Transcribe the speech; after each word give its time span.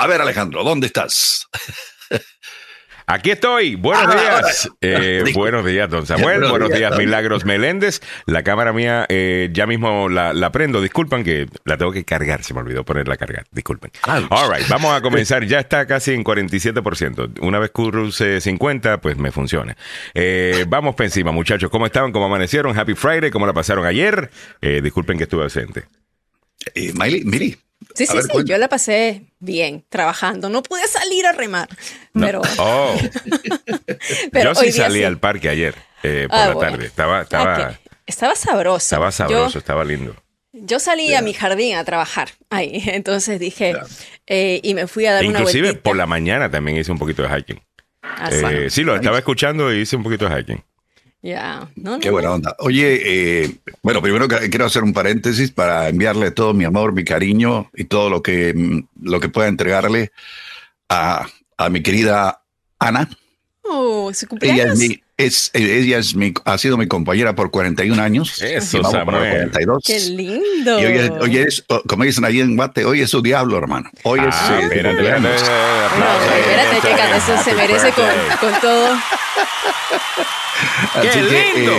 A 0.00 0.06
ver, 0.06 0.18
Alejandro, 0.22 0.64
¿dónde 0.64 0.86
estás? 0.86 1.46
Aquí 3.06 3.32
estoy. 3.32 3.74
Buenos 3.74 4.06
Ah, 4.06 4.18
días. 4.18 4.70
Eh, 4.80 5.24
buenos 5.34 5.66
días, 5.66 5.90
don 5.90 6.06
Samuel. 6.06 6.38
Buenos 6.38 6.50
buenos 6.52 6.70
días, 6.72 6.96
Milagros 6.96 7.44
Meléndez. 7.44 8.00
La 8.24 8.42
cámara 8.42 8.72
mía 8.72 9.04
eh, 9.10 9.50
ya 9.52 9.66
mismo 9.66 10.08
la, 10.08 10.32
la 10.32 10.52
prendo. 10.52 10.80
Disculpen 10.80 11.22
que 11.22 11.48
la 11.66 11.76
tengo 11.76 11.92
que 11.92 12.02
cargar. 12.04 12.42
Se 12.44 12.54
me 12.54 12.60
olvidó 12.60 12.82
ponerla 12.82 13.12
a 13.14 13.16
cargar. 13.18 13.44
Disculpen. 13.50 13.90
Ouch. 14.06 14.24
All 14.30 14.50
right, 14.50 14.66
vamos 14.68 14.94
a 14.96 15.02
comenzar. 15.02 15.44
Ya 15.44 15.58
está 15.60 15.86
casi 15.86 16.14
en 16.14 16.24
47%. 16.24 17.40
Una 17.42 17.58
vez 17.58 17.70
cruce 17.70 18.40
50, 18.40 19.02
pues 19.02 19.18
me 19.18 19.32
funciona. 19.32 19.76
Eh, 20.14 20.64
vamos 20.66 20.94
para 20.94 21.08
encima, 21.08 21.30
muchachos. 21.30 21.68
¿Cómo 21.68 21.84
estaban? 21.84 22.10
¿Cómo 22.10 22.24
amanecieron? 22.24 22.78
Happy 22.78 22.94
Friday. 22.94 23.30
¿Cómo 23.30 23.46
la 23.46 23.52
pasaron 23.52 23.84
ayer? 23.84 24.30
Eh, 24.62 24.80
disculpen 24.82 25.18
que 25.18 25.24
estuve 25.24 25.42
ausente. 25.42 25.84
Miley, 26.94 27.24
Miri. 27.24 27.58
Sí, 27.94 28.04
a 28.04 28.06
sí, 28.06 28.12
ver, 28.14 28.22
sí, 28.24 28.28
cuenta. 28.30 28.50
yo 28.52 28.58
la 28.58 28.68
pasé 28.68 29.22
bien 29.38 29.84
trabajando. 29.88 30.48
No 30.48 30.62
pude 30.62 30.86
salir 30.86 31.26
a 31.26 31.32
remar, 31.32 31.68
pero, 32.12 32.40
Oh, 32.58 32.94
pero 34.32 34.52
yo 34.52 34.60
sí 34.60 34.66
día 34.66 34.84
salí 34.84 34.98
sí. 35.00 35.04
al 35.04 35.18
parque 35.18 35.48
ayer 35.48 35.74
eh, 36.02 36.26
por 36.28 36.38
Ah, 36.38 36.46
la 36.48 36.54
bueno. 36.54 36.70
tarde. 36.72 36.86
Estaba, 36.86 37.22
estaba, 37.22 37.54
Ah, 37.56 37.68
que 37.84 37.90
Estaba 38.06 38.34
sabroso. 38.34 38.84
estaba 38.84 39.12
sabroso, 39.12 39.52
Yo, 39.54 39.58
estaba 39.58 39.84
lindo. 39.84 40.16
yo 40.52 40.78
salí 40.80 41.14
a 41.14 41.22
mi 41.22 41.32
jardín 41.34 41.76
a 41.76 41.84
trabajar 41.84 42.30
ahí, 42.50 42.82
entonces 42.86 43.38
dije, 43.40 43.74
eh, 44.26 44.60
y 44.62 44.74
me 44.74 44.86
fui 44.86 45.06
a 45.06 45.12
dar 45.14 45.24
una 45.26 45.38
Inclusive 45.38 45.62
vueltita. 45.68 45.82
por 45.82 45.96
la 45.96 46.06
mañana 46.06 46.50
también 46.50 46.76
hice 46.78 46.90
un 46.92 46.98
poquito 46.98 47.22
de 47.22 47.28
hiking. 47.28 47.60
Ah, 48.02 48.30
Eh, 48.32 48.68
sí, 48.70 48.82
lo 48.82 48.96
estaba 48.96 49.18
escuchando 49.18 49.72
y 49.72 49.80
hice 49.82 49.96
un 49.96 50.02
poquito 50.02 50.28
de 50.28 50.36
hiking. 50.40 50.64
Ya, 51.22 51.68
no, 51.76 51.92
no, 51.92 52.00
Qué 52.00 52.10
buena 52.10 52.30
onda. 52.30 52.56
Oye, 52.60 53.42
eh, 53.44 53.54
bueno, 53.82 54.00
primero 54.00 54.26
quiero 54.26 54.64
hacer 54.64 54.82
un 54.82 54.94
paréntesis 54.94 55.50
para 55.50 55.88
enviarle 55.88 56.30
todo 56.30 56.54
mi 56.54 56.64
amor, 56.64 56.92
mi 56.94 57.04
cariño 57.04 57.70
y 57.74 57.84
todo 57.84 58.08
lo 58.08 58.22
que, 58.22 58.54
mm, 58.54 58.80
lo 59.02 59.20
que 59.20 59.28
pueda 59.28 59.48
entregarle 59.48 60.12
a, 60.88 61.26
a 61.58 61.68
mi 61.68 61.82
querida 61.82 62.42
Ana. 62.78 63.08
Oh, 63.62 64.12
su 64.14 64.24
Ella 64.24 64.28
cumpleaños. 64.28 64.72
es 64.72 64.88
mi, 64.88 65.02
es, 65.24 65.50
ella 65.54 65.98
es 65.98 66.14
mi, 66.14 66.32
ha 66.44 66.58
sido 66.58 66.76
mi 66.76 66.86
compañera 66.88 67.34
por 67.34 67.50
41 67.50 68.02
años. 68.02 68.40
Eso, 68.42 68.78
Y 68.78 68.80
vamos 68.80 68.98
para 69.04 69.18
los 69.18 69.26
Samuel. 69.28 69.50
42. 69.50 69.82
Qué 69.86 70.00
lindo. 70.00 70.80
Y 70.80 70.84
hoy 70.86 70.98
es, 70.98 71.10
hoy 71.20 71.36
es, 71.38 71.64
como 71.88 72.04
dicen 72.04 72.24
allí 72.24 72.40
en 72.40 72.56
Guate, 72.56 72.84
hoy 72.84 73.00
es 73.02 73.10
su 73.10 73.22
diablo, 73.22 73.58
hermano. 73.58 73.90
Hoy 74.02 74.20
es 74.20 74.26
Ah, 74.34 74.58
eh, 74.60 74.62
espérate, 74.64 74.96
cumpleaños. 74.96 75.42
espérate, 75.42 77.16
eso 77.16 77.42
se 77.44 77.54
merece 77.54 77.92
con, 77.92 78.04
con 78.40 78.60
todo. 78.60 78.96
¡Qué 81.02 81.08
Así 81.08 81.20
que, 81.20 81.52
lindo! 81.54 81.72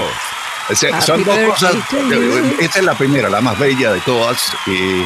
eh, 0.69 1.01
son 1.01 1.23
dos 1.23 1.37
cosas. 1.39 1.73
you. 1.91 2.55
Esta 2.59 2.79
es 2.79 2.85
la 2.85 2.95
primera, 2.95 3.29
la 3.29 3.41
más 3.41 3.57
bella 3.59 3.93
de 3.93 3.99
todas. 4.01 4.53
Y 4.67 5.03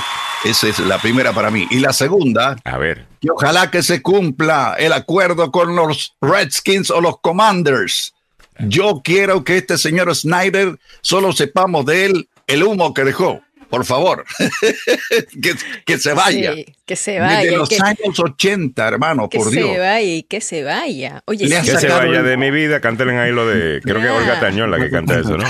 esa 0.47 0.67
es 0.67 0.79
la 0.79 0.99
primera 0.99 1.33
para 1.33 1.49
mí. 1.51 1.67
Y 1.71 1.79
la 1.79 1.91
segunda, 1.93 2.55
A 2.63 2.77
ver, 2.77 3.07
que 3.19 3.29
ojalá 3.31 3.71
que 3.71 3.81
se 3.83 4.01
cumpla 4.01 4.75
el 4.77 4.93
acuerdo 4.93 5.51
con 5.51 5.75
los 5.75 6.15
Redskins 6.21 6.91
o 6.91 7.01
los 7.01 7.19
Commanders. 7.21 8.13
Yo 8.59 9.01
quiero 9.03 9.43
que 9.43 9.57
este 9.57 9.77
señor 9.77 10.15
Snyder 10.15 10.77
solo 11.01 11.31
sepamos 11.33 11.85
de 11.85 12.05
él 12.05 12.29
el 12.47 12.63
humo 12.63 12.93
que 12.93 13.03
dejó. 13.03 13.41
Por 13.69 13.83
favor, 13.83 14.23
que, 15.41 15.55
que 15.85 15.97
se 15.97 16.13
vaya. 16.13 16.53
Sí, 16.53 16.65
que 16.85 16.95
se 16.95 17.19
vaya. 17.19 17.39
Desde 17.39 17.53
y 17.53 17.57
los 17.57 17.67
que, 17.67 17.77
años 17.81 18.19
80, 18.19 18.87
hermano, 18.87 19.27
que 19.27 19.39
por 19.39 19.49
se 19.49 19.55
Dios. 19.55 19.69
vaya 19.79 20.01
y 20.01 20.21
que 20.23 20.39
se 20.39 20.63
vaya. 20.63 21.23
Oye, 21.25 21.45
Le 21.47 21.49
sí, 21.49 21.55
ha 21.55 21.73
que 21.73 21.79
se 21.79 21.87
vaya 21.87 22.19
el- 22.19 22.25
de 22.25 22.37
mi 22.37 22.51
vida, 22.51 22.79
cántelen 22.79 23.17
ahí 23.17 23.31
lo 23.31 23.47
de. 23.47 23.81
Creo 23.81 23.99
que 23.99 24.07
Ah. 24.07 24.13
Olga 24.13 24.39
Tañón 24.39 24.69
la 24.69 24.79
que 24.79 24.91
canta 24.91 25.19
eso, 25.19 25.35
¿no? 25.35 25.43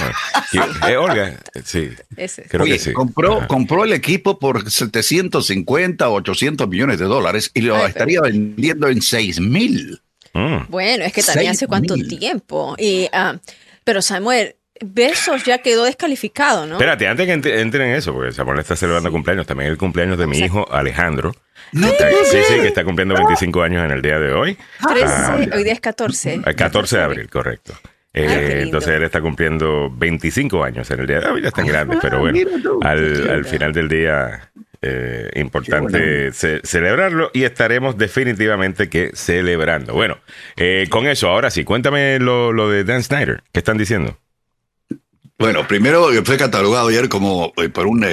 Y- 0.53 0.89
eh, 0.91 0.95
Olga, 0.97 1.37
sí. 1.65 1.89
ese. 2.15 2.43
Creo 2.43 2.63
Oye, 2.63 2.73
que 2.73 2.79
sí. 2.79 2.93
compró, 2.93 3.39
Ajá. 3.39 3.47
compró 3.47 3.83
el 3.83 3.91
equipo 3.91 4.39
por 4.39 4.71
750 4.71 6.07
o 6.09 6.13
800 6.15 6.67
millones 6.67 6.99
de 6.99 7.05
dólares 7.05 7.51
y 7.53 7.61
lo 7.61 7.75
Ay, 7.75 7.79
pero- 7.81 7.87
estaría 7.89 8.21
vendiendo 8.21 8.87
en 8.87 9.01
6 9.01 9.39
mil. 9.41 10.01
Mm. 10.35 10.65
Bueno, 10.69 11.05
es 11.05 11.13
que 11.13 11.23
también 11.23 11.51
hace 11.51 11.65
cuánto 11.65 11.95
mil. 11.95 12.07
tiempo. 12.07 12.75
Y, 12.77 13.07
ah, 13.13 13.37
pero 13.83 14.01
Samuel, 14.01 14.55
Besos 14.83 15.45
ya 15.45 15.59
quedó 15.59 15.85
descalificado, 15.85 16.67
¿no? 16.67 16.73
Espérate, 16.73 17.07
antes 17.07 17.25
que 17.25 17.33
ent- 17.33 17.59
entren 17.61 17.89
en 17.91 17.95
eso, 17.95 18.13
porque 18.13 18.33
Samuel 18.33 18.59
está 18.59 18.75
celebrando 18.75 19.09
cumpleaños, 19.09 19.47
también 19.47 19.71
el 19.71 19.77
cumpleaños 19.77 20.17
de 20.17 20.27
mi 20.27 20.37
hijo 20.37 20.69
Alejandro. 20.71 21.33
Está- 21.73 22.09
sí, 22.09 22.37
sí, 22.47 22.55
que 22.59 22.67
está 22.67 22.83
cumpliendo 22.83 23.15
25 23.15 23.61
años 23.63 23.85
en 23.85 23.91
el 23.91 24.01
día 24.01 24.19
de 24.19 24.33
hoy. 24.33 24.57
13, 24.85 25.05
Ah, 25.07 25.37
hoy 25.55 25.63
día 25.63 25.71
es 25.73 25.79
14. 25.79 26.41
El 26.45 26.55
14 26.55 26.97
de 26.97 27.03
abril, 27.03 27.29
correcto. 27.29 27.73
Eh, 28.13 28.27
Ay, 28.57 28.63
entonces 28.63 28.93
él 28.95 29.03
está 29.03 29.19
cumpliendo 29.21 29.89
25 29.91 30.63
años 30.63 30.89
en 30.91 30.99
el 31.01 31.07
día 31.07 31.19
de 31.21 31.27
hoy. 31.27 31.41
Ya 31.41 31.47
están 31.49 31.67
grandes, 31.67 31.99
pero 32.01 32.19
bueno, 32.19 32.37
al, 32.81 33.29
al 33.29 33.45
final 33.45 33.71
del 33.73 33.87
día, 33.89 34.51
eh, 34.85 35.29
importante 35.35 36.31
ce- 36.31 36.61
celebrarlo 36.63 37.31
y 37.33 37.43
estaremos 37.43 37.97
definitivamente 37.97 38.89
que 38.89 39.11
celebrando. 39.13 39.93
Bueno, 39.93 40.19
eh, 40.57 40.87
con 40.89 41.07
eso, 41.07 41.29
ahora 41.29 41.49
sí, 41.49 41.63
cuéntame 41.63 42.19
lo, 42.19 42.51
lo 42.53 42.69
de 42.69 42.83
Dan 42.83 43.03
Snyder. 43.03 43.43
¿Qué 43.51 43.59
están 43.59 43.77
diciendo? 43.77 44.17
Bueno, 45.37 45.67
primero 45.67 46.11
eh, 46.13 46.21
fue 46.23 46.37
catalogado 46.37 46.87
ayer 46.87 47.09
como 47.09 47.51
eh, 47.57 47.69
por 47.69 47.87
un, 47.87 48.05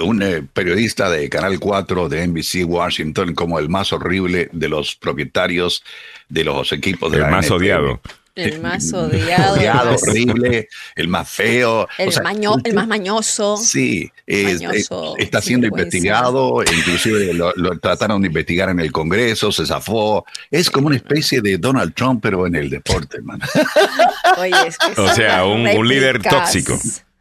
un 0.00 0.48
periodista 0.52 1.08
de 1.10 1.28
Canal 1.28 1.58
4 1.60 2.08
de 2.08 2.26
NBC 2.26 2.64
Washington 2.66 3.34
como 3.34 3.58
el 3.58 3.68
más 3.68 3.92
horrible 3.92 4.48
de 4.52 4.68
los 4.68 4.96
propietarios 4.96 5.84
de 6.28 6.42
los 6.44 6.72
equipos 6.72 7.12
de 7.12 7.18
El 7.18 7.22
la 7.24 7.30
más 7.30 7.46
NFL. 7.46 7.54
odiado. 7.54 8.00
El 8.36 8.60
más 8.60 8.92
odiado. 8.92 9.56
el 9.56 9.66
más- 9.72 10.02
horrible, 10.08 10.68
el 10.94 11.08
más 11.08 11.28
feo. 11.28 11.88
El, 11.98 12.08
O 12.08 12.12
sea, 12.12 12.22
maño- 12.22 12.56
el 12.62 12.74
más 12.74 12.86
mañoso. 12.86 13.56
Sí, 13.56 14.10
es- 14.26 14.62
Mañoso, 14.62 15.16
es- 15.16 15.24
está 15.24 15.40
siendo 15.40 15.66
investigado, 15.66 16.62
inclusive 16.62 17.32
lo, 17.34 17.52
lo 17.56 17.78
trataron 17.78 18.20
de 18.22 18.28
investigar 18.28 18.68
en 18.68 18.78
el 18.80 18.92
Congreso, 18.92 19.50
se 19.50 19.66
zafó. 19.66 20.24
Es 20.50 20.70
como 20.70 20.86
una 20.88 20.96
especie 20.96 21.40
de 21.40 21.58
Donald 21.58 21.94
Trump, 21.94 22.22
pero 22.22 22.46
en 22.46 22.54
el 22.54 22.70
deporte, 22.70 23.20
man. 23.22 23.40
Oye, 24.38 24.54
es 24.68 24.78
que 24.78 25.00
O 25.00 25.08
sea, 25.14 25.44
un, 25.46 25.66
un 25.66 25.88
líder 25.88 26.22
tóxico. 26.22 26.78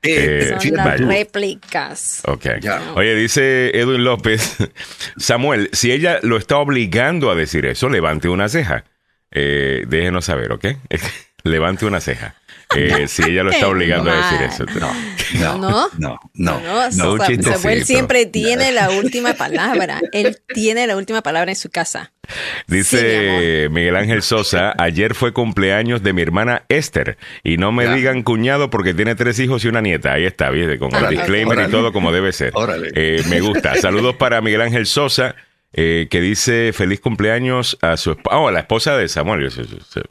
Eh, 0.07 0.53
Son 0.61 0.71
las 0.75 0.99
réplicas. 0.99 2.21
Ok. 2.27 2.45
Ya. 2.61 2.79
Oye, 2.95 3.15
dice 3.15 3.71
Edwin 3.73 4.03
López, 4.03 4.55
Samuel, 5.17 5.69
si 5.73 5.91
ella 5.91 6.19
lo 6.21 6.37
está 6.37 6.57
obligando 6.57 7.31
a 7.31 7.35
decir 7.35 7.65
eso, 7.65 7.89
levante 7.89 8.29
una 8.29 8.47
ceja. 8.47 8.83
Eh, 9.31 9.83
déjenos 9.87 10.25
saber, 10.25 10.51
¿ok? 10.51 10.65
levante 11.43 11.85
una 11.85 12.01
ceja. 12.01 12.35
Eh, 12.75 13.07
si 13.07 13.21
ella 13.23 13.43
lo 13.43 13.51
está 13.51 13.67
obligando 13.67 14.09
a 14.11 14.15
decir 14.15 14.41
eso. 14.41 14.65
No, 14.79 14.91
No, 15.39 15.57
no, 15.57 15.89
no, 15.97 16.19
no. 16.33 16.59
No, 16.59 16.89
no, 16.91 17.13
un 17.13 17.19
Sa- 17.19 17.27
chistecito. 17.27 17.57
Samuel 17.57 17.85
siempre 17.85 18.25
tiene 18.25 18.71
la 18.71 18.89
última 18.99 19.33
palabra. 19.35 20.01
Él 20.11 20.37
tiene 20.53 20.87
la 20.87 20.95
última 20.97 21.21
palabra 21.21 21.51
en 21.51 21.55
su 21.55 21.69
casa. 21.69 22.11
Dice 22.67 23.67
Miguel 23.69 23.95
Ángel 23.95 24.23
Sosa, 24.23 24.73
ayer 24.79 25.13
fue 25.13 25.31
cumpleaños 25.33 26.01
de 26.01 26.13
mi 26.13 26.23
hermana 26.23 26.63
Esther 26.69 27.17
y 27.43 27.57
no 27.57 27.71
me 27.71 27.85
Ya. 27.85 27.93
digan 27.93 28.23
cuñado 28.23 28.69
porque 28.71 28.93
tiene 28.95 29.13
tres 29.15 29.39
hijos 29.39 29.63
y 29.63 29.67
una 29.67 29.81
nieta. 29.81 30.13
Ahí 30.13 30.25
está, 30.25 30.49
¿viste? 30.49 30.79
Con 30.79 30.89
el 30.91 30.97
Órale, 30.97 31.17
disclaimer 31.17 31.67
y 31.67 31.71
todo 31.71 31.93
como 31.93 32.11
debe 32.11 32.33
ser. 32.33 32.51
Órale. 32.55 32.89
Eh, 32.95 33.21
me 33.29 33.41
gusta. 33.41 33.75
Saludos 33.75 34.15
para 34.15 34.41
Miguel 34.41 34.61
Ángel 34.61 34.87
Sosa, 34.87 35.35
eh, 35.77 36.07
que 36.09 36.21
dice 36.21 36.71
feliz 36.73 36.99
cumpleaños 37.01 37.77
a 37.81 37.97
su 37.97 38.11
esposa, 38.13 38.37
oh, 38.37 38.47
a 38.47 38.51
la 38.51 38.59
esposa 38.61 38.97
de 38.97 39.07
Samuel. 39.07 39.51
Se, 39.51 39.65
se- 39.65 40.01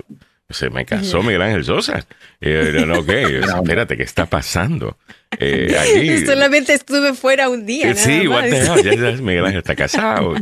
se 0.50 0.68
me 0.68 0.84
casó 0.84 1.22
Miguel 1.22 1.40
Ángel 1.40 1.64
Sosa. 1.64 2.06
Eh, 2.40 2.84
no, 2.86 3.04
¿qué? 3.04 3.40
Espérate, 3.42 3.96
¿qué 3.96 4.02
está 4.02 4.26
pasando? 4.26 4.98
Eh, 5.40 5.76
aquí- 5.78 6.18
Solamente 6.26 6.72
estuve 6.74 7.14
fuera 7.14 7.48
un 7.48 7.66
día. 7.66 7.90
eh, 7.90 7.94
Sí, 7.94 8.26
what 8.28 8.44
the 8.44 8.58
hell, 8.58 8.82
ya, 8.82 8.94
ya 8.94 9.22
Miguel 9.22 9.44
Ángel 9.46 9.58
está 9.58 9.74
casado. 9.74 10.34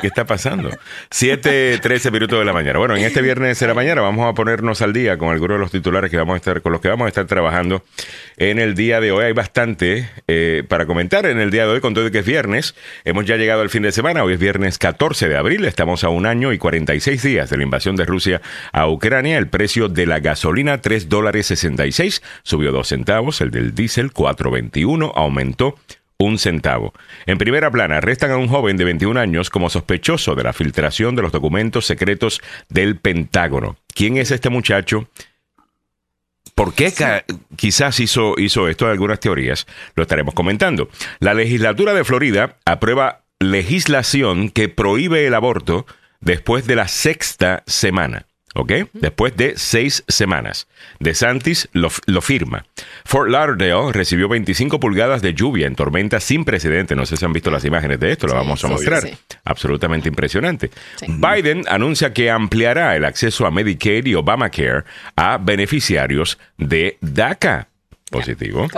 ¿Qué, 0.00 0.06
está 0.06 0.24
pasando? 0.26 0.70
7, 1.10 1.78
13 1.80 2.10
minutos 2.10 2.38
de 2.38 2.44
la 2.44 2.52
mañana. 2.52 2.78
Bueno, 2.78 2.96
en 2.96 3.04
este 3.04 3.22
viernes 3.22 3.58
de 3.58 3.66
la 3.66 3.74
mañana 3.74 4.00
vamos 4.00 4.28
a 4.30 4.34
ponernos 4.34 4.80
al 4.82 4.92
día 4.92 5.18
con 5.18 5.30
algunos 5.30 5.56
de 5.56 5.60
los 5.60 5.70
titulares 5.70 6.10
que 6.10 6.16
vamos 6.16 6.34
a 6.34 6.36
estar, 6.36 6.62
con 6.62 6.72
los 6.72 6.80
que 6.80 6.88
vamos 6.88 7.06
a 7.06 7.08
estar 7.08 7.26
trabajando 7.26 7.84
en 8.36 8.58
el 8.58 8.74
día 8.74 9.00
de 9.00 9.12
hoy. 9.12 9.24
Hay 9.26 9.32
bastante 9.32 10.08
eh, 10.28 10.62
para 10.68 10.86
comentar 10.86 11.26
en 11.26 11.40
el 11.40 11.50
día 11.50 11.66
de 11.66 11.72
hoy, 11.72 11.80
con 11.80 11.94
todo 11.94 12.10
que 12.10 12.18
es 12.20 12.26
viernes. 12.26 12.74
Hemos 13.04 13.24
ya 13.26 13.36
llegado 13.36 13.62
al 13.62 13.70
fin 13.70 13.82
de 13.82 13.92
semana. 13.92 14.24
Hoy 14.24 14.34
es 14.34 14.40
viernes 14.40 14.78
14 14.78 15.28
de 15.28 15.36
abril. 15.36 15.64
Estamos 15.64 16.04
a 16.04 16.08
un 16.08 16.26
año 16.26 16.52
y 16.52 16.58
46 16.58 17.22
días 17.22 17.50
de 17.50 17.56
la 17.56 17.62
invasión 17.62 17.96
de 17.96 18.04
Rusia 18.04 18.40
a 18.72 18.88
Ucrania. 18.88 19.38
El 19.38 19.48
precio 19.48 19.88
de 19.88 20.06
la 20.06 20.20
gasolina, 20.20 20.80
3 20.80 21.08
dólares 21.08 21.46
66, 21.46 22.22
subió 22.42 22.72
2 22.72 22.88
centavos. 22.88 23.40
El 23.40 23.50
del 23.50 23.74
diésel, 23.74 24.12
4.21, 24.36 25.12
aumentó 25.14 25.76
un 26.18 26.38
centavo. 26.38 26.92
En 27.26 27.38
primera 27.38 27.70
plana, 27.70 27.98
arrestan 27.98 28.30
a 28.30 28.36
un 28.36 28.48
joven 28.48 28.76
de 28.76 28.84
21 28.84 29.18
años 29.18 29.50
como 29.50 29.70
sospechoso 29.70 30.34
de 30.34 30.44
la 30.44 30.52
filtración 30.52 31.16
de 31.16 31.22
los 31.22 31.32
documentos 31.32 31.86
secretos 31.86 32.40
del 32.68 32.96
Pentágono. 32.96 33.76
¿Quién 33.94 34.16
es 34.16 34.30
este 34.30 34.48
muchacho? 34.48 35.08
¿Por 36.54 36.74
qué 36.74 36.92
quizás 37.56 37.98
hizo, 38.00 38.34
hizo 38.38 38.68
esto? 38.68 38.86
Algunas 38.86 39.20
teorías. 39.20 39.66
Lo 39.94 40.02
estaremos 40.02 40.34
comentando. 40.34 40.88
La 41.18 41.34
legislatura 41.34 41.94
de 41.94 42.04
Florida 42.04 42.58
aprueba 42.64 43.22
legislación 43.40 44.50
que 44.50 44.68
prohíbe 44.68 45.26
el 45.26 45.34
aborto 45.34 45.86
después 46.20 46.66
de 46.66 46.76
la 46.76 46.88
sexta 46.88 47.62
semana. 47.66 48.26
¿Ok? 48.54 48.72
Después 48.92 49.36
de 49.36 49.54
seis 49.56 50.04
semanas. 50.08 50.66
DeSantis 50.98 51.68
lo, 51.72 51.88
lo, 52.06 52.20
firma. 52.20 52.64
Fort 53.04 53.30
Lauderdale 53.30 53.92
recibió 53.92 54.28
25 54.28 54.80
pulgadas 54.80 55.22
de 55.22 55.34
lluvia 55.34 55.66
en 55.66 55.74
tormenta 55.74 56.20
sin 56.20 56.44
precedente. 56.44 56.94
No 56.94 57.06
sé 57.06 57.16
si 57.16 57.24
han 57.24 57.32
visto 57.32 57.50
las 57.50 57.64
imágenes 57.64 58.00
de 58.00 58.12
esto, 58.12 58.26
lo 58.26 58.34
vamos 58.34 58.64
a 58.64 58.68
mostrar. 58.68 59.02
Sí, 59.02 59.16
Absolutamente 59.44 60.08
impresionante. 60.08 60.70
Biden 61.06 61.64
anuncia 61.68 62.12
que 62.12 62.30
ampliará 62.30 62.96
el 62.96 63.04
acceso 63.04 63.46
a 63.46 63.50
Medicaid 63.50 64.06
y 64.06 64.14
Obamacare 64.14 64.84
a 65.16 65.38
beneficiarios 65.38 66.38
de 66.58 66.98
DACA. 67.00 67.68
Positivo. 68.12 68.68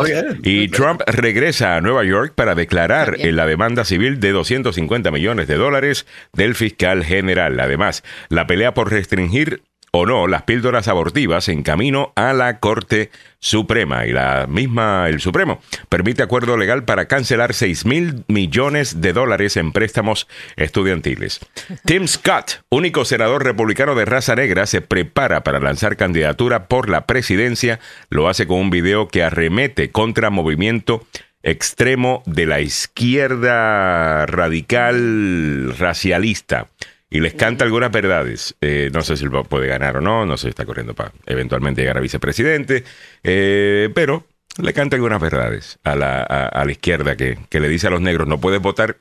Y 0.43 0.69
Trump 0.69 1.03
regresa 1.07 1.77
a 1.77 1.81
Nueva 1.81 2.05
York 2.05 2.33
para 2.35 2.55
declarar 2.55 3.17
en 3.19 3.37
la 3.37 3.47
demanda 3.47 3.85
civil 3.85 4.21
de 4.21 4.33
250 4.33 5.11
millones 5.11 5.49
de 5.49 5.57
dólares 5.57 6.07
del 6.33 6.55
fiscal 6.55 7.05
general. 7.05 7.59
Además, 7.61 8.05
la 8.29 8.47
pelea 8.47 8.73
por 8.73 8.91
restringir 8.91 9.63
o 9.97 10.07
no 10.07 10.27
las 10.27 10.43
píldoras 10.43 10.89
abortivas 10.89 11.49
en 11.49 11.63
camino 11.63 12.13
a 12.17 12.33
la 12.33 12.59
Corte 12.59 13.13
Suprema. 13.39 14.07
Y 14.07 14.13
la 14.13 14.47
misma, 14.49 15.09
el 15.09 15.21
Supremo, 15.21 15.61
permite 15.89 16.25
acuerdo 16.25 16.57
legal 16.57 16.85
para 16.85 17.07
cancelar 17.07 17.55
6 17.55 17.87
mil 17.87 18.25
millones 18.27 19.01
de 19.01 19.13
dólares 19.13 19.57
en 19.57 19.71
préstamos 19.71 20.27
estudiantiles. 20.57 21.39
Tim 21.85 22.09
Scott, 22.09 22.65
único 22.71 23.05
senador 23.05 23.45
republicano 23.45 23.95
de 23.95 24.05
raza 24.05 24.35
negra, 24.35 24.67
se 24.67 24.81
prepara 24.81 25.45
para 25.45 25.61
lanzar 25.61 25.97
candidatura 25.97 26.67
por 26.67 26.89
la 26.89 27.07
presidencia. 27.07 27.79
Lo 28.11 28.29
hace 28.29 28.49
con 28.49 28.59
un 28.59 28.71
video 28.71 29.07
que 29.07 29.23
arremete 29.23 29.93
contra 29.93 30.29
movimiento 30.31 31.07
extremo 31.45 32.25
de 32.27 32.47
la 32.47 32.61
izquierda 32.61 34.27
radical 34.27 35.73
racialista 35.79 36.67
y 37.15 37.21
les 37.21 37.35
canta 37.35 37.65
algunas 37.65 37.93
verdades. 37.93 38.57
Eh, 38.61 38.91
no 38.93 39.03
sé 39.03 39.17
si 39.17 39.29
puede 39.29 39.69
ganar 39.69 39.99
o 39.99 40.01
no, 40.01 40.27
no 40.27 40.37
sé 40.37 40.43
si 40.43 40.49
está 40.49 40.67
corriendo 40.67 40.95
para 40.95 41.13
eventualmente 41.27 41.81
llegar 41.81 41.97
a 41.97 42.01
vicepresidente, 42.01 42.83
eh, 43.23 43.89
pero 43.95 44.27
le 44.61 44.73
canta 44.73 44.97
algunas 44.97 45.21
verdades 45.21 45.79
a 45.85 45.95
la, 45.95 46.23
a, 46.23 46.65
la 46.65 46.73
izquierda 46.73 47.15
que, 47.15 47.39
que, 47.49 47.61
le 47.61 47.69
dice 47.69 47.87
a 47.87 47.91
los 47.91 48.01
negros, 48.01 48.27
no 48.27 48.41
puedes 48.41 48.61
votar 48.61 48.97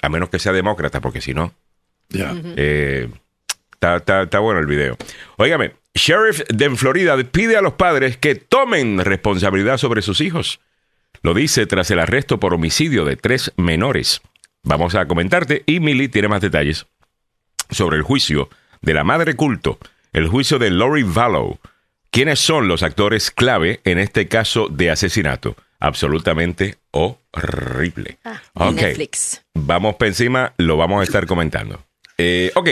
a 0.00 0.08
menos 0.08 0.30
que 0.30 0.38
sea 0.38 0.52
demócrata, 0.52 1.02
porque 1.02 1.20
si 1.20 1.34
no... 1.34 1.52
Ya. 2.08 2.34
Eh, 2.56 3.10
está, 3.82 4.38
bueno 4.38 4.60
el 4.60 4.66
video. 4.66 4.96
Óigame, 5.36 5.74
Sheriff 5.94 6.40
de 6.48 6.70
Florida 6.70 7.22
pide 7.22 7.58
a 7.58 7.60
los 7.60 7.74
padres 7.74 8.16
que 8.16 8.34
tomen 8.34 9.04
responsabilidad 9.04 9.76
sobre 9.76 10.00
sus 10.00 10.22
hijos. 10.22 10.60
Lo 11.20 11.34
dice 11.34 11.66
tras 11.66 11.90
el 11.90 11.98
arresto 11.98 12.40
por 12.40 12.54
homicidio 12.54 13.04
de 13.04 13.16
tres 13.16 13.52
menores. 13.58 14.22
Vamos 14.62 14.94
a 14.94 15.04
comentarte 15.04 15.64
y 15.66 15.80
Millie 15.80 16.08
tiene 16.08 16.28
más 16.28 16.40
detalles 16.40 16.86
sobre 17.70 17.96
el 17.96 18.02
juicio 18.02 18.48
de 18.82 18.94
la 18.94 19.04
madre 19.04 19.34
culto, 19.34 19.78
el 20.12 20.28
juicio 20.28 20.58
de 20.58 20.70
Lori 20.70 21.02
Vallow. 21.02 21.58
¿Quiénes 22.10 22.38
son 22.38 22.68
los 22.68 22.82
actores 22.82 23.30
clave 23.30 23.80
en 23.84 23.98
este 23.98 24.28
caso 24.28 24.68
de 24.68 24.90
asesinato? 24.90 25.56
Absolutamente 25.78 26.76
horrible. 26.90 28.18
Ah, 28.24 28.70
Netflix. 28.72 29.42
Vamos 29.54 29.96
para 29.96 30.08
encima, 30.08 30.54
lo 30.56 30.76
vamos 30.76 31.00
a 31.00 31.04
estar 31.04 31.26
comentando. 31.26 31.84
Eh, 32.16 32.50
ok, 32.54 32.70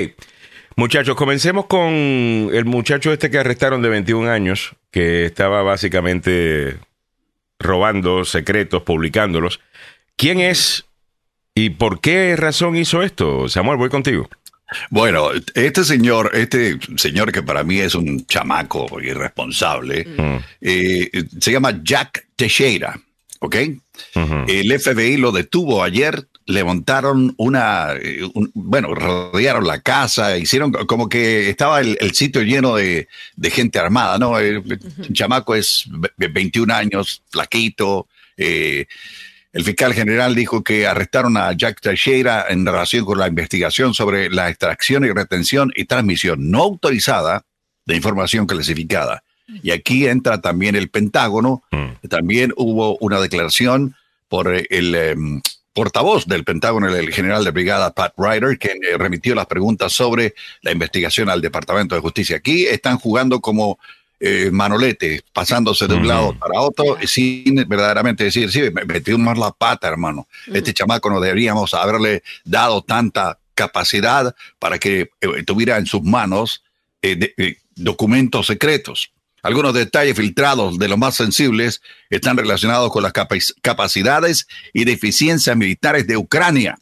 muchachos, 0.74 1.14
comencemos 1.14 1.66
con 1.66 1.92
el 1.92 2.64
muchacho 2.64 3.12
este 3.12 3.30
que 3.30 3.38
arrestaron 3.38 3.82
de 3.82 3.90
21 3.90 4.30
años, 4.30 4.74
que 4.90 5.26
estaba 5.26 5.62
básicamente 5.62 6.78
robando 7.58 8.24
secretos, 8.24 8.82
publicándolos. 8.82 9.60
¿Quién 10.16 10.40
es 10.40 10.86
y 11.54 11.70
por 11.70 12.00
qué 12.00 12.34
razón 12.36 12.76
hizo 12.76 13.02
esto? 13.02 13.48
Samuel, 13.48 13.78
voy 13.78 13.88
contigo. 13.88 14.28
Bueno, 14.90 15.30
este 15.54 15.84
señor, 15.84 16.30
este 16.34 16.78
señor 16.96 17.30
que 17.30 17.42
para 17.42 17.62
mí 17.62 17.78
es 17.78 17.94
un 17.94 18.26
chamaco 18.26 19.00
irresponsable, 19.00 20.04
mm. 20.04 20.36
eh, 20.60 21.10
se 21.40 21.52
llama 21.52 21.80
Jack 21.84 22.26
Teixeira, 22.34 23.00
¿ok? 23.40 23.56
El 24.48 24.80
FBI 24.80 25.16
lo 25.18 25.30
detuvo 25.30 25.82
ayer, 25.82 26.26
levantaron 26.46 27.34
una, 27.38 27.94
eh, 27.94 28.20
bueno, 28.54 28.94
rodearon 28.94 29.66
la 29.66 29.80
casa, 29.80 30.36
hicieron 30.36 30.72
como 30.72 31.08
que 31.08 31.48
estaba 31.48 31.80
el, 31.80 32.12
sitio 32.12 32.42
lleno 32.42 32.76
de, 32.76 33.08
gente 33.44 33.78
armada, 33.78 34.18
¿no? 34.18 34.38
El, 34.38 34.78
chamaco 35.12 35.54
es 35.54 35.88
21 36.16 36.74
años, 36.74 37.22
flaquito, 37.30 38.08
eh, 38.36 38.86
el 39.56 39.64
fiscal 39.64 39.94
general 39.94 40.34
dijo 40.34 40.62
que 40.62 40.86
arrestaron 40.86 41.38
a 41.38 41.50
Jack 41.54 41.80
Teixeira 41.80 42.44
en 42.50 42.66
relación 42.66 43.06
con 43.06 43.18
la 43.18 43.26
investigación 43.26 43.94
sobre 43.94 44.28
la 44.28 44.50
extracción 44.50 45.06
y 45.06 45.10
retención 45.12 45.72
y 45.74 45.86
transmisión 45.86 46.50
no 46.50 46.62
autorizada 46.62 47.46
de 47.86 47.96
información 47.96 48.46
clasificada. 48.46 49.24
Y 49.62 49.70
aquí 49.70 50.06
entra 50.06 50.42
también 50.42 50.76
el 50.76 50.90
Pentágono. 50.90 51.62
Mm. 51.70 52.06
También 52.06 52.52
hubo 52.58 52.98
una 52.98 53.18
declaración 53.18 53.96
por 54.28 54.52
el 54.52 54.94
em, 54.94 55.40
portavoz 55.72 56.26
del 56.26 56.44
Pentágono, 56.44 56.94
el 56.94 57.10
general 57.14 57.42
de 57.42 57.50
brigada 57.50 57.94
Pat 57.94 58.12
Ryder, 58.18 58.58
que 58.58 58.72
eh, 58.72 58.98
remitió 58.98 59.34
las 59.34 59.46
preguntas 59.46 59.90
sobre 59.90 60.34
la 60.60 60.72
investigación 60.72 61.30
al 61.30 61.40
Departamento 61.40 61.94
de 61.94 62.02
Justicia. 62.02 62.36
Aquí 62.36 62.66
están 62.66 62.98
jugando 62.98 63.40
como 63.40 63.78
eh, 64.18 64.48
manolete, 64.50 65.20
pasándose 65.34 65.86
de 65.86 65.94
un 65.94 66.08
lado 66.08 66.34
para 66.38 66.58
otro, 66.58 66.96
sin 67.04 67.56
verdaderamente 67.68 68.24
decir, 68.24 68.50
sí, 68.50 68.62
me 68.72 68.86
metió 68.86 69.18
más 69.18 69.36
la 69.36 69.50
pata, 69.50 69.88
hermano. 69.88 70.26
Este 70.46 70.72
chamaco 70.72 71.10
no 71.10 71.20
deberíamos 71.20 71.74
haberle 71.74 72.22
dado 72.42 72.80
tanta 72.80 73.38
capacidad 73.54 74.34
para 74.58 74.78
que 74.78 75.10
eh, 75.20 75.42
tuviera 75.44 75.76
en 75.76 75.84
sus 75.84 76.02
manos 76.02 76.62
eh, 77.02 77.58
documentos 77.74 78.46
secretos. 78.46 79.12
Algunos 79.42 79.74
detalles 79.74 80.16
filtrados 80.16 80.78
de 80.78 80.88
los 80.88 80.96
más 80.96 81.14
sensibles 81.14 81.82
están 82.08 82.38
relacionados 82.38 82.90
con 82.90 83.02
las 83.02 83.12
capacidades 83.60 84.48
y 84.72 84.84
deficiencias 84.84 85.54
militares 85.58 86.06
de 86.06 86.16
Ucrania. 86.16 86.78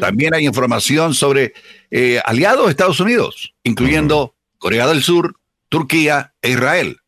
También 0.00 0.34
hay 0.34 0.46
información 0.46 1.14
sobre 1.14 1.52
aliados 2.24 2.64
de 2.64 2.70
Estados 2.70 2.98
Unidos, 2.98 3.54
incluyendo 3.62 4.34
Corea 4.58 4.88
del 4.88 5.02
Sur, 5.02 5.36
Turquía 5.72 6.34
e 6.42 6.50
Israel. 6.50 6.98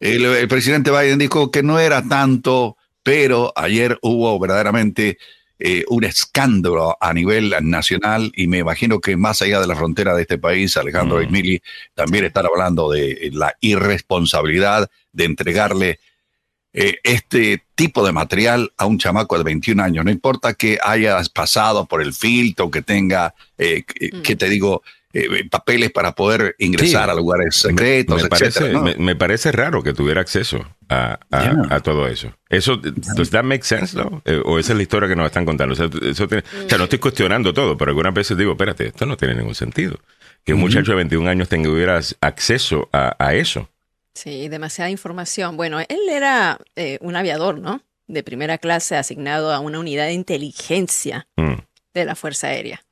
El, 0.00 0.48
presidente 0.48 0.90
Biden 0.90 1.18
dijo 1.18 1.50
que 1.50 1.62
no 1.62 1.78
era 1.78 2.02
tanto, 2.08 2.78
pero 3.02 3.52
ayer 3.54 3.98
hubo 4.00 4.38
verdaderamente 4.38 5.18
eh, 5.58 5.84
un 5.88 6.04
escándalo 6.04 6.96
a 7.02 7.12
nivel 7.12 7.54
nacional 7.60 8.32
y 8.34 8.46
me 8.46 8.60
imagino 8.60 8.98
que 9.02 9.18
más 9.18 9.42
allá 9.42 9.60
de 9.60 9.66
la 9.66 9.76
frontera 9.76 10.14
de 10.14 10.22
este 10.22 10.38
país, 10.38 10.74
Alejandro 10.78 11.20
mm. 11.20 11.56
también 11.92 12.24
están 12.24 12.46
hablando 12.46 12.90
de 12.90 13.28
la 13.34 13.54
irresponsabilidad 13.60 14.88
de 15.12 15.24
entregarle 15.24 16.00
eh, 16.72 17.00
este 17.02 17.62
tipo 17.74 18.06
de 18.06 18.12
material 18.12 18.72
a 18.78 18.86
un 18.86 18.98
chamaco 18.98 19.36
de 19.36 19.44
21 19.44 19.82
años. 19.82 20.02
No 20.06 20.10
importa 20.10 20.54
que 20.54 20.78
hayas 20.82 21.28
pasado 21.28 21.84
por 21.84 22.00
el 22.00 22.14
filtro, 22.14 22.70
que 22.70 22.80
tenga, 22.80 23.34
eh, 23.58 23.84
mm. 24.14 24.22
que 24.22 24.34
te 24.34 24.48
digo, 24.48 24.82
eh, 25.14 25.48
papeles 25.48 25.90
para 25.90 26.14
poder 26.14 26.54
ingresar 26.58 27.08
a 27.08 27.14
lugares 27.14 27.56
secretos, 27.56 28.22
me, 28.22 28.28
parece, 28.28 28.74
me, 28.98 29.16
parece 29.16 29.52
raro 29.52 29.82
que 29.82 29.94
tuviera 29.94 30.20
acceso 30.20 30.66
a, 30.90 31.18
todo 31.82 32.06
eso. 32.06 32.34
¿Eso, 32.50 32.76
does 32.76 33.30
that 33.30 33.44
make 33.44 33.64
sense, 33.64 33.96
no? 33.96 34.20
Eh, 34.26 34.42
¿O 34.44 34.58
esa 34.58 34.72
es 34.72 34.76
la 34.76 34.82
historia 34.82 35.08
que 35.08 35.16
nos 35.16 35.26
están 35.26 35.46
contando? 35.46 35.72
O 35.72 35.76
sea, 35.76 35.88
no 35.88 36.84
estoy 36.84 36.98
cuestionando 36.98 37.54
todo, 37.54 37.76
pero 37.78 37.90
algunas 37.90 38.12
veces 38.12 38.36
digo, 38.36 38.52
espérate, 38.52 38.88
esto 38.88 39.06
no 39.06 39.16
tiene 39.16 39.34
ningún 39.34 39.54
sentido. 39.54 39.98
Que 40.44 40.52
un 40.54 40.60
muchacho 40.60 40.92
de 40.92 40.96
21 40.96 41.28
años 41.28 41.48
tuviera 41.48 42.00
acceso 42.20 42.88
a, 42.92 43.34
eso. 43.34 43.68
Sí, 44.14 44.48
demasiada 44.48 44.90
información. 44.90 45.56
Bueno, 45.56 45.80
él 45.80 46.08
era 46.10 46.58
eh, 46.76 46.98
un 47.00 47.16
aviador, 47.16 47.58
¿no? 47.58 47.82
De 48.06 48.22
primera 48.22 48.58
clase 48.58 48.96
asignado 48.96 49.52
a 49.52 49.60
una 49.60 49.78
unidad 49.78 50.06
de 50.06 50.12
inteligencia 50.12 51.28
mm. 51.36 51.54
de 51.94 52.04
la 52.04 52.14
Fuerza 52.14 52.48
Aérea. 52.48 52.82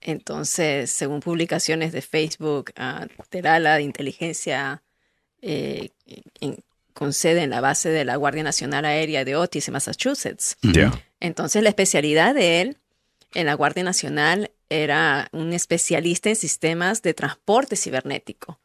Entonces, 0.00 0.90
según 0.90 1.20
publicaciones 1.20 1.92
de 1.92 2.02
Facebook, 2.02 2.72
uh, 2.78 3.06
Terala 3.28 3.76
de 3.76 3.82
Inteligencia 3.82 4.82
eh, 5.42 5.90
con 6.92 7.12
sede 7.12 7.42
en 7.42 7.50
la 7.50 7.60
base 7.60 7.90
de 7.90 8.04
la 8.04 8.16
Guardia 8.16 8.42
Nacional 8.42 8.84
Aérea 8.84 9.24
de 9.24 9.36
Otis, 9.36 9.68
en 9.68 9.72
Massachusetts. 9.72 10.56
Entonces, 11.20 11.62
la 11.62 11.68
especialidad 11.68 12.34
de 12.34 12.60
él 12.62 12.78
en 13.34 13.46
la 13.46 13.54
Guardia 13.54 13.84
Nacional 13.84 14.50
era 14.70 15.28
un 15.32 15.52
especialista 15.52 16.30
en 16.30 16.36
sistemas 16.36 17.02
de 17.02 17.14
transporte 17.14 17.76
cibernético. 17.76 18.58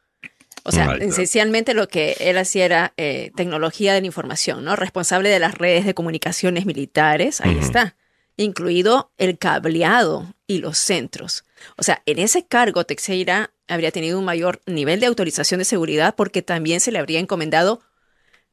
O 0.63 0.71
sea, 0.71 0.93
esencialmente 0.93 1.73
lo 1.73 1.87
que 1.87 2.15
él 2.19 2.37
hacía 2.37 2.65
era 2.65 2.93
eh, 2.95 3.31
tecnología 3.35 3.93
de 3.93 4.01
la 4.01 4.07
información, 4.07 4.63
¿no? 4.63 4.75
Responsable 4.75 5.29
de 5.29 5.39
las 5.39 5.55
redes 5.55 5.85
de 5.85 5.95
comunicaciones 5.95 6.65
militares, 6.65 7.41
ahí 7.41 7.57
está 7.59 7.95
incluido 8.37 9.11
el 9.17 9.37
cableado 9.37 10.33
y 10.51 10.57
los 10.57 10.77
centros. 10.77 11.45
O 11.77 11.83
sea, 11.83 12.01
en 12.05 12.19
ese 12.19 12.45
cargo 12.45 12.83
Teixeira 12.83 13.51
habría 13.69 13.91
tenido 13.91 14.19
un 14.19 14.25
mayor 14.25 14.61
nivel 14.65 14.99
de 14.99 15.05
autorización 15.05 15.59
de 15.59 15.65
seguridad 15.65 16.13
porque 16.15 16.41
también 16.41 16.81
se 16.81 16.91
le 16.91 16.99
habría 16.99 17.19
encomendado 17.19 17.81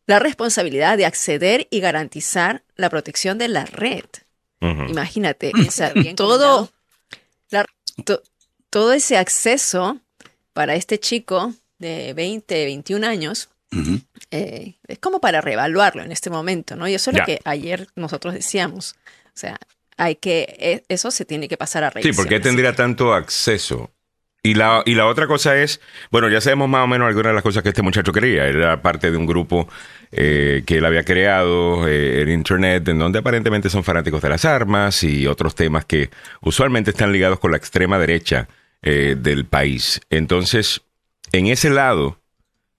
la 0.06 0.20
responsabilidad 0.20 0.96
de 0.96 1.06
acceder 1.06 1.66
y 1.70 1.80
garantizar 1.80 2.62
la 2.76 2.88
protección 2.88 3.36
de 3.36 3.48
la 3.48 3.64
red. 3.64 4.04
Imagínate, 4.60 5.52
todo, 6.16 6.70
todo 8.70 8.92
ese 8.92 9.16
acceso 9.16 10.00
para 10.52 10.76
este 10.76 10.98
chico 11.00 11.52
de 11.78 12.12
20, 12.14 12.64
21 12.64 13.06
años, 13.06 13.48
eh, 14.30 14.74
es 14.86 14.98
como 15.00 15.20
para 15.20 15.40
reevaluarlo 15.40 16.02
en 16.02 16.12
este 16.12 16.30
momento, 16.30 16.76
¿no? 16.76 16.86
Y 16.86 16.94
eso 16.94 17.10
es 17.10 17.18
lo 17.18 17.24
que 17.24 17.40
ayer 17.44 17.88
nosotros 17.96 18.34
decíamos. 18.34 18.94
O 19.26 19.40
sea, 19.40 19.58
hay 19.98 20.16
que, 20.16 20.56
e, 20.58 20.84
eso 20.88 21.10
se 21.10 21.24
tiene 21.24 21.48
que 21.48 21.56
pasar 21.56 21.84
a 21.84 21.90
revisión. 21.90 22.14
Sí, 22.14 22.16
porque 22.16 22.40
tendría 22.40 22.74
tanto 22.74 23.12
acceso. 23.12 23.90
Y 24.42 24.54
la, 24.54 24.82
y 24.86 24.94
la 24.94 25.06
otra 25.06 25.26
cosa 25.26 25.56
es, 25.60 25.80
bueno, 26.10 26.28
ya 26.28 26.40
sabemos 26.40 26.68
más 26.68 26.84
o 26.84 26.86
menos 26.86 27.08
algunas 27.08 27.30
de 27.30 27.34
las 27.34 27.42
cosas 27.42 27.62
que 27.62 27.70
este 27.70 27.82
muchacho 27.82 28.12
quería. 28.12 28.46
Era 28.46 28.80
parte 28.80 29.10
de 29.10 29.16
un 29.16 29.26
grupo 29.26 29.68
eh, 30.12 30.62
que 30.64 30.78
él 30.78 30.84
había 30.84 31.04
creado 31.04 31.88
eh, 31.88 32.22
en 32.22 32.30
Internet, 32.30 32.88
en 32.88 32.98
donde 32.98 33.18
aparentemente 33.18 33.68
son 33.68 33.82
fanáticos 33.82 34.22
de 34.22 34.28
las 34.28 34.44
armas 34.44 35.02
y 35.02 35.26
otros 35.26 35.54
temas 35.54 35.84
que 35.84 36.10
usualmente 36.40 36.92
están 36.92 37.12
ligados 37.12 37.40
con 37.40 37.50
la 37.50 37.56
extrema 37.56 37.98
derecha 37.98 38.48
eh, 38.80 39.16
del 39.18 39.44
país. 39.44 40.00
Entonces, 40.08 40.82
en 41.32 41.48
ese 41.48 41.70
lado, 41.70 42.18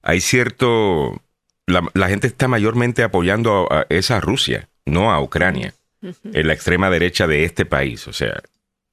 hay 0.01 0.21
cierto... 0.21 1.21
La, 1.67 2.07
gente 2.07 2.25
está 2.25 2.47
mayormente 2.47 3.03
apoyando 3.03 3.67
a, 3.69 3.85
esa 3.89 4.19
Rusia, 4.19 4.69
no 4.85 5.11
a 5.11 5.21
Ucrania, 5.21 5.75
en 6.01 6.47
la 6.47 6.53
extrema 6.53 6.89
derecha 6.89 7.27
de 7.27 7.43
este 7.43 7.65
país. 7.65 8.07
O 8.07 8.13
sea, 8.13 8.41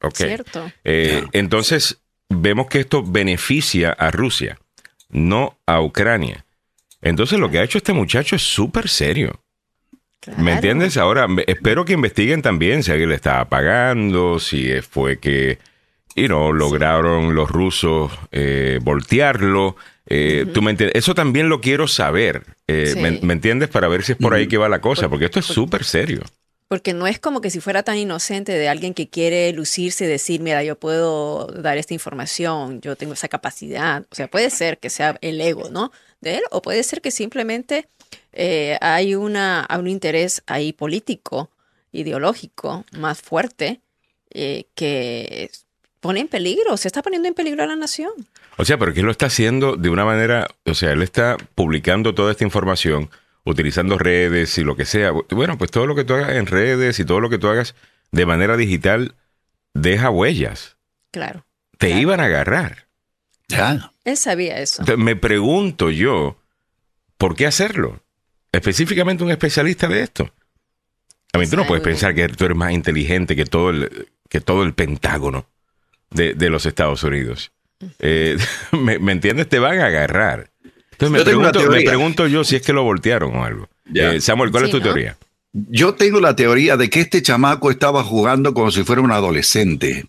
ok. 0.00 0.14
Cierto. 0.14 0.72
Entonces, 0.84 1.98
vemos 2.28 2.66
que 2.66 2.80
esto 2.80 3.02
beneficia 3.02 3.90
a 3.90 4.10
Rusia, 4.10 4.58
no 5.08 5.58
a 5.66 5.80
Ucrania. 5.80 6.44
Entonces 7.02 7.38
lo 7.38 7.50
que 7.50 7.58
ha 7.58 7.62
hecho 7.62 7.78
este 7.78 7.92
muchacho 7.92 8.36
es 8.36 8.42
súper 8.42 8.88
serio. 8.88 9.40
¿Me 10.38 10.54
entiendes? 10.54 10.96
Ahora, 10.96 11.28
espero 11.46 11.84
que 11.84 11.92
investiguen 11.92 12.42
también 12.42 12.82
si 12.82 12.90
alguien 12.90 13.10
le 13.10 13.14
estaba 13.14 13.44
pagando, 13.44 14.40
si 14.40 14.80
fue 14.80 15.18
que, 15.18 15.58
you 16.16 16.26
know, 16.26 16.52
lograron 16.52 17.36
los 17.36 17.48
rusos 17.48 18.10
eh, 18.32 18.80
voltearlo. 18.82 19.76
Eh, 20.08 20.46
¿tú 20.52 20.62
me 20.62 20.72
entiendes? 20.72 20.96
Eso 20.96 21.14
también 21.14 21.48
lo 21.48 21.60
quiero 21.60 21.86
saber. 21.86 22.42
Eh, 22.66 23.20
me, 23.22 23.32
entiendes? 23.32 23.68
Para 23.68 23.86
ver 23.86 24.02
si 24.02 24.12
es 24.12 24.18
por 24.18 24.34
ahí 24.34 24.48
que 24.48 24.58
va 24.58 24.68
la 24.68 24.80
cosa, 24.80 25.08
porque 25.08 25.26
esto 25.26 25.38
es 25.38 25.46
súper 25.46 25.84
serio. 25.84 26.22
Porque 26.68 26.94
no 26.94 27.06
es 27.06 27.20
como 27.20 27.40
que 27.40 27.50
si 27.50 27.60
fuera 27.60 27.84
tan 27.84 27.96
inocente 27.96 28.52
de 28.52 28.68
alguien 28.68 28.92
que 28.92 29.08
quiere 29.08 29.52
lucirse 29.52 30.04
y 30.04 30.08
decir, 30.08 30.40
mira, 30.40 30.64
yo 30.64 30.76
puedo 30.78 31.46
dar 31.46 31.78
esta 31.78 31.94
información, 31.94 32.80
yo 32.80 32.96
tengo 32.96 33.12
esa 33.12 33.28
capacidad. 33.28 34.04
O 34.10 34.14
sea, 34.14 34.28
puede 34.28 34.50
ser 34.50 34.78
que 34.78 34.90
sea 34.90 35.16
el 35.20 35.40
ego, 35.40 35.70
¿no? 35.70 35.92
De 36.20 36.36
él, 36.36 36.42
o 36.50 36.62
puede 36.62 36.82
ser 36.82 37.00
que 37.00 37.12
simplemente 37.12 37.88
eh, 38.32 38.78
hay 38.80 39.14
una, 39.14 39.68
un 39.78 39.86
interés 39.86 40.42
ahí 40.46 40.72
político, 40.72 41.50
ideológico 41.92 42.84
más 42.92 43.22
fuerte 43.22 43.80
eh, 44.30 44.66
que 44.74 45.50
pone 46.00 46.20
en 46.20 46.28
peligro, 46.28 46.76
se 46.76 46.88
está 46.88 47.02
poniendo 47.02 47.28
en 47.28 47.34
peligro 47.34 47.62
a 47.62 47.66
la 47.66 47.76
nación. 47.76 48.12
O 48.58 48.64
sea, 48.64 48.78
pero 48.78 48.92
que 48.92 49.02
lo 49.02 49.10
está 49.10 49.26
haciendo 49.26 49.76
de 49.76 49.88
una 49.88 50.04
manera, 50.04 50.48
o 50.64 50.74
sea, 50.74 50.92
él 50.92 51.02
está 51.02 51.36
publicando 51.54 52.14
toda 52.14 52.32
esta 52.32 52.44
información 52.44 53.10
utilizando 53.46 53.96
redes 53.96 54.58
y 54.58 54.64
lo 54.64 54.76
que 54.76 54.84
sea. 54.84 55.12
Bueno, 55.30 55.56
pues 55.56 55.70
todo 55.70 55.86
lo 55.86 55.94
que 55.94 56.04
tú 56.04 56.14
hagas 56.14 56.32
en 56.32 56.46
redes 56.46 56.98
y 56.98 57.04
todo 57.04 57.20
lo 57.20 57.30
que 57.30 57.38
tú 57.38 57.48
hagas 57.48 57.74
de 58.10 58.26
manera 58.26 58.56
digital 58.56 59.14
deja 59.72 60.10
huellas. 60.10 60.76
Claro. 61.12 61.46
Te 61.78 61.90
iban 61.90 62.20
a 62.20 62.24
agarrar. 62.24 62.88
Ya. 63.48 63.92
Él 64.04 64.16
sabía 64.16 64.58
eso. 64.58 64.84
me 64.98 65.14
pregunto 65.14 65.90
yo, 65.90 66.36
¿por 67.16 67.36
qué 67.36 67.46
hacerlo? 67.46 68.02
Específicamente 68.50 69.22
un 69.22 69.30
especialista 69.30 69.86
de 69.86 70.02
esto. 70.02 70.32
A 71.32 71.38
mí 71.38 71.46
tú 71.46 71.56
no 71.56 71.66
puedes 71.66 71.84
pensar 71.84 72.14
que 72.14 72.28
tú 72.28 72.46
eres 72.46 72.56
más 72.56 72.72
inteligente 72.72 73.36
que 73.36 73.44
todo 73.44 73.70
el, 73.70 74.08
que 74.28 74.40
todo 74.40 74.64
el 74.64 74.74
Pentágono 74.74 75.46
de, 76.10 76.34
los 76.50 76.66
Estados 76.66 77.04
Unidos. 77.04 77.52
Eh, 78.00 78.38
¿me, 78.72 78.98
¿me, 78.98 79.12
entiendes? 79.12 79.48
Te 79.48 79.60
van 79.60 79.78
a 79.78 79.86
agarrar. 79.86 80.50
Entonces 80.98 81.36
me, 81.68 81.82
pregunto, 81.82 82.26
yo 82.26 82.42
si 82.44 82.56
es 82.56 82.62
que 82.62 82.72
lo 82.72 82.82
voltearon 82.82 83.36
o 83.36 83.44
algo. 83.44 83.68
Eh, 83.94 84.20
Samuel, 84.20 84.50
¿cuál 84.50 84.64
es 84.64 84.70
tu 84.70 84.80
teoría? 84.80 85.16
Yo 85.52 85.94
tengo 85.94 86.20
la 86.20 86.36
teoría 86.36 86.76
de 86.76 86.90
que 86.90 87.00
este 87.00 87.22
chamaco 87.22 87.70
estaba 87.70 88.02
jugando 88.02 88.54
como 88.54 88.70
si 88.70 88.82
fuera 88.82 89.02
un 89.02 89.12
adolescente. 89.12 90.06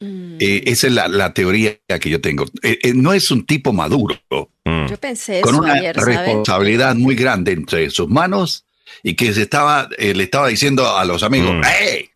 Mm. 0.00 0.36
Eh, 0.40 0.62
esa 0.66 0.86
es 0.88 0.92
la, 0.92 1.32
teoría 1.34 1.78
que 2.00 2.10
yo 2.10 2.20
tengo. 2.20 2.46
Eh, 2.62 2.92
no 2.94 3.12
es 3.12 3.30
un 3.30 3.46
tipo 3.46 3.72
maduro. 3.72 4.20
Mm. 4.64 4.86
Yo 4.86 4.96
pensé 4.98 5.40
Con 5.40 5.54
una 5.54 5.74
responsabilidad 5.92 6.94
muy 6.96 7.14
grande 7.14 7.52
entre 7.52 7.90
sus 7.90 8.08
manos 8.08 8.64
y 9.02 9.14
que 9.14 9.32
se 9.32 9.42
estaba, 9.42 9.88
le 9.98 10.22
estaba 10.22 10.48
diciendo 10.48 10.96
a 10.96 11.04
los 11.04 11.22
amigos, 11.22 11.54
mm. 11.54 11.62
¡Hey! 11.64 12.10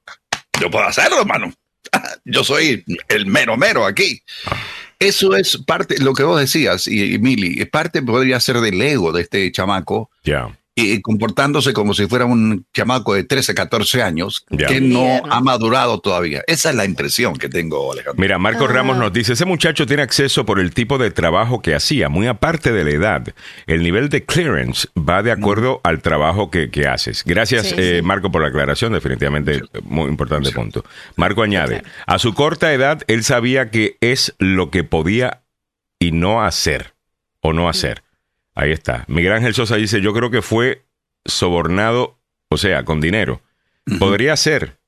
Yo 0.61 0.71
puedo 0.71 0.87
hacerlo, 0.87 1.21
hermano. 1.21 1.53
Yo 2.25 2.43
soy 2.43 2.85
el 3.09 3.27
mero 3.27 3.57
mero 3.57 3.85
aquí. 3.85 4.23
Ah. 4.47 4.57
Eso 5.03 5.35
es 5.35 5.59
parte, 5.59 5.99
lo 5.99 6.15
que 6.15 6.23
vos 6.23 6.39
decías, 6.39 6.87
y, 6.87 7.19
Mili, 7.19 7.65
parte 7.67 8.03
podría 8.03 8.41
ser 8.41 8.61
del 8.61 8.81
ego 8.81 9.13
de 9.13 9.23
este 9.23 9.51
chamaco. 9.53 10.11
Ya 10.25 10.57
y 10.75 11.03
comportándose 11.03 11.75
como 11.75 11.93
si 11.93 12.07
fuera 12.07 12.25
un 12.25 12.65
chamaco 12.73 13.15
de 13.15 13.25
13, 13.25 13.55
14 13.55 14.03
años 14.03 14.47
que 14.69 14.81
no 14.81 15.23
ha 15.31 15.41
madurado 15.43 16.01
todavía. 16.01 16.43
Esa 16.47 16.71
es 16.71 16.77
la 16.77 16.87
impresión 16.87 17.37
que 17.37 17.51
tengo, 17.51 17.93
Alejandro. 17.93 18.21
Mira, 18.21 18.39
Marco 18.39 18.65
ah. 18.65 18.69
Ramos 18.69 18.97
nos 18.97 19.13
dice, 19.13 19.35
ese 19.35 19.45
muchacho 19.45 19.87
tiene 19.87 20.03
acceso 20.03 20.47
por 20.47 20.59
el 20.59 20.73
tipo 20.73 20.97
de 20.97 21.11
trabajo 21.11 21.61
que 21.61 21.75
hacía, 21.75 22.09
muy 22.09 22.27
aparte 22.27 22.73
de 22.73 22.85
la 22.85 22.91
edad. 22.91 23.35
El 23.67 23.83
nivel 23.83 24.09
de 24.09 24.25
clearance 24.25 24.89
va 24.97 25.23
de 25.23 25.31
acuerdo 25.33 25.81
al 25.85 26.01
trabajo 26.01 26.51
que, 26.51 26.71
haces. 26.87 27.23
Gracias, 27.25 27.75
eh, 27.77 28.01
Marco, 28.03 28.33
por 28.33 28.43
la 28.43 28.49
aclaración, 28.49 28.93
definitivamente 28.93 29.63
muy 29.85 30.09
importante 30.09 30.51
punto. 30.51 30.85
Marco 31.17 31.43
añade, 31.43 31.83
a 32.07 32.19
su 32.19 32.35
corta 32.35 32.73
edad, 32.73 33.03
él 33.07 33.25
sabía 33.25 33.71
que 33.71 33.99
es 34.01 34.35
lo 34.39 34.71
que 34.71 34.85
podía 34.85 35.43
y 35.99 36.13
no 36.13 36.43
hacer, 36.43 36.95
o 37.41 37.53
no 37.53 37.69
hacer. 37.69 38.03
Ahí 38.55 38.73
está. 38.73 39.05
Miguel 39.09 39.33
Ángel 39.33 39.55
Sosa 39.55 39.77
dice, 39.77 40.01
yo 40.01 40.13
creo 40.13 40.31
que 40.31 40.43
fue 40.43 40.85
sobornado, 41.25 42.19
o 42.49 42.57
sea, 42.57 42.85
con 42.85 43.01
dinero. 43.01 43.41
Podría 43.99 44.37
ser. 44.37 44.79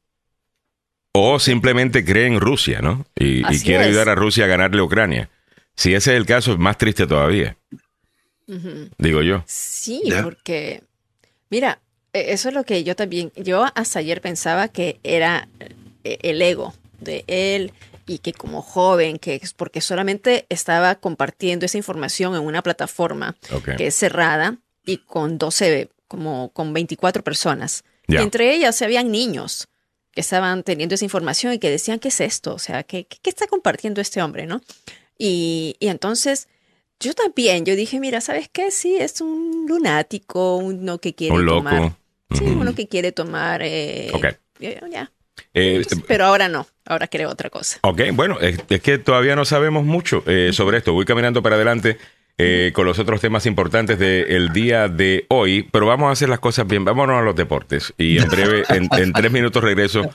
O 1.12 1.38
simplemente 1.38 2.04
cree 2.04 2.26
en 2.26 2.40
Rusia, 2.40 2.80
¿no? 2.80 3.06
Y, 3.14 3.42
quiere 3.61 3.85
ayudar 3.85 4.09
a 4.09 4.14
Rusia 4.14 4.44
a 4.44 4.49
ganarle 4.49 4.80
a 4.80 4.85
Ucrania. 4.85 5.30
Si 5.76 5.94
ese 5.94 6.12
es 6.12 6.16
el 6.16 6.26
caso, 6.26 6.52
es 6.52 6.59
más 6.59 6.76
triste 6.76 7.06
todavía. 7.06 7.56
Digo 8.99 9.23
yo. 9.23 9.42
Sí, 9.47 10.02
porque, 10.23 10.83
mira, 11.50 11.80
e, 12.12 12.33
eso 12.33 12.49
es 12.49 12.54
lo 12.54 12.64
que 12.64 12.85
yo 12.85 12.94
también, 12.94 13.33
yo 13.37 13.64
hasta 13.75 14.00
ayer 14.00 14.21
pensaba 14.21 14.68
que 14.68 14.99
era 15.02 15.49
eh, 16.04 16.18
el 16.23 16.42
ego 16.42 16.75
de 17.00 17.25
él 17.26 17.73
y 18.06 18.18
que 18.18 18.32
como 18.32 18.62
joven, 18.62 19.18
que 19.18 19.37
es 19.42 19.52
porque 19.52 19.80
solamente 19.80 20.46
estaba 20.49 20.94
compartiendo 20.96 21.66
esa 21.66 21.78
información 21.78 22.34
en 22.34 22.42
una 22.42 22.62
plataforma 22.62 23.37
que 23.76 23.87
es 23.87 23.94
cerrada 23.94 24.58
y 24.84 24.99
con 24.99 25.38
12, 25.38 25.88
como 26.08 26.50
con 26.50 26.73
24 26.73 27.23
personas. 27.25 27.84
entre 28.06 28.54
ellas 28.54 28.76
se 28.76 28.84
habían 28.84 29.11
niños 29.11 29.68
que 30.12 30.20
estaban 30.20 30.62
teniendo 30.62 30.94
esa 30.94 31.04
información 31.04 31.52
y 31.54 31.58
que 31.58 31.70
decían, 31.70 31.99
¿qué 31.99 32.08
es 32.08 32.20
esto? 32.20 32.54
O 32.54 32.58
sea, 32.58 32.84
¿qué, 32.84 33.04
qué 33.06 33.30
está 33.30 33.46
compartiendo 33.46 34.00
este 34.00 34.23
hombre? 34.23 34.46
¿no? 34.46 34.61
Y, 35.18 35.76
y, 35.80 35.88
entonces 35.88 36.49
yo 37.00 37.14
también, 37.14 37.64
yo 37.64 37.75
dije, 37.75 37.99
mira, 37.99 38.20
¿sabes 38.20 38.49
qué? 38.49 38.70
Sí, 38.70 38.96
es 38.96 39.20
un 39.20 39.66
lunático, 39.66 40.56
uno 40.56 40.99
que 40.99 41.14
quiere 41.14 41.34
un 41.34 41.44
loco. 41.44 41.58
tomar. 41.58 41.96
Sí, 42.32 42.44
uno 42.44 42.75
que 42.75 42.87
quiere 42.88 43.12
tomar... 43.12 43.62
Eh, 43.62 44.11
ya, 44.61 45.12
eh, 45.53 45.85
pero 46.07 46.25
ahora 46.26 46.49
no, 46.49 46.67
ahora 46.85 47.07
creo 47.07 47.31
otra 47.31 47.50
cosa. 47.50 47.79
Ok, 47.83 48.03
bueno, 48.12 48.38
es, 48.41 48.59
que 48.81 48.99
todavía 48.99 49.37
no 49.37 49.45
sabemos 49.45 49.85
mucho 49.85 50.23
eh, 50.26 50.50
sobre 50.53 50.79
esto. 50.79 50.93
Voy 50.93 51.05
caminando 51.05 51.43
para 51.43 51.57
adelante 51.57 51.99
eh, 52.38 52.73
con 52.75 52.87
los 52.87 52.99
otros 52.99 53.21
temas 53.21 53.47
importantes 53.47 53.99
del 53.99 54.53
día 54.53 54.88
de 54.88 55.26
hoy, 55.29 55.69
pero 55.71 55.87
vamos 55.87 56.09
a 56.09 56.12
hacer 56.12 56.29
las 56.29 56.41
cosas 56.41 56.67
bien. 56.67 56.85
Vámonos 56.85 57.21
a 57.21 57.23
los 57.23 57.37
deportes 57.37 57.95
y 57.97 58.19
en 58.19 58.29
breve, 58.29 58.64
en 58.69 58.88
tres 59.12 59.31
minutos 59.31 59.62
regreso 59.62 60.14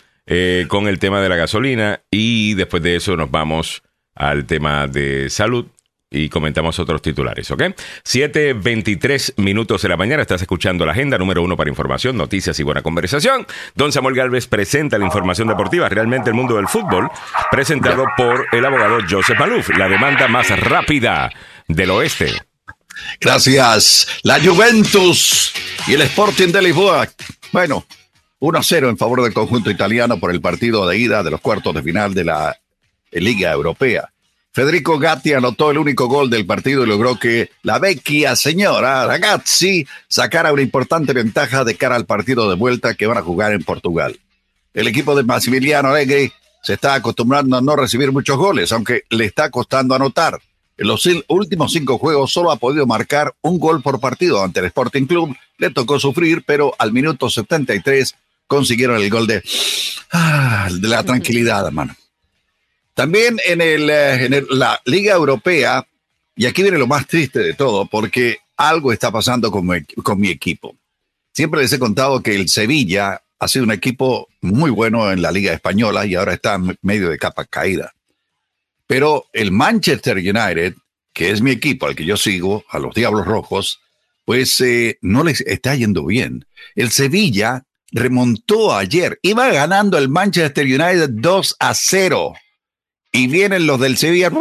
con 0.67 0.87
el 0.87 0.99
tema 0.99 1.21
de 1.21 1.29
la 1.29 1.35
gasolina 1.35 2.01
y 2.11 2.53
después 2.53 2.83
de 2.83 2.97
eso 2.97 3.15
nos 3.15 3.31
vamos 3.31 3.81
al 4.13 4.45
tema 4.45 4.85
de 4.85 5.29
salud 5.31 5.65
y 6.11 6.29
comentamos 6.29 6.79
otros 6.79 7.01
titulares, 7.01 7.51
¿ok? 7.51 7.61
7.23 8.03 9.35
minutos 9.37 9.81
de 9.83 9.89
la 9.89 9.97
mañana, 9.97 10.23
estás 10.23 10.41
escuchando 10.41 10.85
la 10.85 10.93
agenda 10.93 11.17
número 11.17 11.43
uno 11.43 11.55
para 11.55 11.69
información, 11.69 12.17
noticias 12.17 12.59
y 12.59 12.63
buena 12.63 12.81
conversación. 12.81 13.45
Don 13.75 13.91
Samuel 13.91 14.15
Galvez 14.15 14.47
presenta 14.47 14.97
la 14.97 15.05
información 15.05 15.47
deportiva, 15.47 15.87
realmente 15.87 16.31
el 16.31 16.35
mundo 16.35 16.55
del 16.55 16.67
fútbol, 16.67 17.09
presentado 17.51 18.05
por 18.17 18.47
el 18.51 18.65
abogado 18.65 18.99
Joseph 19.07 19.39
Maluf, 19.39 19.69
la 19.77 19.87
demanda 19.87 20.27
más 20.27 20.49
rápida 20.59 21.31
del 21.67 21.91
oeste. 21.91 22.31
Gracias. 23.21 24.07
La 24.23 24.39
Juventus 24.39 25.53
y 25.87 25.93
el 25.93 26.01
Sporting 26.01 26.51
de 26.51 26.61
Lisboa. 26.61 27.07
Bueno, 27.51 27.85
1-0 28.39 28.89
en 28.89 28.97
favor 28.97 29.21
del 29.21 29.33
conjunto 29.33 29.69
italiano 29.69 30.19
por 30.19 30.31
el 30.31 30.41
partido 30.41 30.87
de 30.87 30.97
ida 30.97 31.23
de 31.23 31.31
los 31.31 31.39
cuartos 31.39 31.73
de 31.75 31.83
final 31.83 32.13
de 32.13 32.25
la 32.25 32.57
Liga 33.11 33.51
Europea. 33.51 34.09
Federico 34.51 34.97
Gatti 34.97 35.33
anotó 35.33 35.69
el 35.69 35.77
único 35.77 36.07
gol 36.07 36.29
del 36.29 36.45
partido 36.45 36.83
y 36.83 36.87
logró 36.87 37.19
que 37.19 37.51
la 37.61 37.77
vecchia 37.77 38.35
señora 38.35 39.05
Ragazzi 39.05 39.85
sacara 40.07 40.51
una 40.51 40.63
importante 40.63 41.13
ventaja 41.13 41.63
de 41.63 41.75
cara 41.75 41.95
al 41.95 42.05
partido 42.05 42.49
de 42.49 42.55
vuelta 42.55 42.95
que 42.95 43.05
van 43.05 43.19
a 43.19 43.21
jugar 43.21 43.53
en 43.53 43.63
Portugal. 43.63 44.19
El 44.73 44.87
equipo 44.87 45.15
de 45.15 45.23
Massimiliano 45.23 45.89
Allegri 45.89 46.31
se 46.63 46.73
está 46.73 46.95
acostumbrando 46.95 47.57
a 47.57 47.61
no 47.61 47.75
recibir 47.75 48.11
muchos 48.11 48.37
goles, 48.37 48.71
aunque 48.71 49.03
le 49.09 49.25
está 49.25 49.49
costando 49.51 49.93
anotar. 49.93 50.39
En 50.77 50.87
los 50.87 51.07
últimos 51.27 51.73
cinco 51.73 51.97
juegos 51.97 52.31
solo 52.31 52.51
ha 52.51 52.55
podido 52.55 52.87
marcar 52.87 53.33
un 53.41 53.59
gol 53.59 53.81
por 53.81 53.99
partido 53.99 54.43
ante 54.43 54.61
el 54.61 54.67
Sporting 54.67 55.05
Club. 55.05 55.35
Le 55.57 55.69
tocó 55.71 55.99
sufrir, 55.99 56.43
pero 56.45 56.73
al 56.79 56.91
minuto 56.93 57.29
73 57.29 58.15
consiguieron 58.47 58.97
el 58.97 59.09
gol 59.09 59.27
de, 59.27 59.43
ah, 60.11 60.69
de 60.71 60.87
la 60.87 61.03
tranquilidad, 61.03 61.67
hermano. 61.67 61.95
También 62.99 63.39
en, 63.47 63.61
el, 63.61 63.89
eh, 63.89 64.25
en 64.25 64.45
la 64.49 64.77
Liga 64.83 65.13
Europea, 65.13 65.87
y 66.35 66.45
aquí 66.45 66.63
viene 66.63 66.77
lo 66.77 66.85
más 66.85 67.07
triste 67.07 67.39
de 67.39 67.53
todo, 67.53 67.85
porque 67.85 68.39
algo 68.57 68.91
está 68.91 69.09
pasando 69.09 69.49
con 69.51 69.69
con 70.03 70.19
mi 70.19 70.27
equipo. 70.27 70.75
Siempre 71.31 71.61
les 71.61 71.71
he 71.71 71.79
contado 71.79 72.21
que 72.21 72.35
el 72.35 72.49
Sevilla 72.49 73.23
ha 73.39 73.47
sido 73.47 73.63
un 73.63 73.71
equipo 73.71 74.27
muy 74.41 74.69
bueno 74.69 75.13
en 75.13 75.21
la 75.21 75.31
Liga 75.31 75.53
Española 75.53 76.05
y 76.05 76.15
ahora 76.15 76.33
está 76.33 76.55
en 76.55 76.77
medio 76.81 77.09
de 77.09 77.17
capa 77.17 77.45
caída. 77.45 77.93
Pero 78.85 79.27
el 79.31 79.53
Manchester 79.53 80.17
United, 80.17 80.75
que 81.13 81.31
es 81.31 81.41
mi 81.41 81.51
equipo 81.51 81.85
al 81.85 81.95
que 81.95 82.03
yo 82.03 82.17
sigo, 82.17 82.65
a 82.67 82.79
los 82.79 82.93
Diablos 82.93 83.25
Rojos, 83.25 83.79
pues 84.25 84.59
eh, 84.59 84.97
no 85.01 85.23
les 85.23 85.39
está 85.39 85.73
yendo 85.73 86.05
bien. 86.05 86.45
El 86.75 86.91
Sevilla 86.91 87.63
remontó 87.93 88.75
ayer, 88.75 89.19
iba 89.21 89.47
ganando 89.53 89.97
el 89.97 90.09
Manchester 90.09 90.65
United 90.65 91.11
2 91.11 91.55
a 91.61 91.73
0. 91.73 92.33
Y 93.11 93.27
vienen 93.27 93.67
los 93.67 93.79
del 93.79 93.97
Sevilla 93.97 94.31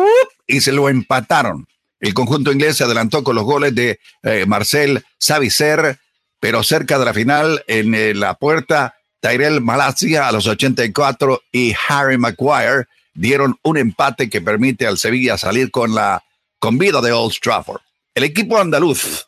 y 0.47 0.61
se 0.61 0.73
lo 0.73 0.89
empataron. 0.89 1.67
El 2.01 2.15
conjunto 2.15 2.53
inglés 2.53 2.77
se 2.77 2.85
adelantó 2.85 3.25
con 3.25 3.35
los 3.35 3.45
goles 3.45 3.75
de 3.75 3.99
eh, 4.23 4.45
Marcel 4.47 5.05
Savicer, 5.19 5.99
pero 6.41 6.63
cerca 6.63 6.99
de 6.99 7.05
la 7.05 7.15
final, 7.15 7.65
en 7.67 7.95
eh, 7.95 8.15
la 8.15 8.35
puerta, 8.35 8.95
Tyrell 9.21 9.61
Malasia 9.61 10.29
a 10.29 10.33
los 10.33 10.47
84 10.47 11.43
y 11.51 11.75
Harry 11.89 12.19
Maguire 12.19 12.87
dieron 13.15 13.59
un 13.63 13.77
empate 13.77 14.31
que 14.31 14.41
permite 14.41 14.87
al 14.87 14.99
Sevilla 14.99 15.37
salir 15.37 15.71
con 15.71 15.95
la 15.95 16.23
con 16.61 16.79
vida 16.79 17.01
de 17.01 17.13
Old 17.13 17.35
Trafford. 17.41 17.81
El 18.15 18.25
equipo 18.25 18.59
andaluz, 18.59 19.27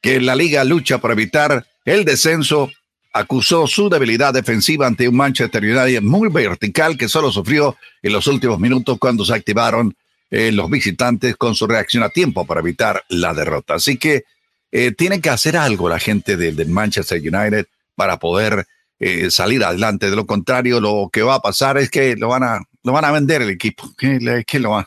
que 0.00 0.16
en 0.16 0.26
la 0.26 0.34
liga 0.34 0.64
lucha 0.64 0.98
por 0.98 1.12
evitar 1.12 1.66
el 1.84 2.04
descenso, 2.04 2.70
acusó 3.12 3.66
su 3.66 3.88
debilidad 3.88 4.32
defensiva 4.32 4.86
ante 4.86 5.08
un 5.08 5.16
Manchester 5.16 5.62
United 5.62 6.02
muy 6.02 6.28
vertical 6.28 6.96
que 6.96 7.08
solo 7.08 7.32
sufrió 7.32 7.76
en 8.02 8.12
los 8.12 8.26
últimos 8.26 8.58
minutos 8.58 8.98
cuando 8.98 9.24
se 9.24 9.34
activaron 9.34 9.94
eh, 10.30 10.52
los 10.52 10.70
visitantes 10.70 11.36
con 11.36 11.54
su 11.54 11.66
reacción 11.66 12.02
a 12.02 12.08
tiempo 12.08 12.46
para 12.46 12.60
evitar 12.60 13.04
la 13.08 13.34
derrota. 13.34 13.74
Así 13.74 13.96
que 13.96 14.24
eh, 14.72 14.92
tiene 14.92 15.20
que 15.20 15.30
hacer 15.30 15.56
algo 15.56 15.88
la 15.88 15.98
gente 15.98 16.36
del 16.36 16.68
Manchester 16.68 17.18
United 17.18 17.66
para 17.96 18.18
poder 18.18 18.66
eh, 19.00 19.30
salir 19.30 19.64
adelante. 19.64 20.10
De 20.10 20.16
lo 20.16 20.26
contrario, 20.26 20.80
lo 20.80 21.08
que 21.12 21.22
va 21.22 21.36
a 21.36 21.42
pasar 21.42 21.78
es 21.78 21.90
que 21.90 22.16
lo 22.16 22.28
van 22.28 22.44
a 22.44 22.60
lo 22.82 22.92
van 22.92 23.04
a 23.04 23.10
vender 23.10 23.42
el 23.42 23.50
equipo. 23.50 23.90
¿Qué, 23.98 24.58
lo? 24.58 24.86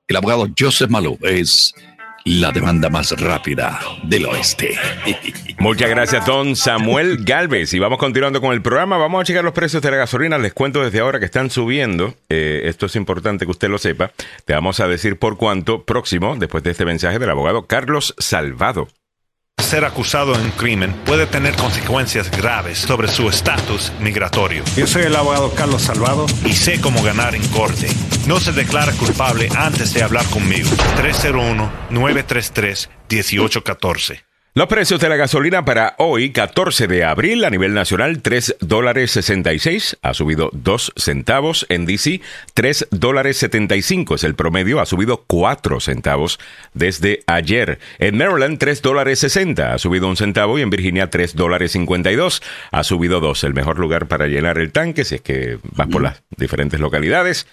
El 0.08 0.16
abogado 0.16 0.48
Joseph 0.58 0.90
Maluf 0.90 1.22
es 1.22 1.72
la 2.24 2.52
demanda 2.52 2.88
más 2.88 3.12
rápida 3.20 3.80
del 4.02 4.26
oeste. 4.26 4.78
Muchas 5.58 5.90
gracias, 5.90 6.26
don 6.26 6.56
Samuel 6.56 7.18
Galvez. 7.24 7.72
Y 7.74 7.78
vamos 7.78 7.98
continuando 7.98 8.40
con 8.40 8.52
el 8.52 8.62
programa. 8.62 8.96
Vamos 8.96 9.20
a 9.20 9.24
checar 9.24 9.44
los 9.44 9.52
precios 9.52 9.82
de 9.82 9.90
la 9.90 9.96
gasolina. 9.96 10.38
Les 10.38 10.52
cuento 10.52 10.82
desde 10.82 11.00
ahora 11.00 11.18
que 11.18 11.26
están 11.26 11.50
subiendo. 11.50 12.14
Eh, 12.28 12.62
esto 12.64 12.86
es 12.86 12.96
importante 12.96 13.44
que 13.44 13.50
usted 13.50 13.68
lo 13.68 13.78
sepa. 13.78 14.12
Te 14.44 14.54
vamos 14.54 14.80
a 14.80 14.88
decir 14.88 15.18
por 15.18 15.36
cuánto 15.36 15.84
próximo, 15.84 16.36
después 16.36 16.62
de 16.64 16.72
este 16.72 16.84
mensaje 16.84 17.18
del 17.18 17.30
abogado 17.30 17.66
Carlos 17.66 18.14
Salvado 18.18 18.88
ser 19.62 19.84
acusado 19.84 20.34
de 20.34 20.42
un 20.42 20.50
crimen 20.50 20.92
puede 21.04 21.26
tener 21.26 21.54
consecuencias 21.56 22.30
graves 22.30 22.78
sobre 22.78 23.08
su 23.08 23.28
estatus 23.28 23.92
migratorio. 24.00 24.62
Yo 24.76 24.86
soy 24.86 25.02
el 25.02 25.16
abogado 25.16 25.52
Carlos 25.54 25.82
Salvado 25.82 26.26
y 26.44 26.52
sé 26.52 26.80
cómo 26.80 27.02
ganar 27.02 27.34
en 27.34 27.46
corte. 27.48 27.88
No 28.26 28.40
se 28.40 28.52
declara 28.52 28.92
culpable 28.92 29.48
antes 29.56 29.94
de 29.94 30.02
hablar 30.02 30.24
conmigo. 30.26 30.68
301-933-1814. 31.90 34.31
Los 34.54 34.66
precios 34.66 35.00
de 35.00 35.08
la 35.08 35.16
gasolina 35.16 35.64
para 35.64 35.94
hoy, 35.96 36.30
14 36.30 36.86
de 36.86 37.04
abril, 37.04 37.42
a 37.46 37.48
nivel 37.48 37.72
nacional, 37.72 38.20
3 38.20 38.56
dólares 38.60 39.10
66, 39.12 39.96
ha 40.02 40.12
subido 40.12 40.50
2 40.52 40.92
centavos. 40.94 41.64
En 41.70 41.86
DC, 41.86 42.20
3 42.52 42.88
dólares 42.90 43.38
75 43.38 44.16
es 44.16 44.24
el 44.24 44.34
promedio, 44.34 44.80
ha 44.80 44.84
subido 44.84 45.24
4 45.26 45.80
centavos 45.80 46.38
desde 46.74 47.22
ayer. 47.26 47.78
En 47.98 48.18
Maryland, 48.18 48.58
3 48.58 48.82
dólares 48.82 49.20
60, 49.20 49.72
ha 49.72 49.78
subido 49.78 50.06
un 50.06 50.18
centavo. 50.18 50.58
Y 50.58 50.62
en 50.62 50.68
Virginia, 50.68 51.08
3 51.08 51.34
dólares 51.34 51.72
52, 51.72 52.42
ha 52.72 52.84
subido 52.84 53.20
2. 53.20 53.44
El 53.44 53.54
mejor 53.54 53.78
lugar 53.78 54.06
para 54.06 54.26
llenar 54.26 54.58
el 54.58 54.70
tanque, 54.70 55.06
si 55.06 55.14
es 55.14 55.22
que 55.22 55.60
vas 55.62 55.88
por 55.88 56.02
las 56.02 56.24
diferentes 56.36 56.78
localidades 56.78 57.46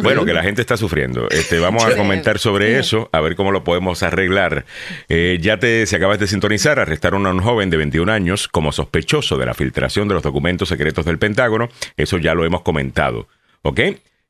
Bueno, 0.01 0.25
que 0.25 0.33
la 0.33 0.41
gente 0.41 0.61
está 0.61 0.75
sufriendo. 0.75 1.29
Este, 1.29 1.59
vamos 1.59 1.85
a 1.85 1.95
comentar 1.95 2.39
sobre 2.39 2.79
eso, 2.79 3.09
a 3.11 3.21
ver 3.21 3.35
cómo 3.35 3.51
lo 3.51 3.63
podemos 3.63 4.01
arreglar. 4.01 4.65
Eh, 5.07 5.37
ya 5.39 5.59
te, 5.59 5.85
si 5.85 5.95
acabas 5.95 6.17
de 6.17 6.25
sintonizar, 6.25 6.79
arrestaron 6.79 7.27
a 7.27 7.29
un 7.29 7.41
joven 7.41 7.69
de 7.69 7.77
21 7.77 8.11
años 8.11 8.47
como 8.47 8.71
sospechoso 8.71 9.37
de 9.37 9.45
la 9.45 9.53
filtración 9.53 10.07
de 10.07 10.15
los 10.15 10.23
documentos 10.23 10.69
secretos 10.69 11.05
del 11.05 11.19
Pentágono. 11.19 11.69
Eso 11.95 12.17
ya 12.17 12.33
lo 12.33 12.43
hemos 12.43 12.63
comentado. 12.63 13.27
¿Ok? 13.61 13.79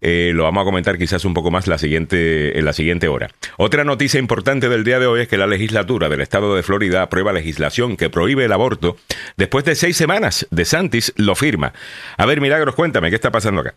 Eh, 0.02 0.32
lo 0.34 0.44
vamos 0.44 0.62
a 0.62 0.66
comentar 0.66 0.98
quizás 0.98 1.26
un 1.26 1.34
poco 1.34 1.52
más 1.52 1.68
la 1.68 1.78
siguiente, 1.78 2.58
en 2.58 2.66
la 2.66 2.74
siguiente 2.74 3.08
hora. 3.08 3.30
Otra 3.58 3.84
noticia 3.84 4.20
importante 4.20 4.70
del 4.70 4.84
día 4.84 5.00
de 5.00 5.08
hoy 5.08 5.22
es 5.22 5.28
que 5.28 5.38
la 5.38 5.48
legislatura 5.48 6.10
del 6.10 6.22
estado 6.22 6.56
de 6.56 6.64
Florida 6.64 7.02
aprueba 7.02 7.34
legislación 7.34 7.98
que 7.98 8.10
prohíbe 8.10 8.46
el 8.46 8.52
aborto. 8.52 8.98
Después 9.38 9.66
de 9.66 9.76
seis 9.76 9.98
semanas, 9.98 10.48
De 10.52 10.66
Santis 10.66 11.14
lo 11.16 11.36
firma. 11.36 11.74
A 12.18 12.26
ver, 12.26 12.42
Milagros, 12.42 12.76
cuéntame, 12.76 13.10
¿qué 13.10 13.16
está 13.16 13.32
pasando 13.32 13.62
acá? 13.62 13.76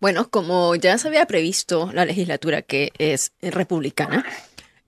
Bueno, 0.00 0.28
como 0.28 0.74
ya 0.76 0.98
se 0.98 1.08
había 1.08 1.24
previsto, 1.24 1.90
la 1.94 2.04
legislatura 2.04 2.60
que 2.62 2.92
es 2.98 3.32
republicana 3.40 4.24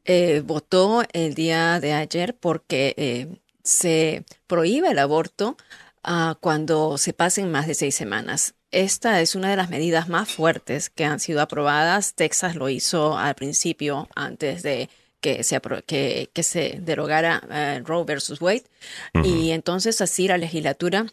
eh, 0.05 0.43
votó 0.45 1.03
el 1.13 1.35
día 1.35 1.81
de 1.81 1.95
ayer 1.95 2.37
porque 2.39 2.95
eh, 2.97 3.39
se 3.63 4.25
prohíbe 4.47 4.91
el 4.91 4.99
aborto 4.99 5.57
ah, 6.05 6.37
cuando 6.41 6.99
se 6.99 7.13
pasen 7.13 7.51
más 7.51 7.67
de 7.67 7.75
seis 7.75 7.95
semanas. 7.95 8.55
Esta 8.71 9.21
es 9.21 9.35
una 9.35 9.51
de 9.51 9.57
las 9.57 9.71
medidas 9.71 10.09
más 10.09 10.29
fuertes 10.29 10.91
que 10.91 11.05
han 11.05 11.21
sido 11.21 11.41
aprobadas. 11.41 12.15
Texas 12.15 12.57
lo 12.57 12.69
hizo 12.69 13.17
al 13.17 13.35
principio, 13.35 14.09
antes 14.15 14.63
de 14.63 14.89
que 15.21 15.45
se, 15.45 15.61
que, 15.87 16.31
que 16.33 16.43
se 16.43 16.79
derogara 16.81 17.43
eh, 17.51 17.83
Roe 17.85 18.05
versus 18.05 18.41
Wade. 18.41 18.65
Y 19.25 19.51
entonces 19.51 20.01
así 20.01 20.29
la 20.29 20.39
legislatura 20.39 21.07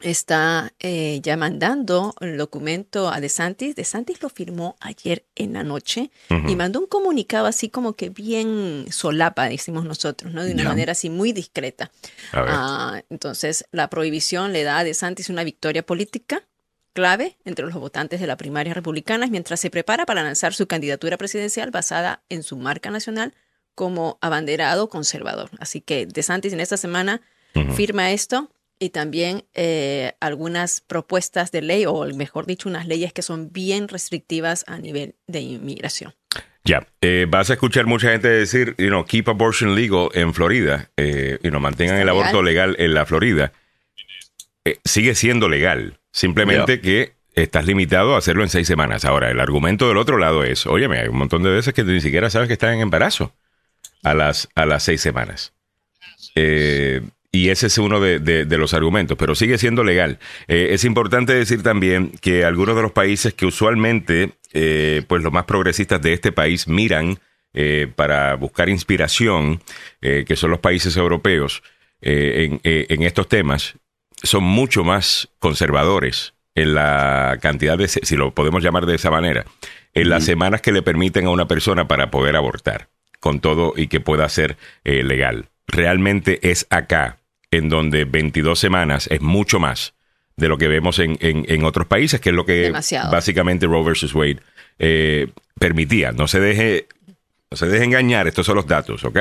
está 0.00 0.72
eh, 0.80 1.20
ya 1.22 1.36
mandando 1.36 2.14
el 2.20 2.36
documento 2.36 3.08
a 3.08 3.20
DeSantis. 3.20 3.76
DeSantis 3.76 4.22
lo 4.22 4.28
firmó 4.28 4.76
ayer 4.80 5.24
en 5.34 5.54
la 5.54 5.62
noche 5.62 6.10
y 6.46 6.56
mandó 6.56 6.80
un 6.80 6.86
comunicado 6.86 7.46
así 7.46 7.68
como 7.68 7.94
que 7.94 8.10
bien 8.10 8.86
solapa, 8.90 9.48
decimos 9.48 9.84
nosotros, 9.84 10.32
¿no? 10.32 10.44
De 10.44 10.52
una 10.52 10.64
manera 10.64 10.92
así 10.92 11.10
muy 11.10 11.32
discreta. 11.32 11.90
Ah, 12.32 13.02
entonces, 13.08 13.66
la 13.72 13.88
prohibición 13.88 14.52
le 14.52 14.64
da 14.64 14.78
a 14.78 14.84
DeSantis 14.84 15.28
una 15.28 15.44
victoria 15.44 15.84
política 15.84 16.44
clave 16.94 17.36
entre 17.44 17.66
los 17.66 17.74
votantes 17.74 18.20
de 18.20 18.26
la 18.26 18.38
primaria 18.38 18.72
republicana 18.72 19.26
mientras 19.26 19.60
se 19.60 19.68
prepara 19.68 20.06
para 20.06 20.22
lanzar 20.22 20.54
su 20.54 20.66
candidatura 20.66 21.18
presidencial 21.18 21.70
basada 21.70 22.22
en 22.30 22.42
su 22.42 22.56
marca 22.56 22.90
nacional 22.90 23.34
como 23.74 24.18
abanderado 24.22 24.88
conservador. 24.88 25.50
Así 25.58 25.80
que 25.80 26.06
DeSantis 26.06 26.52
en 26.52 26.60
esta 26.60 26.76
semana 26.76 27.20
firma 27.76 28.10
esto 28.12 28.50
y 28.78 28.90
también 28.90 29.44
eh, 29.54 30.12
algunas 30.20 30.80
propuestas 30.80 31.52
de 31.52 31.62
ley, 31.62 31.86
o 31.86 32.04
mejor 32.14 32.46
dicho, 32.46 32.68
unas 32.68 32.86
leyes 32.86 33.12
que 33.12 33.22
son 33.22 33.52
bien 33.52 33.88
restrictivas 33.88 34.64
a 34.66 34.78
nivel 34.78 35.14
de 35.26 35.40
inmigración. 35.40 36.14
Ya, 36.64 36.86
eh, 37.00 37.26
vas 37.28 37.50
a 37.50 37.54
escuchar 37.54 37.86
mucha 37.86 38.10
gente 38.10 38.28
decir, 38.28 38.74
you 38.78 38.88
know, 38.88 39.04
keep 39.04 39.28
abortion 39.28 39.74
legal 39.74 40.08
en 40.14 40.32
Florida, 40.32 40.90
eh, 40.96 41.38
y 41.42 41.50
no 41.50 41.60
mantengan 41.60 41.96
Está 41.96 42.02
el 42.02 42.08
aborto 42.08 42.42
legal 42.42 42.74
en 42.78 42.94
la 42.94 43.04
Florida. 43.04 43.52
Eh, 44.64 44.78
sigue 44.84 45.14
siendo 45.14 45.48
legal, 45.48 45.98
simplemente 46.12 46.80
que 46.80 47.12
estás 47.34 47.66
limitado 47.66 48.14
a 48.14 48.18
hacerlo 48.18 48.42
en 48.42 48.48
seis 48.48 48.66
semanas. 48.66 49.04
Ahora, 49.04 49.30
el 49.30 49.40
argumento 49.40 49.88
del 49.88 49.96
otro 49.98 50.18
lado 50.18 50.44
es, 50.44 50.66
óyeme, 50.66 50.98
hay 51.00 51.08
un 51.08 51.18
montón 51.18 51.42
de 51.42 51.50
veces 51.50 51.74
que 51.74 51.84
ni 51.84 52.00
siquiera 52.00 52.30
sabes 52.30 52.46
que 52.48 52.54
están 52.54 52.74
en 52.74 52.80
embarazo 52.80 53.34
a 54.02 54.14
las, 54.14 54.48
a 54.54 54.66
las 54.66 54.84
seis 54.84 55.00
semanas. 55.00 55.52
Eh, 56.34 57.02
y 57.32 57.48
ese 57.48 57.66
es 57.66 57.78
uno 57.78 57.98
de, 58.00 58.20
de- 58.20 58.44
de 58.44 58.58
los 58.58 58.74
argumentos, 58.74 59.18
pero 59.18 59.34
sigue 59.34 59.58
siendo 59.58 59.82
legal. 59.82 60.18
Eh, 60.46 60.68
es 60.70 60.84
importante 60.84 61.34
decir 61.34 61.62
también 61.62 62.12
que 62.20 62.44
algunos 62.44 62.76
de 62.76 62.82
los 62.82 62.92
países 62.92 63.34
que 63.34 63.46
usualmente, 63.46 64.30
eh, 64.52 65.02
pues 65.08 65.22
los 65.22 65.32
más 65.32 65.44
progresistas 65.44 66.00
de 66.00 66.12
este 66.12 66.30
país 66.30 66.68
miran 66.68 67.18
eh, 67.52 67.88
para 67.94 68.34
buscar 68.36 68.68
inspiración, 68.68 69.60
que 70.00 70.36
son 70.36 70.50
los 70.50 70.60
países 70.60 70.96
europeos, 70.96 71.62
en, 72.00 72.60
en 72.62 73.02
estos 73.02 73.28
temas, 73.28 73.76
son 74.24 74.44
mucho 74.44 74.82
más 74.84 75.28
conservadores 75.38 76.34
en 76.54 76.74
la 76.74 77.38
cantidad 77.40 77.76
de, 77.78 77.88
si 77.88 78.16
lo 78.16 78.32
podemos 78.34 78.62
llamar 78.62 78.86
de 78.86 78.94
esa 78.96 79.10
manera, 79.10 79.44
en 79.92 80.08
las 80.08 80.24
semanas 80.24 80.60
que 80.60 80.72
le 80.72 80.82
permiten 80.82 81.26
a 81.26 81.30
una 81.30 81.46
persona 81.48 81.86
para 81.88 82.10
poder 82.10 82.36
abortar, 82.36 82.88
con 83.20 83.40
todo 83.40 83.72
y 83.76 83.86
que 83.88 84.00
pueda 84.00 84.28
ser 84.28 84.56
eh, 84.84 85.02
legal. 85.02 85.48
Realmente 85.66 86.50
es 86.50 86.66
acá 86.70 87.18
en 87.50 87.68
donde 87.68 88.04
22 88.04 88.58
semanas 88.58 89.08
es 89.10 89.20
mucho 89.20 89.58
más 89.60 89.94
de 90.36 90.48
lo 90.48 90.58
que 90.58 90.66
vemos 90.68 90.98
en, 90.98 91.16
en- 91.20 91.44
en 91.48 91.64
otros 91.64 91.86
países, 91.86 92.20
que 92.20 92.30
es 92.30 92.34
lo 92.34 92.44
que 92.44 92.54
Demasiado. 92.62 93.10
básicamente 93.12 93.66
Roe 93.66 93.84
versus 93.84 94.14
Wade 94.14 94.38
eh, 94.78 95.28
permitía. 95.58 96.10
No 96.12 96.26
se 96.28 96.40
deje 96.40 96.86
no 97.54 97.56
se 97.56 97.68
deje 97.68 97.84
engañar, 97.84 98.26
estos 98.26 98.44
son 98.46 98.56
los 98.56 98.66
datos, 98.66 99.04
¿ok? 99.04 99.16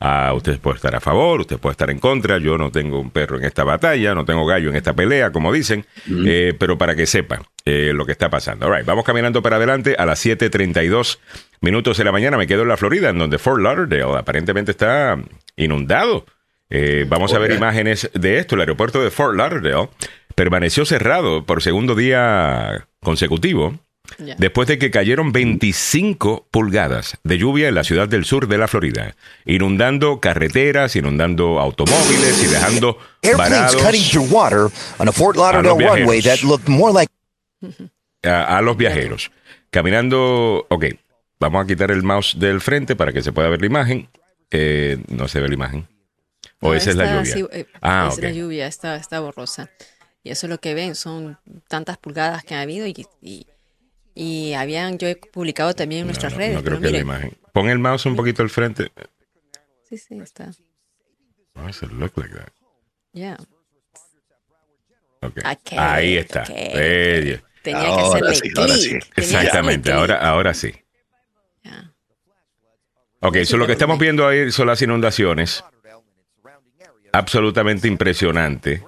Ah, 0.00 0.32
usted 0.34 0.58
puede 0.58 0.76
estar 0.76 0.94
a 0.94 1.00
favor, 1.00 1.40
usted 1.40 1.58
puede 1.58 1.72
estar 1.72 1.90
en 1.90 1.98
contra, 1.98 2.38
yo 2.38 2.56
no 2.56 2.70
tengo 2.70 2.98
un 2.98 3.10
perro 3.10 3.36
en 3.36 3.44
esta 3.44 3.62
batalla, 3.62 4.14
no 4.14 4.24
tengo 4.24 4.46
gallo 4.46 4.70
en 4.70 4.76
esta 4.76 4.94
pelea, 4.94 5.32
como 5.32 5.52
dicen, 5.52 5.84
eh, 6.08 6.54
pero 6.58 6.78
para 6.78 6.96
que 6.96 7.04
sepa 7.04 7.42
eh, 7.66 7.92
lo 7.94 8.06
que 8.06 8.12
está 8.12 8.30
pasando. 8.30 8.66
All 8.66 8.74
right, 8.74 8.86
vamos 8.86 9.04
caminando 9.04 9.42
para 9.42 9.56
adelante 9.56 9.96
a 9.98 10.06
las 10.06 10.24
7.32 10.24 11.18
minutos 11.60 11.98
de 11.98 12.04
la 12.04 12.12
mañana, 12.12 12.38
me 12.38 12.46
quedo 12.46 12.62
en 12.62 12.68
la 12.68 12.78
Florida, 12.78 13.10
en 13.10 13.18
donde 13.18 13.36
Fort 13.36 13.60
Lauderdale 13.60 14.16
aparentemente 14.16 14.70
está 14.70 15.18
inundado. 15.56 16.24
Eh, 16.70 17.04
vamos 17.06 17.34
a 17.34 17.38
ver 17.38 17.52
imágenes 17.52 18.10
de 18.14 18.38
esto, 18.38 18.54
el 18.54 18.62
aeropuerto 18.62 19.02
de 19.02 19.10
Fort 19.10 19.36
Lauderdale 19.36 19.90
permaneció 20.34 20.86
cerrado 20.86 21.44
por 21.44 21.62
segundo 21.62 21.94
día 21.94 22.86
consecutivo. 23.02 23.78
Después 24.38 24.68
de 24.68 24.78
que 24.78 24.90
cayeron 24.90 25.32
25 25.32 26.48
pulgadas 26.50 27.18
de 27.22 27.38
lluvia 27.38 27.68
en 27.68 27.74
la 27.74 27.84
ciudad 27.84 28.08
del 28.08 28.24
sur 28.24 28.48
de 28.48 28.58
la 28.58 28.68
Florida, 28.68 29.16
inundando 29.44 30.20
carreteras, 30.20 30.96
inundando 30.96 31.60
automóviles 31.60 32.42
y 32.42 32.46
dejando 32.46 32.98
Airplanes 33.22 33.50
varados 33.50 33.82
cutting 33.82 34.02
through 34.10 34.30
water 34.30 34.70
on 34.98 35.08
a 35.08 35.12
Fort 35.12 35.36
Lauderdale 35.36 35.76
viajeros. 35.76 36.00
runway 36.00 36.22
that 36.22 36.42
looked 36.42 36.68
more 36.68 36.92
like 36.92 37.10
a, 38.22 38.60
los 38.62 38.76
viajeros. 38.76 39.30
Caminando, 39.70 40.66
ok, 40.68 40.84
vamos 41.40 41.64
a 41.64 41.66
quitar 41.66 41.90
el 41.90 42.02
mouse 42.02 42.38
del 42.38 42.60
frente 42.60 42.96
para 42.96 43.12
que 43.12 43.22
se 43.22 43.32
pueda 43.32 43.48
ver 43.48 43.60
la 43.60 43.66
imagen. 43.66 44.08
Eh, 44.50 44.98
no 45.08 45.28
se 45.28 45.40
ve 45.40 45.48
la 45.48 45.54
imagen. 45.54 45.88
O 46.60 46.68
No, 46.68 46.74
esa 46.74 46.90
es 46.90 46.96
la 46.96 47.04
está 47.04 47.16
lluvia. 47.16 47.32
así, 47.32 47.60
eh, 47.60 47.66
ah, 47.80 48.08
es 48.10 48.18
ok. 48.18 48.22
la 48.22 48.30
lluvia, 48.30 48.66
está, 48.66 48.96
está 48.96 49.20
borrosa. 49.20 49.70
Y 50.22 50.30
eso 50.30 50.46
es 50.46 50.50
lo 50.50 50.58
que 50.58 50.74
ven, 50.74 50.94
son 50.94 51.38
tantas 51.68 51.98
pulgadas 51.98 52.44
que 52.44 52.54
ha 52.54 52.62
habido 52.62 52.86
y, 52.86 53.06
y, 53.20 53.46
y 54.14 54.52
habían, 54.54 54.98
yo 54.98 55.08
he 55.08 55.16
publicado 55.16 55.74
también 55.74 56.02
en 56.02 56.06
nuestras 56.08 56.32
No, 56.32 56.38
redes. 56.38 56.54
no 56.56 56.62
creo 56.62 56.78
que 56.78 56.84
la 56.86 56.90
miren, 56.90 57.02
imagen. 57.02 57.38
Pon 57.52 57.68
el 57.68 57.78
mouse 57.78 58.06
un 58.06 58.16
poquito 58.16 58.42
al 58.42 58.50
frente. 58.50 58.90
sí, 59.88 59.98
sí, 59.98 60.18
está. 60.18 60.50
Does 61.54 61.82
it 61.82 61.90
look 61.92 62.12
like 62.16 62.34
that? 62.34 62.48
Ok, 65.20 65.38
Ahí 65.76 66.16
está. 66.16 66.42
ok, 66.42 66.48
Bella. 66.48 67.42
Tenía 67.62 67.80
que 67.96 68.02
hacerle 68.02 68.34
sí, 68.34 68.50
ahora 68.56 68.74
sí. 68.76 68.98
Exactamente, 69.16 69.92
ahora, 69.92 70.18
ahora 70.18 70.52
sí. 70.54 70.72
Ya. 71.62 71.92
Ok, 73.20 73.36
eso 73.36 73.56
lo 73.56 73.66
que 73.66 73.72
estamos 73.72 73.98
viendo 73.98 74.26
ahí 74.28 74.50
son 74.52 74.66
las 74.66 74.82
inundaciones. 74.82 75.64
Absolutamente 77.12 77.88
impresionante. 77.88 78.82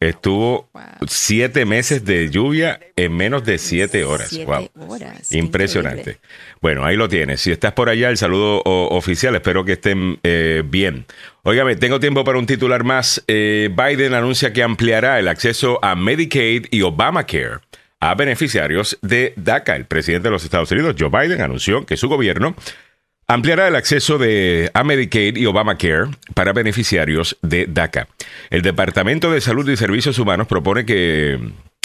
Estuvo 0.00 0.68
Wow. 0.72 0.82
siete 1.08 1.64
meses 1.64 2.04
de 2.04 2.30
lluvia 2.30 2.80
en 2.96 3.16
menos 3.16 3.44
de 3.44 3.58
siete 3.58 4.04
horas. 4.04 4.28
Siete 4.28 4.46
Wow. 4.46 4.88
horas, 4.88 5.28
qué 5.30 5.38
Impresionante. 5.38 6.00
increíble. 6.00 6.20
Bueno, 6.60 6.84
ahí 6.84 6.96
lo 6.96 7.08
tienes. 7.08 7.40
Si 7.40 7.50
estás 7.52 7.72
por 7.72 7.88
allá, 7.88 8.08
el 8.10 8.16
saludo 8.16 8.62
oficial. 8.64 9.34
Espero 9.34 9.64
que 9.64 9.72
estén 9.72 10.18
eh, 10.22 10.62
bien. 10.64 11.06
Óigame, 11.42 11.76
tengo 11.76 12.00
tiempo 12.00 12.24
para 12.24 12.38
un 12.38 12.46
titular 12.46 12.84
más. 12.84 13.22
Eh, 13.28 13.70
Biden 13.74 14.14
anuncia 14.14 14.52
que 14.52 14.62
ampliará 14.62 15.18
el 15.18 15.28
acceso 15.28 15.78
a 15.82 15.94
Medicaid 15.94 16.66
y 16.70 16.82
Obamacare 16.82 17.58
a 18.00 18.14
beneficiarios 18.14 18.98
de 19.02 19.32
DACA. 19.36 19.76
El 19.76 19.86
presidente 19.86 20.28
de 20.28 20.32
los 20.32 20.44
Estados 20.44 20.70
Unidos, 20.70 20.96
Joe 20.98 21.08
Biden, 21.08 21.40
anunció 21.40 21.86
que 21.86 21.96
su 21.96 22.08
gobierno 22.08 22.54
ampliará 23.28 23.68
el 23.68 23.76
acceso 23.76 24.18
de, 24.18 24.70
a 24.74 24.84
Medicaid 24.84 25.36
y 25.36 25.46
Obamacare 25.46 26.10
para 26.34 26.52
beneficiarios 26.52 27.36
de 27.42 27.66
DACA. 27.66 28.08
El 28.50 28.62
Departamento 28.62 29.30
de 29.30 29.40
Salud 29.40 29.68
y 29.68 29.76
Servicios 29.76 30.18
Humanos 30.18 30.46
propone 30.46 30.86
que, 30.86 31.38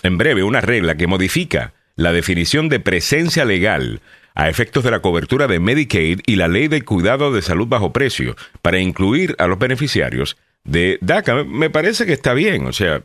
en 0.04 0.18
breve, 0.18 0.44
una 0.44 0.62
regla 0.62 0.96
que 0.96 1.08
modifica 1.08 1.74
la 1.96 2.14
definición 2.14 2.70
de 2.70 2.80
presencia 2.80 3.46
legal 3.46 4.02
a 4.34 4.50
efectos 4.50 4.84
de 4.84 4.92
la 4.92 5.02
cobertura 5.02 5.48
de 5.48 5.60
Medicaid 5.60 6.22
y 6.26 6.36
la 6.36 6.48
ley 6.48 6.68
de 6.68 6.84
cuidado 6.84 7.34
de 7.34 7.42
salud 7.42 7.68
bajo 7.68 7.92
precio 7.92 8.36
para 8.62 8.80
incluir 8.80 9.36
a 9.40 9.48
los 9.48 9.60
beneficiarios 9.60 10.38
de 10.64 10.98
DACA. 11.02 11.44
Me 11.44 11.70
parece 11.70 12.06
que 12.06 12.14
está 12.14 12.34
bien, 12.34 12.66
o 12.66 12.74
sea, 12.74 13.04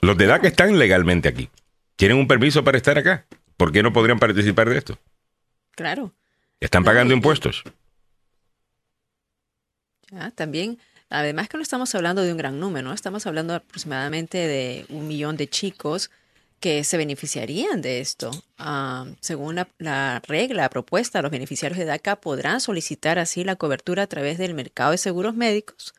los 0.00 0.16
de 0.18 0.26
DACA 0.26 0.48
están 0.48 0.78
legalmente 0.78 1.28
aquí. 1.28 1.48
Tienen 1.96 2.18
un 2.18 2.28
permiso 2.28 2.64
para 2.64 2.76
estar 2.76 2.98
acá. 2.98 3.24
¿Por 3.56 3.72
qué 3.72 3.82
no 3.82 3.92
podrían 3.92 4.18
participar 4.18 4.68
de 4.68 4.78
esto? 4.78 4.98
Claro. 5.76 6.12
Están 6.64 6.82
pagando 6.82 7.12
impuestos. 7.12 7.62
Ya, 10.10 10.30
también, 10.30 10.78
además 11.10 11.50
que 11.50 11.58
no 11.58 11.62
estamos 11.62 11.94
hablando 11.94 12.22
de 12.22 12.32
un 12.32 12.38
gran 12.38 12.58
número, 12.58 12.88
¿no? 12.88 12.94
Estamos 12.94 13.26
hablando 13.26 13.54
aproximadamente 13.54 14.38
de 14.38 14.86
un 14.88 15.06
millón 15.06 15.36
de 15.36 15.46
chicos 15.46 16.10
que 16.60 16.82
se 16.82 16.96
beneficiarían 16.96 17.82
de 17.82 18.00
esto. 18.00 18.30
Según 19.20 19.56
la, 19.56 19.68
la 19.76 20.22
regla 20.26 20.70
propuesta, 20.70 21.20
los 21.20 21.30
beneficiarios 21.30 21.78
de 21.78 21.84
DACA 21.84 22.16
podrán 22.16 22.62
solicitar 22.62 23.18
así 23.18 23.44
la 23.44 23.56
cobertura 23.56 24.04
a 24.04 24.06
través 24.06 24.38
del 24.38 24.54
mercado 24.54 24.92
de 24.92 24.98
seguros 24.98 25.34
médicos, 25.34 25.92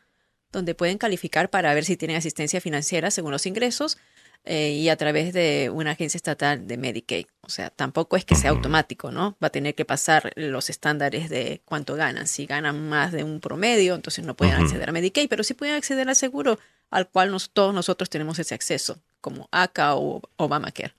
donde 0.51 0.73
pueden 0.73 0.97
calificar 0.97 1.51
para 1.51 1.75
ver 1.75 1.85
si 1.85 1.95
tienen 1.95 2.17
asistencia 2.17 2.59
financiera 2.59 3.11
según 3.11 3.31
los 3.31 3.45
ingresos 3.45 3.99
eh, 4.45 4.69
y 4.71 4.89
a 4.89 4.95
través 4.95 5.33
de 5.33 5.69
una 5.73 5.91
agencia 5.91 6.17
estatal 6.17 6.67
de 6.67 6.77
Medicaid. 6.77 7.25
O 7.41 7.49
sea, 7.49 7.69
tampoco 7.69 8.15
es 8.17 8.25
que 8.25 8.35
sea 8.35 8.51
automático, 8.51 9.11
¿no? 9.11 9.35
Va 9.43 9.47
a 9.47 9.51
tener 9.51 9.75
que 9.75 9.85
pasar 9.85 10.31
los 10.35 10.69
estándares 10.69 11.29
de 11.29 11.61
cuánto 11.65 11.95
ganan. 11.95 12.27
Si 12.27 12.45
ganan 12.45 12.87
más 12.89 13.11
de 13.11 13.23
un 13.23 13.39
promedio, 13.39 13.95
entonces 13.95 14.25
no 14.25 14.35
pueden 14.35 14.55
acceder 14.55 14.89
a 14.89 14.91
Medicaid, 14.91 15.29
pero 15.29 15.43
sí 15.43 15.53
pueden 15.53 15.75
acceder 15.75 16.07
al 16.09 16.15
seguro 16.15 16.59
al 16.91 17.09
cual 17.09 17.31
nos- 17.31 17.49
todos 17.49 17.73
nosotros 17.73 18.09
tenemos 18.09 18.37
ese 18.39 18.53
acceso, 18.53 18.99
como 19.19 19.49
ACA 19.51 19.95
o 19.95 20.21
Obamacare. 20.37 20.93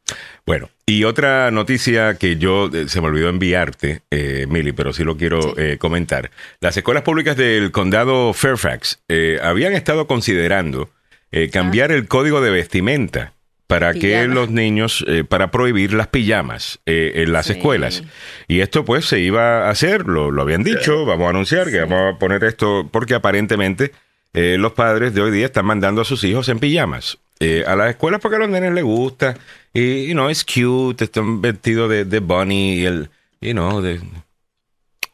Bueno, 0.44 0.68
y 0.85 1.04
otra 1.04 1.50
noticia 1.52 2.16
que 2.16 2.37
yo 2.37 2.66
eh, 2.74 2.88
se 2.88 3.00
me 3.00 3.06
olvidó 3.06 3.28
enviarte, 3.28 4.02
eh, 4.11 4.46
Mili, 4.48 4.72
pero 4.72 4.92
sí 4.92 5.04
lo 5.04 5.16
quiero 5.16 5.40
Sí. 5.40 5.48
eh, 5.56 5.78
comentar. 5.78 6.30
Las 6.61 6.76
escuelas 6.76 7.04
públicas 7.04 7.37
del 7.37 7.70
condado 7.70 8.32
Fairfax 8.32 8.98
eh, 9.09 9.38
habían 9.42 9.72
estado 9.74 10.06
considerando 10.09 10.90
eh, 11.32 11.50
cambiar 11.50 11.92
el 11.92 12.09
código 12.09 12.40
de 12.40 12.50
vestimenta 12.50 13.32
para 13.66 13.94
que 13.94 14.26
los 14.29 14.50
niños, 14.50 15.05
eh, 15.09 15.24
para 15.24 15.50
prohibir 15.50 15.92
las 15.92 16.07
pijamas 16.07 16.79
eh, 16.87 17.12
en 17.16 17.33
las 17.33 17.46
Sí. 17.46 17.52
escuelas. 17.55 18.05
Y 18.46 18.61
esto 18.61 18.85
pues 18.85 19.07
se 19.07 19.18
iba 19.20 19.66
a 19.66 19.70
hacer, 19.70 20.07
lo, 20.07 20.31
lo 20.31 20.42
habían 20.42 20.62
dicho, 20.62 21.05
vamos 21.05 21.26
a 21.26 21.31
anunciar 21.31 21.70
que 21.70 21.81
vamos 21.81 22.14
a 22.14 22.18
poner 22.18 22.44
esto, 22.44 22.88
porque 22.92 23.14
aparentemente 23.14 23.92
eh, 24.35 24.57
los 24.59 24.72
padres 24.72 25.14
de 25.14 25.20
hoy 25.22 25.31
día 25.33 25.46
están 25.46 25.66
mandando 25.66 26.02
a 26.02 26.05
sus 26.05 26.22
hijos 26.24 26.48
en 26.48 26.59
pijamas 26.61 27.18
eh, 27.40 27.64
a 27.66 27.74
las 27.76 27.90
escuelas 27.90 28.20
porque 28.20 28.37
a 28.37 28.38
los 28.38 28.48
nenes 28.48 28.72
les 28.72 28.85
gusta 28.85 29.35
y, 29.74 30.07
you 30.07 30.12
know, 30.12 30.29
es 30.31 30.44
cute, 30.44 31.05
están 31.05 31.40
vestidos 31.42 31.90
de, 31.90 32.05
de 32.05 32.20
bunny 32.20 32.74
y 32.81 32.87
el, 32.87 33.11
you 33.40 33.52
know, 33.52 33.81
de, 33.83 34.00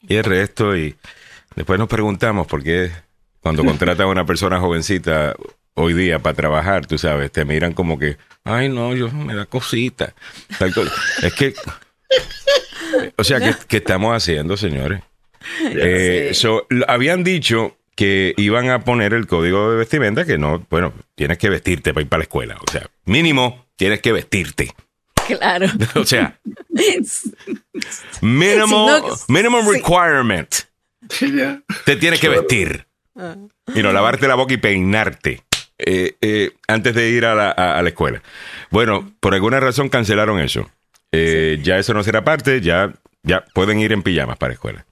y 0.09 0.15
el 0.17 0.25
resto 0.25 0.77
y 0.77 0.95
después 1.57 1.79
nos 1.79 1.89
preguntamos 1.89 2.47
por 2.47 2.63
qué 2.63 2.91
cuando 3.41 3.65
contratan 3.65 4.07
a 4.07 4.11
una 4.11 4.27
persona 4.27 4.61
jovencita 4.61 5.35
hoy 5.75 5.95
día 5.95 6.19
para 6.19 6.35
trabajar, 6.37 6.87
tú 6.87 6.99
sabes, 6.99 7.31
te 7.33 7.45
miran 7.45 7.73
como 7.73 7.99
que, 7.99 8.17
ay 8.45 8.69
no, 8.69 8.95
yo 8.95 9.11
me 9.11 9.35
da 9.35 9.47
cosita. 9.47 10.15
Tal 10.59 10.73
cosa. 10.75 10.93
Es 11.23 11.33
que, 11.35 11.55
o 13.17 13.25
sea, 13.25 13.41
¿qué, 13.41 13.55
qué 13.69 13.77
estamos 13.79 14.15
haciendo, 14.15 14.57
señores? 14.57 15.03
Eh, 15.65 16.31
Sí. 16.33 16.41
so, 16.41 16.67
habían 16.89 17.25
dicho 17.25 17.77
que 17.97 18.35
iban 18.37 18.71
a 18.71 18.85
poner 18.85 19.13
el 19.15 19.27
código 19.27 19.71
de 19.71 19.77
vestimenta 19.79 20.25
que 20.25 20.39
no, 20.39 20.65
bueno, 20.71 20.93
tienes 21.15 21.39
que 21.39 21.51
vestirte 21.51 21.93
para 21.93 22.03
ir 22.03 22.09
para 22.09 22.19
la 22.19 22.25
escuela. 22.25 22.57
O 22.67 22.71
sea, 22.71 22.89
mínimo 23.05 23.67
tienes 23.77 24.01
que 24.01 24.13
vestirte. 24.13 24.73
Claro. 25.27 25.67
O 25.95 26.05
sea, 26.05 26.39
minimal, 28.21 28.69
Si 28.69 28.75
no- 28.75 29.17
minimum 29.29 29.65
sí. 29.67 29.73
requirement. 29.81 30.55
Te 31.85 31.97
tienes 31.97 32.21
que 32.21 32.29
vestir. 32.29 32.87
Y 33.75 33.83
no, 33.83 33.93
lavarte 33.93 34.27
la 34.29 34.35
boca 34.35 34.55
y 34.55 34.57
peinarte 34.59 35.43
eh, 35.79 36.15
eh, 36.21 36.53
antes 36.69 36.95
de 36.95 37.11
ir 37.11 37.25
a 37.27 37.35
la, 37.35 37.51
a- 37.51 37.79
a 37.79 37.83
la 37.83 37.89
escuela. 37.89 38.23
Bueno, 38.71 39.13
por 39.21 39.35
alguna 39.35 39.61
razón 39.61 39.89
cancelaron 39.89 40.41
eso. 40.41 40.71
Eh, 41.13 41.59
Ya 41.63 41.79
eso 41.79 41.93
no 41.95 42.03
será 42.03 42.25
parte, 42.25 42.61
ya, 42.61 42.93
ya 43.23 43.45
pueden 43.55 43.79
ir 43.81 43.93
en 43.93 44.03
pijamas 44.03 44.37
para 44.39 44.51
la 44.51 44.55
escuela. 44.55 44.87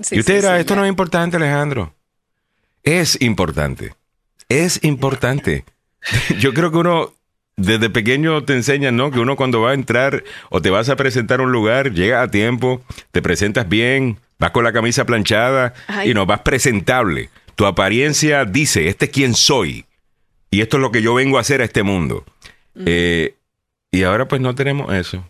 Sí, 0.00 0.16
y 0.16 0.20
usted 0.20 0.34
sí, 0.34 0.40
dirá, 0.40 0.54
sí, 0.54 0.60
esto 0.60 0.74
ya. 0.74 0.80
no 0.80 0.84
es 0.86 0.88
importante, 0.90 1.36
Alejandro. 1.36 1.92
Es 2.82 3.20
importante. 3.20 3.94
Es 4.48 4.82
importante. 4.84 5.64
Yo 6.38 6.54
creo 6.54 6.70
que 6.70 6.78
uno, 6.78 7.12
desde 7.56 7.90
pequeño 7.90 8.44
te 8.44 8.54
enseñan, 8.54 8.96
¿no? 8.96 9.10
Que 9.10 9.18
uno 9.20 9.36
cuando 9.36 9.60
va 9.60 9.72
a 9.72 9.74
entrar 9.74 10.22
o 10.50 10.62
te 10.62 10.70
vas 10.70 10.88
a 10.88 10.96
presentar 10.96 11.40
a 11.40 11.42
un 11.42 11.52
lugar, 11.52 11.92
llega 11.92 12.22
a 12.22 12.28
tiempo, 12.30 12.82
te 13.12 13.20
presentas 13.20 13.68
bien, 13.68 14.18
vas 14.38 14.52
con 14.52 14.64
la 14.64 14.72
camisa 14.72 15.04
planchada 15.04 15.74
Ay. 15.88 16.10
y 16.10 16.14
no 16.14 16.24
vas 16.24 16.40
presentable. 16.40 17.28
Tu 17.56 17.66
apariencia 17.66 18.44
dice, 18.44 18.88
este 18.88 19.06
es 19.06 19.10
quien 19.10 19.34
soy. 19.34 19.84
Y 20.50 20.60
esto 20.62 20.76
es 20.76 20.80
lo 20.80 20.90
que 20.92 21.02
yo 21.02 21.14
vengo 21.14 21.38
a 21.38 21.42
hacer 21.42 21.60
a 21.60 21.64
este 21.64 21.82
mundo. 21.82 22.24
Eh, 22.86 23.34
y 23.90 24.02
ahora 24.04 24.28
pues 24.28 24.40
no 24.40 24.54
tenemos 24.54 24.92
eso. 24.94 25.28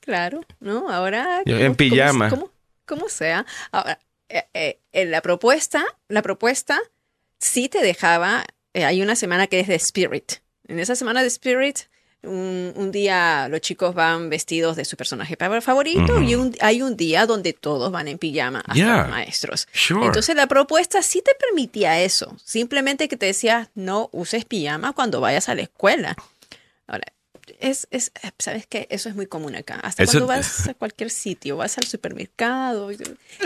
Claro, 0.00 0.42
¿no? 0.60 0.90
Ahora. 0.90 1.42
Yo 1.46 1.58
en 1.58 1.74
pijama. 1.74 2.28
Como, 2.30 2.42
como- 2.42 2.54
como 2.86 3.08
sea. 3.08 3.46
Ahora, 3.72 3.98
eh, 4.28 4.44
eh, 4.52 4.78
en 4.92 5.10
la 5.10 5.22
propuesta, 5.22 5.84
la 6.08 6.20
propuesta 6.22 6.78
sí 7.38 7.68
te 7.68 7.82
dejaba. 7.82 8.44
eh, 8.74 8.84
hay 8.84 9.00
una 9.02 9.16
semana 9.16 9.46
que 9.46 9.60
es 9.60 9.68
de 9.68 9.76
Spirit. 9.76 10.32
En 10.68 10.78
esa 10.80 10.94
semana 10.96 11.22
de 11.22 11.28
Spirit, 11.28 11.78
un, 12.26 12.72
un 12.76 12.90
día 12.92 13.48
los 13.48 13.60
chicos 13.60 13.94
van 13.94 14.28
vestidos 14.30 14.76
de 14.76 14.84
su 14.84 14.96
personaje 14.96 15.36
favorito 15.60 16.20
y 16.22 16.34
un- 16.34 16.56
hay 16.60 16.82
un 16.82 16.96
día 16.96 17.26
donde 17.26 17.52
todos 17.52 17.90
van 17.92 18.08
en 18.08 18.18
pijama, 18.18 18.60
hasta 18.60 18.74
Yeah. 18.74 18.96
los 19.02 19.08
maestros. 19.10 19.68
Sure. 19.72 20.06
Entonces 20.06 20.34
la 20.36 20.46
propuesta 20.46 21.02
sí 21.02 21.22
te 21.24 21.32
permitía 21.34 22.00
eso. 22.02 22.36
Simplemente 22.44 23.08
que 23.08 23.16
te 23.16 23.26
decía, 23.26 23.70
no 23.74 24.08
uses 24.12 24.44
pijama 24.44 24.92
cuando 24.92 25.20
vayas 25.20 25.48
a 25.48 25.54
la 25.54 25.62
escuela. 25.62 26.16
Ahora, 26.86 27.04
es, 27.60 27.86
es, 27.90 28.10
¿sabes 28.38 28.66
qué? 28.66 28.86
Eso 28.90 29.08
es 29.08 29.14
muy 29.14 29.26
común 29.26 29.54
acá. 29.54 29.80
Hasta 29.82 30.04
cuando 30.06 30.26
vas 30.26 30.68
a 30.68 30.74
cualquier 30.74 31.10
sitio, 31.10 31.56
vas 31.58 31.76
al 31.78 31.84
supermercado. 31.86 32.90
Y, 32.90 32.94
y 32.94 32.98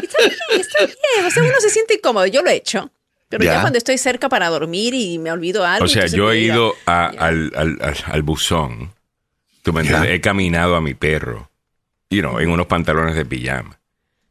está 0.04 0.18
bien, 0.18 0.60
está 0.60 0.84
bien. 0.86 1.26
O 1.26 1.30
sea, 1.30 1.42
uno 1.42 1.54
se 1.60 1.70
siente 1.70 1.94
incómodo. 1.94 2.26
Yo 2.26 2.42
lo 2.42 2.50
he 2.50 2.54
hecho. 2.54 2.90
Pero 3.28 3.44
ya, 3.44 3.54
Ya. 3.54 3.60
cuando 3.60 3.76
estoy 3.78 3.98
cerca 3.98 4.28
para 4.28 4.48
dormir 4.48 4.94
y 4.94 5.18
me 5.18 5.30
olvido 5.30 5.64
algo. 5.66 5.84
O 5.84 5.88
sea, 5.88 6.06
yo 6.06 6.32
he 6.32 6.40
ido 6.40 6.74
a- 6.86 7.06
al, 7.06 7.52
al, 7.54 7.78
al, 7.82 7.96
al 8.04 8.22
buzón. 8.22 8.92
¿Tú 9.62 9.72
me 9.72 9.82
entiendes? 9.82 10.10
He 10.12 10.20
caminado 10.20 10.76
a 10.76 10.80
mi 10.80 10.94
perro. 10.94 11.50
You 12.10 12.20
know, 12.22 12.38
en 12.40 12.50
unos 12.50 12.66
pantalones 12.66 13.14
de 13.14 13.26
pijama. 13.26 13.78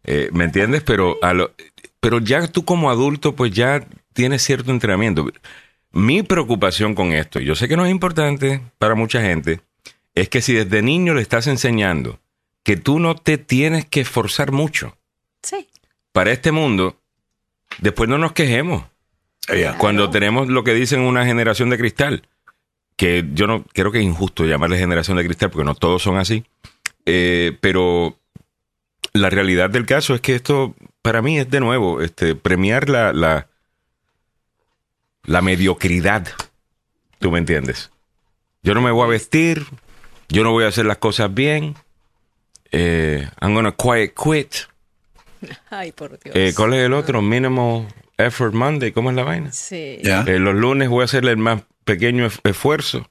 Eh, 0.03 0.29
¿Me 0.33 0.45
entiendes? 0.45 0.81
Pero, 0.83 1.17
a 1.21 1.33
lo- 1.33 1.51
pero 1.99 2.19
ya 2.19 2.47
tú 2.47 2.65
como 2.65 2.89
adulto, 2.89 3.35
pues 3.35 3.51
ya 3.51 3.85
tienes 4.13 4.41
cierto 4.43 4.71
entrenamiento. 4.71 5.27
Mi 5.91 6.23
preocupación 6.23 6.95
con 6.95 7.13
esto, 7.13 7.39
yo 7.39 7.53
sé 7.55 7.67
que 7.67 7.77
no 7.77 7.85
es 7.85 7.91
importante 7.91 8.61
para 8.79 8.95
mucha 8.95 9.21
gente, 9.21 9.61
es 10.15 10.27
que 10.29 10.41
si 10.41 10.53
desde 10.53 10.81
niño 10.81 11.13
le 11.13 11.21
estás 11.21 11.45
enseñando 11.47 12.19
que 12.63 12.77
tú 12.77 12.99
no 12.99 13.15
te 13.15 13.37
tienes 13.37 13.85
que 13.85 14.01
esforzar 14.01 14.51
mucho 14.51 14.97
Sí. 15.43 15.67
para 16.11 16.31
este 16.31 16.51
mundo, 16.51 16.97
después 17.79 18.09
no 18.09 18.17
nos 18.17 18.31
quejemos 18.33 18.83
Ya. 19.53 19.77
cuando 19.77 20.09
tenemos 20.09 20.47
lo 20.47 20.63
que 20.63 20.73
dicen 20.73 21.01
una 21.01 21.25
generación 21.25 21.69
de 21.69 21.77
cristal, 21.77 22.27
que 22.95 23.25
yo 23.33 23.47
no 23.47 23.63
creo 23.73 23.91
que 23.91 23.99
es 23.99 24.03
injusto 24.05 24.45
llamarle 24.45 24.77
generación 24.77 25.17
de 25.17 25.25
cristal 25.25 25.51
porque 25.51 25.65
no 25.65 25.75
todos 25.75 26.01
son 26.01 26.17
así, 26.17 26.45
eh, 27.05 27.57
pero 27.61 28.17
la 29.13 29.29
realidad 29.29 29.69
del 29.69 29.85
caso 29.85 30.13
es 30.15 30.21
que 30.21 30.35
esto 30.35 30.75
para 31.01 31.21
mí 31.21 31.39
es 31.39 31.49
de 31.49 31.59
nuevo 31.59 32.01
este, 32.01 32.35
premiar 32.35 32.89
la, 32.89 33.13
la, 33.13 33.47
la 35.23 35.41
mediocridad, 35.41 36.27
tú 37.19 37.31
me 37.31 37.39
entiendes. 37.39 37.91
Yo 38.63 38.73
no 38.73 38.81
me 38.81 38.91
voy 38.91 39.05
a 39.05 39.09
vestir, 39.09 39.65
yo 40.29 40.43
no 40.43 40.51
voy 40.51 40.65
a 40.65 40.67
hacer 40.69 40.85
las 40.85 40.97
cosas 40.97 41.33
bien, 41.33 41.75
eh, 42.71 43.29
I'm 43.39 43.53
gonna 43.53 43.71
quiet 43.73 44.13
quit. 44.13 44.55
Ay, 45.69 45.91
por 45.91 46.19
Dios. 46.19 46.35
Eh, 46.35 46.53
¿Cuál 46.55 46.73
es 46.73 46.85
el 46.85 46.93
otro? 46.93 47.21
Minimal 47.21 47.87
Effort 48.17 48.53
Monday, 48.53 48.91
¿cómo 48.91 49.09
es 49.11 49.15
la 49.15 49.23
vaina? 49.23 49.51
Sí. 49.51 49.99
Ya. 50.03 50.21
Eh, 50.27 50.39
los 50.39 50.55
lunes 50.55 50.89
voy 50.89 51.01
a 51.01 51.05
hacerle 51.05 51.31
el 51.31 51.37
más 51.37 51.61
pequeño 51.85 52.27
esfuerzo 52.43 53.09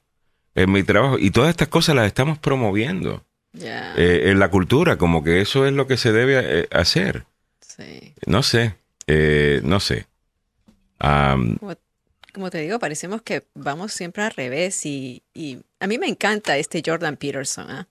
en 0.55 0.73
mi 0.73 0.83
trabajo. 0.83 1.19
Y 1.19 1.31
todas 1.31 1.51
estas 1.51 1.69
cosas 1.69 1.95
las 1.95 2.07
estamos 2.07 2.39
promoviendo 2.39 3.25
eh, 3.59 4.23
en 4.27 4.39
la 4.39 4.51
cultura, 4.51 4.97
como 4.99 5.23
que 5.25 5.41
eso 5.41 5.67
es 5.67 5.73
lo 5.73 5.87
que 5.87 5.97
se 5.97 6.13
debe 6.13 6.61
eh, 6.63 6.69
hacer. 6.73 7.25
sí. 7.61 8.15
No 8.27 8.43
sé, 8.43 8.75
eh, 9.07 9.61
no 9.63 9.81
sé. 9.81 10.07
Como, 10.99 11.75
como 12.33 12.51
te 12.51 12.59
digo, 12.59 12.79
parecemos 12.79 13.23
que 13.23 13.45
vamos 13.55 13.93
siempre 13.93 14.23
al 14.25 14.33
revés 14.33 14.85
y, 14.87 15.23
y 15.35 15.59
a 15.81 15.87
mí 15.87 15.99
me 15.99 16.07
encanta 16.09 16.57
este 16.59 16.83
Jordan 16.85 17.17
Peterson. 17.17 17.71
¿ah? 17.71 17.87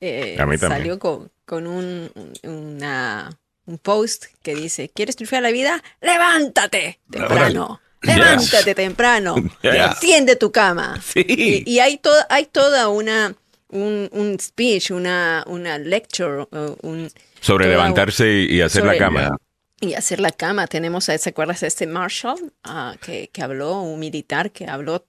Eh, 0.00 0.36
A 0.40 0.46
mí 0.46 0.56
también. 0.58 0.78
Salió 0.80 0.98
con, 0.98 1.30
con 1.44 1.66
un, 1.66 2.10
un- 2.14 2.50
una, 2.50 3.30
un 3.70 3.78
post 3.78 4.26
que 4.42 4.54
dice, 4.54 4.90
¿quieres 4.94 5.16
triunfar 5.16 5.38
en 5.38 5.42
la 5.44 5.50
vida? 5.52 5.82
¡Levántate 6.00 6.98
temprano! 7.10 7.80
¡Levántate 8.02 8.74
temprano! 8.74 9.34
Yes. 9.62 10.00
Tiende 10.00 10.36
tu 10.36 10.50
cama. 10.50 11.00
Sí. 11.04 11.24
Y, 11.26 11.70
y 11.70 11.78
hay, 11.80 11.98
toda 11.98 12.26
hay 12.30 12.46
toda 12.46 12.88
una... 12.88 13.34
Un, 13.72 14.08
un 14.10 14.36
speech, 14.40 14.90
una, 14.90 15.44
una 15.46 15.78
lecture, 15.78 16.42
uh, 16.50 16.74
un, 16.82 17.08
sobre 17.40 17.68
levantarse 17.68 18.28
y, 18.28 18.56
y 18.56 18.60
hacer 18.62 18.82
sobre- 18.82 18.94
la 18.94 18.98
cama. 18.98 19.36
y 19.80 19.94
hacer 19.94 20.18
la 20.18 20.32
cama. 20.32 20.66
Tenemos, 20.66 21.08
a- 21.08 21.16
¿se 21.16 21.28
acuerdas 21.30 21.60
de 21.60 21.68
este 21.68 21.86
Marshall 21.86 22.52
ah, 22.64 22.96
que, 23.00 23.30
que 23.32 23.42
habló, 23.42 23.80
un 23.82 24.00
militar 24.00 24.50
que 24.50 24.66
habló 24.66 25.04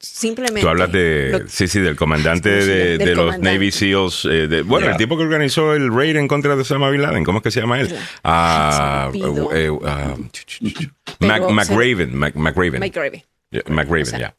simplemente. 0.00 0.60
Tú 0.62 0.68
hablas 0.68 0.92
de, 0.92 1.28
lo- 1.40 1.48
sí, 1.48 1.68
sí, 1.68 1.80
del 1.80 1.96
comandante 1.96 2.60
Sí, 2.60 2.66
sí, 2.66 2.68
de, 2.72 2.74
del 2.76 2.98
de 2.98 3.14
los 3.14 3.24
comandante. 3.26 3.52
Navy 3.52 3.70
SEAls. 3.72 4.24
eh, 4.26 4.48
de- 4.48 4.62
bueno, 4.62 4.88
el 4.90 4.96
tipo 4.96 5.16
que 5.16 5.22
organizó 5.24 5.74
el 5.74 5.92
raid 5.94 6.16
en 6.16 6.28
contra 6.28 6.54
de 6.56 6.62
Osama 6.62 6.90
Bin 6.90 7.02
Laden. 7.02 7.24
¿Cómo 7.24 7.38
es 7.38 7.42
que 7.44 7.50
se 7.50 7.60
llama 7.60 7.80
él? 7.80 7.94
Ah, 8.24 9.10
eh, 9.14 9.70
Mac- 11.20 11.48
McRaven. 11.50 12.14
Mac- 12.16 12.34
McRaven. 12.36 12.80
Yeah, 13.50 13.62
McRaven, 13.68 14.02
O 14.02 14.06
sea, 14.06 14.18
ya. 14.18 14.36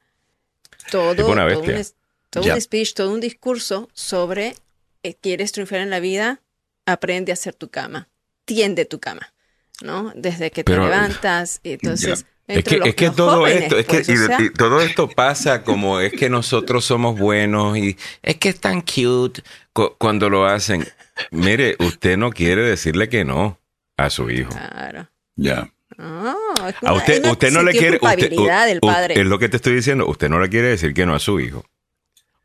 todo, 0.91 1.15
todo, 1.15 1.31
un, 1.31 1.83
todo 2.29 2.43
un 2.53 2.61
speech, 2.61 2.93
todo 2.93 3.11
un 3.11 3.19
discurso 3.19 3.89
sobre 3.93 4.55
eh, 5.03 5.15
quieres 5.19 5.51
triunfar 5.51 5.79
en 5.79 5.89
la 5.89 5.99
vida, 5.99 6.41
aprende 6.85 7.31
a 7.31 7.33
hacer 7.33 7.53
tu 7.55 7.69
cama, 7.69 8.07
tiende 8.45 8.85
tu 8.85 8.99
cama, 8.99 9.33
¿no? 9.81 10.11
Desde 10.15 10.51
que 10.51 10.63
Pero- 10.63 10.83
te 10.83 10.89
levantas, 10.89 11.59
y 11.63 11.71
entonces... 11.73 12.25
Es 12.57 12.63
que, 12.63 12.77
los- 12.77 12.87
es 12.87 12.95
que 12.95 13.05
los 13.07 13.15
todo 13.15 13.37
jóvenes, 13.37 13.63
esto, 13.63 13.77
es 13.77 13.85
que 13.85 13.95
pues, 13.97 14.09
o 14.09 14.13
y- 14.13 14.17
sea, 14.17 14.41
y 14.41 14.49
todo 14.49 14.81
esto 14.81 15.07
pasa 15.09 15.63
como 15.63 15.99
es 15.99 16.11
que 16.13 16.29
nosotros 16.29 16.83
somos 16.85 17.17
buenos 17.19 17.77
y 17.77 17.95
es 18.23 18.35
que 18.37 18.49
es 18.49 18.59
tan 18.59 18.81
cute 18.81 19.41
cu- 19.73 19.93
cuando 19.97 20.29
lo 20.29 20.45
hacen. 20.45 20.87
Mire, 21.31 21.75
usted 21.79 22.17
no 22.17 22.31
quiere 22.31 22.61
decirle 22.63 23.07
que 23.09 23.23
no 23.25 23.59
a 23.97 24.09
su 24.09 24.29
hijo. 24.31 24.49
Claro. 24.49 25.07
Ya. 25.35 25.69
Es 25.91 25.99
A 25.99 26.35
una- 26.81 26.93
usted, 26.93 27.19
una 27.23 27.31
usted 27.33 27.51
no 27.51 27.61
le 27.61 27.71
quiere. 27.71 27.97
Usted, 27.97 27.99
culpabilidad 27.99 28.65
del 28.67 28.79
padre. 28.79 29.19
es 29.19 29.25
lo 29.27 29.37
que 29.37 29.49
te 29.49 29.57
estoy 29.57 29.75
diciendo. 29.75 30.07
Usted 30.07 30.29
no 30.29 30.39
le 30.39 30.49
quiere 30.49 30.69
decir 30.69 30.93
que 30.93 31.05
no 31.05 31.13
a 31.13 31.19
su 31.19 31.39
hijo. 31.39 31.65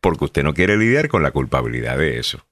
Porque 0.00 0.24
usted 0.26 0.42
no 0.42 0.52
quiere 0.54 0.76
lidiar 0.76 1.08
con 1.08 1.22
la 1.22 1.30
culpabilidad 1.30 1.96
de 1.96 2.18
eso. 2.18 2.44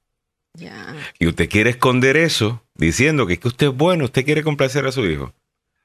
Ya. 0.54 0.94
Y 1.18 1.26
usted 1.26 1.48
quiere 1.50 1.70
esconder 1.70 2.16
eso 2.16 2.62
diciendo 2.74 3.26
que 3.26 3.34
es 3.34 3.38
que 3.40 3.48
usted 3.48 3.66
es 3.68 3.74
bueno, 3.74 4.04
usted 4.04 4.24
quiere 4.24 4.42
complacer 4.42 4.86
a 4.86 4.92
su 4.92 5.04
hijo. 5.06 5.34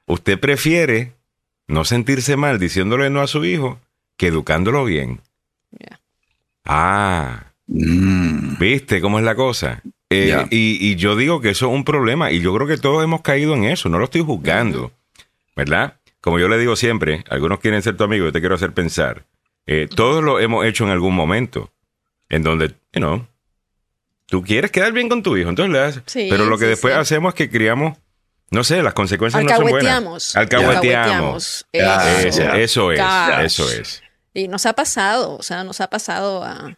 Usted 0.06 0.38
prefiere 0.38 1.12
no 1.68 1.84
sentirse 1.84 2.36
mal 2.36 2.58
diciéndole 2.58 3.08
no 3.10 3.20
a 3.20 3.26
su 3.28 3.44
hijo 3.44 3.78
que 4.16 4.26
educándolo 4.26 4.84
bien. 4.84 5.20
Ah, 6.64 7.44
Mm. 7.70 8.56
¿viste 8.58 9.00
cómo 9.02 9.18
es 9.18 9.24
la 9.26 9.34
cosa? 9.34 9.82
Eh, 10.08 10.46
y, 10.50 10.78
y 10.90 10.96
yo 10.96 11.16
digo 11.16 11.42
que 11.42 11.50
eso 11.50 11.66
es 11.66 11.72
un 11.74 11.84
problema 11.84 12.32
y 12.32 12.40
yo 12.40 12.54
creo 12.54 12.66
que 12.66 12.78
todos 12.78 13.04
hemos 13.04 13.20
caído 13.20 13.54
en 13.54 13.64
eso, 13.64 13.90
no 13.90 13.98
lo 13.98 14.06
estoy 14.06 14.22
juzgando, 14.22 14.90
¿verdad? 15.54 15.98
Como 16.22 16.38
yo 16.38 16.48
le 16.48 16.56
digo 16.56 16.76
siempre, 16.76 17.24
algunos 17.28 17.60
quieren 17.60 17.82
ser 17.82 17.96
tu 17.98 18.04
amigo, 18.04 18.24
yo 18.24 18.32
te 18.32 18.40
quiero 18.40 18.54
hacer 18.54 18.72
pensar. 18.72 19.26
Eh, 19.66 19.86
todos 19.94 20.24
lo 20.24 20.40
hemos 20.40 20.64
hecho 20.64 20.84
en 20.84 20.90
algún 20.90 21.14
momento, 21.14 21.70
en 22.30 22.42
donde, 22.42 22.68
you 22.94 23.00
know, 23.00 23.26
tú 24.24 24.42
quieres 24.42 24.70
quedar 24.70 24.94
bien 24.94 25.10
con 25.10 25.22
tu 25.22 25.36
hijo, 25.36 25.50
entonces 25.50 25.70
le 25.70 25.78
das. 25.78 26.02
Sí, 26.06 26.28
pero 26.30 26.46
lo 26.46 26.56
que 26.56 26.64
sí, 26.64 26.70
después 26.70 26.94
sí. 26.94 27.00
hacemos 27.00 27.34
es 27.34 27.34
que 27.34 27.50
criamos, 27.50 27.98
no 28.50 28.64
sé, 28.64 28.82
las 28.82 28.94
consecuencias 28.94 29.44
no 29.44 29.50
son 29.50 29.68
buenas. 29.68 30.36
Alcahueteamos. 30.36 31.66
Eso. 31.72 32.28
Eso, 32.28 32.52
eso 32.54 32.92
es, 32.92 33.00
Gosh. 33.00 33.44
eso 33.44 33.70
es. 33.70 34.02
Y 34.34 34.48
nos 34.48 34.66
ha 34.66 34.72
pasado, 34.72 35.36
o 35.36 35.42
sea, 35.42 35.64
nos 35.64 35.80
ha 35.80 35.88
pasado 35.88 36.44
a... 36.44 36.76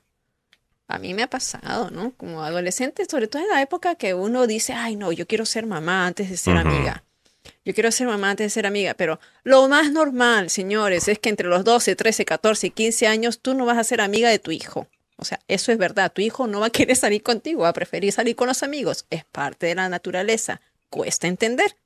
A 0.88 0.98
mí 0.98 1.14
me 1.14 1.22
ha 1.22 1.30
pasado, 1.30 1.88
¿no? 1.92 2.12
Como 2.16 2.42
adolescente, 2.42 3.04
sobre 3.08 3.28
todo 3.28 3.42
en 3.42 3.48
la 3.48 3.62
época 3.62 3.94
que 3.94 4.12
uno 4.12 4.48
dice, 4.48 4.72
ay, 4.72 4.96
no, 4.96 5.12
yo 5.12 5.24
quiero 5.24 5.46
ser 5.46 5.64
mamá 5.64 6.04
antes 6.04 6.28
de 6.28 6.36
ser 6.36 6.56
amiga. 6.56 7.04
Yo 7.64 7.74
quiero 7.74 7.92
ser 7.92 8.08
mamá 8.08 8.30
antes 8.30 8.46
de 8.46 8.50
ser 8.50 8.66
amiga, 8.66 8.94
pero 8.94 9.20
lo 9.44 9.68
más 9.68 9.92
normal, 9.92 10.50
señores, 10.50 11.06
es 11.06 11.20
que 11.20 11.28
entre 11.28 11.46
los 11.46 11.62
12, 11.62 11.94
13, 11.94 12.24
14 12.24 12.66
y 12.66 12.70
15 12.70 13.06
años 13.06 13.38
tú 13.40 13.54
no 13.54 13.66
vas 13.66 13.78
a 13.78 13.84
ser 13.84 14.00
amiga 14.00 14.30
de 14.30 14.40
tu 14.40 14.50
hijo. 14.50 14.88
O 15.16 15.24
sea, 15.24 15.38
eso 15.46 15.70
es 15.70 15.78
verdad. 15.78 16.10
Tu 16.12 16.22
hijo 16.22 16.48
no 16.48 16.58
va 16.58 16.66
a 16.66 16.70
querer 16.70 16.96
salir 16.96 17.22
contigo, 17.22 17.62
va 17.62 17.68
a 17.68 17.72
preferir 17.74 18.10
salir 18.10 18.34
con 18.34 18.48
los 18.48 18.64
amigos. 18.64 19.06
Es 19.10 19.24
parte 19.24 19.66
de 19.66 19.74
la 19.76 19.88
naturaleza. 19.88 20.60
Cuesta 20.90 21.26
entender. 21.28 21.76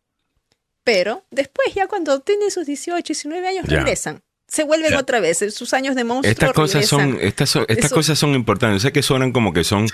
Pero 0.83 1.25
después, 1.31 1.73
ya 1.75 1.87
cuando 1.87 2.21
tienen 2.21 2.51
sus 2.51 2.67
18, 2.67 3.07
19 3.07 3.47
años, 3.49 3.65
Ya. 3.69 3.79
regresan. 3.79 4.23
Se 4.47 4.65
vuelven 4.65 4.91
Ya. 4.93 4.99
otra 4.99 5.21
vez 5.21 5.41
en 5.43 5.51
sus 5.53 5.73
años 5.73 5.95
de 5.97 6.05
monstruo. 6.05 6.31
Estas 6.31 6.53
cosas 6.53 6.87
son, 6.87 7.01
regresan. 7.01 7.27
estas 7.29 7.51
son, 7.51 7.65
estas 7.69 7.85
Eso- 7.87 7.95
cosas 7.95 8.19
son 8.19 8.35
importantes. 8.35 8.83
Sé 8.83 8.93
que 8.93 9.03
suenan 9.03 9.33
como 9.33 9.53
que 9.53 9.65
son 9.65 9.85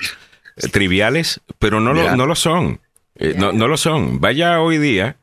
eh, 0.57 0.69
triviales, 0.73 1.41
pero 1.59 1.81
no 1.81 1.93
lo, 1.93 2.17
no 2.17 2.27
lo 2.27 2.35
son. 2.35 2.81
Eh, 3.15 3.35
no, 3.37 3.53
no 3.53 3.69
lo 3.69 3.77
son. 3.77 4.21
Vaya 4.21 4.61
hoy 4.61 4.79
día 4.79 5.17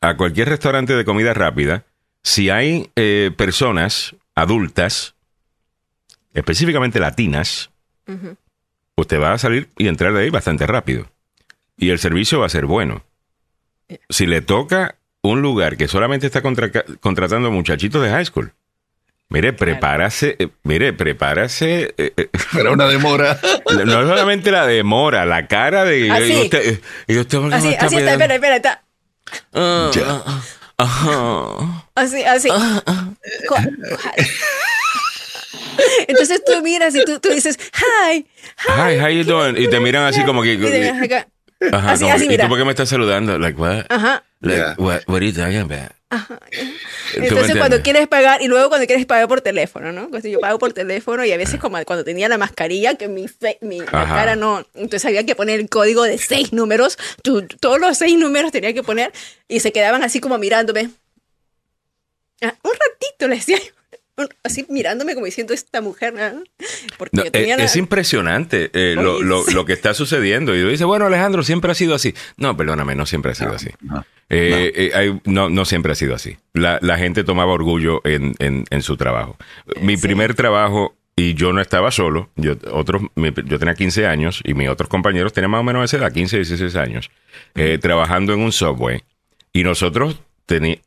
a 0.00 0.16
cualquier 0.16 0.48
restaurante 0.48 0.94
de 0.94 1.04
comida 1.04 1.34
rápida. 1.34 1.84
Si 2.22 2.50
hay 2.50 2.90
eh, 2.96 3.32
personas 3.36 4.14
adultas, 4.34 5.14
específicamente 6.34 7.00
latinas, 7.00 7.70
usted 8.96 9.20
va 9.20 9.32
a 9.32 9.38
salir 9.38 9.68
y 9.76 9.88
entrar 9.88 10.12
de 10.12 10.22
ahí 10.22 10.30
bastante 10.30 10.66
rápido. 10.66 11.10
Y 11.76 11.90
el 11.90 11.98
servicio 11.98 12.40
va 12.40 12.46
a 12.46 12.50
ser 12.50 12.66
bueno. 12.66 13.04
Si 14.08 14.26
le 14.26 14.40
toca 14.42 14.96
un 15.22 15.42
lugar 15.42 15.76
que 15.76 15.88
solamente 15.88 16.26
está 16.26 16.42
contra- 16.42 16.70
contratando 17.00 17.50
muchachitos 17.50 18.02
de 18.02 18.10
high 18.10 18.24
school, 18.24 18.52
mire, 19.28 19.52
prepárase, 19.52 20.36
eh, 20.38 20.48
mire, 20.64 20.92
prepárase. 20.92 21.94
eh, 21.98 22.12
eh, 22.16 22.28
Pero 22.52 22.72
una 22.72 22.86
demora. 22.86 23.38
no 23.86 23.92
solamente 24.08 24.50
la 24.50 24.66
demora, 24.66 25.24
la 25.26 25.46
cara 25.46 25.84
de. 25.84 26.10
Así. 26.10 26.32
y 26.32 26.42
usted, 26.44 26.80
y 27.06 27.18
usted, 27.18 27.38
¿por 27.38 27.50
qué 27.50 27.56
me 27.56 27.56
Así, 27.56 27.68
está 27.68 27.86
así 27.86 27.96
está, 27.96 28.12
espera, 28.12 28.34
espera, 28.34 28.56
está. 28.56 28.82
Ah, 29.52 29.90
Ya. 29.94 30.02
ah, 30.06 30.42
ajá. 30.78 31.84
Así, 31.94 32.22
así. 32.24 32.48
Co- 32.48 33.56
Entonces 36.08 36.42
tú 36.44 36.62
miras 36.62 36.94
y 36.94 37.04
tú, 37.04 37.20
tú 37.20 37.28
dices, 37.30 37.58
hi, 38.12 38.26
Hi, 38.68 38.98
how 38.98 39.08
you 39.08 39.24
doing? 39.24 39.56
Y 39.56 39.68
te 39.68 39.80
miran 39.80 40.04
así 40.04 40.24
como 40.24 40.42
que. 40.42 40.56
Ajá, 41.72 41.92
así, 41.92 42.04
como 42.04 42.14
así, 42.16 42.24
¿Y 42.24 42.28
mira. 42.28 42.44
tú 42.44 42.48
por 42.48 42.58
qué 42.58 42.64
me 42.64 42.70
estás 42.70 42.88
saludando? 42.88 43.38
Like, 43.38 43.60
what? 43.60 43.84
Ajá. 43.88 44.24
Like, 44.40 44.56
Yeah. 44.58 44.74
what, 44.78 45.02
what 45.06 45.16
are 45.18 45.26
you 45.26 45.32
talking 45.34 45.58
about? 45.60 45.92
¿Tú 46.10 47.20
me 47.20 47.28
Entonces 47.28 47.56
cuando 47.56 47.82
quieres 47.82 48.08
pagar, 48.08 48.42
y 48.42 48.48
luego 48.48 48.68
cuando 48.68 48.86
quieres 48.86 49.04
pagar 49.06 49.28
por 49.28 49.42
teléfono, 49.42 49.92
¿no? 49.92 50.04
Entonces 50.04 50.32
yo 50.32 50.40
pago 50.40 50.58
por 50.58 50.72
teléfono 50.72 51.24
y 51.24 51.30
a 51.32 51.36
veces 51.36 51.60
como 51.60 51.76
cuando 51.84 52.04
tenía 52.04 52.28
la 52.28 52.38
mascarilla, 52.38 52.94
que 52.94 53.06
mi, 53.08 53.28
fe- 53.28 53.58
mi 53.60 53.80
Ajá. 53.80 54.06
cara 54.14 54.34
no, 54.36 54.64
entonces 54.74 55.04
había 55.04 55.24
que 55.24 55.34
poner 55.36 55.60
el 55.60 55.68
código 55.68 56.02
de 56.02 56.18
seis 56.18 56.52
números, 56.52 56.98
tú- 57.22 57.46
todos 57.60 57.78
los 57.78 57.96
seis 57.98 58.18
números 58.18 58.50
tenía 58.50 58.72
que 58.72 58.82
poner 58.82 59.12
y 59.46 59.60
se 59.60 59.70
quedaban 59.72 60.02
así 60.02 60.18
como 60.20 60.38
mirándome. 60.38 60.90
Ah, 62.42 62.54
un 62.62 62.72
ratito 62.72 63.28
le 63.28 63.36
decía, 63.36 63.58
así 64.42 64.66
mirándome 64.68 65.14
como 65.14 65.26
diciendo 65.26 65.52
esta 65.54 65.80
mujer, 65.80 66.14
¿no? 66.14 66.42
porque 66.98 67.16
No, 67.16 67.24
yo 67.24 67.30
tenía 67.32 67.54
es, 67.54 67.58
la- 67.58 67.64
es 67.66 67.76
impresionante 67.76 68.70
eh, 68.72 68.94
lo, 68.96 69.22
lo- 69.22 69.44
lo 69.46 69.64
que 69.64 69.72
está 69.72 69.94
sucediendo. 69.94 70.56
Y 70.56 70.60
tú 70.62 70.68
dices, 70.68 70.86
bueno, 70.86 71.06
Alejandro, 71.06 71.42
siempre 71.42 71.72
ha 71.72 71.74
sido 71.74 71.94
así. 71.94 72.14
No, 72.36 72.56
perdóname, 72.56 72.94
no 72.94 73.06
siempre 73.06 73.32
ha 73.32 73.34
sido 73.34 73.52
así. 73.54 73.70
no, 73.80 74.04
Eh, 74.28 74.72
eh, 74.76 74.90
hay- 74.94 75.20
no, 75.24 75.50
no 75.50 75.64
siempre 75.64 75.92
ha 75.92 75.94
sido 75.96 76.14
así. 76.14 76.36
La, 76.52 76.78
la 76.82 76.96
gente 76.98 77.24
tomaba 77.24 77.52
orgullo 77.52 78.00
en, 78.04 78.34
en- 78.38 78.64
en 78.70 78.82
su 78.82 78.96
trabajo. 78.96 79.36
Mi 79.80 79.96
Sí. 79.96 80.02
primer 80.02 80.34
trabajo, 80.34 80.94
y 81.16 81.34
yo 81.34 81.52
no 81.52 81.60
estaba 81.60 81.90
solo, 81.90 82.30
yo, 82.36 82.54
otros, 82.70 83.02
yo 83.16 83.58
tenía 83.58 83.74
15 83.74 84.06
años 84.06 84.40
y 84.44 84.54
mis 84.54 84.68
otros 84.68 84.88
compañeros 84.88 85.32
tenían 85.32 85.50
más 85.50 85.60
o 85.60 85.64
menos 85.64 85.84
esa 85.84 85.96
edad, 85.98 86.12
15, 86.12 86.36
16 86.36 86.76
años, 86.76 87.10
eh, 87.56 87.78
trabajando 87.82 88.32
en 88.32 88.40
un 88.40 88.52
subway. 88.52 89.02
Y 89.52 89.64
nosotros 89.64 90.20
teníamos 90.46 90.80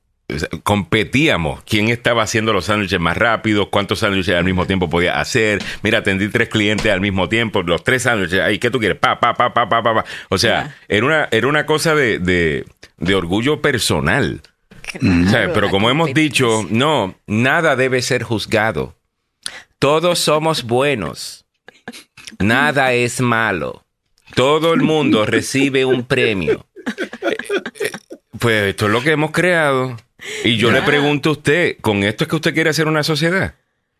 competíamos 0.63 1.63
quién 1.63 1.89
estaba 1.89 2.23
haciendo 2.23 2.53
los 2.53 2.65
sándwiches 2.65 2.99
más 2.99 3.17
rápidos, 3.17 3.67
cuántos 3.69 3.99
sándwiches 3.99 4.35
al 4.35 4.43
mismo 4.43 4.65
tiempo 4.65 4.89
podía 4.89 5.19
hacer. 5.19 5.61
Mira, 5.81 5.99
atendí 5.99 6.29
tres 6.29 6.49
clientes 6.49 6.91
al 6.91 7.01
mismo 7.01 7.29
tiempo, 7.29 7.61
los 7.61 7.83
tres 7.83 8.03
sándwiches, 8.03 8.39
ahí, 8.39 8.59
¿qué 8.59 8.71
tú 8.71 8.79
quieres? 8.79 8.97
Pa, 8.97 9.19
pa, 9.19 9.33
pa, 9.33 9.53
pa, 9.53 9.69
pa, 9.69 9.81
pa. 9.83 10.05
O 10.29 10.37
sea, 10.37 10.75
era 10.87 11.05
una, 11.05 11.27
era 11.31 11.47
una 11.47 11.65
cosa 11.65 11.95
de, 11.95 12.19
de, 12.19 12.65
de 12.97 13.15
orgullo 13.15 13.61
personal. 13.61 14.41
O 14.95 14.99
sea, 14.99 14.99
Claro, 15.29 15.53
pero 15.53 15.69
como 15.69 15.89
hemos 15.89 16.13
dicho, 16.13 16.65
no, 16.69 17.15
nada 17.27 17.75
debe 17.75 18.01
ser 18.01 18.23
juzgado. 18.23 18.95
Todos 19.79 20.19
somos 20.19 20.63
buenos. 20.63 21.45
Nada 22.39 22.93
es 22.93 23.21
malo. 23.21 23.85
Todo 24.35 24.73
el 24.73 24.81
mundo 24.81 25.25
recibe 25.25 25.85
un 25.85 26.05
premio. 26.05 26.65
Eh, 26.85 27.37
eh, 27.81 27.91
Pues 28.37 28.63
esto 28.63 28.87
es 28.87 28.91
lo 28.91 29.01
que 29.01 29.11
hemos 29.11 29.31
creado. 29.31 29.95
Y 30.43 30.57
yo 30.57 30.71
le 30.71 30.81
pregunto 30.81 31.29
a 31.29 31.31
usted, 31.33 31.77
¿con 31.81 32.03
esto 32.03 32.23
es 32.23 32.29
que 32.29 32.35
usted 32.35 32.53
quiere 32.53 32.69
hacer 32.69 32.87
una 32.87 33.03
sociedad? 33.03 33.55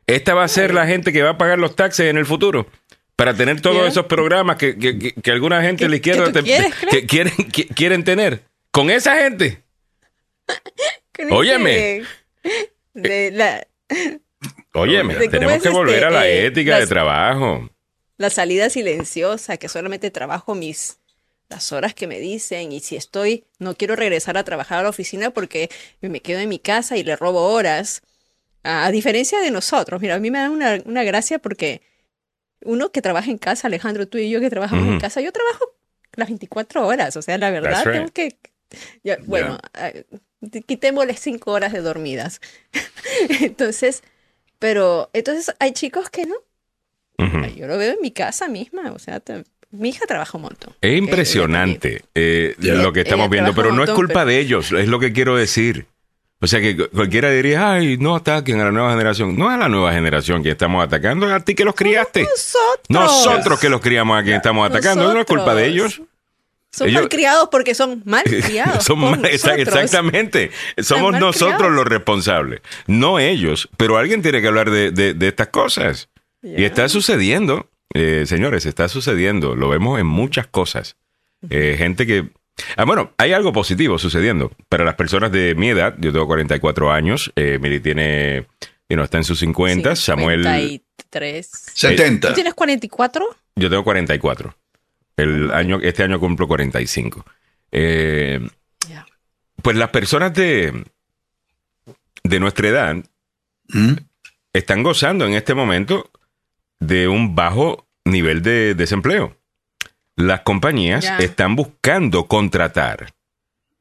¿Esta 0.08 0.34
va 0.34 0.44
a 0.44 0.48
ser 0.48 0.74
la 0.74 0.86
gente 0.88 1.12
que 1.14 1.22
va 1.24 1.32
a 1.32 1.38
pagar 1.38 1.60
los 1.60 1.76
taxes 1.76 2.10
en 2.10 2.18
el 2.18 2.26
futuro? 2.26 2.68
Para 3.16 3.34
tener 3.34 3.62
todos 3.62 3.88
esos 3.88 4.06
programas 4.08 4.56
que, 4.58 4.78
que- 4.78 4.98
que- 4.98 5.14
que 5.14 5.32
alguna 5.32 5.62
gente 5.62 5.80
¿Qué- 5.80 5.86
de 5.86 5.90
la 5.90 5.96
izquierda 5.98 6.32
te- 6.32 6.44
quieres, 6.44 6.74
que 6.90 7.06
quieren, 7.06 7.34
quieren 7.76 8.04
tener. 8.04 8.42
¿Con 8.72 8.90
esa 8.90 9.16
gente? 9.18 9.62
Óyeme. 11.32 12.04
De 12.94 13.32
la, 13.32 13.66
Óyeme, 14.74 15.14
¿De 15.16 15.20
cómo 15.22 15.32
tenemos 15.32 15.56
es 15.58 15.64
que 15.64 15.70
volver 15.70 15.96
este, 15.96 16.06
a 16.06 16.10
la 16.10 16.28
eh, 16.28 16.46
ética 16.48 16.80
de 16.80 16.88
trabajo. 16.88 17.70
la 18.18 18.30
salida 18.30 18.70
silenciosa, 18.70 19.58
que 19.58 19.70
solamente 19.70 20.12
trabajo 20.12 20.56
mis 20.56 20.98
las 21.54 21.72
horas 21.72 21.94
que 21.94 22.08
me 22.08 22.20
dicen 22.20 22.72
y 22.72 22.80
si 22.80 22.96
estoy, 22.96 23.46
no 23.60 23.76
quiero 23.76 23.96
regresar 23.96 24.38
a 24.38 24.44
trabajar 24.44 24.80
a 24.80 24.84
la 24.84 24.90
oficina 24.90 25.30
porque 25.32 25.70
me 26.02 26.20
quedo 26.22 26.40
en 26.40 26.50
mi 26.50 26.60
casa 26.60 26.98
y 26.98 27.04
le 27.04 27.16
robo 27.16 27.52
horas. 27.52 28.02
A, 28.64 28.86
a 28.86 28.92
diferencia 28.92 29.40
de 29.42 29.52
nosotros, 29.52 30.02
mira, 30.02 30.16
a 30.16 30.20
mí 30.20 30.32
me 30.32 30.40
da 30.40 30.50
una, 30.50 30.80
una 30.86 31.04
gracia 31.04 31.40
porque 31.40 31.82
uno 32.64 32.92
que 32.92 33.02
trabaja 33.02 33.30
en 33.30 33.38
casa, 33.38 33.68
Alejandro, 33.68 34.08
tú 34.08 34.18
y 34.18 34.30
yo 34.30 34.40
que 34.40 34.50
trabajamos 34.50 34.88
en 34.88 35.00
casa, 35.00 35.22
yo 35.22 35.32
trabajo 35.32 35.66
las 36.16 36.30
24 36.30 36.88
horas, 36.88 37.16
o 37.18 37.22
sea, 37.22 37.38
la 37.38 37.50
verdad 37.52 37.84
right. 37.86 37.94
tengo 37.94 38.12
que... 38.14 38.38
ya, 39.04 39.18
bueno, 39.26 39.58
ah, 39.74 39.92
quitémosle 40.66 41.16
5 41.16 41.52
horas 41.52 41.74
de 41.74 41.82
dormidas. 41.82 42.40
Entonces, 43.42 44.02
Pero 44.60 45.10
entonces 45.14 45.54
hay 45.60 45.74
chicos 45.74 46.10
que 46.10 46.26
no. 46.26 46.36
Yo 47.56 47.68
lo 47.68 47.78
veo 47.78 47.94
en 47.94 48.02
mi 48.02 48.12
casa 48.12 48.48
misma, 48.48 48.92
o 48.94 49.00
sea, 49.00 49.20
te- 49.20 49.44
mi 49.74 49.90
hija 49.90 50.06
trabaja 50.06 50.38
un 50.38 50.44
montón. 50.44 50.74
Es 50.82 50.98
impresionante 50.98 52.04
eh, 52.16 52.56
lo 52.60 52.94
que 52.94 53.02
estamos 53.02 53.30
viendo, 53.30 53.54
pero 53.54 53.72
no 53.74 53.84
es 53.84 53.90
culpa 53.92 54.14
pero- 54.22 54.28
de 54.28 54.40
ellos, 54.40 54.72
es 54.72 54.88
lo 54.88 55.00
que 55.00 55.12
quiero 55.14 55.36
decir. 55.36 55.86
O 56.40 56.48
sea 56.48 56.60
que 56.60 56.76
cu- 56.76 56.90
cualquiera 56.94 57.32
diría, 57.32 57.72
ay, 57.74 57.98
no 57.98 58.16
ataquen 58.18 58.60
a 58.60 58.66
la 58.66 58.72
nueva 58.72 58.92
generación. 58.92 59.38
No 59.38 59.48
es 59.50 59.54
a 59.56 59.58
la 59.58 59.70
nueva 59.70 59.94
generación 59.94 60.44
que 60.44 60.50
estamos 60.52 60.84
atacando, 60.84 61.26
es 61.26 61.32
a 61.34 61.40
ti 61.40 61.56
que 61.56 61.64
los 61.64 61.74
criaste. 61.74 62.24
Nosotros. 62.24 62.82
Nosotros 62.90 63.60
que 63.62 63.70
los 63.70 63.80
criamos 63.80 64.20
a 64.20 64.24
quien 64.24 64.36
estamos 64.36 64.70
atacando, 64.70 65.14
no 65.14 65.20
es 65.22 65.26
culpa 65.26 65.56
de 65.56 65.68
ellos. 65.68 66.02
Son 66.70 66.90
Ellos- 66.90 67.02
malcriados 67.02 67.48
porque 67.52 67.74
son. 67.76 68.04
Son 68.82 69.00
mal- 69.00 69.22
exa- 69.22 69.56
nosotros. 69.56 69.58
exactamente. 69.60 70.52
Somos 70.80 71.12
mal 71.14 71.22
nosotros 71.22 71.56
criados. 71.60 71.76
los 71.76 71.86
responsables, 71.88 72.62
no 72.88 73.20
ellos. 73.20 73.70
Pero 73.78 73.98
alguien 73.98 74.22
tiene 74.22 74.42
que 74.42 74.48
hablar 74.48 74.70
de, 74.70 74.92
de- 74.92 75.14
de 75.14 75.28
estas 75.28 75.48
cosas. 75.48 76.10
Y 76.42 76.64
está 76.66 76.90
sucediendo, 76.90 77.70
eh, 77.94 78.24
señores, 78.26 78.66
está 78.66 78.88
sucediendo. 78.90 79.56
Lo 79.56 79.70
vemos 79.70 80.00
en 80.00 80.08
muchas 80.08 80.48
cosas. 80.48 80.96
Eh, 81.50 81.76
gente 81.78 82.06
que... 82.08 82.30
Ah, 82.78 82.86
bueno, 82.86 83.12
hay 83.18 83.34
algo 83.34 83.52
positivo 83.54 83.98
sucediendo. 83.98 84.52
Para 84.70 84.84
las 84.86 84.96
personas 84.96 85.32
de 85.32 85.56
mi 85.56 85.70
edad, 85.70 85.96
yo 86.00 86.12
tengo 86.12 86.28
44 86.28 86.92
años, 86.92 87.32
eh, 87.36 87.58
Miri 87.62 87.80
tiene... 87.80 88.46
you 88.90 88.96
know, 88.96 89.04
está 89.04 89.18
en 89.18 89.24
sus 89.24 89.40
50, 89.40 89.96
Samuel... 89.96 90.44
53. 90.44 91.48
70. 91.74 92.28
¿Tú 92.30 92.34
tienes 92.34 92.54
44? 92.54 93.26
Yo 93.56 93.70
tengo 93.70 93.84
44. 93.84 94.56
El 95.18 95.52
año, 95.52 95.80
este 95.82 96.04
año 96.04 96.20
cumplo 96.20 96.48
45. 96.48 97.26
Eh, 97.72 98.40
Ya. 98.90 99.06
pues 99.62 99.76
las 99.78 99.90
personas 99.90 100.34
de, 100.34 100.86
de 102.24 102.40
nuestra 102.40 102.68
edad 102.68 102.96
¿Mm? 103.70 103.94
están 104.54 104.84
gozando 104.84 105.26
en 105.26 105.34
este 105.34 105.54
momento 105.54 106.10
de 106.88 107.08
un 107.08 107.36
bajo 107.36 107.88
nivel 108.06 108.42
de 108.42 108.76
desempleo. 108.76 109.36
Las 110.16 110.42
compañías 110.42 111.06
están 111.20 111.56
buscando 111.56 112.26
contratar 112.28 113.14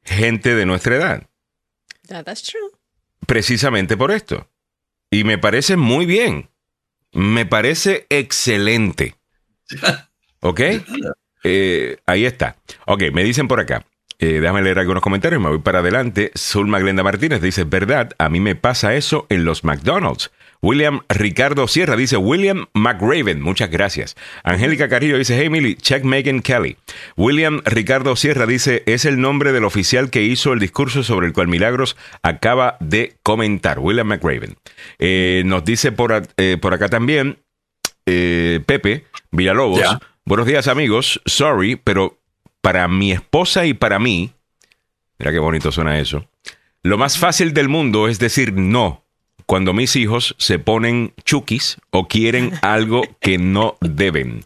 gente 0.03 0.55
de 0.55 0.65
nuestra 0.65 0.95
edad, 0.95 1.23
Yeah, 2.09 2.23
that's 2.23 2.43
true. 2.43 2.69
precisamente 3.27 3.95
por 3.95 4.11
esto. 4.11 4.47
Y 5.09 5.23
me 5.23 5.37
parece 5.37 5.77
muy 5.77 6.05
bien. 6.05 6.49
Me 7.13 7.45
parece 7.45 8.07
excelente. 8.09 9.15
¿Ok? 10.41 10.59
Eh, 11.43 11.97
ahí 12.05 12.25
está. 12.25 12.55
Ok, 12.85 13.03
me 13.13 13.23
dicen 13.23 13.47
por 13.47 13.59
acá. 13.59 13.85
Eh, 14.19 14.39
déjame 14.39 14.61
leer 14.61 14.79
algunos 14.79 15.03
comentarios, 15.03 15.41
me 15.41 15.49
voy 15.49 15.59
para 15.59 15.79
adelante. 15.79 16.31
Zulma 16.37 16.79
Glenda 16.79 17.03
Martínez 17.03 17.41
dice, 17.41 17.63
verdad, 17.63 18.11
a 18.17 18.29
mí 18.29 18.39
me 18.39 18.55
pasa 18.55 18.95
eso 18.95 19.27
en 19.29 19.45
los 19.45 19.63
McDonald's. 19.63 20.31
William 20.63 21.01
Ricardo 21.09 21.67
Sierra 21.67 21.97
dice, 21.97 22.15
William 22.15 22.67
McRaven, 22.73 23.41
muchas 23.41 23.69
gracias. 23.69 24.15
Angélica 24.45 24.87
Carrillo 24.87 25.17
dice, 25.17 25.37
hey 25.37 25.49
Millie, 25.49 25.75
check 25.75 26.05
Megan 26.05 26.39
Kelly. 26.39 26.77
William 27.17 27.61
Ricardo 27.65 28.15
Sierra 28.15 28.45
dice, 28.45 28.81
es 28.85 29.03
el 29.03 29.19
nombre 29.19 29.51
del 29.51 29.65
oficial 29.65 30.09
que 30.09 30.23
hizo 30.23 30.53
el 30.53 30.59
discurso 30.59 31.03
sobre 31.03 31.27
el 31.27 31.33
cual 31.33 31.49
Milagros 31.49 31.97
acaba 32.21 32.77
de 32.79 33.17
comentar. 33.23 33.79
William 33.79 34.07
McRaven. 34.07 34.55
Eh, 34.99 35.43
nos 35.45 35.65
dice 35.65 35.91
por, 35.91 36.23
eh, 36.37 36.57
por 36.61 36.73
acá 36.73 36.87
también, 36.87 37.39
eh, 38.05 38.61
Pepe 38.65 39.03
Villalobos. 39.31 39.81
Buenos 40.23 40.47
días 40.47 40.69
amigos, 40.69 41.21
sorry, 41.25 41.75
pero 41.75 42.21
para 42.61 42.87
mi 42.87 43.11
esposa 43.11 43.65
y 43.65 43.73
para 43.73 43.99
mí, 43.99 44.31
mira 45.19 45.33
qué 45.33 45.39
bonito 45.39 45.73
suena 45.73 45.99
eso, 45.99 46.29
lo 46.83 46.97
más 46.97 47.17
fácil 47.17 47.53
del 47.53 47.67
mundo 47.67 48.07
es 48.07 48.17
decir 48.17 48.53
no 48.53 49.02
cuando 49.45 49.73
mis 49.73 49.95
hijos 49.95 50.35
se 50.37 50.59
ponen 50.59 51.13
chukis 51.25 51.77
o 51.91 52.07
quieren 52.07 52.51
algo 52.61 53.03
que 53.19 53.37
no 53.37 53.77
deben. 53.81 54.43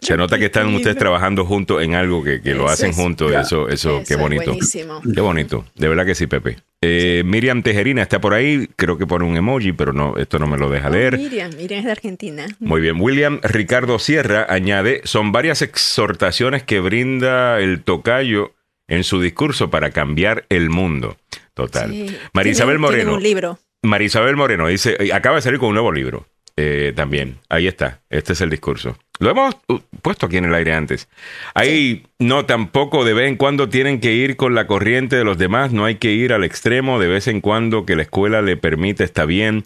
Se 0.00 0.16
nota 0.16 0.38
que 0.38 0.44
están 0.44 0.72
ustedes 0.76 0.96
trabajando 0.96 1.44
juntos 1.44 1.82
en 1.82 1.94
algo 1.94 2.22
que, 2.22 2.40
que 2.40 2.54
lo 2.54 2.68
hacen 2.68 2.90
es- 2.90 2.96
juntos. 2.96 3.32
Eso, 3.32 3.68
eso, 3.68 3.98
Eso 3.98 4.02
qué 4.06 4.14
bonito. 4.14 4.44
buenísimo. 4.52 5.00
Qué 5.12 5.20
bonito. 5.20 5.64
De 5.74 5.88
verdad 5.88 6.06
que 6.06 6.14
sí, 6.14 6.28
Pepe. 6.28 6.58
Eh, 6.80 7.24
Miriam 7.26 7.64
Tejerina 7.64 8.02
está 8.02 8.20
por 8.20 8.32
ahí. 8.32 8.68
Creo 8.76 8.96
que 8.96 9.08
pone 9.08 9.24
un 9.24 9.36
emoji, 9.36 9.72
pero 9.72 9.92
no, 9.92 10.16
esto 10.16 10.38
no 10.38 10.46
me 10.46 10.56
lo 10.56 10.70
deja 10.70 10.86
Oh, 10.86 10.92
leer. 10.92 11.18
Miriam, 11.18 11.50
Miriam 11.56 11.80
es 11.80 11.84
de 11.86 11.90
Argentina. 11.90 12.46
Muy 12.60 12.80
bien. 12.80 13.00
William 13.00 13.40
Ricardo 13.42 13.98
Sierra 13.98 14.46
añade, 14.48 15.00
son 15.02 15.32
varias 15.32 15.62
exhortaciones 15.62 16.62
que 16.62 16.78
brinda 16.78 17.58
el 17.58 17.82
tocayo 17.82 18.52
en 18.86 19.02
su 19.02 19.20
discurso 19.20 19.68
para 19.68 19.90
cambiar 19.90 20.46
el 20.48 20.70
mundo. 20.70 21.16
Total. 21.54 21.90
Sí. 21.90 22.16
Tienen- 22.32 22.54
tienen 22.54 22.80
Moreno. 22.80 23.14
un 23.14 23.22
libro. 23.24 23.58
Marisabel 23.82 24.36
Moreno 24.36 24.68
dice, 24.68 24.96
acaba 25.12 25.36
de 25.36 25.42
salir 25.42 25.58
con 25.58 25.68
un 25.68 25.74
nuevo 25.74 25.92
libro. 25.92 26.26
eh, 26.60 26.92
también. 26.96 27.38
Ahí 27.48 27.68
está. 27.68 28.00
Este 28.10 28.32
es 28.32 28.40
el 28.40 28.50
discurso. 28.50 28.98
Lo 29.20 29.30
hemos 29.30 29.56
uh, 29.68 29.78
puesto 30.02 30.26
aquí 30.26 30.38
en 30.38 30.44
el 30.46 30.54
aire 30.54 30.74
antes. 30.74 31.08
Ahí 31.54 32.04
no 32.18 32.46
tampoco 32.46 33.04
de 33.04 33.14
vez 33.14 33.28
en 33.28 33.36
cuando 33.36 33.68
tienen 33.68 34.00
que 34.00 34.12
ir 34.12 34.36
con 34.36 34.56
la 34.56 34.66
corriente 34.66 35.14
de 35.14 35.22
los 35.22 35.38
demás. 35.38 35.72
No 35.72 35.84
hay 35.84 35.96
que 35.96 36.10
ir 36.10 36.32
al 36.32 36.42
extremo. 36.42 36.98
De 36.98 37.06
vez 37.06 37.28
en 37.28 37.40
cuando 37.40 37.86
que 37.86 37.94
la 37.94 38.02
escuela 38.02 38.42
le 38.42 38.56
permite 38.56 39.04
está 39.04 39.24
bien. 39.24 39.64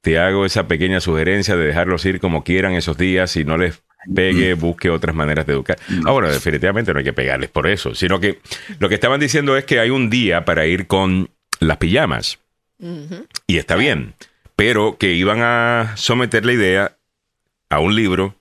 Te 0.00 0.18
hago 0.18 0.46
esa 0.46 0.66
pequeña 0.66 1.00
sugerencia 1.00 1.54
de 1.54 1.66
dejarlos 1.66 2.06
ir 2.06 2.18
como 2.18 2.44
quieran 2.44 2.72
esos 2.72 2.96
días 2.96 3.36
y 3.36 3.44
no 3.44 3.58
les 3.58 3.82
pegue, 4.14 4.54
busque 4.54 4.88
otras 4.88 5.14
maneras 5.14 5.46
de 5.46 5.52
educar. 5.52 5.76
Ah, 6.06 6.12
bueno, 6.12 6.28
definitivamente 6.28 6.92
no 6.92 6.98
hay 6.98 7.04
que 7.04 7.12
pegarles 7.12 7.50
por 7.50 7.68
eso, 7.68 7.94
sino 7.94 8.18
que 8.18 8.40
lo 8.80 8.88
que 8.88 8.96
estaban 8.96 9.20
diciendo 9.20 9.56
es 9.56 9.64
que 9.64 9.78
hay 9.78 9.90
un 9.90 10.08
día 10.10 10.44
para 10.44 10.66
ir 10.66 10.86
con 10.86 11.28
las 11.60 11.76
pijamas. 11.76 12.38
Y 13.46 13.58
está 13.58 13.76
bien, 13.76 14.14
pero 14.56 14.98
que 14.98 15.12
iban 15.12 15.40
a 15.42 15.94
someter 15.96 16.44
la 16.44 16.52
idea 16.52 16.98
a 17.70 17.78
un 17.78 17.94
libro 17.94 18.34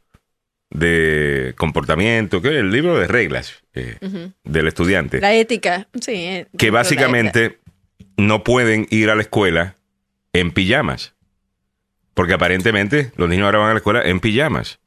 de 0.71 1.53
comportamiento, 1.57 2.41
que 2.41 2.47
es 2.49 2.55
el 2.55 2.71
libro 2.71 2.97
de 2.97 3.07
reglas 3.07 3.61
eh, 3.73 3.97
del 4.43 4.67
estudiante, 4.67 5.19
La 5.19 5.33
ética, 5.33 5.87
sí. 6.01 6.13
eh, 6.13 6.47
que 6.57 6.71
básicamente 6.71 7.59
no 8.17 8.43
pueden 8.43 8.87
ir 8.89 9.09
a 9.09 9.15
la 9.15 9.21
escuela 9.21 9.75
en 10.33 10.51
pijamas, 10.51 11.13
porque 12.13 12.33
aparentemente 12.33 13.11
los 13.17 13.29
niños 13.29 13.45
ahora 13.45 13.59
van 13.59 13.69
a 13.69 13.73
la 13.73 13.77
escuela 13.79 14.01
en 14.03 14.19
pijamas. 14.21 14.79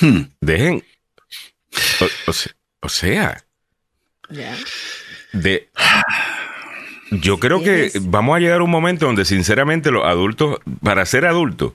Hmm. 0.00 0.22
Dejen, 0.40 0.82
o, 2.00 2.30
o 2.30 2.32
se- 2.32 2.50
o 2.80 2.88
sea, 2.88 3.44
de 5.32 5.68
yo 7.10 7.38
creo 7.38 7.62
que 7.62 7.90
vamos 8.02 8.36
a 8.36 8.40
llegar 8.40 8.60
a 8.60 8.64
un 8.64 8.70
momento 8.70 9.06
donde 9.06 9.24
sinceramente 9.24 9.90
los 9.90 10.04
adultos 10.04 10.58
para 10.82 11.04
ser 11.06 11.24
adulto 11.26 11.74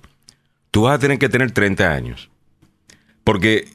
tú 0.72 0.84
vas 0.84 0.96
a 0.96 1.00
tener 1.00 1.20
que 1.20 1.30
tener 1.30 1.52
30 1.52 1.92
años 1.92 2.30
porque 3.24 3.68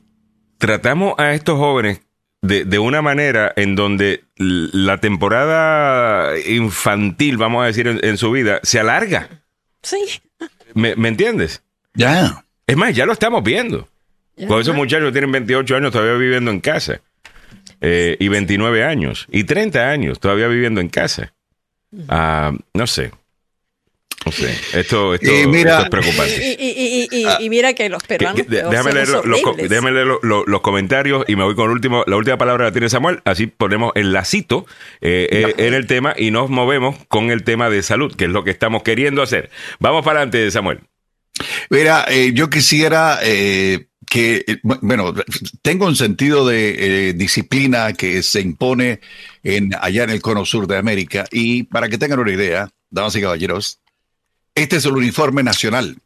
tratamos 0.58 1.14
a 1.18 1.32
estos 1.34 1.58
jóvenes 1.58 2.00
de, 2.42 2.64
de 2.64 2.78
una 2.78 3.02
manera 3.02 3.52
en 3.56 3.74
donde 3.74 4.24
la 4.36 4.98
temporada 4.98 6.38
infantil 6.38 7.36
vamos 7.38 7.62
a 7.62 7.66
decir 7.66 7.86
en, 7.88 8.04
en 8.04 8.18
su 8.18 8.30
vida 8.30 8.60
se 8.62 8.78
alarga 8.80 9.28
Sí. 9.82 10.20
¿Me, 10.74 10.96
me 10.96 11.08
entiendes? 11.08 11.62
Ya. 11.94 12.44
es 12.66 12.76
más 12.76 12.94
ya 12.94 13.06
lo 13.06 13.12
estamos 13.12 13.42
viendo 13.44 13.88
con 14.48 14.60
esos 14.60 14.74
muchachos 14.74 15.06
que 15.06 15.12
tienen 15.12 15.32
28 15.32 15.76
años 15.76 15.92
todavía 15.92 16.14
viviendo 16.14 16.50
en 16.50 16.60
casa. 16.60 17.00
Eh, 17.80 18.16
y 18.20 18.28
29 18.28 18.84
años. 18.84 19.26
Y 19.30 19.44
30 19.44 19.88
años 19.88 20.20
todavía 20.20 20.46
viviendo 20.48 20.80
en 20.80 20.88
casa. 20.88 21.32
Ah, 22.08 22.52
no 22.74 22.86
sé. 22.86 23.10
No 24.24 24.32
sé. 24.32 24.52
Esto, 24.74 25.14
esto, 25.14 25.32
Y 25.32 25.46
mira- 25.46 25.72
esto 25.72 25.84
es 25.84 25.88
preocupante. 25.90 26.36
Y, 26.58 26.64
y- 26.64 26.70
y- 26.70 27.08
y- 27.12 27.26
y- 27.28 27.44
y 27.44 27.48
mira 27.48 27.74
que 27.74 27.88
los 27.88 28.02
peruanos 28.02 28.42
que- 28.42 28.48
déjame 28.50 28.92
leer, 28.92 29.08
los, 29.08 29.22
déjame 29.68 29.92
leer 29.92 30.08
comentarios 30.62 31.24
y 31.28 31.36
me 31.36 31.44
voy 31.44 31.54
con 31.54 31.66
el 31.66 31.70
último, 31.70 32.02
la 32.08 32.16
última 32.16 32.36
palabra 32.36 32.64
la 32.64 32.72
tiene 32.72 32.88
Samuel. 32.88 33.20
Así 33.24 33.46
ponemos 33.46 33.92
el 33.94 34.12
lacito 34.12 34.66
eh, 35.00 35.28
eh, 35.30 35.54
en 35.58 35.74
el 35.74 35.86
tema 35.86 36.12
y 36.16 36.32
nos 36.32 36.50
movemos 36.50 36.96
con 37.06 37.30
el 37.30 37.44
tema 37.44 37.70
de 37.70 37.84
salud, 37.84 38.16
que 38.16 38.24
es 38.24 38.30
lo 38.30 38.42
que 38.42 38.50
estamos 38.50 38.82
queriendo 38.82 39.22
hacer. 39.22 39.48
Vamos 39.78 40.04
para 40.04 40.18
adelante, 40.22 40.50
Samuel. 40.50 40.80
Mira, 41.70 42.04
eh, 42.08 42.32
yo 42.34 42.50
quisiera 42.50 43.20
eh, 43.22 43.86
que, 44.08 44.44
bu- 44.64 44.78
bueno, 44.82 45.14
tengo 45.62 45.86
un 45.86 45.94
sentido 45.94 46.46
de 46.48 47.10
eh, 47.10 47.12
disciplina 47.12 47.92
que 47.92 48.22
se 48.22 48.40
impone 48.40 49.00
en, 49.54 49.70
allá 49.80 50.04
en 50.04 50.10
el 50.10 50.20
cono 50.22 50.44
sur 50.44 50.66
de 50.66 50.76
América 50.76 51.24
y 51.30 51.62
para 51.64 51.88
que 51.88 51.98
tengan 51.98 52.18
una 52.18 52.32
idea, 52.32 52.68
damas 52.90 53.14
y 53.16 53.20
caballeros, 53.20 53.78
este 54.54 54.76
es 54.76 54.84
el 54.84 54.92
uniforme 54.96 55.42
nacional. 55.42 55.98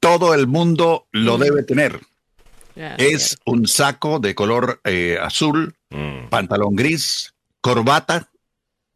Todo 0.00 0.34
el 0.34 0.46
mundo 0.46 1.06
lo 1.12 1.38
debe 1.38 1.62
tener. 1.62 2.00
Ya, 2.76 2.96
Es 2.96 3.38
un 3.46 3.66
saco 3.68 4.18
de 4.18 4.34
color 4.34 4.80
eh, 4.84 5.18
azul, 5.20 5.74
Mm. 5.90 6.28
pantalón 6.28 6.74
gris, 6.74 7.34
corbata, 7.60 8.28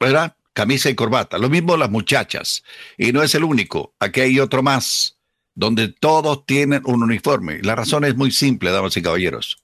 ¿verdad? 0.00 0.34
Camisa 0.52 0.90
y 0.90 0.96
corbata. 0.96 1.38
Lo 1.38 1.48
mismo 1.48 1.76
las 1.76 1.90
muchachas. 1.90 2.64
Y 2.96 3.12
no 3.12 3.22
es 3.22 3.36
el 3.36 3.44
único. 3.44 3.94
Aquí 4.00 4.20
hay 4.20 4.40
otro 4.40 4.64
más, 4.64 5.16
donde 5.54 5.86
todos 5.88 6.44
tienen 6.44 6.82
un 6.84 7.04
uniforme. 7.04 7.60
La 7.62 7.76
razón 7.76 8.04
es 8.04 8.16
muy 8.16 8.32
simple, 8.32 8.72
damas 8.72 8.96
y 8.96 9.02
caballeros. 9.02 9.62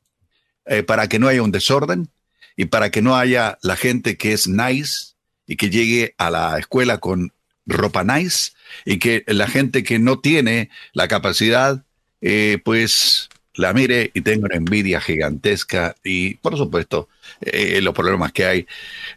Eh, 0.66 0.84
para 0.84 1.08
que 1.08 1.18
no 1.18 1.26
haya 1.26 1.42
un 1.42 1.50
desorden 1.50 2.08
y 2.56 2.66
para 2.66 2.90
que 2.90 3.02
no 3.02 3.16
haya 3.16 3.58
la 3.62 3.76
gente 3.76 4.16
que 4.16 4.32
es 4.32 4.46
nice 4.48 5.14
y 5.46 5.56
que 5.56 5.70
llegue 5.70 6.14
a 6.18 6.30
la 6.30 6.58
escuela 6.58 6.98
con 6.98 7.32
ropa 7.66 8.04
nice 8.04 8.52
y 8.84 8.98
que 8.98 9.24
la 9.26 9.48
gente 9.48 9.82
que 9.82 9.98
no 9.98 10.20
tiene 10.20 10.70
la 10.92 11.08
capacidad, 11.08 11.82
eh, 12.20 12.58
pues 12.64 13.28
la 13.54 13.72
mire 13.72 14.10
y 14.14 14.20
tenga 14.20 14.46
una 14.46 14.56
envidia 14.56 15.00
gigantesca 15.00 15.94
y, 16.02 16.34
por 16.36 16.56
supuesto, 16.56 17.08
eh, 17.40 17.80
los 17.80 17.94
problemas 17.94 18.32
que 18.32 18.44
hay 18.44 18.66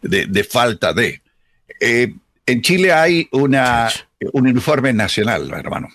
de, 0.02 0.26
de 0.28 0.44
falta 0.44 0.94
de. 0.94 1.22
Eh, 1.80 2.14
en 2.46 2.62
Chile 2.62 2.94
hay 2.94 3.28
una, 3.32 3.90
un 4.34 4.48
uniforme 4.48 4.94
nacional, 4.94 5.52
hermano. 5.52 5.90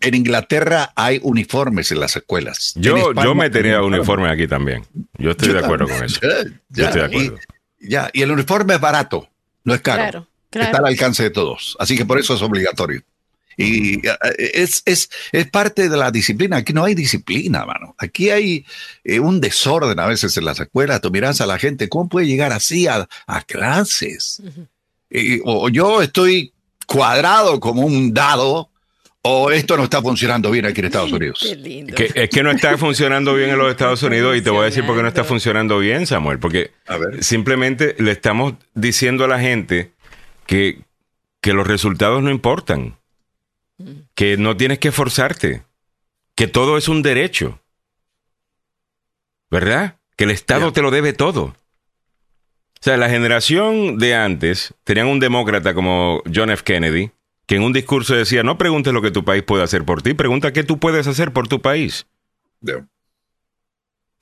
En 0.00 0.14
Inglaterra 0.14 0.92
hay 0.96 1.18
uniformes 1.22 1.90
en 1.92 2.00
las 2.00 2.14
escuelas. 2.16 2.72
Yo, 2.76 2.96
España 2.96 3.24
yo 3.24 3.34
me 3.34 3.44
hay 3.44 3.50
tenía 3.50 3.80
uniformes. 3.82 3.98
uniforme 4.00 4.30
aquí 4.30 4.46
también. 4.46 4.84
Yo 5.18 5.30
estoy 5.30 5.48
Yo 5.48 5.54
de 5.54 5.60
acuerdo 5.60 5.86
también. 5.86 6.12
con 6.20 6.30
eso. 6.30 6.50
Ya, 6.68 6.82
Yo 6.82 6.84
estoy 6.86 7.00
de 7.00 7.06
acuerdo. 7.06 7.36
Y, 7.80 7.88
ya, 7.90 8.10
y 8.12 8.22
el 8.22 8.30
uniforme 8.30 8.74
es 8.74 8.80
barato, 8.80 9.28
no 9.64 9.74
es 9.74 9.80
caro. 9.80 10.02
Claro, 10.02 10.26
claro. 10.50 10.66
Está 10.66 10.78
al 10.78 10.86
alcance 10.86 11.22
de 11.22 11.30
todos. 11.30 11.76
Así 11.80 11.96
que 11.96 12.04
por 12.04 12.18
eso 12.18 12.34
es 12.34 12.42
obligatorio. 12.42 13.02
Y 13.56 14.06
eh, 14.06 14.12
es, 14.54 14.82
es, 14.86 15.10
es 15.30 15.50
parte 15.50 15.88
de 15.88 15.96
la 15.96 16.10
disciplina. 16.10 16.56
Aquí 16.58 16.72
no 16.72 16.84
hay 16.84 16.94
disciplina, 16.94 17.66
mano. 17.66 17.94
Aquí 17.98 18.30
hay 18.30 18.64
eh, 19.04 19.20
un 19.20 19.40
desorden 19.40 19.98
a 20.00 20.06
veces 20.06 20.36
en 20.38 20.44
las 20.46 20.58
escuelas. 20.60 21.00
Tú 21.02 21.10
miras 21.10 21.40
a 21.42 21.46
la 21.46 21.58
gente, 21.58 21.88
¿cómo 21.90 22.08
puede 22.08 22.26
llegar 22.26 22.52
así 22.52 22.86
a, 22.86 23.06
a 23.26 23.42
clases? 23.42 24.42
Y- 25.10 25.40
o 25.44 25.68
yo 25.68 26.00
estoy 26.02 26.52
cuadrado 26.86 27.60
como 27.60 27.82
un 27.82 28.14
dado, 28.14 28.70
o 29.22 29.50
esto 29.52 29.76
no 29.76 29.84
está 29.84 30.02
funcionando 30.02 30.50
bien 30.50 30.66
aquí 30.66 30.80
en 30.80 30.86
Estados 30.86 31.12
Unidos. 31.12 31.38
Qué 31.40 31.54
lindo. 31.54 31.94
Que, 31.94 32.10
es 32.14 32.28
que 32.28 32.42
no 32.42 32.50
está 32.50 32.76
funcionando 32.76 33.34
bien 33.34 33.50
en 33.50 33.58
los 33.58 33.70
Estados 33.70 34.02
Unidos 34.02 34.36
y 34.36 34.42
te 34.42 34.50
voy 34.50 34.62
a 34.62 34.64
decir 34.64 34.84
por 34.84 34.96
qué 34.96 35.02
no 35.02 35.08
está 35.08 35.22
funcionando 35.22 35.78
bien, 35.78 36.06
Samuel. 36.06 36.40
Porque 36.40 36.72
A 36.86 36.96
ver. 36.96 37.22
simplemente 37.22 37.94
le 37.98 38.10
estamos 38.10 38.54
diciendo 38.74 39.24
a 39.24 39.28
la 39.28 39.38
gente 39.38 39.92
que, 40.46 40.80
que 41.40 41.52
los 41.52 41.66
resultados 41.66 42.20
no 42.22 42.30
importan, 42.30 42.96
que 44.14 44.36
no 44.36 44.56
tienes 44.56 44.80
que 44.80 44.88
esforzarte, 44.88 45.62
que 46.34 46.48
todo 46.48 46.76
es 46.76 46.88
un 46.88 47.02
derecho, 47.02 47.60
¿verdad? 49.50 49.98
Que 50.16 50.24
el 50.24 50.30
Estado 50.30 50.72
te 50.72 50.82
lo 50.82 50.90
debe 50.90 51.12
todo. 51.12 51.42
O 51.44 52.84
sea, 52.84 52.96
la 52.96 53.08
generación 53.08 53.98
de 53.98 54.16
antes 54.16 54.74
tenían 54.82 55.06
un 55.06 55.20
demócrata 55.20 55.74
como 55.74 56.22
John 56.32 56.50
F. 56.50 56.64
Kennedy, 56.64 57.12
que 57.46 57.56
en 57.56 57.62
un 57.62 57.72
discurso 57.72 58.14
decía, 58.14 58.42
no 58.42 58.58
preguntes 58.58 58.92
lo 58.92 59.02
que 59.02 59.10
tu 59.10 59.24
país 59.24 59.42
puede 59.42 59.64
hacer 59.64 59.84
por 59.84 60.02
ti, 60.02 60.14
pregunta 60.14 60.52
qué 60.52 60.64
tú 60.64 60.78
puedes 60.78 61.06
hacer 61.06 61.32
por 61.32 61.48
tu 61.48 61.60
país. 61.60 62.06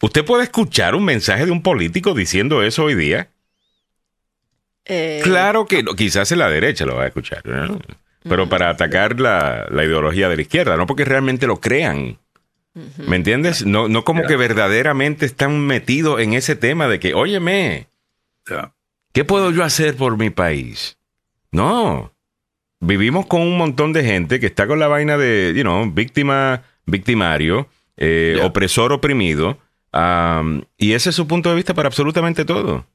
¿Usted 0.02 0.24
puede 0.24 0.44
escuchar 0.44 0.94
un 0.94 1.04
mensaje 1.04 1.44
de 1.44 1.52
un 1.52 1.62
político 1.62 2.14
diciendo 2.14 2.62
eso 2.62 2.84
hoy 2.84 2.94
día? 2.94 3.30
Eh, 4.86 5.20
Claro 5.22 5.66
que 5.66 5.82
no, 5.82 5.94
quizás 5.94 6.32
en 6.32 6.38
la 6.38 6.48
derecha 6.48 6.86
lo 6.86 6.96
va 6.96 7.04
a 7.04 7.08
escuchar, 7.08 7.44
¿no? 7.46 7.78
pero 8.22 8.48
para 8.48 8.68
atacar 8.68 9.18
la, 9.20 9.66
la 9.70 9.84
ideología 9.84 10.28
de 10.28 10.36
la 10.36 10.42
izquierda, 10.42 10.76
no 10.76 10.86
porque 10.86 11.04
realmente 11.04 11.46
lo 11.46 11.60
crean. 11.60 12.18
¿Me 12.98 13.16
entiendes? 13.16 13.66
No, 13.66 13.88
no 13.88 14.04
como 14.04 14.22
que 14.24 14.36
verdaderamente 14.36 15.26
están 15.26 15.58
metidos 15.66 16.20
en 16.20 16.34
ese 16.34 16.54
tema 16.54 16.86
de 16.86 17.00
que, 17.00 17.14
óyeme. 17.14 17.88
¿qué 19.12 19.24
puedo 19.24 19.50
yo 19.50 19.64
hacer 19.64 19.96
por 19.96 20.16
mi 20.16 20.30
país? 20.30 20.98
No. 21.50 22.12
Vivimos 22.80 23.26
con 23.26 23.42
un 23.42 23.56
montón 23.58 23.92
de 23.92 24.02
gente 24.04 24.40
que 24.40 24.46
está 24.46 24.66
con 24.66 24.78
la 24.78 24.88
vaina 24.88 25.18
de, 25.18 25.52
you 25.54 25.62
know, 25.62 25.90
víctima, 25.92 26.62
victimario, 26.86 27.68
eh, 27.96 28.36
Ya. 28.38 28.46
opresor, 28.46 28.92
oprimido, 28.92 29.58
am, 29.92 30.64
y 30.78 30.92
ese 30.92 31.10
es 31.10 31.16
su 31.16 31.26
punto 31.28 31.50
de 31.50 31.56
vista 31.56 31.74
para 31.74 31.88
absolutamente 31.88 32.44
todo. 32.44 32.86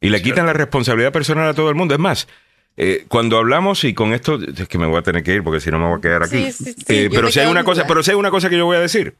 Y 0.00 0.10
le 0.10 0.22
quitan 0.22 0.46
la 0.46 0.52
responsabilidad 0.52 1.10
personal 1.12 1.48
a 1.48 1.54
todo 1.54 1.68
el 1.70 1.74
mundo. 1.74 1.94
Es 1.94 2.00
más, 2.00 2.28
eh, 2.76 3.04
cuando 3.08 3.38
hablamos, 3.38 3.82
y 3.84 3.94
con 3.94 4.12
esto, 4.12 4.38
es 4.40 4.68
que 4.68 4.78
me 4.78 4.86
voy 4.86 4.98
a 4.98 5.02
tener 5.02 5.22
que 5.24 5.34
ir 5.34 5.42
porque 5.42 5.58
si 5.60 5.70
no 5.70 5.78
me 5.78 5.86
voy 5.88 5.98
a 5.98 6.00
quedar 6.00 6.22
aquí. 6.22 6.52
Sí, 6.52 6.52
sí, 6.52 6.72
sí, 6.74 6.84
Eh, 6.88 7.08
pero 7.12 7.30
si 7.32 7.40
hay 7.40 7.46
una 7.50 7.64
cosa, 7.64 7.86
pero 7.88 8.02
si 8.02 8.10
hay 8.12 8.16
una 8.16 8.30
cosa 8.30 8.48
que 8.48 8.56
yo 8.58 8.66
voy 8.66 8.76
a 8.76 8.80
decir. 8.80 9.16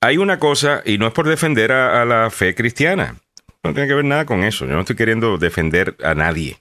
Hay 0.00 0.16
una 0.18 0.38
cosa, 0.38 0.82
y 0.86 0.98
no 0.98 1.06
es 1.06 1.12
por 1.12 1.28
defender 1.28 1.72
a, 1.72 2.00
a 2.00 2.04
la 2.04 2.30
fe 2.30 2.54
cristiana. 2.54 3.16
No 3.64 3.72
tiene 3.74 3.88
que 3.88 3.94
ver 3.94 4.04
nada 4.04 4.24
con 4.24 4.44
eso. 4.44 4.64
Yo 4.66 4.74
no 4.74 4.80
estoy 4.80 4.94
queriendo 4.96 5.36
defender 5.36 5.96
a 6.04 6.14
nadie. 6.14 6.58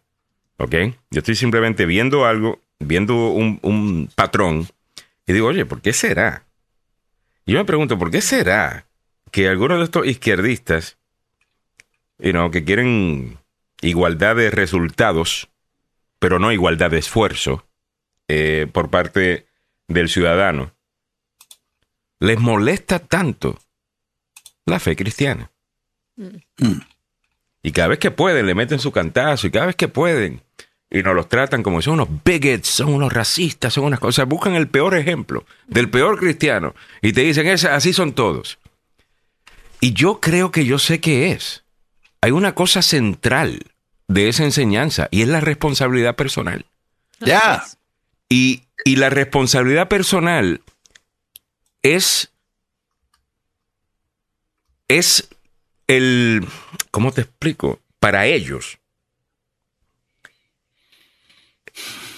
¿Ok? 0.57 0.73
Yo 1.11 1.19
estoy 1.19 1.35
simplemente 1.35 1.85
viendo 1.85 2.25
algo, 2.25 2.61
viendo 2.79 3.29
un, 3.29 3.59
un 3.61 4.09
patrón, 4.15 4.67
y 5.27 5.33
digo, 5.33 5.47
oye, 5.47 5.65
¿por 5.65 5.81
qué 5.81 5.93
será? 5.93 6.45
Y 7.45 7.53
yo 7.53 7.59
me 7.59 7.65
pregunto, 7.65 7.97
¿por 7.97 8.11
qué 8.11 8.21
será 8.21 8.87
que 9.31 9.47
algunos 9.49 9.79
de 9.79 9.85
estos 9.85 10.07
izquierdistas, 10.07 10.97
you 12.19 12.31
know, 12.31 12.51
que 12.51 12.63
quieren 12.63 13.37
igualdad 13.81 14.35
de 14.35 14.51
resultados, 14.51 15.49
pero 16.19 16.39
no 16.39 16.51
igualdad 16.51 16.91
de 16.91 16.99
esfuerzo 16.99 17.67
eh, 18.27 18.67
por 18.71 18.89
parte 18.89 19.47
del 19.87 20.09
ciudadano, 20.09 20.71
les 22.19 22.39
molesta 22.39 22.99
tanto 22.99 23.59
la 24.65 24.79
fe 24.79 24.95
cristiana? 24.95 25.51
Y 27.65 27.71
cada 27.71 27.87
vez 27.87 27.97
que 27.97 28.11
pueden, 28.11 28.45
le 28.45 28.53
meten 28.53 28.77
su 28.77 28.91
cantazo, 28.91 29.47
y 29.47 29.51
cada 29.51 29.65
vez 29.65 29.75
que 29.75 29.87
pueden, 29.87 30.43
y 30.91 31.01
nos 31.01 31.15
los 31.15 31.27
tratan 31.27 31.63
como 31.63 31.81
si 31.81 31.85
son 31.85 31.95
unos 31.95 32.09
bigots, 32.23 32.67
son 32.67 32.93
unos 32.93 33.11
racistas, 33.11 33.73
son 33.73 33.85
unas 33.85 33.99
cosas. 33.99 34.27
Buscan 34.27 34.53
el 34.53 34.67
peor 34.67 34.95
ejemplo 34.95 35.45
del 35.65 35.89
peor 35.89 36.19
cristiano 36.19 36.75
y 37.01 37.11
te 37.13 37.21
dicen, 37.21 37.47
"Esa- 37.47 37.73
así 37.75 37.91
son 37.91 38.13
todos. 38.13 38.59
Y 39.81 39.93
yo 39.93 40.19
creo 40.21 40.51
que 40.51 40.63
yo 40.65 40.77
sé 40.77 41.01
qué 41.01 41.31
es. 41.31 41.63
Hay 42.21 42.29
una 42.29 42.53
cosa 42.53 42.83
central 42.83 43.63
de 44.07 44.29
esa 44.29 44.43
enseñanza 44.43 45.07
y 45.09 45.23
es 45.23 45.27
la 45.27 45.41
responsabilidad 45.41 46.15
personal. 46.15 46.65
Ya. 47.19 47.63
Y, 48.29 48.61
y 48.83 48.97
la 48.97 49.09
responsabilidad 49.09 49.87
personal 49.87 50.61
es. 51.81 52.29
Es 54.87 55.29
el. 55.87 56.45
¿Cómo 56.91 57.11
te 57.11 57.21
explico? 57.21 57.79
Para 57.99 58.25
ellos. 58.25 58.77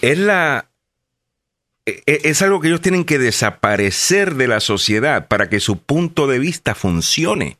Es 0.01 0.17
la. 0.17 0.69
e- 1.85 2.03
e- 2.05 2.21
Es 2.25 2.41
algo 2.41 2.59
que 2.61 2.67
ellos 2.67 2.81
tienen 2.81 3.05
que 3.05 3.17
desaparecer 3.19 4.35
de 4.35 4.47
la 4.47 4.59
sociedad 4.59 5.27
para 5.27 5.49
que 5.49 5.59
su 5.59 5.77
punto 5.79 6.27
de 6.27 6.39
vista 6.39 6.75
funcione. 6.75 7.57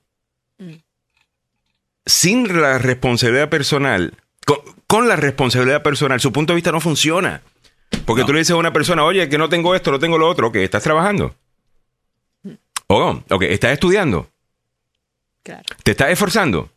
Sin 2.06 2.62
la 2.62 2.78
responsabilidad 2.78 3.50
personal, 3.50 4.14
con, 4.46 4.60
con 4.88 5.08
la 5.10 5.18
responsabilidad 5.18 5.84
personal, 5.84 6.22
su 6.22 6.32
punto 6.32 6.54
de 6.54 6.56
vista 6.56 6.72
no 6.72 6.80
funciona. 6.80 7.42
Porque 8.06 8.24
tú 8.24 8.32
le 8.34 8.40
dices 8.40 8.52
a 8.54 8.58
una 8.58 8.72
persona, 8.72 9.04
oye, 9.04 9.28
que 9.28 9.38
no 9.38 9.50
tengo 9.50 9.76
esto, 9.76 9.92
no 9.92 10.00
tengo 10.00 10.18
lo 10.18 10.28
otro, 10.30 10.48
ok, 10.48 10.56
estás 10.58 10.84
trabajando. 10.84 11.36
O, 12.88 13.22
ok, 13.30 13.42
estás 13.44 13.74
estudiando, 13.74 14.30
Claro. 15.48 15.64
te 15.84 15.92
estás 15.92 16.10
esforzando. 16.10 16.70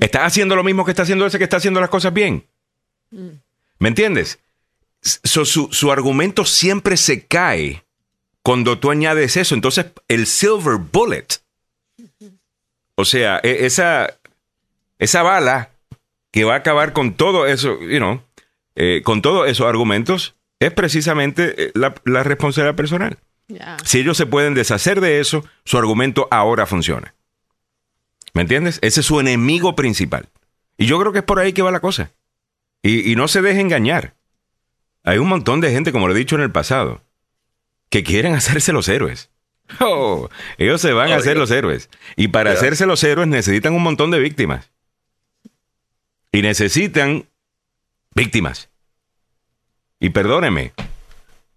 Estás 0.00 0.22
haciendo 0.22 0.56
lo 0.56 0.64
mismo 0.64 0.84
que 0.84 0.92
está 0.92 1.02
haciendo 1.02 1.26
ese 1.26 1.36
que 1.36 1.44
está 1.44 1.58
haciendo 1.58 1.78
las 1.80 1.90
cosas 1.90 2.12
bien. 2.14 2.46
¿Me 3.78 3.88
entiendes? 3.88 4.38
So, 5.02 5.44
su, 5.44 5.68
su 5.72 5.92
argumento 5.92 6.46
siempre 6.46 6.96
se 6.96 7.26
cae 7.26 7.84
cuando 8.42 8.78
tú 8.78 8.90
añades 8.90 9.36
eso. 9.36 9.54
Entonces, 9.54 9.86
el 10.08 10.26
silver 10.26 10.76
bullet, 10.78 11.26
o 12.94 13.04
sea, 13.04 13.40
e- 13.42 13.66
esa, 13.66 14.16
esa 14.98 15.22
bala 15.22 15.70
que 16.30 16.44
va 16.44 16.54
a 16.54 16.58
acabar 16.58 16.94
con 16.94 17.12
todo 17.14 17.46
eso, 17.46 17.78
you 17.80 17.98
know, 17.98 18.22
eh, 18.74 19.02
con 19.04 19.20
todos 19.20 19.50
esos 19.50 19.66
argumentos, 19.66 20.34
es 20.60 20.72
precisamente 20.72 21.64
eh, 21.66 21.72
la, 21.74 21.94
la 22.04 22.22
responsabilidad 22.22 22.76
personal. 22.76 23.18
Si 23.84 24.00
ellos 24.00 24.16
se 24.16 24.26
pueden 24.26 24.54
deshacer 24.54 25.00
de 25.00 25.20
eso, 25.20 25.44
su 25.64 25.78
argumento 25.78 26.28
ahora 26.30 26.66
funciona. 26.66 27.14
¿Me 28.34 28.42
entiendes? 28.42 28.78
Ese 28.82 29.00
es 29.00 29.06
su 29.06 29.20
enemigo 29.20 29.76
principal. 29.76 30.28
Y 30.78 30.86
yo 30.86 30.98
creo 30.98 31.12
que 31.12 31.18
es 31.18 31.24
por 31.24 31.38
ahí 31.38 31.52
que 31.52 31.62
va 31.62 31.70
la 31.70 31.80
cosa. 31.80 32.12
Y, 32.82 33.10
y 33.10 33.14
no 33.14 33.28
se 33.28 33.42
deje 33.42 33.60
engañar. 33.60 34.14
Hay 35.04 35.18
un 35.18 35.28
montón 35.28 35.60
de 35.60 35.70
gente, 35.70 35.92
como 35.92 36.08
lo 36.08 36.14
he 36.14 36.18
dicho 36.18 36.36
en 36.36 36.42
el 36.42 36.50
pasado, 36.50 37.02
que 37.90 38.02
quieren 38.02 38.34
hacerse 38.34 38.72
los 38.72 38.88
héroes. 38.88 39.30
Oh, 39.80 40.28
ellos 40.58 40.80
se 40.80 40.92
van 40.92 41.12
a 41.12 41.16
hacer 41.16 41.36
los 41.36 41.50
héroes. 41.50 41.88
Y 42.16 42.28
para 42.28 42.52
hacerse 42.52 42.84
los 42.84 43.02
héroes 43.04 43.28
necesitan 43.28 43.74
un 43.74 43.82
montón 43.82 44.10
de 44.10 44.18
víctimas. 44.18 44.70
Y 46.30 46.42
necesitan 46.42 47.26
víctimas. 48.14 48.68
Y 49.98 50.10
perdóneme, 50.10 50.72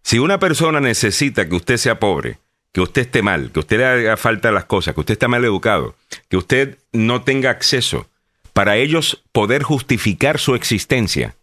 si 0.05 0.19
una 0.19 0.37
persona 0.37 0.79
necesita 0.79 1.49
que 1.49 1.55
usted 1.55 1.77
sea 1.77 1.99
pobre, 1.99 2.37
que 2.71 2.81
usted 2.81 3.01
esté 3.03 3.21
mal, 3.23 3.51
que 3.51 3.59
usted 3.59 3.77
le 3.79 3.85
haga 3.85 4.17
falta 4.17 4.51
las 4.51 4.65
cosas, 4.65 4.93
que 4.93 4.99
usted 4.99 5.13
está 5.13 5.27
mal 5.27 5.43
educado, 5.43 5.95
que 6.29 6.37
usted 6.37 6.77
no 6.91 7.23
tenga 7.23 7.49
acceso, 7.49 8.07
para 8.53 8.77
ellos 8.77 9.23
poder 9.31 9.63
justificar 9.63 10.37
su 10.39 10.53
existencia, 10.53 11.35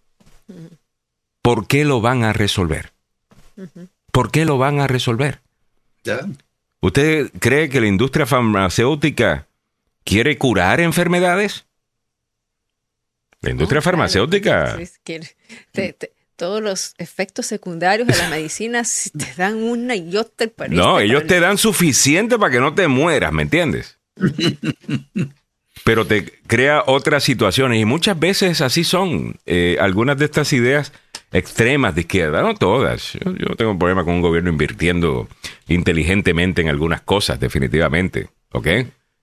¿por 1.42 1.66
qué 1.66 1.84
lo 1.84 2.00
van 2.00 2.22
a 2.22 2.32
resolver? 2.32 2.92
¿Por 4.12 4.30
qué 4.30 4.44
lo 4.44 4.58
van 4.58 4.78
a 4.80 4.86
resolver? 4.86 5.40
¿Usted 6.80 7.30
cree 7.40 7.68
que 7.68 7.80
la 7.80 7.86
industria 7.88 8.26
farmacéutica 8.26 9.46
quiere 10.04 10.38
curar 10.38 10.80
enfermedades? 10.80 11.64
La 13.40 13.50
industria 13.50 13.82
farmacéutica. 13.82 14.76
Sí, 14.78 14.88
que 15.02 15.20
te- 15.72 15.92
te- 15.94 16.12
todos 16.36 16.62
los 16.62 16.94
efectos 16.98 17.46
secundarios 17.46 18.08
de 18.08 18.16
la 18.16 18.28
medicina 18.28 18.84
si 18.84 19.10
te 19.10 19.26
dan 19.36 19.62
una 19.62 19.96
y 19.96 20.16
otra. 20.16 20.48
parece 20.48 20.76
No, 20.76 21.00
ellos 21.00 21.26
te 21.26 21.40
dan 21.40 21.58
suficiente 21.58 22.38
para 22.38 22.52
que 22.52 22.60
no 22.60 22.74
te 22.74 22.88
mueras, 22.88 23.32
¿me 23.32 23.42
entiendes? 23.42 23.98
Pero 25.84 26.06
te 26.06 26.24
crea 26.46 26.84
otras 26.86 27.24
situaciones 27.24 27.80
y 27.80 27.84
muchas 27.84 28.18
veces 28.18 28.60
así 28.60 28.84
son. 28.84 29.36
Eh, 29.46 29.78
algunas 29.80 30.16
de 30.16 30.26
estas 30.26 30.52
ideas 30.52 30.92
extremas 31.32 31.94
de 31.94 32.02
izquierda, 32.02 32.42
no 32.42 32.54
todas. 32.54 33.14
Yo, 33.14 33.32
yo 33.34 33.46
no 33.48 33.56
tengo 33.56 33.72
un 33.72 33.78
problema 33.78 34.04
con 34.04 34.14
un 34.14 34.20
gobierno 34.20 34.50
invirtiendo 34.50 35.28
inteligentemente 35.66 36.62
en 36.62 36.68
algunas 36.68 37.00
cosas, 37.00 37.40
definitivamente. 37.40 38.28
¿Ok? 38.52 38.66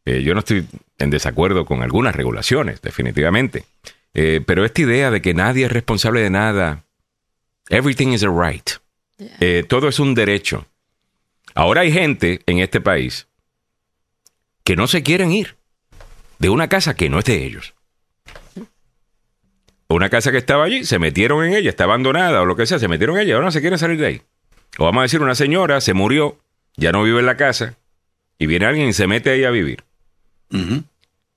Eh, 0.10 0.24
yo 0.24 0.34
no 0.34 0.40
estoy 0.40 0.66
en 0.98 1.10
desacuerdo 1.10 1.66
con 1.66 1.84
algunas 1.84 2.16
regulaciones, 2.16 2.82
definitivamente. 2.82 3.66
Eh, 4.14 4.42
pero 4.46 4.66
esta 4.66 4.82
idea 4.82 5.12
de 5.12 5.22
que 5.22 5.34
nadie 5.34 5.66
es 5.66 5.72
responsable 5.72 6.22
de 6.22 6.30
nada, 6.30 6.84
everything 7.70 8.10
is 8.10 8.24
a 8.24 8.30
right. 8.30 8.70
Eh, 9.40 9.64
todo 9.68 9.88
es 9.88 10.00
un 10.00 10.16
derecho. 10.16 10.66
Ahora 11.56 11.82
hay 11.82 11.92
gente 11.92 12.42
en 12.46 12.60
este 12.60 12.82
país 12.82 13.28
que 14.64 14.76
no 14.76 14.88
se 14.88 15.04
quieren 15.04 15.32
ir 15.32 15.58
de 16.38 16.50
una 16.50 16.70
casa 16.70 16.96
que 16.96 17.10
no 17.10 17.20
es 17.20 17.26
de 17.26 17.46
ellos. 17.46 17.74
Una 19.88 20.10
casa 20.10 20.32
que 20.32 20.38
estaba 20.38 20.66
allí, 20.66 20.86
se 20.86 21.00
metieron 21.00 21.44
en 21.44 21.54
ella, 21.54 21.70
está 21.70 21.86
abandonada 21.86 22.42
o 22.42 22.46
lo 22.46 22.56
que 22.56 22.68
sea, 22.68 22.78
se 22.78 22.88
metieron 22.88 23.18
en 23.18 23.24
ella, 23.24 23.36
ahora 23.36 23.46
no 23.46 23.52
se 23.52 23.62
quieren 23.62 23.80
salir 23.80 24.00
de 24.00 24.06
ahí. 24.06 24.22
O 24.78 24.86
vamos 24.86 25.00
a 25.00 25.04
decir, 25.04 25.22
una 25.22 25.34
señora 25.34 25.82
se 25.82 25.96
murió, 25.96 26.38
ya 26.78 26.92
no 26.92 27.04
vive 27.04 27.20
en 27.20 27.26
la 27.26 27.38
casa, 27.38 27.76
y 28.38 28.46
viene 28.46 28.68
alguien 28.68 28.88
y 28.88 28.94
se 28.94 29.08
mete 29.08 29.32
ahí 29.32 29.44
a 29.44 29.50
vivir. 29.50 29.84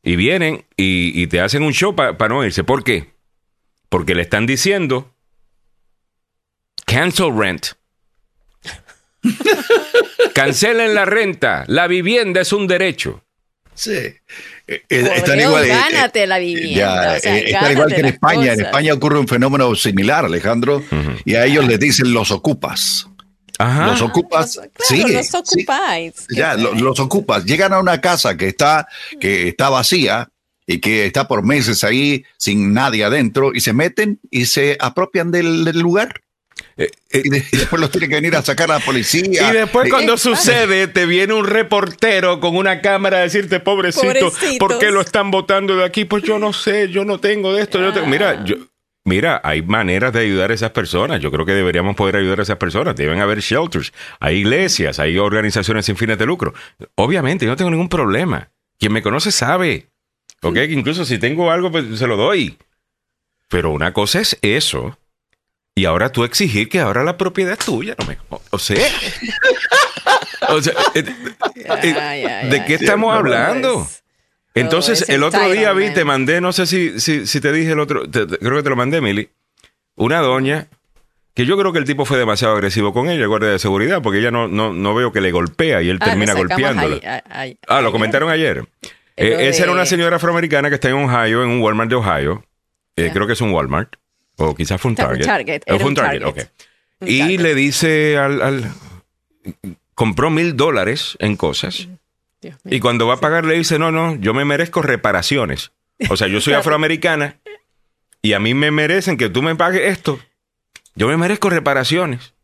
Y 0.02 0.16
vienen 0.16 0.66
y, 0.76 1.20
y 1.20 1.26
te 1.28 1.40
hacen 1.40 1.62
un 1.62 1.72
show 1.72 1.96
para 1.96 2.28
no 2.28 2.44
irse. 2.44 2.62
¿Por 2.62 2.84
qué? 2.84 3.12
Porque 3.88 4.14
le 4.14 4.22
están 4.22 4.46
diciendo, 4.46 5.11
cancel 6.86 7.32
rent. 7.36 7.66
Cancelen 10.34 10.94
la 10.94 11.04
renta. 11.04 11.64
La 11.68 11.86
vivienda 11.86 12.40
es 12.40 12.52
un 12.52 12.66
derecho. 12.66 13.24
Sí. 13.74 13.90
Eh, 13.92 14.14
eh, 14.66 14.82
están 14.88 15.38
Dios, 15.38 15.48
igual, 15.48 15.64
eh, 15.64 15.68
gánate 15.68 16.22
eh, 16.22 16.26
la 16.26 16.38
vivienda, 16.38 17.12
ya, 17.12 17.16
o 17.16 17.20
sea, 17.20 17.36
eh, 17.36 17.44
están 17.46 17.72
igual 17.72 17.74
gánate 17.74 17.94
que 17.94 18.00
en 18.00 18.06
España. 18.06 18.52
En. 18.52 18.60
España 18.60 18.94
ocurre 18.94 19.18
un 19.18 19.26
fenómeno 19.28 19.74
similar, 19.74 20.24
Alejandro, 20.24 20.84
y 21.24 21.34
a 21.34 21.46
ellos 21.46 21.66
les 21.66 21.80
dicen 21.80 22.12
los 22.12 22.30
ocupas. 22.30 23.08
Ajá. 23.58 23.86
Los 23.86 24.02
ocupas. 24.02 24.54
Claro, 24.54 24.70
sigue, 24.80 25.14
los 25.14 25.26
sí. 25.26 25.36
ocupáis. 25.36 26.14
Ya, 26.30 26.54
lo- 26.54 26.74
los 26.74 26.98
ocupas. 27.00 27.44
Llegan 27.44 27.72
a 27.72 27.78
una 27.78 28.00
casa 28.00 28.36
que 28.36 28.48
está, 28.48 28.86
que 29.20 29.48
está 29.48 29.68
vacía 29.70 30.28
y 30.66 30.78
que 30.78 31.06
está 31.06 31.26
por 31.28 31.42
meses 31.44 31.82
ahí 31.84 32.24
sin 32.38 32.72
nadie 32.74 33.04
adentro 33.04 33.52
y 33.54 33.60
se 33.60 33.72
meten 33.72 34.20
y 34.30 34.46
se 34.46 34.76
apropian 34.80 35.30
del, 35.30 35.64
del 35.64 35.78
lugar. 35.78 36.20
Eh, 36.76 36.90
eh, 37.10 37.22
Y, 37.24 37.28
de- 37.28 37.44
y 37.52 37.56
después 37.58 37.80
los 37.80 37.90
tiene 37.90 38.08
que 38.08 38.14
venir 38.16 38.34
a 38.36 38.42
sacar 38.42 38.70
a 38.70 38.78
la 38.78 38.84
policía. 38.84 39.22
Y 39.50 39.52
después 39.52 39.86
Eh, 39.86 39.90
cuando 39.90 40.16
sucede, 40.16 40.88
te 40.88 41.06
viene 41.06 41.34
un 41.34 41.46
reportero 41.46 42.40
con 42.40 42.56
una 42.56 42.80
cámara 42.80 43.18
a 43.18 43.20
decirte, 43.20 43.60
pobrecito, 43.60 44.06
Pobrecitos. 44.06 44.56
¿por 44.58 44.78
qué 44.78 44.90
lo 44.90 45.00
están 45.00 45.30
votando 45.30 45.76
de 45.76 45.84
aquí? 45.84 46.04
Pues 46.04 46.22
yo 46.22 46.38
no 46.38 46.52
sé, 46.52 46.88
yo 46.88 47.04
no 47.04 47.18
tengo 47.18 47.52
de 47.54 47.62
esto. 47.62 47.78
yo 47.80 47.92
tengo-". 47.92 48.06
Mira, 48.06 48.44
yo, 48.44 48.56
mira, 49.04 49.40
hay 49.44 49.62
maneras 49.62 50.12
de 50.12 50.20
ayudar 50.20 50.50
a 50.50 50.54
esas 50.54 50.70
personas. 50.70 51.20
Yo 51.20 51.30
creo 51.30 51.44
que 51.44 51.52
deberíamos 51.52 51.94
poder 51.96 52.16
ayudar 52.16 52.40
a 52.40 52.42
esas 52.44 52.56
personas. 52.58 52.96
Deben 52.96 53.20
haber 53.20 53.40
shelters, 53.40 53.92
hay 54.20 54.38
iglesias, 54.38 54.98
hay 54.98 55.18
organizaciones 55.18 55.84
sin 55.86 55.96
fines 55.96 56.18
de 56.18 56.26
lucro. 56.26 56.54
Obviamente, 56.94 57.44
yo 57.44 57.50
no 57.50 57.56
tengo 57.56 57.70
ningún 57.70 57.88
problema. 57.88 58.50
Quien 58.78 58.92
me 58.92 59.02
conoce 59.02 59.30
sabe. 59.30 59.88
¿Ok? 60.40 60.54
Que 60.54 60.64
Incluso 60.72 61.04
si 61.04 61.18
tengo 61.18 61.50
algo, 61.52 61.70
pues 61.70 61.84
se 61.98 62.06
lo 62.06 62.16
doy. 62.16 62.56
Pero 63.48 63.70
una 63.70 63.92
cosa 63.92 64.20
es 64.20 64.38
eso. 64.42 64.98
Y 65.74 65.86
ahora 65.86 66.12
tú 66.12 66.24
exigir 66.24 66.68
que 66.68 66.80
ahora 66.80 67.02
la 67.02 67.16
propiedad 67.16 67.52
es 67.58 67.64
tuya, 67.64 67.94
no 67.98 68.04
me. 68.06 68.18
O, 68.28 68.42
o 68.50 68.58
sea. 68.58 68.76
o 70.48 70.60
sea, 70.60 70.74
eh, 70.94 71.04
eh, 71.82 72.22
ya, 72.22 72.44
¿de 72.48 72.64
qué 72.66 72.74
estamos 72.74 73.14
hablando? 73.14 73.82
es- 73.82 74.02
Entonces, 74.54 75.02
es 75.02 75.08
el 75.08 75.22
otro 75.22 75.50
día 75.50 75.72
vi, 75.72 75.90
te 75.90 76.04
mandé, 76.04 76.40
no 76.42 76.52
sé 76.52 76.66
si, 76.66 77.00
si, 77.00 77.26
si 77.26 77.40
te 77.40 77.52
dije 77.52 77.72
el 77.72 77.80
otro, 77.80 78.08
te- 78.08 78.26
te- 78.26 78.38
creo 78.38 78.56
que 78.56 78.62
te 78.62 78.68
lo 78.68 78.76
mandé, 78.76 79.00
Mili. 79.00 79.30
Una 79.94 80.20
doña 80.20 80.68
que 81.34 81.46
yo 81.46 81.56
creo 81.58 81.72
que 81.72 81.78
el 81.78 81.86
tipo 81.86 82.04
fue 82.04 82.18
demasiado 82.18 82.52
agresivo 82.54 82.92
con 82.92 83.08
ella, 83.08 83.24
guardia 83.26 83.48
de 83.48 83.58
seguridad, 83.58 84.02
porque 84.02 84.18
ella 84.18 84.30
no, 84.30 84.48
no, 84.48 84.74
no 84.74 84.94
veo 84.94 85.10
que 85.10 85.22
le 85.22 85.30
golpea 85.32 85.80
y 85.80 85.88
él 85.88 85.96
Ah, 86.02 86.04
termina 86.04 86.34
golpeándola. 86.34 86.96
ahí, 86.96 87.00
a- 87.06 87.22
ahí- 87.40 87.58
Ah, 87.66 87.80
lo 87.80 87.92
comentaron 87.92 88.28
ayer. 88.28 88.62
Eh, 88.82 88.90
Eh, 89.16 89.48
esa 89.48 89.62
era 89.62 89.72
una 89.72 89.86
señora 89.86 90.16
afroamericana 90.16 90.68
que 90.68 90.74
está 90.74 90.90
en 90.90 90.96
Ohio, 90.96 91.42
en 91.42 91.48
un 91.48 91.62
Walmart 91.62 91.88
de 91.88 91.96
Ohio. 91.96 92.44
Eh. 92.96 93.10
Creo 93.14 93.26
que 93.26 93.32
es 93.32 93.40
un 93.40 93.52
Walmart. 93.52 93.94
O 94.44 94.54
quizás 94.54 94.80
fue 94.80 94.90
un 94.90 94.94
Target. 94.96 95.24
Target, 95.26 95.62
fue 95.66 95.76
era 95.76 95.84
un 95.84 95.90
un 95.90 95.94
Target, 95.94 96.20
Target. 96.22 96.42
ok. 96.44 96.50
Un 97.00 97.08
Y 97.08 97.18
Target. 97.20 97.40
le 97.40 97.54
dice 97.54 98.16
al, 98.18 98.42
al- 98.42 98.72
Compró 99.94 100.30
mil 100.30 100.56
dólares 100.56 101.16
en 101.20 101.36
cosas. 101.36 101.88
Dios 102.40 102.56
mío. 102.64 102.76
Y 102.76 102.80
cuando 102.80 103.06
va 103.06 103.14
a 103.14 103.20
pagar 103.20 103.44
le 103.44 103.54
dice, 103.54 103.78
no, 103.78 103.92
no, 103.92 104.16
yo 104.16 104.34
me 104.34 104.44
merezco 104.44 104.82
reparaciones. 104.82 105.72
O 106.10 106.16
sea, 106.16 106.26
yo 106.28 106.40
soy 106.40 106.54
afroamericana 106.54 107.36
y 108.20 108.32
a 108.32 108.40
mí 108.40 108.54
me 108.54 108.70
merecen 108.70 109.16
que 109.16 109.28
tú 109.28 109.42
me 109.42 109.54
pagues 109.54 109.82
esto. 109.90 110.18
Yo 110.94 111.08
me 111.08 111.16
merezco 111.16 111.50
reparaciones. 111.50 112.34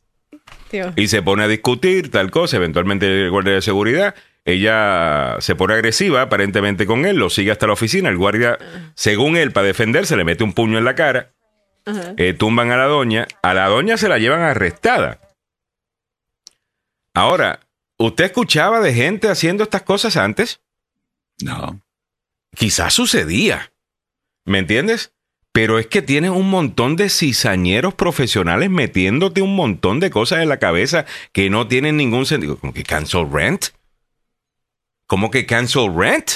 Dios. 0.70 0.92
Y 0.96 1.08
se 1.08 1.22
pone 1.22 1.44
a 1.44 1.48
discutir 1.48 2.10
tal 2.10 2.30
cosa, 2.30 2.56
eventualmente 2.56 3.24
el 3.24 3.30
guardia 3.30 3.54
de 3.54 3.62
seguridad, 3.62 4.14
ella 4.44 5.36
se 5.40 5.54
pone 5.54 5.74
agresiva 5.74 6.22
aparentemente 6.22 6.84
con 6.86 7.06
él, 7.06 7.16
lo 7.16 7.30
sigue 7.30 7.50
hasta 7.50 7.66
la 7.66 7.72
oficina, 7.72 8.08
el 8.10 8.16
guardia, 8.18 8.58
según 8.94 9.36
él, 9.36 9.50
para 9.52 9.66
defenderse, 9.66 10.16
le 10.16 10.24
mete 10.24 10.44
un 10.44 10.52
puño 10.52 10.76
en 10.78 10.84
la 10.84 10.94
cara. 10.94 11.30
Eh, 12.16 12.34
tumban 12.34 12.70
a 12.70 12.76
la 12.76 12.84
doña, 12.86 13.26
a 13.42 13.54
la 13.54 13.66
doña 13.68 13.96
se 13.96 14.08
la 14.08 14.18
llevan 14.18 14.40
arrestada. 14.40 15.20
Ahora, 17.14 17.60
¿usted 17.96 18.24
escuchaba 18.24 18.80
de 18.80 18.94
gente 18.94 19.28
haciendo 19.28 19.64
estas 19.64 19.82
cosas 19.82 20.16
antes? 20.16 20.60
No. 21.42 21.80
Quizás 22.54 22.94
sucedía, 22.94 23.72
¿me 24.44 24.58
entiendes? 24.58 25.12
Pero 25.52 25.78
es 25.78 25.86
que 25.86 26.02
tienes 26.02 26.30
un 26.30 26.48
montón 26.50 26.94
de 26.96 27.08
cizañeros 27.08 27.94
profesionales 27.94 28.70
metiéndote 28.70 29.42
un 29.42 29.56
montón 29.56 29.98
de 29.98 30.10
cosas 30.10 30.40
en 30.42 30.48
la 30.48 30.58
cabeza 30.58 31.06
que 31.32 31.50
no 31.50 31.66
tienen 31.66 31.96
ningún 31.96 32.26
sentido. 32.26 32.58
¿Cómo 32.58 32.72
que 32.72 32.84
cancel 32.84 33.28
rent? 33.32 33.66
¿Cómo 35.06 35.30
que 35.30 35.46
cancel 35.46 35.92
rent? 35.96 36.30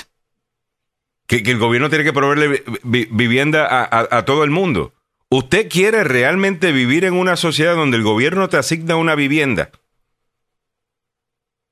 Que, 1.27 1.43
que 1.43 1.53
el 1.53 1.59
gobierno 1.59 1.89
tiene 1.89 2.05
que 2.05 2.13
proveerle 2.13 2.49
vi- 2.49 2.63
vi- 2.83 3.09
vivienda 3.11 3.67
a, 3.67 3.83
a- 3.85 4.19
a 4.19 4.25
todo 4.25 4.45
el 4.45 4.51
mundo. 4.51 4.93
¿Usted 5.33 5.71
quiere 5.71 6.05
realmente 6.05 6.73
vivir 6.73 7.07
en 7.07 7.15
una 7.15 7.37
sociedad 7.37 7.75
donde 7.75 7.97
el 7.97 8.03
gobierno 8.03 8.51
te 8.51 8.59
asigna 8.59 8.97
una 8.97 9.15
vivienda? 9.15 9.71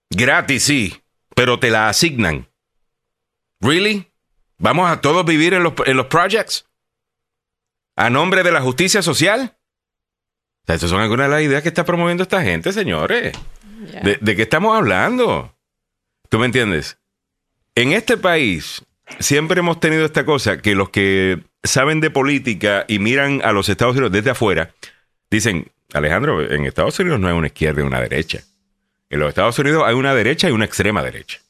Gratis, 0.09 0.63
sí, 0.63 1.03
pero 1.37 1.61
te 1.61 1.69
la 1.69 1.91
asignan. 1.91 2.49
¿Really? 3.61 4.11
¿Vamos 4.57 4.91
a 4.91 5.03
todos 5.03 5.27
vivir 5.27 5.53
en 5.53 5.63
los, 5.63 5.75
en 5.85 5.99
los 5.99 6.07
projects? 6.07 6.71
¿A 7.97 8.09
nombre 8.09 8.43
de 8.43 8.51
la 8.51 8.63
justicia 8.63 9.03
social? 9.03 9.59
O 10.63 10.65
sea, 10.65 10.77
estas 10.77 10.89
son 10.89 11.03
algunas 11.03 11.27
de 11.27 11.35
las 11.35 11.43
ideas 11.43 11.63
que 11.63 11.69
está 11.69 11.85
promoviendo 11.85 12.23
esta 12.23 12.43
gente, 12.43 12.73
señores. 12.73 13.37
Ya. 13.93 14.01
¿De, 14.01 14.17
de 14.23 14.37
qué 14.37 14.43
estamos 14.43 14.75
hablando? 14.75 15.55
¿Tú 16.31 16.39
me 16.39 16.47
entiendes? 16.47 16.97
En 17.75 17.93
este 17.93 18.17
país 18.17 18.83
siempre 19.19 19.61
hemos 19.61 19.81
tenido 19.81 20.05
esta 20.05 20.25
cosa 20.25 20.59
que 20.59 20.75
los 20.75 20.91
que 20.91 21.41
saben 21.63 22.01
de 22.01 22.11
política 22.11 22.85
y 22.89 22.99
miran 22.99 23.41
a 23.45 23.53
los 23.53 23.69
Estados 23.69 23.95
Unidos 23.95 24.13
desde 24.13 24.31
afuera, 24.31 24.71
dicen, 25.31 25.71
Alejandro, 25.93 26.41
en 26.51 26.67
Estados 26.67 26.99
Unidos 27.01 27.21
no 27.21 27.29
hay 27.29 27.35
una 27.35 27.49
izquierda 27.49 27.83
y 27.83 27.85
una 27.85 28.01
derecha. 28.01 28.43
En 29.11 29.21
los 29.21 29.29
Estados 29.29 29.59
Unidos 29.59 29.83
hay 29.87 29.95
una 29.95 30.15
derecha 30.15 30.49
y 30.49 30.53
una 30.53 30.65
extrema 30.65 31.03
derecha. 31.03 31.41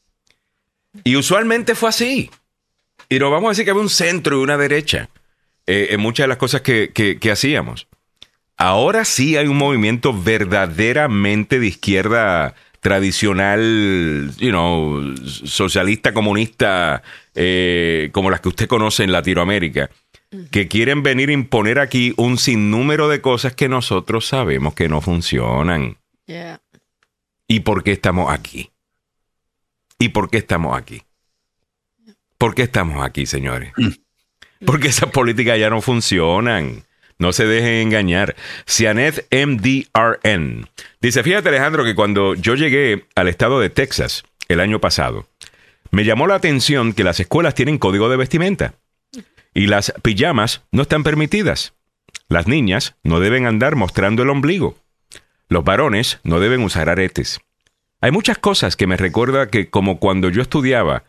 Y 1.05 1.17
usualmente 1.17 1.75
fue 1.75 1.91
así. 1.91 2.31
Y 3.09 3.19
no 3.19 3.31
vamos 3.31 3.49
a 3.49 3.51
decir 3.51 3.65
que 3.65 3.71
había 3.71 3.83
un 3.83 3.91
centro 3.91 4.39
y 4.39 4.43
una 4.43 4.57
derecha 4.57 5.09
eh, 5.67 5.89
en 5.91 6.01
muchas 6.01 6.25
de 6.25 6.29
las 6.29 6.39
cosas 6.39 6.63
que, 6.63 6.91
que- 6.93 7.19
que 7.19 7.31
hacíamos. 7.31 7.87
Ahora 8.57 9.05
sí 9.05 9.37
hay 9.37 9.47
un 9.47 9.57
movimiento 9.57 10.13
verdaderamente 10.13 11.59
de 11.61 11.67
izquierda 11.67 12.55
tradicional, 12.81 14.33
you 14.39 14.51
know, 14.51 15.15
socialista, 15.27 16.13
comunista, 16.13 17.03
eh, 17.35 18.09
como 18.13 18.31
las 18.31 18.41
que 18.41 18.49
usted 18.49 18.67
conoce 18.67 19.05
en 19.05 19.13
Latinoamérica, 19.13 19.91
que 20.51 20.69
quieren 20.69 21.03
venir 21.03 21.29
a 21.29 21.33
imponer 21.33 21.79
aquí 21.79 22.15
un 22.17 22.39
sinnúmero 22.39 23.09
de 23.09 23.21
cosas 23.21 23.55
que 23.55 23.69
nosotros 23.69 24.27
sabemos 24.27 24.75
que 24.75 24.89
no 24.89 25.01
funcionan. 25.01 25.99
¿Y 27.47 27.61
por 27.61 27.83
qué 27.83 27.93
estamos 27.93 28.33
aquí? 28.33 28.71
¿Y 29.99 30.11
por 30.11 30.31
qué 30.31 30.39
estamos 30.39 30.77
aquí? 30.79 31.03
¿Por 32.39 32.55
qué 32.55 32.63
estamos 32.63 33.05
aquí, 33.05 33.27
señores? 33.27 33.73
Porque 34.65 34.89
esas 34.89 35.11
políticas 35.11 35.59
ya 35.59 35.69
no 35.69 35.83
funcionan. 35.83 36.85
No 37.21 37.35
se 37.35 37.47
dejen 37.47 37.75
engañar. 37.75 38.35
Cianet 38.67 39.27
MDRN. 39.31 40.67
Dice, 41.03 41.23
fíjate 41.23 41.51
Alejandro 41.51 41.85
que 41.85 41.95
cuando 41.95 42.35
yo 42.35 42.55
llegué 42.55 43.05
al 43.15 43.29
estado 43.29 43.61
de 43.61 43.69
Texas 43.69 44.25
el 44.49 44.59
año 44.59 44.81
pasado, 44.81 45.29
me 45.91 46.05
llamó 46.05 46.27
la 46.27 46.37
atención 46.37 46.95
que 46.95 47.05
las 47.05 47.21
escuelas 47.21 47.55
tienen 47.55 47.77
código 47.77 48.09
de 48.09 48.17
vestimenta. 48.17 48.73
Y 49.53 49.67
las 49.67 49.93
pijamas 50.03 50.63
no 50.73 50.83
están 50.83 51.03
permitidas. 51.03 51.75
Las 52.31 52.47
niñas 52.47 52.95
no 53.03 53.21
deben 53.21 53.45
andar 53.45 53.77
mostrando 53.77 54.23
el 54.23 54.31
ombligo. 54.31 54.79
Los 55.51 55.63
varones 55.63 56.21
no 56.25 56.41
deben 56.41 56.63
usar 56.63 56.89
aretes. 56.89 57.41
Hay 58.01 58.13
muchas 58.13 58.39
cosas 58.39 58.77
que 58.77 58.87
me 58.87 58.97
recuerda 58.97 59.49
que 59.49 59.69
como 59.69 59.99
cuando 59.99 60.31
yo 60.31 60.41
estudiaba, 60.41 61.05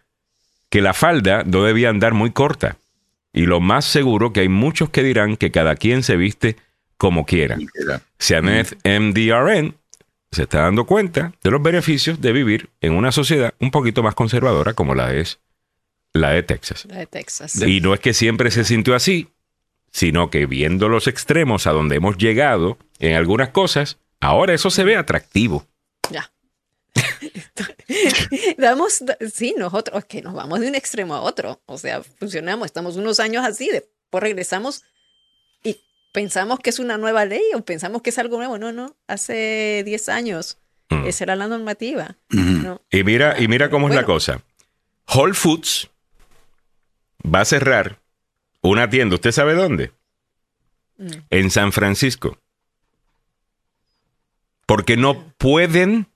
que 0.70 0.82
la 0.82 0.94
falda 0.94 1.44
no 1.46 1.64
debía 1.64 1.90
andar 1.90 2.14
muy 2.14 2.32
corta. 2.32 2.76
Y 3.34 3.46
lo 3.46 3.60
más 3.60 3.86
seguro 3.86 4.34
que 4.34 4.42
hay 4.42 4.50
muchos 4.50 4.90
que 4.90 5.04
dirán 5.04 5.38
que 5.38 5.52
cada 5.52 5.76
quien 5.76 6.04
se 6.04 6.18
viste 6.18 6.58
como 6.98 7.26
quiera. 7.26 7.58
Sianet 8.20 8.78
MDRN 8.86 9.76
se 10.32 10.44
está 10.44 10.62
dando 10.62 10.86
cuenta 10.86 11.34
de 11.44 11.52
los 11.52 11.62
beneficios 11.62 12.22
de 12.22 12.32
vivir 12.32 12.70
en 12.80 12.94
una 12.94 13.12
sociedad 13.12 13.54
un 13.60 13.72
poquito 13.72 14.04
más 14.04 14.16
conservadora 14.16 14.74
como 14.74 14.96
la 14.96 15.14
es 15.14 15.40
la 16.14 16.32
de 16.32 16.44
Texas. 16.44 16.86
La 16.90 17.00
de 17.00 17.08
Texas. 17.08 17.62
Y 17.62 17.82
no 17.82 17.94
es 17.94 18.00
que 18.00 18.14
siempre 18.14 18.52
se 18.52 18.64
sintió 18.64 18.96
así, 18.96 19.30
sino 19.92 20.30
que 20.30 20.46
viendo 20.46 20.90
los 20.90 21.08
extremos 21.08 21.68
a 21.68 21.72
donde 21.72 21.96
hemos 21.96 22.18
llegado 22.18 22.78
en 23.00 23.16
algunas 23.16 23.50
cosas, 23.50 23.98
ahora 24.20 24.54
eso 24.54 24.70
se 24.70 24.84
ve 24.84 24.96
atractivo. 24.96 25.66
Ya. 26.10 26.32
Damos, 28.58 29.04
sí, 29.34 29.56
nosotros 29.58 30.00
es 30.00 30.06
que 30.06 30.22
nos 30.22 30.34
vamos 30.34 30.60
de 30.60 30.68
un 30.68 30.76
extremo 30.76 31.16
a 31.16 31.22
otro. 31.22 31.62
O 31.66 31.78
sea, 31.78 32.02
funcionamos, 32.04 32.66
estamos 32.66 32.96
unos 32.96 33.20
años 33.20 33.46
así, 33.46 33.70
después 33.70 34.22
regresamos 34.22 34.84
y 35.64 35.78
pensamos 36.12 36.60
que 36.60 36.70
es 36.72 36.80
una 36.80 36.98
nueva 36.98 37.26
ley 37.26 37.44
o 37.56 37.64
pensamos 37.64 38.02
que 38.02 38.10
es 38.10 38.18
algo 38.18 38.38
nuevo. 38.38 38.58
No, 38.58 38.72
no, 38.72 38.96
hace 39.08 39.84
10 39.86 40.10
años 40.10 40.58
Mm. 40.92 41.08
esa 41.08 41.24
era 41.24 41.36
la 41.38 41.48
normativa. 41.48 42.18
¿no? 42.30 42.82
Y 42.92 43.04
mira, 43.04 43.42
y 43.42 43.48
mira 43.48 43.70
cómo 43.70 43.88
es 43.88 43.96
la 43.96 44.04
cosa. 44.04 44.44
Whole 45.14 45.34
Foods 45.34 45.90
va 47.24 47.40
a 47.42 47.46
cerrar 47.46 48.00
una 48.62 48.90
tienda, 48.90 49.16
¿usted 49.16 49.32
sabe 49.32 49.56
dónde? 49.56 49.94
En 51.30 51.50
San 51.50 51.72
Francisco. 51.72 52.38
Porque 54.66 54.98
no 54.98 55.34
pueden, 55.38 56.08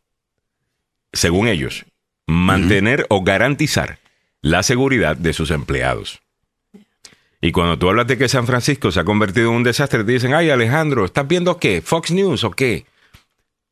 según 1.16 1.48
ellos, 1.48 1.86
mantener 2.28 3.06
o 3.10 3.24
garantizar 3.24 3.98
la 4.42 4.62
seguridad 4.62 5.18
de 5.18 5.34
sus 5.34 5.50
empleados. 5.50 6.22
Y 7.42 7.52
cuando 7.52 7.78
tú 7.78 7.90
hablas 7.90 8.08
de 8.08 8.18
que 8.18 8.30
San 8.30 8.46
Francisco 8.46 8.92
se 8.92 9.00
ha 9.00 9.04
convertido 9.04 9.50
en 9.50 9.58
un 9.58 9.64
desastre, 9.64 10.04
te 10.04 10.12
dicen, 10.12 10.34
ay 10.34 10.50
Alejandro, 10.50 11.06
¿estás 11.06 11.28
viendo 11.28 11.58
qué? 11.58 11.82
¿Fox 11.82 12.12
News 12.12 12.44
o 12.44 12.52
qué? 12.52 12.86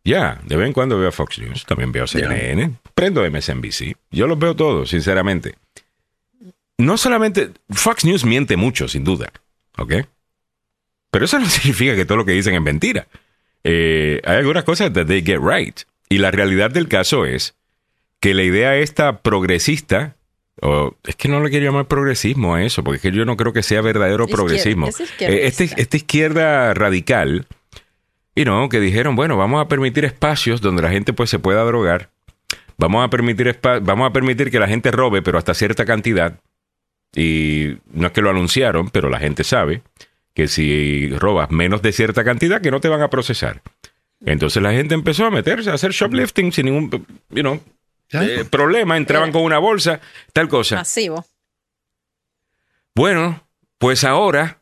Ya, 0.03 0.41
de 0.43 0.57
vez 0.57 0.67
en 0.67 0.73
cuando 0.73 0.99
veo 0.99 1.11
Fox 1.11 1.39
News, 1.39 1.65
también 1.65 1.91
veo 1.91 2.07
CNN, 2.07 2.75
prendo 2.93 3.29
MSNBC, 3.29 3.95
yo 4.11 4.27
los 4.27 4.37
veo 4.37 4.55
todos, 4.55 4.89
sinceramente. 4.89 5.55
No 6.77 6.97
solamente, 6.97 7.51
Fox 7.69 8.03
News 8.03 8.25
miente 8.25 8.57
mucho, 8.57 8.87
sin 8.87 9.03
duda, 9.03 9.31
¿ok? 9.77 9.93
Pero 11.09 11.25
eso 11.25 11.39
no 11.39 11.45
significa 11.49 11.95
que 11.95 12.05
todo 12.05 12.17
lo 12.17 12.25
que 12.25 12.33
dicen 12.33 12.55
es 12.55 12.61
mentira. 12.61 13.07
Eh, 13.63 14.19
hay 14.25 14.37
algunas 14.37 14.65
cosas 14.65 14.91
that 14.93 15.05
they 15.05 15.21
get 15.21 15.39
right. 15.39 15.81
Y 16.13 16.19
la 16.19 16.31
realidad 16.31 16.69
del 16.71 16.87
caso 16.87 17.25
es 17.25 17.55
que 18.19 18.33
la 18.33 18.43
idea 18.43 18.77
esta 18.77 19.21
progresista, 19.21 20.15
o 20.61 20.95
es 21.05 21.15
que 21.15 21.27
no 21.27 21.41
le 21.41 21.49
quiero 21.49 21.65
llamar 21.65 21.87
progresismo 21.87 22.55
a 22.55 22.63
eso, 22.63 22.83
porque 22.83 22.97
es 22.97 23.01
que 23.01 23.11
yo 23.11 23.25
no 23.25 23.35
creo 23.35 23.51
que 23.53 23.63
sea 23.63 23.81
verdadero 23.81 24.27
progresismo. 24.27 24.87
es 24.87 24.99
Eh, 25.33 25.47
este- 25.47 25.69
esta 25.81 25.97
izquierda 25.97 26.73
radical, 26.73 27.47
y 28.35 28.45
no, 28.45 28.69
que 28.69 28.79
dijeron, 28.79 29.15
bueno, 29.15 29.37
vamos 29.37 29.63
a 29.63 29.67
permitir 29.67 30.05
espacios 30.05 30.61
donde 30.61 30.81
la 30.83 30.89
gente 30.91 31.13
pues 31.13 31.29
se 31.29 31.39
pueda 31.39 31.63
drogar. 31.63 32.09
Vamos 32.77 33.05
a 33.05 33.09
permitir 33.09 33.59
vamos 33.81 34.09
a 34.09 34.13
permitir 34.13 34.49
que 34.51 34.59
la 34.59 34.67
gente 34.67 34.91
robe, 34.91 35.21
pero 35.21 35.37
hasta 35.37 35.53
cierta 35.53 35.85
cantidad. 35.85 36.39
Y 37.15 37.77
no 37.91 38.07
es 38.07 38.13
que 38.13 38.21
lo 38.21 38.29
anunciaron, 38.29 38.89
pero 38.89 39.09
la 39.09 39.19
gente 39.19 39.43
sabe 39.43 39.81
que 40.33 40.47
si 40.47 41.09
robas 41.17 41.51
menos 41.51 41.81
de 41.83 41.91
cierta 41.91 42.23
cantidad, 42.23 42.61
que 42.61 42.71
no 42.71 42.79
te 42.79 42.89
van 42.89 43.01
a 43.01 43.09
procesar. 43.09 43.61
Entonces 44.25 44.61
la 44.63 44.71
gente 44.71 44.93
empezó 44.93 45.25
a 45.25 45.31
meterse 45.31 45.69
a 45.69 45.73
hacer 45.73 45.91
shoplifting 45.91 46.51
sin 46.51 46.65
ningún 46.67 46.89
you 47.29 47.41
know, 47.41 47.61
eh, 48.11 48.45
problema. 48.49 48.95
Entraban 48.97 49.31
con 49.31 49.43
una 49.43 49.59
bolsa, 49.59 49.99
tal 50.31 50.47
cosa. 50.47 50.77
Masivo. 50.77 51.25
Bueno, 52.95 53.43
pues 53.77 54.03
ahora 54.03 54.61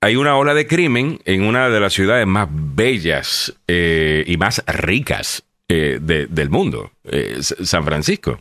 hay 0.00 0.16
una 0.16 0.36
ola 0.36 0.54
de 0.54 0.66
crimen 0.66 1.20
en 1.24 1.42
una 1.42 1.68
de 1.68 1.80
las 1.80 1.92
ciudades 1.92 2.26
más 2.26 2.48
bellas 2.50 3.54
eh, 3.66 4.24
y 4.26 4.36
más 4.36 4.62
ricas 4.66 5.44
eh, 5.68 5.98
de- 6.00 6.26
del 6.26 6.50
mundo, 6.50 6.90
eh, 7.04 7.38
San 7.42 7.84
Francisco. 7.84 8.40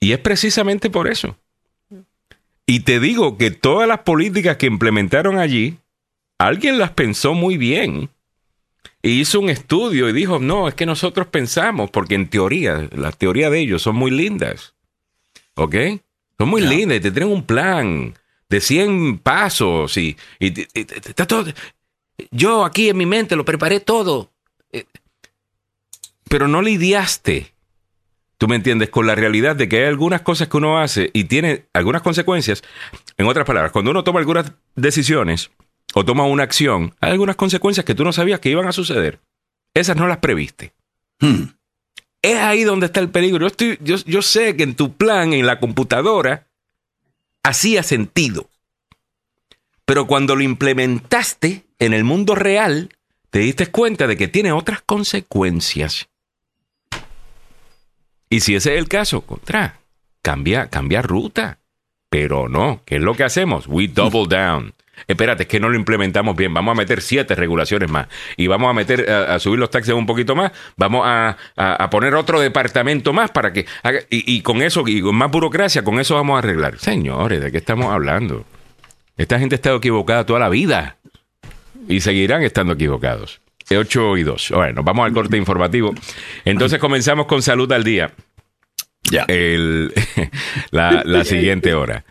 Y 0.00 0.12
es 0.12 0.18
precisamente 0.18 0.90
por 0.90 1.08
eso. 1.08 1.36
Y 2.66 2.80
te 2.80 3.00
digo 3.00 3.36
que 3.36 3.50
todas 3.50 3.88
las 3.88 4.00
políticas 4.00 4.56
que 4.56 4.66
implementaron 4.66 5.38
allí, 5.38 5.76
alguien 6.38 6.78
las 6.78 6.90
pensó 6.92 7.34
muy 7.34 7.56
bien. 7.58 8.08
Y 9.04 9.20
hizo 9.20 9.38
un 9.38 9.50
estudio 9.50 10.08
y 10.08 10.14
dijo, 10.14 10.38
no, 10.38 10.66
es 10.66 10.72
que 10.72 10.86
nosotros 10.86 11.26
pensamos, 11.26 11.90
porque 11.90 12.14
en 12.14 12.30
teoría, 12.30 12.88
las 12.92 13.18
teorías 13.18 13.50
de 13.50 13.60
ellos 13.60 13.82
son 13.82 13.96
muy 13.96 14.10
lindas. 14.10 14.72
¿Ok? 15.56 15.74
Son 16.38 16.48
muy 16.48 16.62
lindas 16.62 16.96
y 16.96 17.00
te 17.00 17.10
tienen 17.10 17.30
un 17.30 17.44
plan 17.44 18.14
de 18.48 18.60
100 18.62 19.18
pasos 19.18 19.98
y, 19.98 20.16
y 20.40 20.58
está 20.82 21.26
todo. 21.26 21.52
Yo 22.30 22.64
aquí 22.64 22.88
en 22.88 22.96
mi 22.96 23.04
mente 23.04 23.36
lo 23.36 23.44
preparé 23.44 23.80
todo. 23.80 24.32
Eh, 24.72 24.86
Pero 26.30 26.48
no 26.48 26.62
lidiaste. 26.62 27.52
¿Tú 28.38 28.48
me 28.48 28.56
entiendes? 28.56 28.88
Con 28.88 29.06
la 29.06 29.14
realidad 29.14 29.54
de 29.54 29.68
que 29.68 29.80
hay 29.80 29.84
algunas 29.84 30.22
cosas 30.22 30.48
que 30.48 30.56
uno 30.56 30.78
hace 30.78 31.10
y 31.12 31.24
tiene 31.24 31.66
algunas 31.74 32.00
consecuencias. 32.00 32.62
En 33.18 33.26
otras 33.26 33.44
palabras, 33.44 33.70
cuando 33.70 33.90
uno 33.90 34.02
toma 34.02 34.20
algunas 34.20 34.52
decisiones 34.76 35.50
o 35.94 36.04
toma 36.04 36.26
una 36.26 36.42
acción, 36.42 36.94
hay 37.00 37.12
algunas 37.12 37.36
consecuencias 37.36 37.86
que 37.86 37.94
tú 37.94 38.04
no 38.04 38.12
sabías 38.12 38.40
que 38.40 38.50
iban 38.50 38.66
a 38.66 38.72
suceder. 38.72 39.20
Esas 39.72 39.96
no 39.96 40.06
las 40.06 40.18
previste. 40.18 40.72
Hmm. 41.20 41.44
Es 42.20 42.38
ahí 42.38 42.64
donde 42.64 42.86
está 42.86 43.00
el 43.00 43.10
peligro. 43.10 43.40
Yo, 43.40 43.46
estoy, 43.46 43.78
yo, 43.80 43.96
yo 44.04 44.22
sé 44.22 44.56
que 44.56 44.64
en 44.64 44.74
tu 44.74 44.94
plan, 44.94 45.32
en 45.32 45.46
la 45.46 45.60
computadora, 45.60 46.46
hacía 47.42 47.82
sentido. 47.82 48.48
Pero 49.84 50.06
cuando 50.06 50.34
lo 50.34 50.42
implementaste 50.42 51.64
en 51.78 51.92
el 51.92 52.02
mundo 52.02 52.34
real, 52.34 52.88
te 53.30 53.40
diste 53.40 53.68
cuenta 53.68 54.06
de 54.06 54.16
que 54.16 54.28
tiene 54.28 54.52
otras 54.52 54.80
consecuencias. 54.82 56.08
Y 58.30 58.40
si 58.40 58.54
ese 58.56 58.74
es 58.74 58.78
el 58.78 58.88
caso, 58.88 59.20
contra, 59.20 59.78
cambia, 60.22 60.68
cambia 60.68 61.02
ruta. 61.02 61.58
Pero 62.08 62.48
no, 62.48 62.80
¿qué 62.84 62.96
es 62.96 63.02
lo 63.02 63.14
que 63.14 63.24
hacemos? 63.24 63.66
We 63.68 63.88
double 63.88 64.26
down. 64.28 64.72
Espérate, 65.06 65.42
es 65.44 65.48
que 65.48 65.60
no 65.60 65.68
lo 65.68 65.76
implementamos 65.76 66.34
bien. 66.36 66.54
Vamos 66.54 66.72
a 66.72 66.74
meter 66.76 67.02
siete 67.02 67.34
regulaciones 67.34 67.90
más. 67.90 68.08
Y 68.36 68.46
vamos 68.46 68.70
a 68.70 68.72
meter, 68.72 69.10
a, 69.10 69.34
a 69.34 69.38
subir 69.38 69.58
los 69.58 69.70
taxes 69.70 69.94
un 69.94 70.06
poquito 70.06 70.34
más. 70.34 70.52
Vamos 70.76 71.02
a, 71.04 71.36
a- 71.56 71.74
a 71.84 71.90
poner 71.90 72.14
otro 72.14 72.40
departamento 72.40 73.12
más 73.12 73.30
para 73.30 73.52
que 73.52 73.66
haga. 73.82 74.00
Y, 74.10 74.34
y 74.36 74.40
con 74.42 74.62
eso, 74.62 74.82
y 74.86 75.00
con 75.02 75.14
más 75.16 75.30
burocracia, 75.30 75.82
con 75.84 76.00
eso 76.00 76.14
vamos 76.14 76.36
a 76.36 76.38
arreglar. 76.38 76.78
Señores, 76.78 77.42
¿de 77.42 77.50
qué 77.52 77.58
estamos 77.58 77.92
hablando? 77.92 78.44
Esta 79.16 79.38
gente 79.38 79.54
ha 79.54 79.58
estado 79.58 79.76
equivocada 79.76 80.24
toda 80.26 80.40
la 80.40 80.48
vida. 80.48 80.96
Y 81.88 82.00
seguirán 82.00 82.42
estando 82.42 82.72
equivocados. 82.72 83.40
8 83.70 84.16
y 84.18 84.22
2. 84.22 84.52
Bueno, 84.54 84.82
vamos 84.82 85.06
al 85.06 85.12
corte 85.12 85.36
informativo. 85.36 85.94
Entonces 86.44 86.78
comenzamos 86.78 87.26
con 87.26 87.42
salud 87.42 87.70
al 87.72 87.84
día. 87.84 88.12
Ya. 89.10 89.24
El, 89.28 89.92
la, 90.70 91.02
la 91.04 91.24
siguiente 91.24 91.74
hora. 91.74 92.04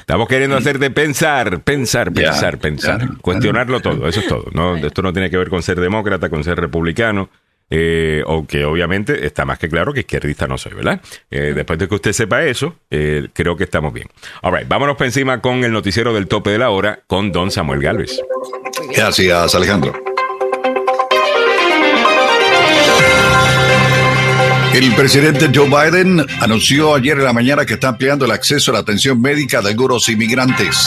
Estamos 0.00 0.28
queriendo 0.28 0.56
hacerte 0.56 0.90
pensar, 0.90 1.60
pensar, 1.62 2.12
pensar, 2.12 2.58
pensar. 2.58 3.18
Cuestionarlo 3.20 3.80
todo, 3.80 4.08
eso 4.08 4.20
es 4.20 4.26
todo. 4.26 4.46
No, 4.52 4.76
esto 4.76 5.02
no 5.02 5.12
tiene 5.12 5.30
que 5.30 5.36
ver 5.36 5.50
con 5.50 5.62
ser 5.62 5.80
demócrata, 5.80 6.28
con 6.28 6.42
ser 6.44 6.58
republicano. 6.58 7.28
Eh, 7.74 8.22
aunque 8.26 8.66
obviamente 8.66 9.24
está 9.24 9.46
más 9.46 9.58
que 9.58 9.66
claro 9.66 9.94
que 9.94 10.00
izquierdista 10.00 10.46
no 10.46 10.58
soy, 10.58 10.74
¿verdad? 10.74 11.00
Eh, 11.30 11.52
después 11.54 11.78
de 11.78 11.88
que 11.88 11.94
usted 11.94 12.12
sepa 12.12 12.44
eso, 12.44 12.76
eh, 12.90 13.28
creo 13.32 13.56
que 13.56 13.64
estamos 13.64 13.94
bien. 13.94 14.08
All 14.42 14.54
right, 14.54 14.68
vámonos 14.68 14.96
por 14.96 15.06
encima 15.06 15.40
con 15.40 15.64
el 15.64 15.72
noticiero 15.72 16.12
del 16.12 16.28
tope 16.28 16.50
de 16.50 16.58
la 16.58 16.68
hora 16.68 17.00
con 17.06 17.32
don 17.32 17.50
Samuel 17.50 17.80
Galvez. 17.80 18.20
Gracias, 18.94 19.54
Alejandro. 19.54 20.11
El 24.74 24.94
presidente 24.94 25.50
Joe 25.54 25.68
Biden 25.68 26.24
anunció 26.40 26.94
ayer 26.94 27.18
en 27.18 27.24
la 27.24 27.34
mañana 27.34 27.66
que 27.66 27.74
está 27.74 27.88
ampliando 27.88 28.24
el 28.24 28.30
acceso 28.30 28.70
a 28.70 28.74
la 28.74 28.80
atención 28.80 29.20
médica 29.20 29.60
de 29.60 29.68
algunos 29.68 30.08
inmigrantes. 30.08 30.78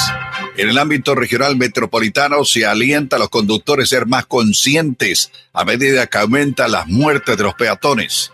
En 0.57 0.69
el 0.69 0.79
ámbito 0.79 1.13
regional 1.13 1.55
metropolitano 1.55 2.43
se 2.45 2.65
alienta 2.65 3.17
a 3.17 3.19
los 3.19 3.29
conductores 3.29 3.86
a 3.86 3.97
ser 3.97 4.07
más 4.07 4.25
conscientes 4.25 5.31
a 5.53 5.65
medida 5.65 6.07
que 6.07 6.17
aumentan 6.17 6.71
las 6.71 6.88
muertes 6.88 7.38
de 7.38 7.43
los 7.43 7.53
peatones. 7.53 8.31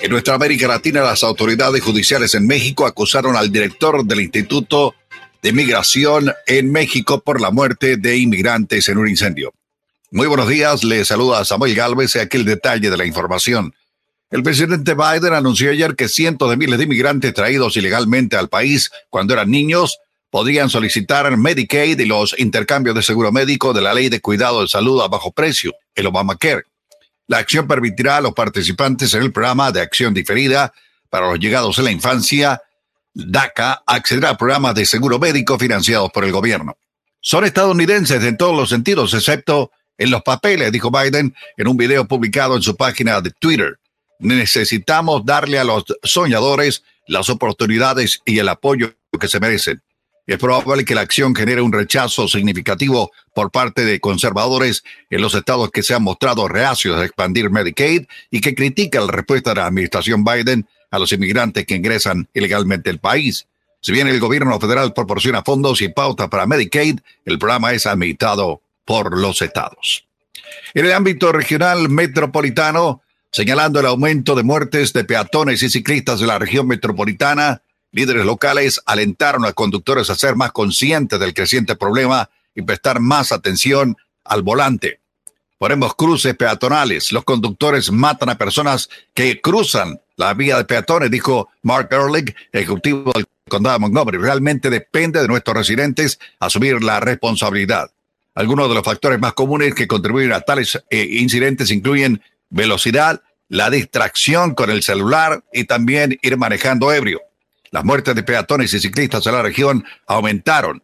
En 0.00 0.10
nuestra 0.10 0.34
América 0.34 0.66
Latina, 0.66 1.02
las 1.02 1.22
autoridades 1.22 1.80
judiciales 1.80 2.34
en 2.34 2.48
México 2.48 2.84
acusaron 2.84 3.36
al 3.36 3.52
director 3.52 4.04
del 4.04 4.22
Instituto 4.22 4.96
de 5.42 5.52
Migración 5.52 6.32
en 6.48 6.72
México 6.72 7.20
por 7.20 7.40
la 7.40 7.52
muerte 7.52 7.98
de 7.98 8.16
inmigrantes 8.16 8.88
en 8.88 8.98
un 8.98 9.08
incendio. 9.08 9.54
Muy 10.10 10.26
buenos 10.26 10.48
días, 10.48 10.82
le 10.82 11.04
saluda 11.04 11.44
Samuel 11.44 11.76
Galvez 11.76 12.16
y 12.16 12.18
aquí 12.18 12.36
el 12.36 12.44
detalle 12.44 12.90
de 12.90 12.96
la 12.96 13.06
información. 13.06 13.72
El 14.32 14.42
presidente 14.42 14.94
Biden 14.94 15.34
anunció 15.34 15.70
ayer 15.70 15.94
que 15.94 16.08
cientos 16.08 16.48
de 16.48 16.56
miles 16.56 16.78
de 16.78 16.84
inmigrantes 16.84 17.34
traídos 17.34 17.76
ilegalmente 17.76 18.34
al 18.34 18.48
país 18.48 18.90
cuando 19.10 19.34
eran 19.34 19.50
niños 19.50 19.98
podrían 20.30 20.70
solicitar 20.70 21.36
Medicaid 21.36 22.00
y 22.00 22.06
los 22.06 22.34
intercambios 22.38 22.96
de 22.96 23.02
seguro 23.02 23.30
médico 23.30 23.74
de 23.74 23.82
la 23.82 23.92
Ley 23.92 24.08
de 24.08 24.22
Cuidado 24.22 24.62
de 24.62 24.68
Salud 24.68 25.02
a 25.02 25.08
bajo 25.08 25.32
precio, 25.32 25.74
el 25.94 26.06
Obamacare. 26.06 26.62
La 27.26 27.36
acción 27.36 27.68
permitirá 27.68 28.16
a 28.16 28.20
los 28.22 28.32
participantes 28.32 29.12
en 29.12 29.22
el 29.22 29.32
programa 29.32 29.70
de 29.70 29.82
acción 29.82 30.14
diferida 30.14 30.72
para 31.10 31.28
los 31.28 31.38
llegados 31.38 31.76
en 31.76 31.84
la 31.84 31.92
infancia, 31.92 32.62
DACA, 33.12 33.82
acceder 33.86 34.24
a 34.24 34.38
programas 34.38 34.74
de 34.74 34.86
seguro 34.86 35.18
médico 35.18 35.58
financiados 35.58 36.10
por 36.10 36.24
el 36.24 36.32
gobierno. 36.32 36.78
Son 37.20 37.44
estadounidenses 37.44 38.24
en 38.24 38.38
todos 38.38 38.56
los 38.56 38.70
sentidos, 38.70 39.12
excepto 39.12 39.72
en 39.98 40.10
los 40.10 40.22
papeles, 40.22 40.72
dijo 40.72 40.90
Biden 40.90 41.34
en 41.58 41.68
un 41.68 41.76
video 41.76 42.08
publicado 42.08 42.56
en 42.56 42.62
su 42.62 42.74
página 42.78 43.20
de 43.20 43.30
Twitter. 43.32 43.78
Necesitamos 44.22 45.26
darle 45.26 45.58
a 45.58 45.64
los 45.64 45.84
soñadores 46.02 46.84
las 47.06 47.28
oportunidades 47.28 48.22
y 48.24 48.38
el 48.38 48.48
apoyo 48.48 48.94
que 49.20 49.28
se 49.28 49.40
merecen. 49.40 49.82
Es 50.26 50.38
probable 50.38 50.84
que 50.84 50.94
la 50.94 51.00
acción 51.00 51.34
genere 51.34 51.60
un 51.60 51.72
rechazo 51.72 52.28
significativo 52.28 53.10
por 53.34 53.50
parte 53.50 53.84
de 53.84 53.98
conservadores 53.98 54.84
en 55.10 55.20
los 55.20 55.34
estados 55.34 55.70
que 55.70 55.82
se 55.82 55.94
han 55.94 56.04
mostrado 56.04 56.46
reacios 56.46 56.96
a 56.96 57.04
expandir 57.04 57.50
Medicaid 57.50 58.06
y 58.30 58.40
que 58.40 58.54
critican 58.54 59.06
la 59.06 59.12
respuesta 59.12 59.50
de 59.50 59.56
la 59.56 59.66
administración 59.66 60.24
Biden 60.24 60.68
a 60.92 61.00
los 61.00 61.12
inmigrantes 61.12 61.66
que 61.66 61.74
ingresan 61.74 62.28
ilegalmente 62.34 62.90
al 62.90 63.00
país. 63.00 63.48
Si 63.80 63.90
bien 63.90 64.06
el 64.06 64.20
gobierno 64.20 64.60
federal 64.60 64.92
proporciona 64.94 65.42
fondos 65.42 65.82
y 65.82 65.88
pautas 65.88 66.28
para 66.28 66.46
Medicaid, 66.46 67.00
el 67.24 67.38
programa 67.38 67.72
es 67.72 67.86
administrado 67.86 68.62
por 68.84 69.18
los 69.18 69.42
estados. 69.42 70.06
En 70.74 70.86
el 70.86 70.92
ámbito 70.92 71.32
regional 71.32 71.88
metropolitano, 71.88 73.02
señalando 73.32 73.80
el 73.80 73.86
aumento 73.86 74.34
de 74.34 74.42
muertes 74.42 74.92
de 74.92 75.04
peatones 75.04 75.62
y 75.62 75.70
ciclistas 75.70 76.20
de 76.20 76.26
la 76.26 76.38
región 76.38 76.68
metropolitana, 76.68 77.62
líderes 77.90 78.24
locales 78.24 78.80
alentaron 78.86 79.44
a 79.46 79.52
conductores 79.52 80.10
a 80.10 80.14
ser 80.14 80.36
más 80.36 80.52
conscientes 80.52 81.18
del 81.18 81.34
creciente 81.34 81.74
problema 81.74 82.28
y 82.54 82.62
prestar 82.62 83.00
más 83.00 83.32
atención 83.32 83.96
al 84.24 84.42
volante. 84.42 85.00
Ponemos 85.58 85.94
cruces 85.94 86.34
peatonales. 86.34 87.12
Los 87.12 87.24
conductores 87.24 87.90
matan 87.90 88.28
a 88.28 88.38
personas 88.38 88.90
que 89.14 89.40
cruzan 89.40 90.00
la 90.16 90.34
vía 90.34 90.56
de 90.56 90.64
peatones, 90.64 91.10
dijo 91.10 91.48
Mark 91.62 91.88
Ehrlich, 91.90 92.34
ejecutivo 92.52 93.12
del 93.12 93.26
condado 93.48 93.74
de 93.74 93.80
Montgomery. 93.80 94.18
Realmente 94.18 94.70
depende 94.70 95.22
de 95.22 95.28
nuestros 95.28 95.56
residentes 95.56 96.18
asumir 96.38 96.82
la 96.82 97.00
responsabilidad. 97.00 97.90
Algunos 98.34 98.68
de 98.68 98.74
los 98.74 98.84
factores 98.84 99.20
más 99.20 99.34
comunes 99.34 99.74
que 99.74 99.86
contribuyen 99.86 100.32
a 100.32 100.40
tales 100.40 100.82
eh, 100.90 101.06
incidentes 101.10 101.70
incluyen 101.70 102.22
velocidad, 102.52 103.22
la 103.48 103.70
distracción 103.70 104.54
con 104.54 104.70
el 104.70 104.82
celular 104.82 105.42
y 105.52 105.64
también 105.64 106.18
ir 106.22 106.36
manejando 106.36 106.92
ebrio. 106.92 107.20
Las 107.70 107.84
muertes 107.84 108.14
de 108.14 108.22
peatones 108.22 108.72
y 108.74 108.80
ciclistas 108.80 109.26
en 109.26 109.32
la 109.32 109.42
región 109.42 109.84
aumentaron. 110.06 110.82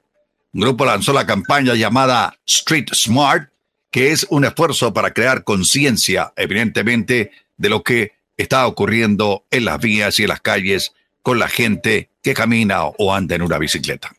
Un 0.53 0.63
grupo 0.63 0.85
lanzó 0.85 1.13
la 1.13 1.27
campaña 1.27 1.75
llamada 1.75 2.37
Street 2.47 2.89
Smart, 2.93 3.51
que 3.91 4.11
es 4.11 4.27
un 4.31 4.45
esfuerzo 4.45 4.93
para 4.93 5.13
crear 5.13 5.45
conciencia, 5.45 6.33
evidentemente, 6.37 7.31
de 7.57 7.69
lo 7.69 7.83
que 7.83 8.13
está 8.37 8.67
ocurriendo 8.67 9.45
en 9.51 9.67
las 9.67 9.79
vías 9.79 10.19
y 10.19 10.23
en 10.23 10.29
las 10.29 10.41
calles 10.41 10.95
con 11.23 11.39
la 11.39 11.49
gente 11.49 12.11
que 12.23 12.35
camina 12.35 12.85
o 12.85 13.15
anda 13.15 13.35
en 13.35 13.43
una 13.43 13.59
bicicleta. 13.59 14.18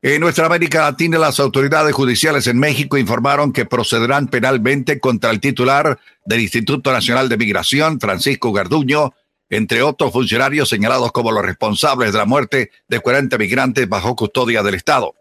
En 0.00 0.20
nuestra 0.20 0.46
América 0.46 0.82
Latina, 0.82 1.18
las 1.18 1.40
autoridades 1.40 1.92
judiciales 1.92 2.46
en 2.46 2.56
México 2.56 2.98
informaron 2.98 3.52
que 3.52 3.66
procederán 3.66 4.28
penalmente 4.28 5.00
contra 5.00 5.30
el 5.30 5.40
titular 5.40 5.98
del 6.24 6.40
Instituto 6.40 6.92
Nacional 6.92 7.28
de 7.28 7.36
Migración, 7.36 7.98
Francisco 7.98 8.52
Garduño, 8.52 9.14
entre 9.50 9.82
otros 9.82 10.12
funcionarios 10.12 10.68
señalados 10.68 11.10
como 11.10 11.32
los 11.32 11.44
responsables 11.44 12.12
de 12.12 12.18
la 12.18 12.26
muerte 12.26 12.70
de 12.86 13.00
40 13.00 13.38
migrantes 13.38 13.88
bajo 13.88 14.14
custodia 14.14 14.62
del 14.62 14.76
Estado. 14.76 15.16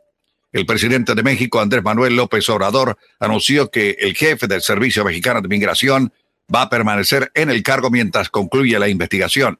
El 0.51 0.67
presidente 0.67 1.15
de 1.15 1.23
México, 1.23 1.59
Andrés 1.59 1.83
Manuel 1.83 2.15
López 2.15 2.47
Obrador, 2.49 2.99
anunció 3.19 3.71
que 3.71 3.97
el 3.99 4.15
jefe 4.15 4.45
del 4.45 4.61
Servicio 4.61 5.03
Mexicano 5.03 5.41
de 5.41 5.47
Migración 5.47 6.13
va 6.53 6.61
a 6.61 6.69
permanecer 6.69 7.31
en 7.33 7.49
el 7.49 7.63
cargo 7.63 7.89
mientras 7.89 8.29
concluye 8.29 8.77
la 8.77 8.89
investigación 8.89 9.59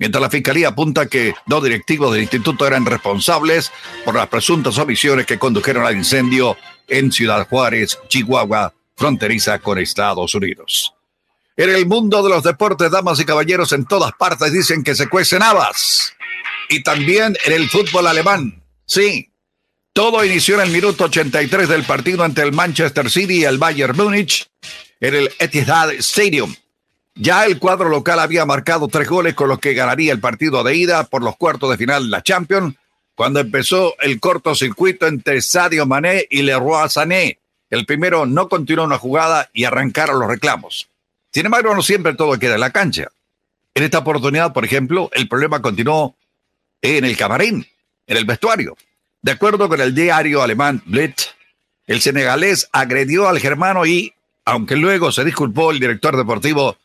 mientras 0.00 0.20
la 0.20 0.30
fiscalía 0.30 0.68
apunta 0.68 1.06
que 1.06 1.34
dos 1.46 1.62
directivos 1.62 2.12
del 2.12 2.22
instituto 2.22 2.66
eran 2.66 2.84
responsables 2.84 3.70
por 4.04 4.16
las 4.16 4.26
presuntas 4.26 4.76
omisiones 4.78 5.26
que 5.26 5.38
condujeron 5.38 5.86
al 5.86 5.96
incendio 5.96 6.56
en 6.88 7.12
Ciudad 7.12 7.46
Juárez, 7.48 8.00
Chihuahua, 8.08 8.74
fronteriza 8.96 9.60
con 9.60 9.78
Estados 9.78 10.34
Unidos. 10.34 10.94
En 11.56 11.68
el 11.68 11.86
mundo 11.86 12.22
de 12.22 12.30
los 12.30 12.42
deportes, 12.42 12.90
damas 12.90 13.20
y 13.20 13.24
caballeros, 13.24 13.72
en 13.72 13.84
todas 13.84 14.12
partes 14.18 14.52
dicen 14.52 14.82
que 14.82 14.94
se 14.94 15.08
cuecen 15.08 15.42
habas. 15.42 16.14
Y 16.68 16.82
también 16.82 17.36
en 17.44 17.52
el 17.52 17.68
fútbol 17.68 18.06
alemán. 18.06 18.62
Sí, 18.86 19.30
todo 19.92 20.24
inició 20.24 20.54
en 20.54 20.62
el 20.62 20.70
minuto 20.70 21.04
83 21.04 21.68
del 21.68 21.84
partido 21.84 22.24
entre 22.24 22.44
el 22.44 22.52
Manchester 22.52 23.10
City 23.10 23.40
y 23.40 23.44
el 23.44 23.58
Bayern 23.58 23.96
Múnich 23.96 24.48
en 25.00 25.14
el 25.14 25.30
Etihad 25.38 25.90
Stadium. 25.94 26.54
Ya 27.22 27.44
el 27.44 27.58
cuadro 27.58 27.90
local 27.90 28.18
había 28.18 28.46
marcado 28.46 28.88
tres 28.88 29.06
goles 29.06 29.34
con 29.34 29.50
los 29.50 29.58
que 29.58 29.74
ganaría 29.74 30.10
el 30.10 30.20
partido 30.20 30.64
de 30.64 30.74
ida 30.74 31.04
por 31.04 31.22
los 31.22 31.36
cuartos 31.36 31.68
de 31.68 31.76
final 31.76 32.04
de 32.04 32.08
la 32.08 32.22
Champions, 32.22 32.76
cuando 33.14 33.40
empezó 33.40 33.94
el 34.00 34.18
cortocircuito 34.18 35.06
entre 35.06 35.42
Sadio 35.42 35.84
Mané 35.84 36.26
y 36.30 36.40
Leroy 36.40 36.88
Sané. 36.88 37.38
El 37.68 37.84
primero 37.84 38.24
no 38.24 38.48
continuó 38.48 38.86
una 38.86 38.96
jugada 38.96 39.50
y 39.52 39.64
arrancaron 39.64 40.18
los 40.18 40.30
reclamos. 40.30 40.88
Sin 41.30 41.44
embargo, 41.44 41.74
no 41.74 41.82
siempre 41.82 42.14
todo 42.14 42.38
queda 42.38 42.54
en 42.54 42.60
la 42.60 42.70
cancha. 42.70 43.08
En 43.74 43.82
esta 43.82 43.98
oportunidad, 43.98 44.54
por 44.54 44.64
ejemplo, 44.64 45.10
el 45.12 45.28
problema 45.28 45.60
continuó 45.60 46.16
en 46.80 47.04
el 47.04 47.18
camarín, 47.18 47.66
en 48.06 48.16
el 48.16 48.24
vestuario. 48.24 48.78
De 49.20 49.32
acuerdo 49.32 49.68
con 49.68 49.82
el 49.82 49.94
diario 49.94 50.40
alemán 50.40 50.82
Blitz, 50.86 51.34
el 51.86 52.00
senegalés 52.00 52.66
agredió 52.72 53.28
al 53.28 53.40
germano 53.40 53.84
y, 53.84 54.14
aunque 54.46 54.76
luego 54.76 55.12
se 55.12 55.22
disculpó 55.22 55.70
el 55.70 55.80
director 55.80 56.16
deportivo 56.16 56.78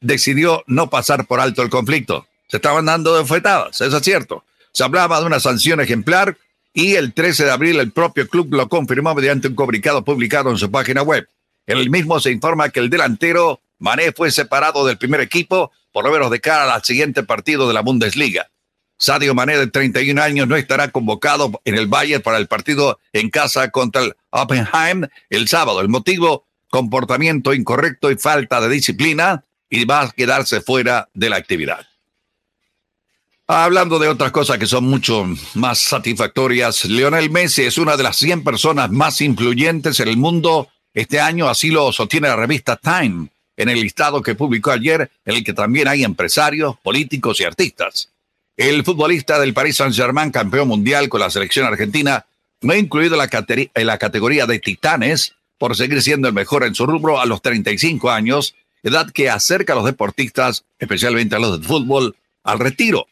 decidió 0.00 0.64
no 0.66 0.90
pasar 0.90 1.26
por 1.26 1.40
alto 1.40 1.62
el 1.62 1.70
conflicto. 1.70 2.26
Se 2.48 2.56
estaban 2.56 2.86
dando 2.86 3.14
de 3.16 3.22
eso 3.22 3.96
es 3.96 4.02
cierto. 4.02 4.44
Se 4.72 4.84
hablaba 4.84 5.20
de 5.20 5.26
una 5.26 5.40
sanción 5.40 5.80
ejemplar 5.80 6.36
y 6.72 6.94
el 6.94 7.12
13 7.12 7.44
de 7.44 7.50
abril 7.50 7.80
el 7.80 7.92
propio 7.92 8.28
club 8.28 8.54
lo 8.54 8.68
confirmó 8.68 9.14
mediante 9.14 9.48
un 9.48 9.54
comunicado 9.54 10.04
publicado 10.04 10.50
en 10.50 10.58
su 10.58 10.70
página 10.70 11.02
web. 11.02 11.28
En 11.66 11.78
el 11.78 11.90
mismo 11.90 12.20
se 12.20 12.30
informa 12.30 12.70
que 12.70 12.80
el 12.80 12.90
delantero 12.90 13.60
Mané 13.78 14.12
fue 14.12 14.30
separado 14.30 14.86
del 14.86 14.98
primer 14.98 15.20
equipo 15.20 15.72
por 15.92 16.04
lo 16.04 16.12
menos 16.12 16.30
de 16.30 16.40
cara 16.40 16.72
al 16.72 16.84
siguiente 16.84 17.22
partido 17.22 17.66
de 17.66 17.74
la 17.74 17.80
Bundesliga. 17.80 18.48
Sadio 18.98 19.34
Mané, 19.34 19.56
de 19.56 19.68
31 19.68 20.20
años, 20.20 20.48
no 20.48 20.56
estará 20.56 20.90
convocado 20.90 21.60
en 21.64 21.76
el 21.76 21.86
Bayern 21.86 22.22
para 22.22 22.38
el 22.38 22.48
partido 22.48 22.98
en 23.12 23.30
casa 23.30 23.70
contra 23.70 24.02
el 24.02 24.16
Oppenheim 24.30 25.06
el 25.30 25.48
sábado. 25.48 25.80
El 25.80 25.88
motivo, 25.88 26.46
comportamiento 26.68 27.54
incorrecto 27.54 28.10
y 28.10 28.16
falta 28.16 28.60
de 28.60 28.68
disciplina 28.68 29.44
y 29.70 29.84
va 29.84 30.02
a 30.02 30.10
quedarse 30.10 30.60
fuera 30.60 31.08
de 31.14 31.30
la 31.30 31.36
actividad. 31.36 31.86
Hablando 33.50 33.98
de 33.98 34.08
otras 34.08 34.30
cosas 34.30 34.58
que 34.58 34.66
son 34.66 34.84
mucho 34.84 35.26
más 35.54 35.78
satisfactorias, 35.78 36.84
Lionel 36.84 37.30
Messi 37.30 37.62
es 37.62 37.78
una 37.78 37.96
de 37.96 38.02
las 38.02 38.16
100 38.16 38.44
personas 38.44 38.90
más 38.90 39.22
influyentes 39.22 40.00
en 40.00 40.08
el 40.08 40.18
mundo. 40.18 40.68
Este 40.92 41.18
año 41.18 41.48
así 41.48 41.70
lo 41.70 41.90
sostiene 41.90 42.28
la 42.28 42.36
revista 42.36 42.76
Time 42.76 43.28
en 43.56 43.68
el 43.70 43.80
listado 43.80 44.22
que 44.22 44.34
publicó 44.34 44.70
ayer, 44.70 45.10
en 45.24 45.36
el 45.36 45.44
que 45.44 45.54
también 45.54 45.88
hay 45.88 46.04
empresarios, 46.04 46.76
políticos 46.82 47.40
y 47.40 47.44
artistas. 47.44 48.10
El 48.54 48.84
futbolista 48.84 49.38
del 49.40 49.54
Paris 49.54 49.76
Saint-Germain, 49.76 50.30
campeón 50.30 50.68
mundial 50.68 51.08
con 51.08 51.20
la 51.20 51.30
selección 51.30 51.64
argentina, 51.64 52.26
no 52.60 52.72
ha 52.74 52.76
incluido 52.76 53.16
la 53.16 53.28
categoría 53.98 54.46
de 54.46 54.58
titanes 54.58 55.34
por 55.56 55.74
seguir 55.74 56.02
siendo 56.02 56.28
el 56.28 56.34
mejor 56.34 56.64
en 56.64 56.74
su 56.74 56.86
rubro 56.86 57.18
a 57.18 57.24
los 57.24 57.40
35 57.40 58.10
años 58.10 58.54
edad 58.82 59.10
que 59.10 59.30
acerca 59.30 59.72
a 59.72 59.76
los 59.76 59.84
deportistas, 59.84 60.64
especialmente 60.78 61.36
a 61.36 61.38
los 61.38 61.60
de 61.60 61.66
fútbol, 61.66 62.16
al 62.44 62.58
retiro. 62.58 63.06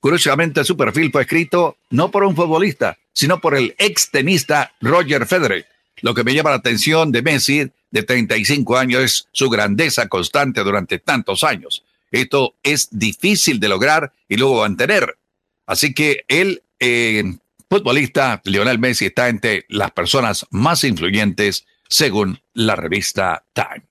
Curiosamente, 0.00 0.64
su 0.64 0.76
perfil 0.76 1.10
fue 1.10 1.22
escrito 1.22 1.76
no 1.90 2.10
por 2.10 2.24
un 2.24 2.36
futbolista, 2.36 2.98
sino 3.12 3.40
por 3.40 3.56
el 3.56 3.74
ex 3.78 4.10
tenista 4.10 4.72
Roger 4.80 5.26
Federer. 5.26 5.66
Lo 6.02 6.14
que 6.14 6.24
me 6.24 6.34
llama 6.34 6.50
la 6.50 6.56
atención 6.56 7.10
de 7.10 7.22
Messi, 7.22 7.70
de 7.90 8.02
35 8.02 8.76
años, 8.76 9.02
es 9.02 9.28
su 9.32 9.50
grandeza 9.50 10.08
constante 10.08 10.62
durante 10.62 10.98
tantos 10.98 11.42
años. 11.42 11.82
Esto 12.12 12.54
es 12.62 12.88
difícil 12.92 13.58
de 13.60 13.68
lograr 13.68 14.12
y 14.28 14.36
luego 14.36 14.60
mantener. 14.60 15.18
Así 15.66 15.92
que 15.92 16.24
el 16.28 16.62
eh, 16.78 17.24
futbolista 17.68 18.40
Lionel 18.44 18.78
Messi 18.78 19.06
está 19.06 19.28
entre 19.28 19.66
las 19.68 19.90
personas 19.90 20.46
más 20.50 20.84
influyentes 20.84 21.66
según 21.88 22.40
la 22.54 22.76
revista 22.76 23.44
Time. 23.52 23.82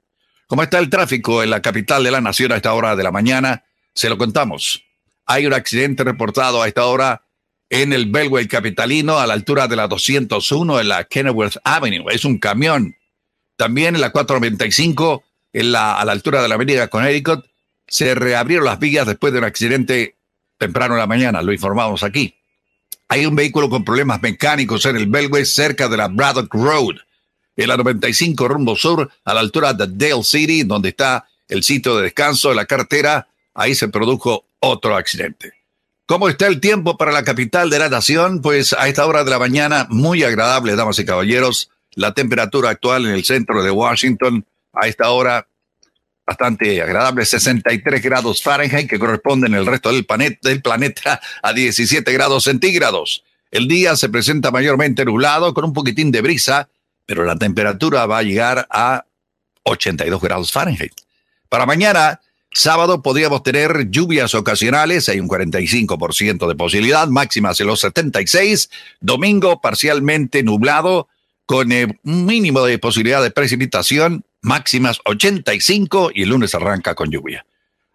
¿Cómo 0.47 0.63
está 0.63 0.79
el 0.79 0.89
tráfico 0.89 1.43
en 1.43 1.49
la 1.49 1.61
capital 1.61 2.05
de 2.05 2.11
la 2.11 2.21
nación 2.21 2.53
a 2.53 2.55
esta 2.55 2.73
hora 2.73 2.95
de 2.95 3.03
la 3.03 3.11
mañana? 3.11 3.65
Se 3.93 4.07
lo 4.07 4.17
contamos. 4.17 4.85
Hay 5.25 5.45
un 5.45 5.53
accidente 5.53 6.05
reportado 6.05 6.61
a 6.61 6.69
esta 6.69 6.85
hora 6.85 7.23
en 7.69 7.91
el 7.91 8.05
Belway 8.05 8.47
capitalino 8.47 9.19
a 9.19 9.27
la 9.27 9.33
altura 9.33 9.67
de 9.67 9.75
la 9.75 9.89
201 9.89 10.79
en 10.79 10.87
la 10.87 11.03
Kenilworth 11.03 11.57
Avenue. 11.65 12.05
Es 12.09 12.23
un 12.23 12.37
camión. 12.37 12.95
También 13.57 13.95
en 13.95 14.01
la 14.01 14.11
495 14.11 15.23
en 15.51 15.73
la, 15.73 15.99
a 15.99 16.05
la 16.05 16.13
altura 16.13 16.41
de 16.41 16.47
la 16.47 16.55
avenida 16.55 16.87
Connecticut 16.87 17.45
se 17.85 18.15
reabrieron 18.15 18.65
las 18.65 18.79
vías 18.79 19.05
después 19.05 19.33
de 19.33 19.39
un 19.39 19.45
accidente 19.45 20.15
temprano 20.57 20.93
en 20.93 20.99
la 20.99 21.07
mañana. 21.07 21.41
Lo 21.41 21.51
informamos 21.51 22.03
aquí. 22.03 22.35
hay 23.09 23.25
un 23.25 23.35
vehículo 23.35 23.69
con 23.69 23.83
problemas 23.83 24.21
mecánicos 24.21 24.85
en 24.85 24.95
el 24.95 25.07
Belway 25.07 25.45
cerca 25.45 25.89
de 25.89 25.97
la 25.97 26.07
Braddock 26.07 26.53
Road, 26.53 26.95
en 27.57 27.67
la 27.67 27.77
95 27.77 28.47
rumbo 28.47 28.75
sur, 28.75 29.09
a 29.25 29.33
la 29.33 29.39
altura 29.39 29.73
de 29.73 29.87
Dale 29.87 30.23
City, 30.23 30.63
donde 30.63 30.89
está 30.89 31.27
el 31.49 31.63
sitio 31.63 31.97
de 31.97 32.03
descanso 32.03 32.49
de 32.49 32.55
la 32.55 32.65
carretera. 32.65 33.27
Ahí 33.53 33.75
se 33.75 33.87
produjo 33.87 34.45
otro 34.59 34.95
accidente. 34.95 35.53
¿Cómo 36.05 36.29
está 36.29 36.47
el 36.47 36.61
tiempo 36.61 36.97
para 36.97 37.11
la 37.11 37.23
capital 37.23 37.69
de 37.69 37.79
la 37.79 37.89
nación? 37.89 38.41
Pues 38.41 38.71
a 38.73 38.87
esta 38.87 39.05
hora 39.05 39.23
de 39.23 39.31
la 39.31 39.39
mañana, 39.39 39.87
muy 39.89 40.23
agradable, 40.23 40.75
damas 40.75 40.99
y 40.99 41.05
caballeros. 41.05 41.69
La 41.95 42.13
temperatura 42.13 42.69
actual 42.69 43.05
en 43.07 43.11
el 43.11 43.25
centro 43.25 43.61
de 43.63 43.71
Washington 43.71 44.45
a 44.71 44.87
esta 44.87 45.09
hora 45.09 45.47
bastante 46.25 46.81
agradable, 46.81 47.25
63 47.25 48.01
grados 48.01 48.43
Fahrenheit, 48.43 48.89
que 48.89 48.99
corresponden 48.99 49.53
el 49.53 49.65
resto 49.65 49.91
del 49.91 50.05
planeta 50.05 51.21
a 51.41 51.53
17 51.53 52.11
grados 52.11 52.43
centígrados. 52.43 53.23
El 53.49 53.67
día 53.67 53.95
se 53.95 54.09
presenta 54.09 54.51
mayormente 54.51 55.05
nublado, 55.05 55.53
con 55.53 55.63
un 55.63 55.73
poquitín 55.73 56.11
de 56.11 56.21
brisa, 56.21 56.69
pero 57.07 57.23
la 57.23 57.35
temperatura 57.37 58.05
va 58.05 58.19
a 58.19 58.23
llegar 58.23 58.67
a 58.69 59.05
82 59.63 60.21
grados 60.21 60.51
Fahrenheit. 60.51 60.93
Para 61.49 61.65
mañana, 61.65 62.19
sábado, 62.51 63.01
podríamos 63.01 63.41
tener 63.41 63.89
lluvias 63.89 64.35
ocasionales, 64.35 65.09
hay 65.09 65.19
un 65.19 65.29
45% 65.29 66.47
de 66.47 66.55
posibilidad, 66.55 67.07
máximas 67.07 67.59
en 67.61 67.67
los 67.67 67.79
76. 67.79 68.69
Domingo, 68.99 69.61
parcialmente 69.61 70.43
nublado, 70.43 71.07
con 71.45 71.71
eh, 71.71 71.97
un 72.03 72.25
mínimo 72.25 72.65
de 72.65 72.77
posibilidad 72.77 73.23
de 73.23 73.31
precipitación, 73.31 74.25
máximas 74.41 74.99
85 75.05 76.11
y 76.13 76.23
el 76.23 76.29
lunes 76.29 76.53
arranca 76.53 76.93
con 76.93 77.09
lluvia. 77.09 77.45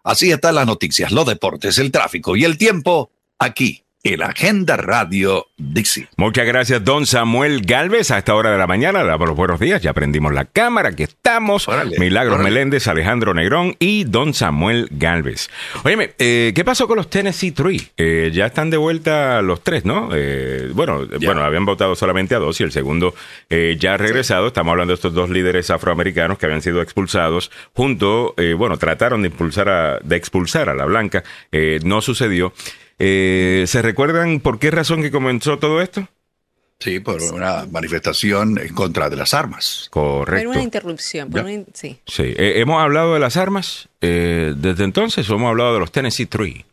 Así 0.03 0.31
están 0.31 0.55
las 0.55 0.65
noticias, 0.65 1.11
los 1.11 1.27
deportes, 1.27 1.77
el 1.77 1.91
tráfico 1.91 2.35
y 2.35 2.43
el 2.43 2.57
tiempo 2.57 3.11
aquí 3.37 3.82
en 4.05 4.21
Agenda 4.21 4.75
Radio 4.75 5.47
DC. 5.57 6.09
Muchas 6.17 6.45
gracias, 6.45 6.83
don 6.83 7.05
Samuel 7.05 7.61
Galvez. 7.61 8.11
A 8.11 8.17
esta 8.17 8.35
hora 8.35 8.51
de 8.51 8.57
la 8.57 8.67
mañana, 8.67 9.01
los 9.01 9.35
buenos 9.35 9.61
días. 9.61 9.81
Ya 9.81 9.93
prendimos 9.93 10.33
la 10.33 10.43
cámara, 10.43 10.89
aquí 10.89 11.03
estamos. 11.03 11.69
Órale, 11.69 11.97
Milagros 11.97 12.35
órale. 12.35 12.49
Meléndez, 12.49 12.87
Alejandro 12.89 13.33
Negrón 13.33 13.77
y 13.79 14.03
don 14.03 14.33
Samuel 14.33 14.89
Galvez. 14.91 15.49
Óyeme, 15.85 16.11
eh, 16.19 16.51
¿qué 16.53 16.65
pasó 16.65 16.85
con 16.85 16.97
los 16.97 17.09
Tennessee 17.09 17.53
Three? 17.53 17.81
Eh, 17.95 18.31
ya 18.33 18.47
están 18.47 18.69
de 18.69 18.75
vuelta 18.75 19.41
los 19.41 19.63
tres, 19.63 19.85
¿no? 19.85 20.09
Eh, 20.13 20.69
bueno, 20.73 21.05
Ya. 21.07 21.25
bueno, 21.25 21.41
habían 21.43 21.63
votado 21.65 21.95
solamente 21.95 22.35
a 22.35 22.39
dos 22.39 22.59
y 22.59 22.63
el 22.63 22.73
segundo 22.73 23.15
eh, 23.49 23.77
ya 23.79 23.93
ha 23.93 23.97
regresado. 23.97 24.47
Estamos 24.47 24.71
hablando 24.71 24.91
de 24.91 24.95
estos 24.95 25.13
dos 25.13 25.29
líderes 25.29 25.69
afroamericanos 25.69 26.37
que 26.37 26.45
habían 26.45 26.61
sido 26.61 26.81
expulsados 26.81 27.51
junto, 27.71 28.33
eh, 28.35 28.53
bueno, 28.53 28.77
trataron 28.77 29.21
de 29.21 29.29
impulsar 29.29 29.69
a, 29.69 29.99
de 30.03 30.17
expulsar 30.17 30.67
a 30.67 30.75
la 30.75 30.83
blanca. 30.83 31.23
Eh, 31.53 31.79
no 31.85 32.01
sucedió. 32.01 32.53
Eh, 32.99 33.65
¿Se 33.67 33.81
recuerdan 33.81 34.39
por 34.39 34.59
qué 34.59 34.71
razón 34.71 35.01
que 35.01 35.11
comenzó 35.11 35.57
todo 35.59 35.81
esto? 35.81 36.07
Sí, 36.79 36.99
por 36.99 37.21
una 37.21 37.65
manifestación 37.71 38.57
en 38.59 38.73
contra 38.73 39.09
de 39.09 39.15
las 39.15 39.33
armas. 39.33 39.89
Por 39.91 40.25
Correcto. 40.25 40.49
una 40.49 40.61
interrupción. 40.61 41.29
por 41.29 41.39
Ya. 41.39 41.43
una 41.43 41.53
in- 41.53 41.65
sí. 41.73 41.97
Sí, 42.05 42.23
Eh, 42.35 42.53
hemos 42.59 42.81
hablado 42.81 43.13
de 43.13 43.19
las 43.21 43.37
armas 43.37 43.87
eh, 44.01 44.53
desde 44.57 44.83
entonces 44.83 45.29
o 45.29 45.35
hemos 45.35 45.49
hablado 45.49 45.73
de 45.75 45.79
los 45.79 45.91
Tennessee 45.91 46.25
Three. 46.25 46.65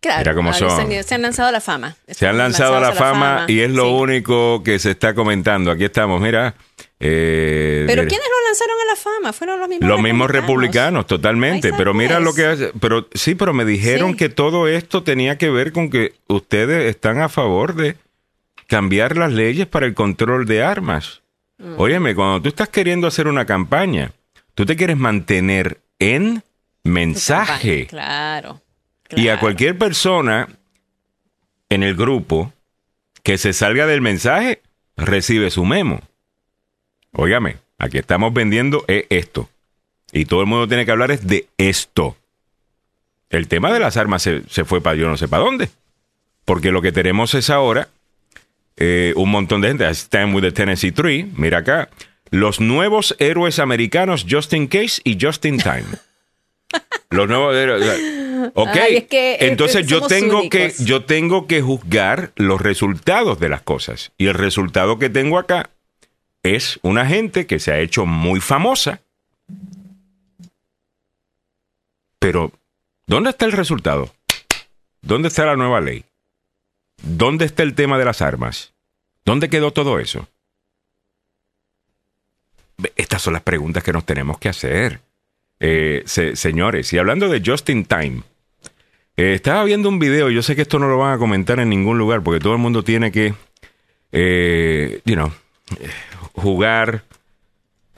Claro, 0.00 0.18
Mira 0.20 0.34
cómo 0.34 0.50
ahora 0.50 0.58
son. 0.70 0.88
Se, 0.90 0.96
han, 0.98 1.04
se 1.04 1.14
han 1.14 1.22
lanzado 1.22 1.48
a 1.48 1.52
la 1.52 1.60
fama. 1.60 1.96
Se 2.08 2.26
han 2.26 2.36
lanzado 2.38 2.76
a 2.76 2.80
la 2.80 2.92
fama, 2.92 3.44
y 3.48 3.60
es 3.60 3.70
lo 3.70 3.84
sí. 3.84 3.90
único 3.90 4.62
que 4.62 4.78
se 4.78 4.90
está 4.92 5.14
comentando. 5.14 5.70
Aquí 5.70 5.84
estamos, 5.84 6.20
mira. 6.20 6.54
Eh, 7.00 7.84
Pero 7.86 8.02
de- 8.02 8.08
¿quiénes 8.08 8.26
lo 8.28 8.48
lanzaron 8.48 8.76
a 8.82 8.84
la 8.86 8.96
fama? 8.96 9.32
Fueron 9.32 9.60
los 9.60 9.68
mismos 9.68 9.88
Los 9.88 10.00
mismos 10.00 10.30
republicanos, 10.30 11.06
totalmente. 11.06 11.72
Pero 11.76 11.92
mira 11.94 12.12
sabes. 12.12 12.24
lo 12.24 12.34
que 12.34 12.46
hace. 12.46 12.70
Pero 12.80 13.08
sí, 13.14 13.34
pero 13.34 13.52
me 13.52 13.64
dijeron 13.64 14.12
Sí. 14.12 14.16
que 14.16 14.28
todo 14.28 14.68
esto 14.68 15.02
tenía 15.02 15.36
que 15.38 15.50
ver 15.50 15.72
con 15.72 15.90
que 15.90 16.14
ustedes 16.28 16.88
están 16.88 17.20
a 17.20 17.28
favor 17.28 17.74
de 17.74 17.96
cambiar 18.66 19.16
las 19.16 19.32
leyes 19.32 19.66
para 19.66 19.86
el 19.86 19.94
control 19.94 20.46
de 20.46 20.62
armas. 20.62 21.22
Mm. 21.58 21.74
Óyeme, 21.78 22.14
cuando 22.14 22.40
tú 22.42 22.48
estás 22.48 22.68
queriendo 22.68 23.06
hacer 23.06 23.26
una 23.28 23.44
campaña, 23.44 24.12
tú 24.54 24.64
te 24.64 24.76
quieres 24.76 24.96
mantener 24.96 25.80
en 25.98 26.42
mensaje. 26.84 27.86
Claro. 27.86 28.60
Y 29.16 29.28
a 29.28 29.38
cualquier 29.38 29.76
persona 29.78 30.48
en 31.68 31.82
el 31.82 31.94
grupo 31.94 32.52
que 33.22 33.38
se 33.38 33.52
salga 33.52 33.86
del 33.86 34.00
mensaje, 34.00 34.62
recibe 34.96 35.50
su 35.50 35.64
memo. 35.64 36.00
Óigame, 37.14 37.56
aquí 37.78 37.98
estamos 37.98 38.32
vendiendo 38.32 38.84
eh, 38.88 39.06
esto. 39.10 39.48
Y 40.12 40.26
todo 40.26 40.40
el 40.40 40.46
mundo 40.46 40.68
tiene 40.68 40.84
que 40.84 40.90
hablar 40.90 41.10
es 41.10 41.26
de 41.26 41.48
esto. 41.58 42.16
El 43.30 43.48
tema 43.48 43.72
de 43.72 43.80
las 43.80 43.96
armas 43.96 44.22
se, 44.22 44.42
se 44.48 44.64
fue 44.64 44.80
para 44.80 44.96
yo 44.96 45.08
no 45.08 45.16
sé 45.16 45.28
para 45.28 45.42
dónde. 45.42 45.70
Porque 46.44 46.70
lo 46.70 46.82
que 46.82 46.92
tenemos 46.92 47.34
es 47.34 47.50
ahora 47.50 47.88
eh, 48.76 49.12
un 49.16 49.30
montón 49.30 49.60
de 49.60 49.68
gente. 49.68 49.88
Stand 49.88 50.34
with 50.34 50.42
the 50.42 50.52
Tennessee 50.52 50.92
Three. 50.92 51.30
Mira 51.36 51.58
acá. 51.58 51.88
Los 52.30 52.60
nuevos 52.60 53.14
héroes 53.18 53.58
americanos 53.58 54.26
just 54.28 54.52
in 54.52 54.66
case 54.66 55.00
y 55.04 55.16
just 55.20 55.44
in 55.44 55.58
time. 55.58 55.84
Los 57.10 57.28
nuevos 57.28 57.54
héroes. 57.54 58.00
Ok. 58.52 58.68
Ay, 58.74 58.96
es 58.96 59.04
que, 59.04 59.38
Entonces 59.40 59.86
yo 59.86 60.06
tengo 60.06 60.50
que 60.50 60.74
yo 60.80 61.04
tengo 61.04 61.46
que 61.46 61.62
juzgar 61.62 62.32
los 62.36 62.60
resultados 62.60 63.40
de 63.40 63.48
las 63.48 63.62
cosas. 63.62 64.12
Y 64.18 64.26
el 64.26 64.34
resultado 64.34 64.98
que 64.98 65.08
tengo 65.08 65.38
acá 65.38 65.70
es 66.44 66.78
una 66.82 67.06
gente 67.06 67.46
que 67.46 67.58
se 67.58 67.72
ha 67.72 67.80
hecho 67.80 68.06
muy 68.06 68.40
famosa. 68.40 69.00
Pero, 72.20 72.52
¿dónde 73.06 73.30
está 73.30 73.46
el 73.46 73.52
resultado? 73.52 74.14
¿Dónde 75.02 75.28
está 75.28 75.44
la 75.46 75.56
nueva 75.56 75.80
ley? 75.80 76.04
¿Dónde 77.02 77.44
está 77.46 77.62
el 77.62 77.74
tema 77.74 77.98
de 77.98 78.04
las 78.04 78.22
armas? 78.22 78.72
¿Dónde 79.24 79.48
quedó 79.50 79.72
todo 79.72 79.98
eso? 79.98 80.28
Estas 82.96 83.22
son 83.22 83.32
las 83.32 83.42
preguntas 83.42 83.82
que 83.82 83.92
nos 83.92 84.04
tenemos 84.04 84.38
que 84.38 84.48
hacer. 84.48 85.00
Eh, 85.60 86.02
se- 86.06 86.36
señores, 86.36 86.92
y 86.92 86.98
hablando 86.98 87.28
de 87.28 87.42
Just 87.44 87.68
in 87.70 87.84
Time, 87.84 88.22
eh, 89.16 89.34
estaba 89.34 89.64
viendo 89.64 89.88
un 89.88 89.98
video, 89.98 90.28
yo 90.30 90.42
sé 90.42 90.56
que 90.56 90.62
esto 90.62 90.78
no 90.78 90.88
lo 90.88 90.98
van 90.98 91.14
a 91.14 91.18
comentar 91.18 91.58
en 91.60 91.70
ningún 91.70 91.96
lugar, 91.98 92.22
porque 92.22 92.40
todo 92.40 92.52
el 92.52 92.58
mundo 92.58 92.82
tiene 92.82 93.12
que, 93.12 93.34
eh, 94.12 95.00
jugar 96.34 97.04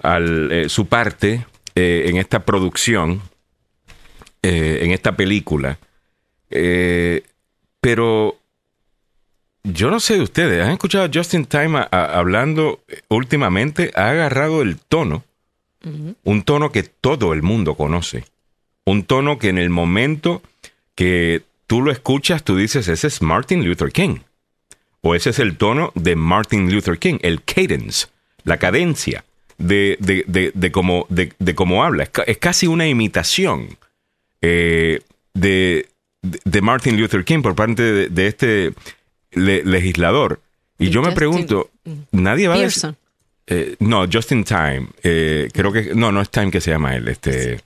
al, 0.02 0.52
eh, 0.52 0.68
su 0.68 0.86
parte 0.86 1.44
eh, 1.74 2.04
en 2.08 2.16
esta 2.16 2.44
producción, 2.44 3.22
eh, 4.42 4.80
en 4.82 4.90
esta 4.92 5.16
película. 5.16 5.78
Eh, 6.50 7.22
pero 7.80 8.36
yo 9.64 9.90
no 9.90 9.98
sé 10.00 10.14
de 10.14 10.22
ustedes, 10.22 10.64
¿han 10.64 10.72
escuchado 10.72 11.04
a 11.04 11.10
Justin 11.12 11.44
Time 11.46 11.78
a- 11.78 11.88
a- 11.90 12.18
hablando 12.18 12.80
eh, 12.88 13.00
últimamente? 13.08 13.90
Ha 13.94 14.10
agarrado 14.10 14.62
el 14.62 14.78
tono, 14.78 15.24
un 16.24 16.42
tono 16.42 16.72
que 16.72 16.82
todo 16.82 17.32
el 17.32 17.42
mundo 17.42 17.74
conoce, 17.76 18.24
un 18.84 19.04
tono 19.04 19.38
que 19.38 19.48
en 19.50 19.58
el 19.58 19.70
momento 19.70 20.42
que 20.96 21.42
tú 21.68 21.80
lo 21.82 21.92
escuchas, 21.92 22.42
tú 22.42 22.56
dices, 22.56 22.88
ese 22.88 23.06
es 23.06 23.22
Martin 23.22 23.64
Luther 23.64 23.92
King. 23.92 24.18
O 25.06 25.14
ese 25.14 25.30
es 25.30 25.38
el 25.38 25.56
tono 25.56 25.92
de 25.94 26.16
Martin 26.16 26.72
Luther 26.72 26.98
King, 26.98 27.18
el 27.22 27.42
cadence, 27.44 28.06
la 28.44 28.56
cadencia 28.56 29.24
de, 29.56 29.96
de, 30.00 30.24
de, 30.26 30.50
de 30.54 30.72
cómo, 30.72 31.06
de, 31.08 31.32
de 31.38 31.54
cómo 31.54 31.84
habla. 31.84 32.02
Es, 32.04 32.10
ca- 32.10 32.24
es 32.24 32.38
casi 32.38 32.66
una 32.66 32.86
imitación 32.88 33.78
eh, 34.42 35.00
de, 35.32 35.86
Martin 36.60 36.98
Luther 37.00 37.24
King 37.24 37.42
por 37.42 37.54
parte 37.54 38.08
de, 38.08 38.26
este 38.26 38.72
le- 39.30 39.62
legislador. 39.64 40.40
Y 40.78 40.90
yo 40.90 41.00
me 41.02 41.08
pregunto, 41.14 41.70
nadie 42.10 42.48
va 42.48 42.54
a 42.54 42.58
decir... 42.58 42.80
Eh, 43.48 43.76
no, 43.78 44.06
Justin 44.12 44.42
Time. 44.42 44.88
eh, 45.04 45.48
creo 45.52 45.70
que. 45.72 45.94
No, 45.94 46.10
no 46.10 46.20
es 46.20 46.30
Time 46.30 46.50
que 46.50 46.60
se 46.60 46.72
llama 46.72 46.96
él. 46.96 47.06
Este. 47.06 47.60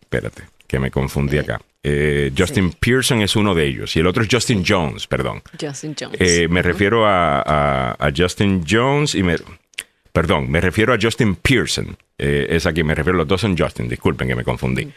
Espérate, 0.00 0.44
que 0.66 0.78
me 0.78 0.90
confundí 0.90 1.36
acá. 1.36 1.60
Eh, 1.86 2.32
Justin 2.36 2.72
Pearson 2.72 3.20
es 3.20 3.36
uno 3.36 3.54
de 3.54 3.66
ellos 3.66 3.94
y 3.94 4.00
el 4.00 4.06
otro 4.06 4.22
es 4.22 4.28
Justin 4.32 4.64
Jones, 4.66 5.06
perdón. 5.06 5.42
Justin 5.60 5.94
Jones. 5.98 6.16
Eh, 6.18 6.48
me 6.48 6.62
refiero 6.62 7.06
a, 7.06 7.40
a- 7.42 7.92
a 7.98 8.10
Justin 8.16 8.64
Jones 8.68 9.14
y 9.14 9.22
me. 9.22 9.36
Perdón, 10.12 10.50
me 10.50 10.60
refiero 10.60 10.94
a 10.94 10.98
Justin 11.00 11.34
Pearson. 11.36 11.96
Eh, 12.16 12.46
es 12.50 12.64
aquí, 12.66 12.82
me 12.82 12.94
refiero, 12.94 13.18
los 13.18 13.28
dos 13.28 13.40
son 13.40 13.58
Justin, 13.58 13.88
disculpen 13.88 14.28
que 14.28 14.34
me 14.36 14.44
confundí. 14.44 14.88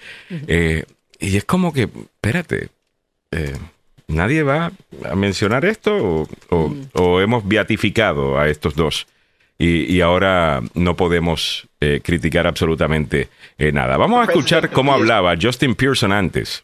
Eh, 0.47 0.85
y 1.19 1.35
es 1.35 1.43
como 1.43 1.73
que, 1.73 1.83
espérate, 1.91 2.69
eh, 3.31 3.55
¿nadie 4.07 4.43
va 4.43 4.71
a 5.09 5.15
mencionar 5.15 5.65
esto 5.65 5.95
o, 5.97 6.29
o- 6.49 6.75
o 6.93 7.19
hemos 7.19 7.45
beatificado 7.47 8.39
a 8.39 8.47
estos 8.47 8.75
dos? 8.75 9.07
Y, 9.59 9.91
y 9.91 10.01
ahora 10.01 10.61
no 10.75 10.95
podemos 10.95 11.67
eh, 11.81 11.99
criticar 12.03 12.45
absolutamente 12.45 13.27
eh, 13.57 13.71
nada. 13.71 13.97
Vamos 13.97 14.19
a 14.21 14.31
escuchar 14.31 14.69
cómo 14.69 14.93
hablaba 14.93 15.33
Justin 15.41 15.73
Pearson 15.73 16.11
antes 16.13 16.63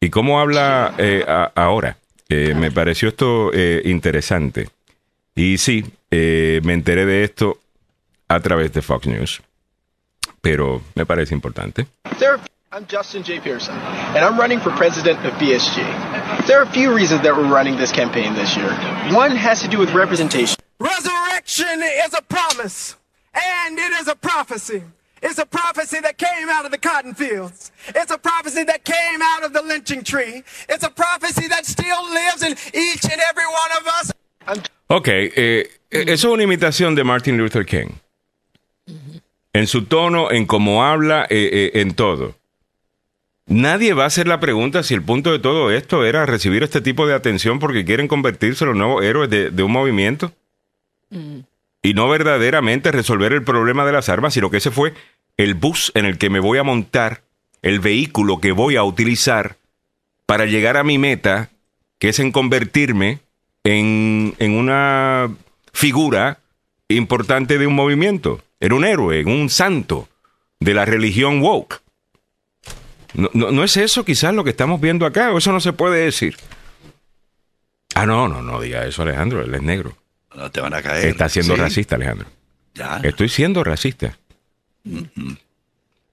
y 0.00 0.10
cómo 0.10 0.40
habla 0.40 0.94
eh, 0.98 1.24
a- 1.26 1.52
ahora. 1.54 1.96
Eh, 2.28 2.54
me 2.54 2.70
pareció 2.72 3.08
esto 3.08 3.50
eh, 3.52 3.82
interesante. 3.84 4.68
Y 5.34 5.58
sí, 5.58 5.84
eh, 6.10 6.60
me 6.64 6.72
enteré 6.72 7.06
de 7.06 7.24
esto 7.24 7.58
a 8.28 8.40
través 8.40 8.72
de 8.72 8.82
Fox 8.82 9.06
News, 9.06 9.42
pero 10.40 10.82
me 10.94 11.06
parece 11.06 11.34
importante. 11.34 11.86
I'm 12.72 12.84
Justin 12.90 13.22
J. 13.22 13.40
Pearson, 13.40 13.74
and 13.74 14.18
I'm 14.24 14.36
running 14.38 14.58
for 14.60 14.70
president 14.72 15.24
of 15.24 15.32
BSG. 15.38 15.76
There 16.46 16.58
are 16.58 16.62
a 16.64 16.72
few 16.72 16.92
reasons 16.92 17.22
that 17.22 17.34
we're 17.34 17.48
running 17.48 17.76
this 17.78 17.90
campaign 17.92 18.34
this 18.34 18.54
year. 18.56 18.68
One 19.14 19.34
has 19.34 19.62
to 19.62 19.68
do 19.68 19.78
with 19.78 19.94
representation. 19.94 20.56
Resurrection 20.78 21.80
is 22.04 22.12
a 22.12 22.20
promise, 22.22 22.96
and 23.32 23.78
it 23.78 23.92
is 24.00 24.08
a 24.08 24.16
prophecy. 24.16 24.82
It's 25.22 25.38
a 25.38 25.46
prophecy 25.46 26.00
that 26.00 26.18
came 26.18 26.48
out 26.50 26.66
of 26.66 26.70
the 26.70 26.78
cotton 26.78 27.14
fields. 27.14 27.72
It's 27.88 28.12
a 28.12 28.18
prophecy 28.18 28.64
that 28.64 28.84
came 28.84 29.22
out 29.22 29.44
of 29.44 29.52
the 29.52 29.62
lynching 29.62 30.04
tree. 30.04 30.42
It's 30.68 30.84
a 30.84 30.90
prophecy 30.90 31.48
that 31.48 31.64
still 31.64 32.02
lives 32.10 32.42
in 32.42 32.52
each 32.74 33.04
and 33.04 33.20
every 33.30 33.46
one 33.46 33.72
of 33.80 33.86
us. 33.86 34.12
Ok, 34.88 35.08
eh, 35.08 35.70
eso 35.90 36.12
es 36.12 36.24
una 36.24 36.42
imitación 36.42 36.94
de 36.94 37.02
Martin 37.02 37.36
Luther 37.36 37.64
King. 37.64 37.88
En 39.52 39.66
su 39.66 39.86
tono, 39.86 40.30
en 40.30 40.46
cómo 40.46 40.84
habla, 40.84 41.26
eh, 41.30 41.70
eh, 41.74 41.80
en 41.80 41.94
todo. 41.94 42.36
Nadie 43.46 43.94
va 43.94 44.04
a 44.04 44.06
hacer 44.08 44.28
la 44.28 44.38
pregunta 44.38 44.82
si 44.82 44.92
el 44.94 45.02
punto 45.02 45.32
de 45.32 45.38
todo 45.38 45.70
esto 45.70 46.04
era 46.04 46.26
recibir 46.26 46.62
este 46.62 46.80
tipo 46.80 47.06
de 47.06 47.14
atención 47.14 47.58
porque 47.58 47.84
quieren 47.84 48.06
convertirse 48.06 48.64
en 48.64 48.70
los 48.70 48.76
nuevos 48.76 49.02
héroes 49.04 49.30
de, 49.30 49.50
de 49.50 49.62
un 49.62 49.72
movimiento. 49.72 50.32
Y 51.86 51.94
no 51.94 52.08
verdaderamente 52.08 52.90
resolver 52.90 53.32
el 53.32 53.44
problema 53.44 53.86
de 53.86 53.92
las 53.92 54.08
armas, 54.08 54.34
sino 54.34 54.50
que 54.50 54.56
ese 54.56 54.72
fue 54.72 54.92
el 55.36 55.54
bus 55.54 55.92
en 55.94 56.04
el 56.04 56.18
que 56.18 56.30
me 56.30 56.40
voy 56.40 56.58
a 56.58 56.64
montar, 56.64 57.22
el 57.62 57.78
vehículo 57.78 58.40
que 58.40 58.50
voy 58.50 58.74
a 58.74 58.82
utilizar 58.82 59.54
para 60.26 60.46
llegar 60.46 60.76
a 60.76 60.82
mi 60.82 60.98
meta, 60.98 61.50
que 62.00 62.08
es 62.08 62.18
en 62.18 62.32
convertirme 62.32 63.20
en, 63.62 64.34
en 64.40 64.58
una 64.58 65.30
figura 65.72 66.40
importante 66.88 67.56
de 67.56 67.68
un 67.68 67.76
movimiento, 67.76 68.42
en 68.58 68.72
un 68.72 68.84
héroe, 68.84 69.24
un 69.24 69.48
santo 69.48 70.08
de 70.58 70.74
la 70.74 70.86
religión 70.86 71.40
woke. 71.40 71.82
No, 73.14 73.30
no, 73.32 73.52
no 73.52 73.62
es 73.62 73.76
eso 73.76 74.04
quizás 74.04 74.34
lo 74.34 74.42
que 74.42 74.50
estamos 74.50 74.80
viendo 74.80 75.06
acá, 75.06 75.30
o 75.30 75.38
eso 75.38 75.52
no 75.52 75.60
se 75.60 75.72
puede 75.72 76.04
decir. 76.04 76.36
Ah, 77.94 78.06
no, 78.06 78.26
no, 78.26 78.42
no 78.42 78.60
diga 78.60 78.84
eso, 78.86 79.02
Alejandro, 79.02 79.40
él 79.42 79.54
es 79.54 79.62
negro. 79.62 79.96
No 80.36 80.50
te 80.50 80.60
van 80.60 80.74
a 80.74 80.82
caer. 80.82 81.06
Está 81.06 81.28
siendo 81.28 81.54
Sí. 81.56 81.60
racista, 81.60 81.96
Alejandro. 81.96 82.28
Ya. 82.74 83.00
Estoy 83.02 83.28
siendo 83.28 83.64
racista. 83.64 84.18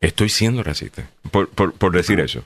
Estoy 0.01 0.29
siendo 0.29 0.63
racista. 0.63 1.09
Por, 1.31 1.49
por- 1.49 1.73
por 1.73 1.91
decir 1.91 2.19
eso. 2.19 2.45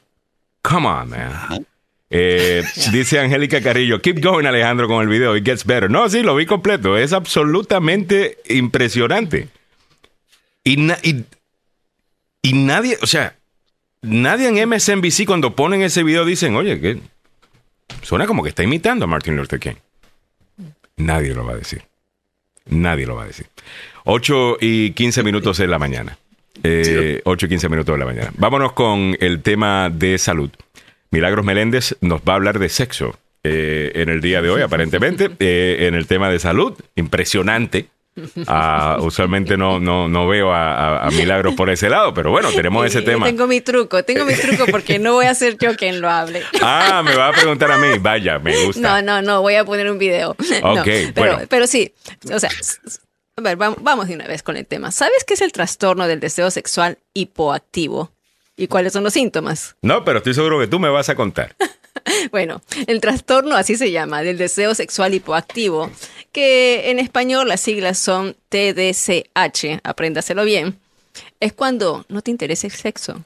Come 0.62 0.88
on, 0.88 1.10
man. 1.10 1.66
Eh, 2.10 2.64
Dice 2.92 3.20
Angélica 3.20 3.62
Carrillo, 3.62 4.02
keep 4.02 4.22
going 4.24 4.46
Alejandro 4.46 4.88
con 4.88 5.02
el 5.02 5.08
video, 5.08 5.36
it 5.36 5.46
gets 5.46 5.66
better. 5.66 5.90
No, 5.90 6.10
sí, 6.10 6.22
lo 6.24 6.36
vi 6.36 6.46
completo. 6.46 6.98
Es 6.98 7.14
absolutamente 7.14 8.38
impresionante. 8.50 9.50
Y, 10.64 10.78
na- 10.78 10.98
y, 11.04 11.24
y 12.42 12.54
nadie, 12.54 12.98
o 13.02 13.08
sea, 13.08 13.36
nadie 14.02 14.50
en 14.50 14.70
MSNBC 14.70 15.26
cuando 15.26 15.56
ponen 15.56 15.82
ese 15.82 16.04
video 16.04 16.26
dicen, 16.26 16.56
oye, 16.56 16.80
que 16.82 17.00
suena 18.02 18.26
como 18.26 18.44
que 18.44 18.50
está 18.50 18.64
imitando 18.64 19.06
a 19.06 19.08
Martin 19.08 19.36
Luther 19.38 19.60
King. 19.60 19.76
Nadie 20.98 21.34
lo 21.34 21.46
va 21.46 21.54
a 21.54 21.58
decir. 21.58 21.84
Nadie 22.66 23.06
lo 23.06 23.16
va 23.16 23.24
a 23.24 23.28
decir. 23.28 23.48
8 24.06 24.58
y 24.60 24.92
15 24.92 25.24
minutos 25.24 25.58
de 25.58 25.68
la 25.68 25.80
mañana. 25.80 26.18
Eh, 26.64 27.22
8 27.24 27.46
y 27.46 27.50
15 27.50 27.70
minutos 27.70 27.94
de 27.94 28.00
la 28.00 28.06
mañana. 28.06 28.32
Vámonos 28.38 28.74
con 28.74 29.16
el 29.20 29.42
tema 29.42 29.90
de 29.90 30.18
salud. 30.18 30.50
Milagros 31.12 31.46
Meléndez 31.46 31.96
nos 32.02 32.22
va 32.22 32.34
a 32.34 32.36
hablar 32.36 32.60
de 32.60 32.70
sexo 32.70 33.18
eh, 33.44 33.92
en 33.96 34.10
el 34.10 34.22
día 34.22 34.42
de 34.42 34.50
hoy, 34.50 34.62
aparentemente, 34.62 35.30
eh, 35.40 35.88
en 35.88 35.96
el 35.96 36.08
tema 36.08 36.30
de 36.30 36.40
salud. 36.40 36.74
Impresionante. 36.96 37.88
Ah, 38.48 38.98
usualmente 39.02 39.58
no, 39.58 39.80
no, 39.80 40.08
no 40.08 40.28
veo 40.28 40.52
a, 40.52 40.74
a- 40.74 41.08
a 41.08 41.12
Milagros 41.12 41.54
por 41.56 41.70
ese 41.70 41.90
lado, 41.90 42.14
pero 42.14 42.32
bueno, 42.32 42.50
tenemos 42.52 42.86
ese 42.86 43.02
tema. 43.02 43.26
Tengo 43.26 43.48
mi 43.48 43.62
truco, 43.62 44.04
tengo 44.04 44.26
mi 44.26 44.34
truco 44.34 44.66
porque 44.72 45.00
no 45.00 45.14
voy 45.14 45.26
a 45.26 45.36
ser 45.36 45.58
yo 45.58 45.76
quien 45.76 46.02
lo 46.02 46.10
hable. 46.10 46.42
Ah, 46.62 47.02
me 47.06 47.16
va 47.16 47.30
a 47.30 47.32
preguntar 47.32 47.72
a 47.72 47.78
mí. 47.78 47.98
Vaya, 48.00 48.40
me 48.40 48.66
gusta. 48.66 48.82
No, 48.82 49.02
no, 49.02 49.22
no, 49.22 49.42
voy 49.42 49.56
a 49.56 49.66
poner 49.66 49.90
un 49.92 49.98
video. 50.00 50.36
No, 50.62 50.74
Ok, 50.82 50.86
pero, 51.14 51.34
bueno. 51.34 51.40
pero 51.50 51.68
sí, 51.68 51.94
o 52.34 52.40
sea, 52.40 52.50
a 53.38 53.42
ver, 53.42 53.58
vam- 53.58 53.78
vamos 53.82 54.08
de 54.08 54.16
una 54.16 54.28
vez 54.28 54.42
con 54.44 54.58
el 54.58 54.66
tema. 54.66 54.92
¿Sabes 54.92 55.24
qué 55.26 55.36
es 55.36 55.42
el 55.42 55.52
trastorno 55.52 56.08
del 56.08 56.20
deseo 56.20 56.50
sexual 56.52 56.98
hipoactivo? 57.14 58.12
¿Y 58.60 58.68
cuáles 58.68 58.94
son 58.94 59.04
los 59.04 59.14
síntomas? 59.14 59.76
No, 59.84 60.04
pero 60.04 60.18
estoy 60.18 60.34
seguro 60.34 60.60
que 60.60 60.66
tú 60.68 60.80
me 60.80 60.90
vas 60.90 61.10
a 61.10 61.16
contar. 61.16 61.56
Bueno, 62.32 62.62
el 62.88 63.02
trastorno 63.02 63.56
así 63.56 63.76
se 63.76 63.92
llama, 63.92 64.22
del 64.24 64.38
deseo 64.38 64.74
sexual 64.76 65.14
hipoactivo, 65.14 65.92
que 66.32 66.90
en 66.90 67.00
español 67.00 67.48
las 67.48 67.62
siglas 67.62 67.98
son 67.98 68.36
TDCH, 68.50 69.80
apréndaselo 69.84 70.44
bien. 70.44 70.78
Es 71.40 71.54
cuando 71.54 72.06
no 72.10 72.22
te 72.22 72.32
interesa 72.32 72.68
el 72.68 72.74
sexo, 72.74 73.24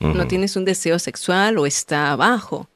no 0.00 0.26
tienes 0.28 0.56
un 0.56 0.64
deseo 0.66 0.98
sexual 0.98 1.56
o 1.58 1.64
está 1.66 2.14
bajo. 2.16 2.68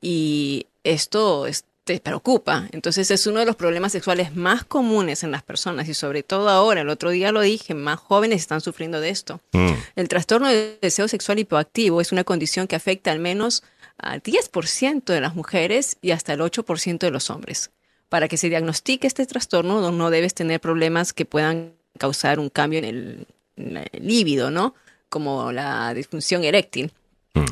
Y 0.00 0.66
esto 0.82 1.46
es- 1.46 1.64
te 1.84 1.98
preocupa. 2.00 2.68
Entonces 2.72 3.10
es 3.10 3.26
uno 3.26 3.40
de 3.40 3.46
los 3.46 3.56
problemas 3.56 3.92
sexuales 3.92 4.34
más 4.36 4.64
comunes 4.64 5.24
en 5.24 5.30
las 5.30 5.42
personas 5.42 5.88
y 5.88 5.94
sobre 5.94 6.22
todo 6.22 6.48
ahora, 6.48 6.80
el 6.82 6.88
otro 6.88 7.10
día 7.10 7.32
lo 7.32 7.40
dije, 7.40 7.74
más 7.74 7.98
jóvenes 7.98 8.40
están 8.40 8.60
sufriendo 8.60 9.00
de 9.00 9.10
esto. 9.10 9.40
Mm. 9.52 9.72
El 9.96 10.08
trastorno 10.08 10.48
del 10.48 10.78
deseo 10.80 11.08
sexual 11.08 11.38
hipoactivo 11.38 12.00
es 12.00 12.12
una 12.12 12.24
condición 12.24 12.66
que 12.66 12.76
afecta 12.76 13.10
al 13.10 13.18
menos 13.18 13.62
10% 14.02 15.12
de 15.12 15.20
las 15.20 15.34
mujeres 15.34 15.96
y 16.02 16.10
hasta 16.12 16.32
el 16.32 16.40
8% 16.40 16.98
de 17.06 17.10
los 17.10 17.30
hombres. 17.30 17.70
Para 18.08 18.28
que 18.28 18.36
se 18.36 18.48
diagnostique 18.48 19.06
este 19.06 19.24
trastorno 19.26 19.80
no- 19.80 19.92
no 19.92 20.10
debes 20.10 20.34
tener 20.34 20.60
problemas 20.60 21.12
que 21.12 21.24
puedan 21.24 21.74
causar 21.98 22.38
un 22.38 22.48
cambio 22.48 22.78
en 22.80 22.84
el, 22.84 23.26
el 23.56 24.06
líbido, 24.06 24.50
¿no? 24.50 24.74
Como 25.08 25.52
la 25.52 25.92
disfunción 25.94 26.44
eréctil. 26.44 26.92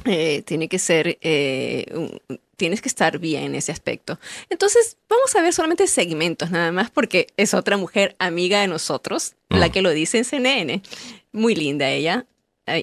Eh, 0.05 0.43
tiene 0.47 0.69
que 0.69 0.79
ser, 0.79 1.19
eh, 1.21 1.87
un- 1.95 2.21
tienes 2.57 2.81
que 2.83 2.89
estar 2.89 3.19
bien 3.21 3.45
en 3.45 3.55
ese 3.55 3.71
aspecto. 3.71 4.19
Entonces, 4.51 4.97
vamos 5.09 5.35
a 5.37 5.43
ver 5.43 5.53
solamente 5.53 5.87
segmentos 5.87 6.51
nada 6.51 6.73
más 6.73 6.91
porque 6.91 7.29
es 7.37 7.55
otra 7.55 7.77
mujer 7.77 8.17
amiga 8.19 8.61
de 8.61 8.67
nosotros, 8.67 9.35
la 9.51 9.71
que 9.71 9.83
lo 9.83 9.91
dice 9.91 10.19
en 10.19 10.25
CNN. 10.25 10.83
Muy 11.31 11.55
linda 11.55 11.89
ella, 11.91 12.27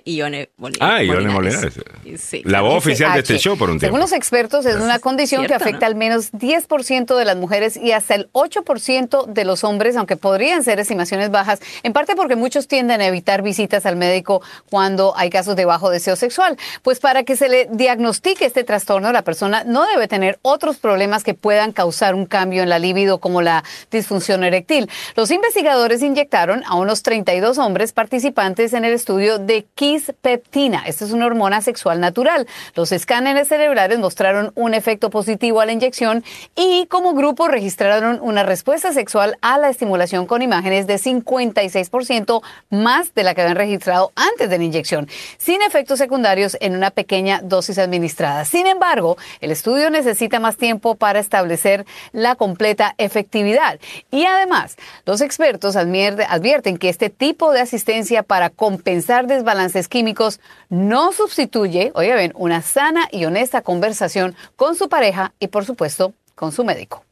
Ione 0.05 0.49
Molina. 0.57 0.95
Ah, 0.95 1.03
Ione 1.03 1.29
Molinares. 1.29 1.77
Molinares. 1.77 2.21
Sí, 2.21 2.41
La 2.45 2.61
voz 2.61 2.75
oficial 2.77 3.13
de 3.13 3.19
este 3.19 3.35
SH. 3.35 3.39
show 3.43 3.57
por 3.57 3.69
un 3.69 3.79
tiempo. 3.79 3.87
Según 3.95 3.99
los 3.99 4.11
expertos, 4.11 4.65
es 4.65 4.75
una 4.77 4.99
condición 4.99 5.41
que 5.43 5.47
Cierto, 5.49 5.63
afecta 5.63 5.81
¿no? 5.81 5.87
al 5.87 5.95
menos 5.95 6.31
10% 6.31 7.15
de 7.15 7.25
las 7.25 7.37
mujeres 7.37 7.77
y 7.77 7.91
hasta 7.91 8.15
el 8.15 8.29
8% 8.33 9.25
de 9.27 9.45
los 9.45 9.63
hombres, 9.63 9.95
aunque 9.97 10.17
podrían 10.17 10.63
ser 10.63 10.79
estimaciones 10.79 11.29
bajas, 11.31 11.59
en 11.83 11.93
parte 11.93 12.15
porque 12.15 12.35
muchos 12.35 12.67
tienden 12.67 13.01
a 13.01 13.07
evitar 13.07 13.41
visitas 13.41 13.85
al 13.85 13.95
médico 13.95 14.41
cuando 14.69 15.13
hay 15.15 15.29
casos 15.29 15.55
de 15.55 15.65
bajo 15.65 15.89
deseo 15.89 16.15
sexual. 16.15 16.57
Pues 16.81 16.99
para 16.99 17.23
que 17.23 17.35
se 17.35 17.49
le 17.49 17.67
diagnostique 17.71 18.45
este 18.45 18.63
trastorno, 18.63 19.11
la 19.11 19.23
persona 19.23 19.63
no 19.65 19.85
debe 19.85 20.07
tener 20.07 20.39
otros 20.41 20.77
problemas 20.77 21.23
que 21.23 21.33
puedan 21.33 21.71
causar 21.71 22.15
un 22.15 22.25
cambio 22.25 22.63
en 22.63 22.69
la 22.69 22.79
libido, 22.79 23.19
como 23.19 23.41
la 23.41 23.63
disfunción 23.91 24.43
eréctil. 24.43 24.89
Los 25.15 25.31
investigadores 25.31 26.01
inyectaron 26.01 26.63
a 26.65 26.75
unos 26.75 27.03
32 27.03 27.57
hombres 27.57 27.91
participantes 27.93 28.73
en 28.73 28.85
el 28.85 28.93
estudio 28.93 29.39
de 29.39 29.65
kispeptina. 29.75 30.83
Esta 30.85 31.03
es 31.03 31.11
una 31.11 31.25
hormona 31.25 31.59
sexual 31.61 31.99
natural. 31.99 32.47
Los 32.75 32.93
escáneres 32.93 33.49
cerebrales 33.49 33.99
mostraron 33.99 34.53
un 34.55 34.73
efecto 34.73 35.09
positivo 35.09 35.59
a 35.59 35.65
la 35.65 35.73
inyección 35.73 36.23
y 36.55 36.85
como 36.87 37.13
grupo 37.13 37.49
registraron 37.49 38.19
una 38.21 38.43
respuesta 38.43 38.93
sexual 38.93 39.37
a 39.41 39.57
la 39.57 39.69
estimulación 39.69 40.27
con 40.27 40.41
imágenes 40.41 40.87
de 40.87 40.95
56% 40.95 42.41
más 42.69 43.13
de 43.13 43.23
la 43.23 43.35
que 43.35 43.41
habían 43.41 43.57
registrado 43.57 44.13
antes 44.15 44.49
de 44.49 44.57
la 44.57 44.63
inyección, 44.63 45.09
sin 45.37 45.61
efectos 45.61 45.99
secundarios 45.99 46.55
en 46.61 46.75
una 46.75 46.89
pequeña 46.89 47.41
dosis 47.43 47.77
administrada. 47.77 48.45
Sin 48.45 48.67
embargo, 48.67 49.17
el 49.41 49.51
estudio 49.51 49.89
necesita 49.89 50.39
más 50.39 50.55
tiempo 50.55 50.95
para 50.95 51.19
establecer 51.19 51.85
la 52.13 52.35
completa 52.35 52.95
efectividad. 52.97 53.77
Y 54.09 54.23
además, 54.23 54.77
los 55.05 55.19
expertos 55.19 55.75
advierten 55.75 56.77
que 56.77 56.87
este 56.87 57.09
tipo 57.09 57.51
de 57.51 57.59
asistencia 57.59 58.23
para 58.23 58.49
compensar 58.49 59.27
desbalances 59.27 59.64
químicos 59.87 60.39
no 60.69 61.11
sustituye, 61.11 61.91
oiga 61.95 62.15
bien, 62.15 62.31
una 62.35 62.61
sana 62.61 63.07
y 63.11 63.25
honesta 63.25 63.61
conversación 63.61 64.35
con 64.55 64.75
su 64.75 64.89
pareja 64.89 65.33
y, 65.39 65.47
por 65.47 65.65
supuesto, 65.65 66.13
con 66.35 66.51
su 66.51 66.63
médico. 66.63 67.03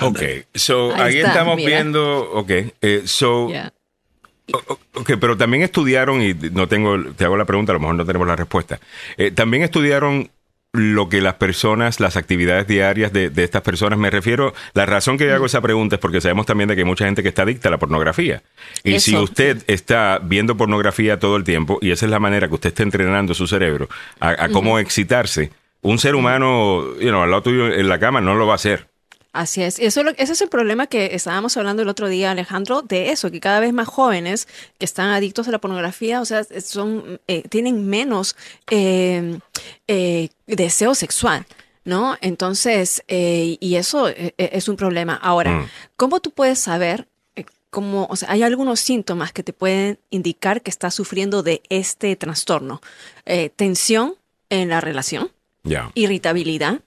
Ok, 0.00 0.20
so 0.54 0.94
Ahí 0.94 1.00
ahí 1.00 1.16
está, 1.18 1.28
estamos 1.28 1.56
mira. 1.56 1.68
viendo, 1.68 2.30
ok, 2.32 2.50
eh, 2.80 3.02
so, 3.04 3.46
o- 4.52 4.78
ok, 4.94 5.12
pero 5.20 5.36
también 5.36 5.62
estudiaron, 5.62 6.20
y 6.22 6.34
no 6.34 6.68
tengo, 6.68 6.96
te 7.14 7.24
hago 7.24 7.36
la 7.36 7.44
pregunta, 7.44 7.72
a 7.72 7.74
lo 7.74 7.80
mejor 7.80 7.94
no 7.96 8.04
tenemos 8.04 8.26
la 8.26 8.36
respuesta, 8.36 8.80
Eh, 9.16 9.30
también 9.30 9.62
estudiaron 9.62 10.30
lo 10.72 11.10
que 11.10 11.20
las 11.20 11.34
personas, 11.34 12.00
las 12.00 12.16
actividades 12.16 12.66
diarias 12.66 13.12
de, 13.12 13.28
de 13.28 13.44
estas 13.44 13.60
personas, 13.60 13.98
me 13.98 14.08
refiero, 14.08 14.54
la 14.72 14.86
razón 14.86 15.18
que 15.18 15.26
yo 15.26 15.34
hago 15.34 15.44
esa 15.44 15.60
pregunta 15.60 15.96
es 15.96 16.00
porque 16.00 16.20
sabemos 16.20 16.46
también 16.46 16.68
de 16.68 16.74
que 16.74 16.80
hay 16.80 16.86
mucha 16.86 17.04
gente 17.04 17.22
que 17.22 17.28
está 17.28 17.42
adicta 17.42 17.68
a 17.68 17.72
la 17.72 17.78
pornografía. 17.78 18.42
Y 18.82 18.98
si 19.00 19.14
usted 19.14 19.62
está 19.66 20.18
viendo 20.22 20.56
pornografía 20.56 21.18
todo 21.18 21.36
el 21.36 21.44
tiempo, 21.44 21.78
y 21.82 21.90
esa 21.90 22.06
es 22.06 22.10
la 22.10 22.20
manera 22.20 22.48
que 22.48 22.54
usted 22.54 22.68
está 22.68 22.82
entrenando 22.84 23.34
su 23.34 23.46
cerebro 23.46 23.88
a, 24.18 24.44
a 24.44 24.48
cómo 24.48 24.78
excitarse, 24.78 25.50
un 25.82 25.98
ser 25.98 26.14
humano, 26.14 26.96
you 27.00 27.08
know, 27.08 27.22
al 27.22 27.30
lado 27.30 27.42
tuyo 27.42 27.66
en 27.66 27.88
la 27.88 27.98
cama 27.98 28.20
no 28.20 28.34
lo 28.34 28.46
va 28.46 28.52
a 28.52 28.56
hacer. 28.56 28.91
Así 29.32 29.62
es. 29.62 29.78
Eso, 29.78 30.00
es 30.00 30.06
lo- 30.06 30.12
ese 30.18 30.32
es 30.34 30.40
el 30.42 30.48
problema 30.50 30.86
que 30.86 31.14
estábamos 31.14 31.56
hablando 31.56 31.82
el 31.82 31.88
otro 31.88 32.08
día, 32.08 32.30
Alejandro, 32.32 32.82
de 32.82 33.10
eso, 33.10 33.30
que 33.30 33.40
cada 33.40 33.60
vez 33.60 33.72
más 33.72 33.88
jóvenes 33.88 34.46
que 34.78 34.84
están 34.84 35.08
adictos 35.10 35.48
a 35.48 35.50
la 35.50 35.58
pornografía, 35.58 36.20
o 36.20 36.24
sea, 36.26 36.44
son, 36.62 37.18
eh, 37.28 37.42
tienen 37.48 37.88
menos 37.88 38.36
eh, 38.70 39.38
eh, 39.88 40.28
deseo 40.46 40.94
sexual, 40.94 41.46
¿no? 41.84 42.16
Entonces, 42.20 43.02
eh, 43.08 43.56
y 43.58 43.76
eso 43.76 44.08
es 44.36 44.68
un 44.68 44.76
problema. 44.76 45.14
Ahora, 45.14 45.52
Mm. 45.60 45.68
¿cómo 45.96 46.20
tú 46.20 46.30
puedes 46.30 46.58
saber? 46.58 47.08
Cómo, 47.70 48.06
o 48.10 48.16
sea, 48.16 48.30
hay 48.32 48.42
algunos 48.42 48.80
síntomas 48.80 49.32
que 49.32 49.42
te 49.42 49.54
pueden 49.54 49.98
indicar 50.10 50.60
que 50.60 50.68
estás 50.70 50.94
sufriendo 50.94 51.42
de 51.42 51.62
este 51.70 52.14
trastorno. 52.16 52.82
Eh, 53.24 53.48
tensión 53.56 54.14
en 54.50 54.68
la 54.68 54.82
relación, 54.82 55.30
irritabilidad, 55.94 56.80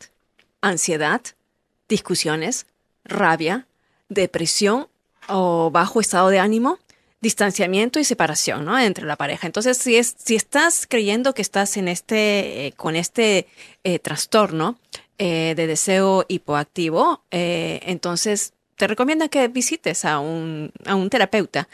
ansiedad, 0.61 1.21
discusiones, 1.87 2.65
rabia, 3.03 3.67
depresión 4.09 4.87
o 5.27 5.71
bajo 5.71 5.99
estado 5.99 6.29
de 6.29 6.39
ánimo, 6.39 6.79
distanciamiento 7.21 7.99
y 7.99 8.03
separación 8.03 8.65
¿no? 8.65 8.77
entre 8.77 9.05
la 9.05 9.15
pareja. 9.15 9.47
Entonces, 9.47 9.77
si, 9.77 9.95
es, 9.95 10.15
si 10.17 10.35
estás 10.35 10.85
creyendo 10.87 11.33
que 11.33 11.41
estás 11.41 11.77
en 11.77 11.87
este, 11.87 12.67
eh, 12.67 12.71
con 12.73 12.95
este 12.95 13.47
eh, 13.83 13.99
trastorno 13.99 14.77
eh, 15.17 15.53
de 15.55 15.67
deseo 15.67 16.25
hipoactivo, 16.27 17.23
entonces 17.31 18.53
te 18.75 18.87
recomienda 18.87 19.29
que 19.29 19.47
visites 19.47 20.05
a 20.05 20.19
un, 20.19 20.71
a 20.85 20.95
un 20.95 21.09
terapeuta 21.09 21.67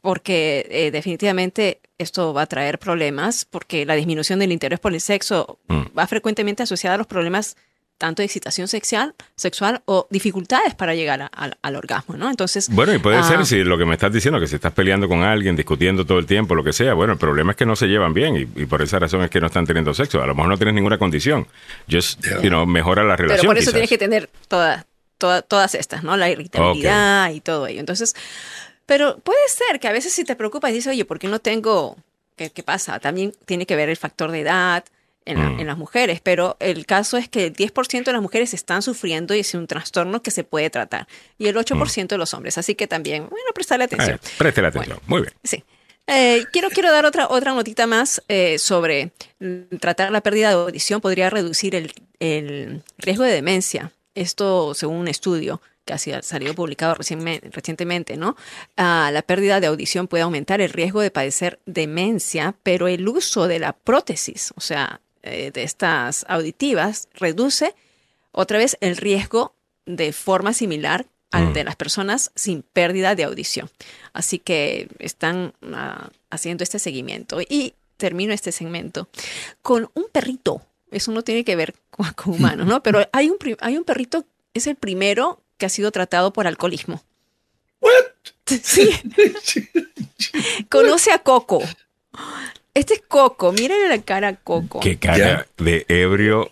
porque 0.00 0.90
definitivamente 0.92 1.80
esto 1.98 2.32
va 2.32 2.42
a 2.42 2.46
traer 2.46 2.78
problemas 2.78 3.44
porque 3.44 3.84
la 3.86 3.94
disminución 3.94 4.38
del 4.38 4.52
interés 4.52 4.80
por 4.80 4.94
el 4.94 5.00
sexo 5.00 5.58
Mm. 5.88 5.98
va 5.98 6.06
frecuentemente 6.06 6.62
asociada 6.62 6.94
a 6.94 6.98
los 6.98 7.06
problemas 7.06 7.56
tanto 7.98 8.22
de 8.22 8.26
excitación 8.26 8.68
sexual, 8.68 9.14
sexual 9.36 9.82
o 9.84 10.06
dificultades 10.10 10.74
para 10.74 10.94
llegar 10.94 11.20
a- 11.20 11.26
al- 11.26 11.58
al 11.62 11.76
orgasmo, 11.76 12.16
¿no? 12.16 12.30
Entonces, 12.30 12.68
Bueno, 12.70 12.94
y 12.94 12.98
puede 12.98 13.16
ah, 13.18 13.24
ser 13.24 13.44
si 13.44 13.64
lo 13.64 13.76
que 13.76 13.84
me 13.84 13.94
estás 13.94 14.12
diciendo, 14.12 14.38
que 14.38 14.46
si 14.46 14.54
estás 14.54 14.72
peleando 14.72 15.08
con 15.08 15.22
alguien, 15.24 15.56
discutiendo 15.56 16.06
todo 16.06 16.18
el 16.20 16.26
tiempo, 16.26 16.54
lo 16.54 16.62
que 16.64 16.72
sea, 16.72 16.94
bueno, 16.94 17.14
el 17.14 17.18
problema 17.18 17.50
es 17.50 17.56
que 17.56 17.66
no 17.66 17.74
se 17.76 17.86
llevan 17.88 18.14
bien 18.14 18.36
y, 18.36 18.62
y 18.62 18.66
por 18.66 18.80
esa 18.82 18.98
razón 18.98 19.22
es 19.22 19.30
que 19.30 19.40
no 19.40 19.48
están 19.48 19.66
teniendo 19.66 19.92
sexo. 19.94 20.22
A 20.22 20.26
lo 20.26 20.34
mejor 20.34 20.50
no 20.50 20.56
tienes 20.56 20.74
ninguna 20.74 20.96
condición. 20.98 21.46
Just, 21.90 22.24
you 22.42 22.48
know, 22.48 22.64
mejora 22.66 23.02
la 23.02 23.16
relación. 23.16 23.40
Pero 23.40 23.48
por 23.48 23.56
eso 23.58 23.62
quizás. 23.64 23.72
tienes 23.74 23.90
que 23.90 23.98
tener 23.98 24.30
todas, 24.46 24.86
toda- 25.18 25.42
todas 25.42 25.74
estas, 25.74 26.04
¿no? 26.04 26.16
La 26.16 26.30
irritabilidad 26.30 27.30
y 27.32 27.40
todo 27.40 27.66
ello. 27.66 27.80
Entonces, 27.80 28.14
pero 28.86 29.18
puede 29.18 29.40
ser 29.48 29.80
que 29.80 29.88
a 29.88 29.92
veces 29.92 30.12
si 30.12 30.24
te 30.24 30.36
preocupas 30.36 30.70
y 30.70 30.74
dices, 30.74 30.92
oye, 30.92 31.04
¿por 31.04 31.18
qué 31.18 31.28
no 31.28 31.40
tengo? 31.40 31.96
¿Qué, 32.36 32.50
qué 32.50 32.62
pasa? 32.62 33.00
También 33.00 33.34
tiene 33.44 33.66
que 33.66 33.74
ver 33.74 33.88
el 33.88 33.96
factor 33.96 34.30
de 34.30 34.40
edad 34.40 34.84
en, 35.28 35.38
la- 35.38 35.50
Mm. 35.50 35.60
en 35.60 35.66
las 35.66 35.78
mujeres, 35.78 36.20
pero 36.22 36.56
el 36.60 36.86
caso 36.86 37.16
es 37.16 37.28
que 37.28 37.46
el 37.46 37.52
10% 37.54 38.10
de 38.10 38.12
las 38.12 38.22
mujeres 38.22 38.54
están 38.54 38.82
sufriendo 38.82 39.34
y 39.34 39.40
es 39.40 39.54
un 39.54 39.66
trastorno 39.66 40.22
que 40.22 40.30
se 40.30 40.42
puede 40.44 40.70
tratar. 40.70 41.06
Y 41.38 41.46
el 41.48 41.56
8% 41.56 42.14
de 42.14 42.18
los 42.18 42.34
hombres. 42.34 42.58
Así 42.58 42.74
que 42.74 42.86
también, 42.86 43.28
bueno, 43.28 43.46
prestarle 43.54 43.84
atención. 43.84 44.16
Eh, 44.22 44.28
preste 44.38 44.62
la 44.62 44.68
atención. 44.68 44.98
Muy 45.06 45.22
bien. 45.22 45.32
Sí. 45.44 45.62
Eh, 46.06 46.44
quiero, 46.52 46.70
quiero 46.70 46.90
dar 46.90 47.04
otra, 47.04 47.28
otra 47.28 47.52
notita 47.52 47.86
más 47.86 48.22
eh, 48.28 48.58
sobre 48.58 49.12
mm, 49.40 49.76
tratar 49.78 50.10
la 50.10 50.22
pérdida 50.22 50.48
de 50.48 50.54
audición 50.54 51.00
podría 51.02 51.28
reducir 51.28 51.74
el, 51.74 51.92
el 52.18 52.82
riesgo 52.96 53.24
de 53.24 53.32
demencia. 53.32 53.92
Esto 54.14 54.72
según 54.74 54.96
un 54.96 55.08
estudio 55.08 55.60
que 55.84 55.92
ha 55.94 56.22
salido 56.22 56.54
publicado 56.54 56.94
recientemente, 56.94 58.16
¿no? 58.16 58.36
Ah, 58.76 59.10
la 59.12 59.22
pérdida 59.22 59.60
de 59.60 59.66
audición 59.68 60.06
puede 60.08 60.22
aumentar 60.22 60.60
el 60.60 60.70
riesgo 60.70 61.00
de 61.00 61.10
padecer 61.10 61.60
demencia, 61.66 62.54
pero 62.62 62.88
el 62.88 63.08
uso 63.08 63.46
de 63.48 63.58
la 63.58 63.72
prótesis, 63.72 64.52
o 64.56 64.60
sea, 64.60 65.00
eh, 65.28 65.50
de 65.50 65.62
estas 65.62 66.24
auditivas, 66.28 67.08
reduce 67.14 67.74
otra 68.32 68.58
vez 68.58 68.76
el 68.80 68.96
riesgo 68.96 69.54
de 69.86 70.12
forma 70.12 70.52
similar 70.52 71.06
al 71.30 71.48
Mm. 71.48 71.52
de 71.52 71.64
las 71.64 71.76
personas 71.76 72.30
sin 72.34 72.62
pérdida 72.62 73.14
de 73.14 73.24
audición. 73.24 73.70
Así 74.12 74.38
que 74.38 74.88
están 74.98 75.52
ah, 75.72 76.10
haciendo 76.30 76.64
este 76.64 76.78
seguimiento. 76.78 77.40
Y 77.40 77.74
termino 77.98 78.32
este 78.32 78.52
segmento 78.52 79.08
con 79.60 79.90
un 79.94 80.06
perrito. 80.10 80.62
Eso 80.90 81.12
no 81.12 81.22
tiene 81.22 81.44
que 81.44 81.56
ver 81.56 81.74
con, 81.90 82.10
con 82.14 82.34
humanos, 82.34 82.66
¿no? 82.66 82.82
Pero 82.82 83.06
hay 83.12 83.28
un, 83.28 83.36
hay 83.60 83.76
un 83.76 83.84
perrito, 83.84 84.24
es 84.54 84.66
el 84.66 84.76
primero 84.76 85.42
que 85.58 85.66
ha 85.66 85.68
sido 85.68 85.90
tratado 85.90 86.32
por 86.32 86.46
alcoholismo. 86.46 87.02
Sí. 88.62 88.88
Conoce 90.70 91.12
a 91.12 91.18
Coco. 91.18 91.62
Este 92.78 92.94
es 92.94 93.02
Coco. 93.08 93.52
Mírenle 93.52 93.88
la 93.88 94.02
cara 94.02 94.28
a 94.28 94.34
Coco. 94.36 94.80
Qué 94.80 94.98
cara 94.98 95.46
de 95.58 95.84
ebrio, 95.88 96.50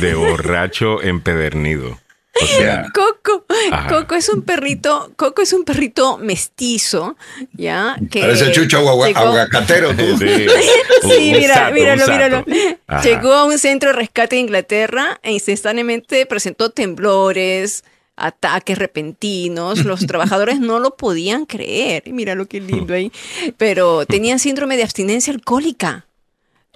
de 0.00 0.14
borracho 0.14 1.02
empedernido. 1.02 1.98
O 2.38 2.46
sea, 2.46 2.84
Coco, 2.92 3.46
Ajá. 3.72 3.88
Coco 3.88 4.14
es 4.14 4.28
un 4.28 4.42
perrito, 4.42 5.10
Coco 5.16 5.40
es 5.40 5.54
un 5.54 5.64
perrito 5.64 6.18
mestizo, 6.18 7.16
¿ya? 7.54 7.96
Que 8.10 8.20
Parece 8.20 8.52
Chucho 8.52 8.78
llegó- 8.80 9.02
aguacatero. 9.06 9.96
tú. 9.96 10.18
sí, 10.18 10.46
Sí, 11.00 11.30
un 11.32 11.38
mira, 11.40 11.54
sato, 11.54 11.72
míralo, 11.72 12.06
míralo. 12.06 12.44
Ajá. 12.86 13.02
Llegó 13.02 13.32
a 13.32 13.44
un 13.46 13.58
centro 13.58 13.88
de 13.92 13.96
rescate 13.96 14.36
de 14.36 14.42
Inglaterra 14.42 15.18
e 15.22 15.32
instantáneamente 15.32 16.26
presentó 16.26 16.68
temblores, 16.68 17.84
ataques 18.16 18.78
repentinos. 18.78 19.84
Los 19.84 20.06
trabajadores 20.06 20.60
no 20.60 20.80
lo 20.80 20.96
podían 20.96 21.46
creer. 21.46 22.02
Mira 22.06 22.34
lo 22.34 22.46
que 22.46 22.60
lindo 22.60 22.94
ahí. 22.94 23.12
Pero 23.56 24.06
tenían 24.06 24.38
síndrome 24.38 24.76
de 24.76 24.82
abstinencia 24.82 25.32
alcohólica. 25.32 26.06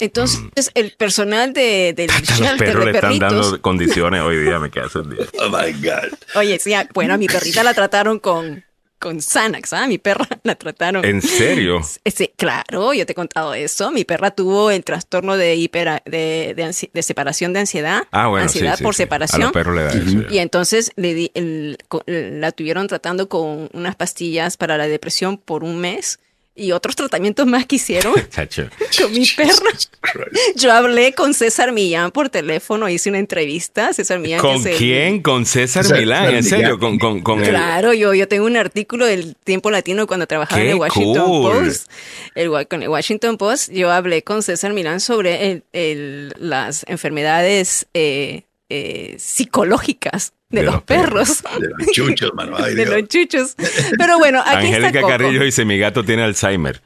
Entonces, 0.00 0.70
el 0.74 0.92
personal 0.92 1.52
de, 1.52 1.92
del. 1.94 2.10
Hasta 2.10 2.32
los 2.32 2.40
shelter 2.40 2.66
perros 2.66 2.84
de 2.86 2.92
le 2.92 2.98
están 2.98 3.18
dando 3.18 3.60
condiciones 3.60 4.22
hoy 4.22 4.38
día, 4.38 4.58
me 4.58 4.70
queda 4.72 4.88
sorprendido. 4.88 5.28
Oh 5.38 5.48
my 5.48 5.72
God. 5.72 6.16
Oye, 6.36 6.58
sí, 6.58 6.72
ah, 6.74 6.88
bueno, 6.94 7.14
a 7.14 7.16
mi 7.18 7.26
perrita 7.26 7.62
la 7.62 7.74
trataron 7.74 8.18
con, 8.18 8.64
con 9.00 9.20
Xanax, 9.20 9.72
¿ah? 9.72 9.86
Mi 9.88 9.98
perra 9.98 10.28
la 10.44 10.54
trataron. 10.54 11.04
¿En 11.04 11.20
serio? 11.22 11.80
Sí, 12.04 12.30
claro, 12.36 12.92
yo 12.94 13.04
te 13.06 13.12
he 13.12 13.14
contado 13.14 13.54
eso. 13.54 13.90
Mi 13.90 14.04
perra 14.04 14.30
tuvo 14.30 14.70
el 14.70 14.84
trastorno 14.84 15.36
de 15.36 15.56
hiper, 15.56 16.02
de, 16.04 16.54
de 16.92 17.02
separación 17.02 17.52
de 17.52 17.60
ansiedad. 17.60 18.02
Ah, 18.12 18.28
bueno, 18.28 18.44
ansiedad 18.44 18.76
sí, 18.76 18.84
por 18.84 18.94
sí. 18.94 19.02
A 19.02 19.06
separación. 19.06 19.42
los 19.42 19.52
perros 19.52 19.74
le 19.74 19.82
da 19.82 19.90
eso. 19.92 20.18
Y 20.30 20.38
entonces 20.38 20.92
le 20.96 21.14
di- 21.14 21.30
el- 21.34 21.78
la 22.06 22.52
tuvieron 22.52 22.86
tratando 22.86 23.28
con 23.28 23.68
unas 23.72 23.96
pastillas 23.96 24.56
para 24.56 24.76
la 24.76 24.86
depresión 24.86 25.38
por 25.38 25.64
un 25.64 25.78
mes 25.78 26.20
y 26.60 26.72
otros 26.72 26.94
tratamientos 26.96 27.46
más 27.46 27.66
que 27.66 27.76
hicieron 27.76 28.12
con 28.98 29.12
mi 29.12 29.26
perra. 29.26 29.54
Yo 30.56 30.72
hablé 30.72 31.12
con 31.14 31.34
César 31.34 31.72
Millán 31.72 32.10
por 32.10 32.28
teléfono, 32.28 32.88
hice 32.88 33.08
una 33.08 33.18
entrevista. 33.18 33.92
César 33.92 34.18
Millán. 34.18 34.40
¿Con 34.40 34.62
quién? 34.62 35.22
Con 35.22 35.46
César 35.46 35.84
César 35.84 35.98
Milán, 36.00 36.24
en 36.26 36.28
Millán. 36.36 36.44
serio, 36.44 36.78
con, 36.78 36.98
con, 36.98 37.22
con 37.22 37.40
el... 37.42 37.48
Claro, 37.48 37.92
yo, 37.92 38.14
yo 38.14 38.28
tengo 38.28 38.46
un 38.46 38.56
artículo 38.56 39.06
del 39.06 39.36
Tiempo 39.36 39.70
Latino 39.70 40.06
cuando 40.06 40.26
trabajaba 40.26 40.60
en 40.60 40.66
¡Qué 40.68 40.72
el 40.72 40.78
Washington 40.78 41.24
cool! 41.26 41.52
Post. 41.64 41.90
El, 42.34 42.68
con 42.68 42.82
el 42.82 42.88
Washington 42.88 43.36
Post, 43.38 43.70
yo 43.72 43.90
hablé 43.90 44.22
con 44.22 44.42
César 44.42 44.72
Milán 44.72 45.00
sobre 45.00 45.50
el- 45.50 45.64
el- 45.72 46.34
las 46.38 46.84
enfermedades 46.88 47.86
eh, 47.94 48.42
eh, 48.70 49.16
psicológicas 49.18 50.32
de, 50.48 50.60
De 50.60 50.64
los, 50.64 50.74
los 50.74 50.82
perros. 50.84 51.42
De 51.60 51.68
los 51.68 51.88
chuchos, 51.92 52.32
mano. 52.34 52.56
Ay, 52.56 52.74
de 52.74 52.84
Dios. 52.84 52.96
los 52.96 53.08
chuchos. 53.08 53.56
Pero 53.98 54.18
bueno, 54.18 54.40
aquí 54.40 54.66
está 54.68 54.76
Angélica 54.86 55.00
Coco. 55.02 55.08
Carrillo 55.12 55.44
dice, 55.44 55.64
mi 55.64 55.78
gato 55.78 56.04
tiene 56.04 56.22
Alzheimer. 56.22 56.80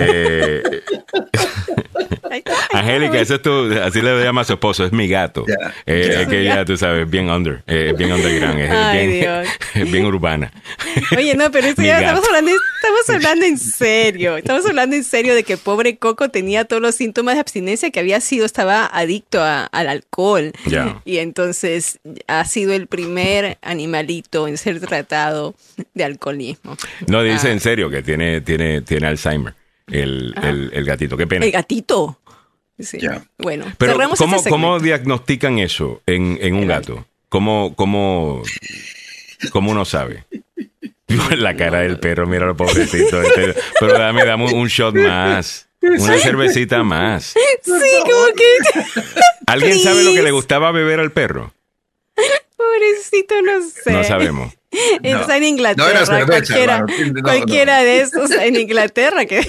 Eh, 0.00 0.62
Angélica, 2.72 3.20
ese 3.20 3.36
es 3.36 3.42
tu, 3.42 3.72
así 3.82 4.00
le 4.02 4.22
llama 4.22 4.42
a 4.42 4.44
su 4.44 4.52
esposo, 4.54 4.84
es 4.84 4.92
mi 4.92 5.08
gato. 5.08 5.44
Eh, 5.86 6.10
ya. 6.12 6.20
Es 6.22 6.28
que 6.28 6.40
ella, 6.40 6.64
tú 6.64 6.76
sabes, 6.76 7.08
bien 7.08 7.30
under, 7.30 7.62
eh, 7.66 7.94
bien 7.96 8.12
underground, 8.12 8.60
es 8.60 8.70
Ay, 8.70 9.06
bien, 9.08 9.44
es 9.74 9.90
bien 9.92 10.04
urbana. 10.06 10.52
Oye, 11.16 11.34
no, 11.34 11.50
pero 11.50 11.66
esto 11.68 11.82
Mi 11.82 11.88
ya 11.88 12.00
estamos 12.00 12.24
hablando, 12.26 12.50
estamos 12.76 13.10
hablando 13.10 13.46
en 13.46 13.58
serio. 13.58 14.36
Estamos 14.36 14.66
hablando 14.66 14.96
en 14.96 15.04
serio 15.04 15.34
de 15.34 15.42
que 15.44 15.54
el 15.54 15.58
pobre 15.58 15.96
Coco 15.96 16.28
tenía 16.28 16.64
todos 16.64 16.82
los 16.82 16.94
síntomas 16.94 17.34
de 17.34 17.40
abstinencia 17.40 17.90
que 17.90 18.00
había 18.00 18.20
sido, 18.20 18.44
estaba 18.46 18.86
adicto 18.86 19.42
a- 19.42 19.64
al 19.66 19.88
alcohol. 19.88 20.52
Ya. 20.66 21.00
Y 21.04 21.18
entonces 21.18 21.98
ha 22.26 22.44
sido 22.44 22.72
el 22.74 22.86
primer 22.86 23.58
animalito 23.62 24.48
en 24.48 24.58
ser 24.58 24.80
tratado 24.80 25.54
de 25.94 26.04
alcoholismo. 26.04 26.76
No, 27.06 27.22
dice 27.22 27.48
Ah. 27.48 27.52
en 27.52 27.60
serio 27.60 27.90
que 27.90 28.02
tiene, 28.02 28.40
tiene, 28.40 28.82
tiene 28.82 29.06
Alzheimer, 29.06 29.54
el, 29.90 30.34
el, 30.42 30.70
el 30.72 30.84
gatito. 30.84 31.16
Qué 31.16 31.26
pena. 31.26 31.44
El 31.46 31.52
gatito. 31.52 32.18
Sí. 32.78 32.98
Bueno, 33.38 33.66
Pero, 33.76 33.92
cerramos 33.92 34.18
¿cómo, 34.18 34.36
este 34.36 34.50
¿cómo 34.50 34.78
diagnostican 34.78 35.58
eso 35.58 36.00
en, 36.06 36.38
en 36.40 36.54
un 36.54 36.68
gato? 36.68 37.06
¿Cómo, 37.28 37.74
cómo, 37.74 38.42
cómo 39.50 39.72
uno 39.72 39.84
sabe? 39.84 40.24
La 41.36 41.56
cara 41.56 41.80
del 41.80 41.98
perro, 41.98 42.26
mira 42.26 42.46
lo 42.46 42.56
pobrecito. 42.56 43.20
este, 43.22 43.54
pero 43.80 43.98
dame, 43.98 44.24
dame 44.24 44.52
un- 44.52 44.68
shot 44.68 44.94
más. 44.94 45.68
Una 45.80 46.18
cervecita 46.18 46.82
más. 46.82 47.34
Sí, 47.62 47.70
como 48.02 48.26
que... 48.36 49.02
¿Alguien 49.46 49.78
sabe 49.78 50.04
lo 50.04 50.12
que 50.12 50.22
le 50.22 50.30
gustaba 50.30 50.70
beber 50.72 51.00
al 51.00 51.12
perro? 51.12 51.52
Pobrecito, 52.56 53.40
no 53.42 53.60
sé. 53.62 53.92
No 53.92 54.04
sabemos. 54.04 54.52
Está 55.02 55.36
en 55.36 55.42
No 55.42 55.48
Inglaterra, 55.48 55.90
era 55.90 56.06
cerveza, 56.06 56.26
cualquiera, 56.26 56.74
hermano. 56.76 56.96
No, 57.06 57.12
no. 57.12 57.22
cualquiera 57.22 57.82
de 57.82 58.00
esos 58.02 58.30
en 58.32 58.56
Inglaterra 58.56 59.24
que 59.26 59.40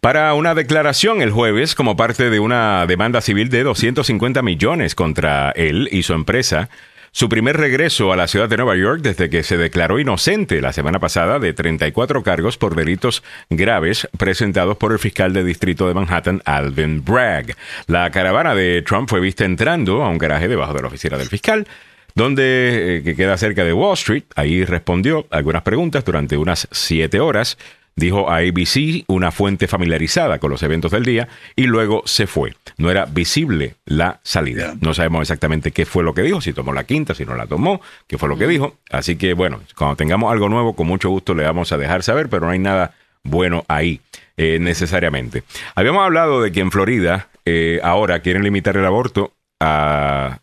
para 0.00 0.34
una 0.34 0.54
declaración 0.54 1.22
el 1.22 1.30
jueves 1.30 1.74
como 1.74 1.96
parte 1.96 2.30
de 2.30 2.38
una 2.38 2.86
demanda 2.86 3.20
civil 3.20 3.48
de 3.48 3.64
250 3.64 4.42
millones 4.42 4.94
contra 4.94 5.50
él 5.50 5.88
y 5.90 6.02
su 6.02 6.12
empresa. 6.12 6.68
Su 7.16 7.28
primer 7.28 7.56
regreso 7.56 8.12
a 8.12 8.16
la 8.16 8.26
ciudad 8.26 8.48
de 8.48 8.56
Nueva 8.56 8.74
York 8.74 9.00
desde 9.00 9.30
que 9.30 9.44
se 9.44 9.56
declaró 9.56 10.00
inocente 10.00 10.60
la 10.60 10.72
semana 10.72 10.98
pasada 10.98 11.38
de 11.38 11.52
34 11.52 12.24
cargos 12.24 12.58
por 12.58 12.74
delitos 12.74 13.22
graves 13.50 14.08
presentados 14.18 14.76
por 14.78 14.90
el 14.90 14.98
fiscal 14.98 15.32
de 15.32 15.44
distrito 15.44 15.86
de 15.86 15.94
Manhattan, 15.94 16.42
Alvin 16.44 17.04
Bragg. 17.04 17.54
La 17.86 18.10
caravana 18.10 18.56
de 18.56 18.82
Trump 18.82 19.08
fue 19.08 19.20
vista 19.20 19.44
entrando 19.44 20.02
a 20.02 20.08
un 20.08 20.18
garaje 20.18 20.48
debajo 20.48 20.74
de 20.74 20.82
la 20.82 20.88
oficina 20.88 21.16
del 21.16 21.28
fiscal, 21.28 21.68
donde 22.16 22.96
eh, 22.96 23.02
que 23.04 23.14
queda 23.14 23.36
cerca 23.36 23.62
de 23.62 23.72
Wall 23.72 23.94
Street. 23.94 24.24
Ahí 24.34 24.64
respondió 24.64 25.28
algunas 25.30 25.62
preguntas 25.62 26.04
durante 26.04 26.36
unas 26.36 26.66
siete 26.72 27.20
horas. 27.20 27.58
Dijo 27.96 28.30
a 28.30 28.38
ABC, 28.38 29.04
una 29.06 29.30
fuente 29.30 29.68
familiarizada 29.68 30.38
con 30.38 30.50
los 30.50 30.62
eventos 30.62 30.90
del 30.90 31.04
día, 31.04 31.28
y 31.54 31.64
luego 31.64 32.02
se 32.06 32.26
fue. 32.26 32.54
No 32.76 32.90
era 32.90 33.04
visible 33.04 33.76
la 33.84 34.20
salida. 34.24 34.74
No 34.80 34.94
sabemos 34.94 35.22
exactamente 35.22 35.70
qué 35.70 35.86
fue 35.86 36.02
lo 36.02 36.12
que 36.14 36.22
dijo, 36.22 36.40
si 36.40 36.52
tomó 36.52 36.72
la 36.72 36.84
quinta, 36.84 37.14
si 37.14 37.24
no 37.24 37.36
la 37.36 37.46
tomó, 37.46 37.80
qué 38.06 38.18
fue 38.18 38.28
lo 38.28 38.36
que 38.36 38.46
dijo. 38.48 38.76
Así 38.90 39.16
que 39.16 39.34
bueno, 39.34 39.60
cuando 39.76 39.96
tengamos 39.96 40.32
algo 40.32 40.48
nuevo, 40.48 40.74
con 40.74 40.86
mucho 40.86 41.08
gusto 41.10 41.34
le 41.34 41.44
vamos 41.44 41.70
a 41.72 41.78
dejar 41.78 42.02
saber, 42.02 42.28
pero 42.28 42.46
no 42.46 42.52
hay 42.52 42.58
nada 42.58 42.94
bueno 43.22 43.64
ahí 43.68 44.00
eh, 44.36 44.58
necesariamente. 44.60 45.44
Habíamos 45.74 46.04
hablado 46.04 46.42
de 46.42 46.52
que 46.52 46.60
en 46.60 46.70
Florida 46.70 47.28
eh, 47.44 47.80
ahora 47.82 48.20
quieren 48.20 48.42
limitar 48.42 48.76
el 48.76 48.84
aborto 48.84 49.32
a, 49.60 50.40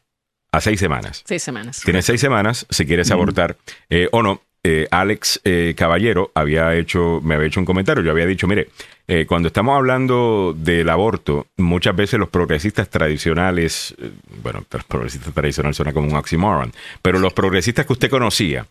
a 0.52 0.61
seis 0.61 0.80
semanas. 0.80 1.23
Seis 1.26 1.44
semanas. 1.44 1.82
Tienes 1.84 2.06
seis 2.06 2.22
semanas 2.22 2.65
si 2.69 2.86
quieres 2.86 3.11
abortar 3.11 3.57
eh, 3.90 4.07
o 4.11 4.22
no. 4.23 4.41
Eh, 4.64 4.88
Alex 4.92 5.42
eh, 5.44 5.74
Caballero 5.76 6.32
había 6.36 6.76
hecho, 6.76 7.20
me 7.24 7.34
había 7.34 7.48
hecho 7.48 7.60
un 7.60 7.66
comentario. 7.66 8.04
Yo 8.04 8.12
había 8.12 8.28
dicho, 8.28 8.48
mire, 8.48 8.70
eh, 9.08 9.26
cuando 9.26 9.48
estamos 9.48 9.76
hablando 9.76 10.56
del 10.56 10.88
aborto, 10.90 11.48
muchas 11.58 11.96
veces 11.96 12.20
los 12.20 12.30
progresistas 12.30 12.90
tradicionales, 12.90 13.96
bueno, 14.44 14.64
los 14.72 14.84
progresistas 14.84 15.34
tradicionales 15.34 15.78
suena 15.78 15.94
como 15.94 16.08
un 16.08 16.16
oxymoron, 16.16 16.72
pero 17.02 17.18
los 17.18 17.34
progresistas 17.34 17.88
que 17.88 17.94
usted 17.94 18.10
conocía 18.10 18.68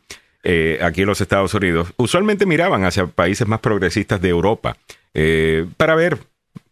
aquí 0.83 1.03
en 1.03 1.07
los 1.07 1.21
Estados 1.21 1.53
Unidos, 1.53 1.93
usualmente 1.99 2.47
miraban 2.47 2.85
hacia 2.85 3.07
países 3.07 3.47
más 3.47 3.61
progresistas 3.61 4.23
de 4.23 4.31
Europa 4.31 4.75
eh, 5.13 5.67
para 5.77 5.95
ver, 5.95 6.19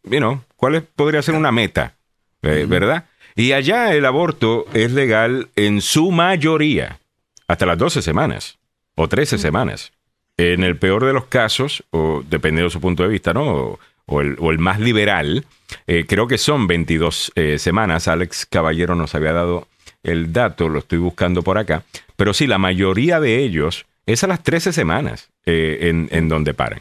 you 0.05 0.19
know, 0.19 0.43
cuál 0.57 0.83
podría 0.97 1.21
ser 1.21 1.35
una 1.35 1.53
meta, 1.53 1.95
¿verdad? 2.41 3.05
Y 3.37 3.53
allá 3.53 3.93
el 3.93 4.07
aborto 4.07 4.65
es 4.73 4.93
legal 4.93 5.49
en 5.55 5.83
su 5.83 6.11
mayoría, 6.11 6.99
hasta 7.47 7.67
las 7.67 7.77
12 7.77 8.01
semanas 8.01 8.58
o 8.99 9.09
13 9.09 9.39
semanas. 9.39 9.93
En 10.37 10.63
el 10.63 10.77
peor 10.77 11.05
de 11.05 11.13
los 11.13 11.27
casos, 11.27 11.85
o 11.91 12.23
dependiendo 12.29 12.69
de 12.69 12.73
su 12.73 12.81
punto 12.81 13.03
de 13.03 13.09
vista, 13.09 13.33
¿no? 13.33 13.47
O, 13.47 13.79
o 14.07 14.21
el, 14.21 14.37
o 14.41 14.51
el 14.51 14.59
más 14.59 14.81
liberal, 14.81 15.45
eh, 15.87 16.05
creo 16.09 16.27
que 16.27 16.39
son 16.39 16.67
22 16.67 17.33
eh, 17.35 17.59
semanas. 17.59 18.09
Alex 18.09 18.47
Caballero 18.47 18.95
nos 18.95 19.15
había 19.15 19.33
dado 19.33 19.69
el 20.03 20.33
dato, 20.33 20.69
lo 20.69 20.81
estoy 20.81 20.99
buscando 20.99 21.43
por 21.43 21.59
acá. 21.59 21.85
Pero 22.17 22.35
sí, 22.35 22.47
la 22.47 22.59
mayoría 22.59 23.21
de 23.21 23.39
ellos 23.39 23.87
es 24.07 24.25
a 24.25 24.27
las 24.27 24.43
13 24.43 24.73
semanas 24.73 25.29
eh, 25.45 25.79
en, 25.83 26.09
en 26.11 26.29
donde 26.29 26.55
paran. 26.55 26.81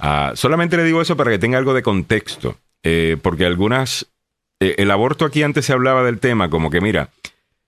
Ah, 0.00 0.32
solamente 0.34 0.76
le 0.76 0.84
digo 0.84 1.02
eso 1.02 1.16
para 1.16 1.30
que 1.30 1.38
tenga 1.38 1.58
algo 1.58 1.74
de 1.74 1.82
contexto, 1.82 2.56
porque 3.22 3.46
algunas, 3.46 4.08
el 4.58 4.90
aborto 4.90 5.24
aquí 5.24 5.44
antes 5.44 5.66
se 5.66 5.72
hablaba 5.72 6.02
del 6.02 6.18
tema 6.18 6.50
como 6.50 6.70
que, 6.70 6.80
mira, 6.80 7.10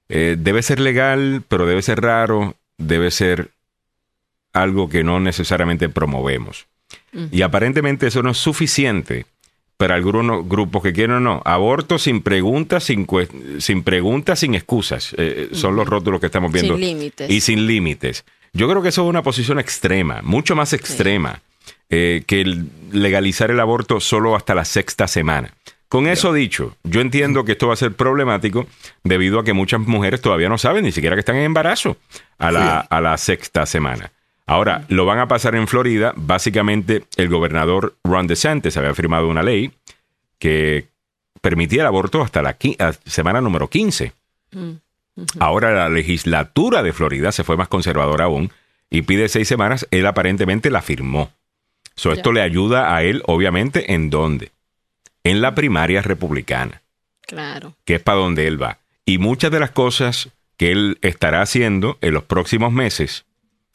debe 0.08 0.62
ser 0.62 0.80
legal, 0.80 1.44
pero 1.46 1.64
debe 1.64 1.82
ser 1.82 2.00
raro, 2.00 2.56
debe 2.76 3.12
ser 3.12 3.50
algo 4.54 4.88
que 4.88 5.04
no 5.04 5.20
necesariamente 5.20 5.90
promovemos. 5.90 6.66
Y 7.30 7.42
aparentemente 7.42 8.06
eso 8.06 8.22
no 8.22 8.30
es 8.30 8.38
suficiente 8.38 9.26
para 9.76 9.96
algunos 9.96 10.48
grupos 10.48 10.82
que 10.82 10.92
quieren 10.92 11.16
o 11.16 11.20
no. 11.20 11.42
Aborto 11.44 11.98
sin 11.98 12.22
preguntas, 12.22 12.84
sin, 12.84 13.06
sin 13.58 13.82
preguntas, 13.82 14.38
sin 14.38 14.54
excusas. 14.54 15.14
Eh, 15.18 15.50
son 15.52 15.76
los 15.76 15.86
rótulos 15.86 16.20
que 16.20 16.26
estamos 16.26 16.52
viendo. 16.52 16.74
Sin 16.74 16.86
límites. 16.86 17.30
Y 17.30 17.40
sin 17.40 17.66
límites. 17.66 18.24
Yo 18.52 18.68
creo 18.68 18.82
que 18.82 18.88
eso 18.88 19.02
es 19.02 19.08
una 19.08 19.22
posición 19.22 19.58
extrema, 19.58 20.20
mucho 20.22 20.54
más 20.54 20.72
extrema 20.72 21.40
eh, 21.90 22.22
que 22.26 22.40
el 22.40 22.68
legalizar 22.92 23.50
el 23.50 23.58
aborto 23.58 24.00
solo 24.00 24.36
hasta 24.36 24.54
la 24.54 24.64
sexta 24.64 25.08
semana. 25.08 25.52
Con 25.88 26.06
eso 26.08 26.32
dicho, 26.32 26.76
yo 26.82 27.00
entiendo 27.00 27.44
que 27.44 27.52
esto 27.52 27.68
va 27.68 27.74
a 27.74 27.76
ser 27.76 27.92
problemático 27.94 28.66
debido 29.02 29.38
a 29.38 29.44
que 29.44 29.52
muchas 29.52 29.80
mujeres 29.80 30.20
todavía 30.20 30.48
no 30.48 30.58
saben 30.58 30.84
ni 30.84 30.92
siquiera 30.92 31.14
que 31.14 31.20
están 31.20 31.36
en 31.36 31.44
embarazo 31.44 31.96
a 32.38 32.50
la, 32.50 32.80
a 32.80 33.00
la 33.00 33.16
sexta 33.16 33.66
semana. 33.66 34.10
Ahora, 34.46 34.84
lo 34.88 35.06
van 35.06 35.18
a 35.18 35.28
pasar 35.28 35.54
en 35.54 35.66
Florida. 35.66 36.12
Básicamente, 36.16 37.04
el 37.16 37.28
gobernador 37.28 37.96
Ron 38.04 38.26
DeSantis 38.26 38.76
había 38.76 38.94
firmado 38.94 39.28
una 39.28 39.42
ley 39.42 39.72
que 40.38 40.88
permitía 41.40 41.82
el 41.82 41.86
aborto 41.86 42.20
hasta 42.22 42.42
la 42.42 42.56
semana 43.06 43.40
número 43.40 43.68
15. 43.68 44.12
Ahora 45.38 45.72
la 45.72 45.88
legislatura 45.88 46.82
de 46.82 46.92
Florida 46.92 47.32
se 47.32 47.44
fue 47.44 47.56
más 47.56 47.68
conservadora 47.68 48.24
aún 48.24 48.50
y 48.90 49.02
pide 49.02 49.28
seis 49.28 49.48
semanas. 49.48 49.86
Él 49.90 50.06
aparentemente 50.06 50.70
la 50.70 50.82
firmó. 50.82 51.30
So, 51.96 52.12
esto 52.12 52.32
le 52.32 52.42
ayuda 52.42 52.96
a 52.96 53.02
él, 53.04 53.22
obviamente, 53.26 53.94
¿en 53.94 54.10
dónde? 54.10 54.50
En 55.22 55.40
la 55.40 55.54
primaria 55.54 56.02
republicana, 56.02 56.82
Claro. 57.22 57.74
que 57.84 57.94
es 57.94 58.02
para 58.02 58.18
donde 58.18 58.48
él 58.48 58.60
va. 58.60 58.78
Y 59.06 59.18
muchas 59.18 59.52
de 59.52 59.60
las 59.60 59.70
cosas 59.70 60.30
que 60.56 60.72
él 60.72 60.98
estará 61.02 61.40
haciendo 61.40 61.96
en 62.00 62.14
los 62.14 62.24
próximos 62.24 62.72
meses 62.72 63.24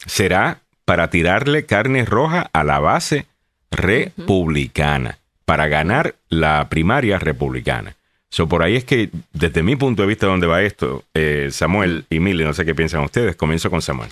será 0.05 0.61
para 0.85 1.09
tirarle 1.09 1.65
carne 1.65 2.05
roja 2.05 2.49
a 2.53 2.63
la 2.63 2.79
base 2.79 3.25
republicana, 3.71 5.19
para 5.45 5.67
ganar 5.67 6.15
la 6.29 6.67
primaria 6.69 7.19
republicana. 7.19 7.95
So, 8.31 8.47
por 8.47 8.61
ahí 8.63 8.75
es 8.75 8.83
que, 8.85 9.09
desde 9.33 9.63
mi 9.63 9.75
punto 9.75 10.03
de 10.03 10.07
vista, 10.07 10.27
donde 10.27 10.45
va 10.47 10.61
esto, 10.61 11.03
eh, 11.13 11.49
Samuel 11.51 12.05
y 12.09 12.19
Mili, 12.19 12.43
no 12.43 12.53
sé 12.53 12.63
qué 12.65 12.75
piensan 12.75 13.01
ustedes, 13.03 13.35
comienzo 13.35 13.69
con 13.71 13.81
Samuel. 13.81 14.11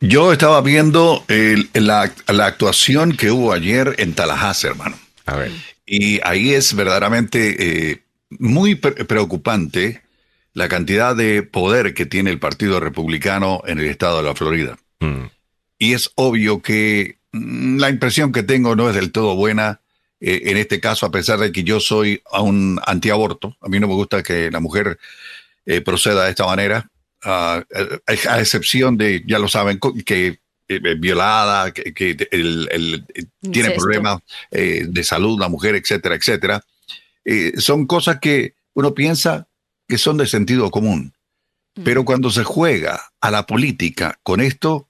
Yo 0.00 0.32
estaba 0.32 0.60
viendo 0.60 1.24
el- 1.28 1.70
la, 1.72 2.12
la 2.28 2.46
actuación 2.46 3.16
que 3.16 3.30
hubo 3.30 3.52
ayer 3.52 3.94
en 3.98 4.14
Tallahassee, 4.14 4.68
hermano. 4.68 4.96
A 5.26 5.36
ver. 5.36 5.52
Y 5.86 6.20
ahí 6.24 6.52
es 6.52 6.74
verdaderamente 6.74 7.90
eh, 7.90 8.02
muy 8.30 8.74
pre- 8.74 9.04
preocupante 9.04 10.02
la 10.54 10.68
cantidad 10.68 11.14
de 11.14 11.42
poder 11.42 11.92
que 11.94 12.06
tiene 12.06 12.30
el 12.30 12.38
Partido 12.38 12.80
Republicano 12.80 13.62
en 13.66 13.78
el 13.78 13.86
estado 13.86 14.18
de 14.18 14.22
la 14.28 14.34
Florida. 14.34 14.78
Mm, 15.00 15.24
Y 15.78 15.92
es 15.92 16.10
obvio 16.14 16.62
que 16.62 17.18
mm, 17.32 17.78
la 17.78 17.90
impresión 17.90 18.32
que 18.32 18.42
tengo 18.44 18.74
no 18.76 18.88
es 18.88 18.94
del 18.94 19.12
todo 19.12 19.34
buena 19.36 19.80
eh, 20.20 20.42
en 20.46 20.56
este 20.56 20.80
caso, 20.80 21.04
a 21.06 21.10
pesar 21.10 21.38
de 21.40 21.52
que 21.52 21.64
yo 21.64 21.80
soy 21.80 22.22
un 22.40 22.80
antiaborto. 22.86 23.56
A 23.60 23.68
mí 23.68 23.78
no 23.80 23.88
me 23.88 23.94
gusta 23.94 24.22
que 24.22 24.50
la 24.50 24.60
mujer 24.60 24.98
eh, 25.66 25.80
proceda 25.82 26.24
de 26.24 26.30
esta 26.30 26.46
manera, 26.46 26.88
a, 27.22 27.62
a 28.28 28.40
excepción 28.40 28.96
de, 28.96 29.22
ya 29.26 29.38
lo 29.38 29.48
saben, 29.48 29.78
que 30.06 30.26
eh, 30.28 30.38
eh, 30.68 30.94
violada, 30.98 31.72
que, 31.72 31.92
que 31.92 32.16
el- 32.30 32.68
el- 32.70 33.04
tiene 33.40 33.68
Incesto. 33.70 33.80
problemas 33.80 34.22
eh, 34.50 34.84
de 34.88 35.04
salud, 35.04 35.38
la 35.38 35.48
mujer, 35.48 35.74
etcétera, 35.74 36.14
etcétera. 36.14 36.62
Eh, 37.24 37.52
son 37.58 37.86
cosas 37.86 38.18
que 38.20 38.54
uno 38.74 38.94
piensa 38.94 39.48
que 39.88 39.98
son 39.98 40.16
de 40.16 40.26
sentido 40.26 40.70
común. 40.70 41.12
Pero 41.82 42.04
cuando 42.04 42.30
se 42.30 42.44
juega 42.44 43.00
a 43.20 43.30
la 43.32 43.46
política 43.46 44.18
con 44.22 44.40
esto, 44.40 44.86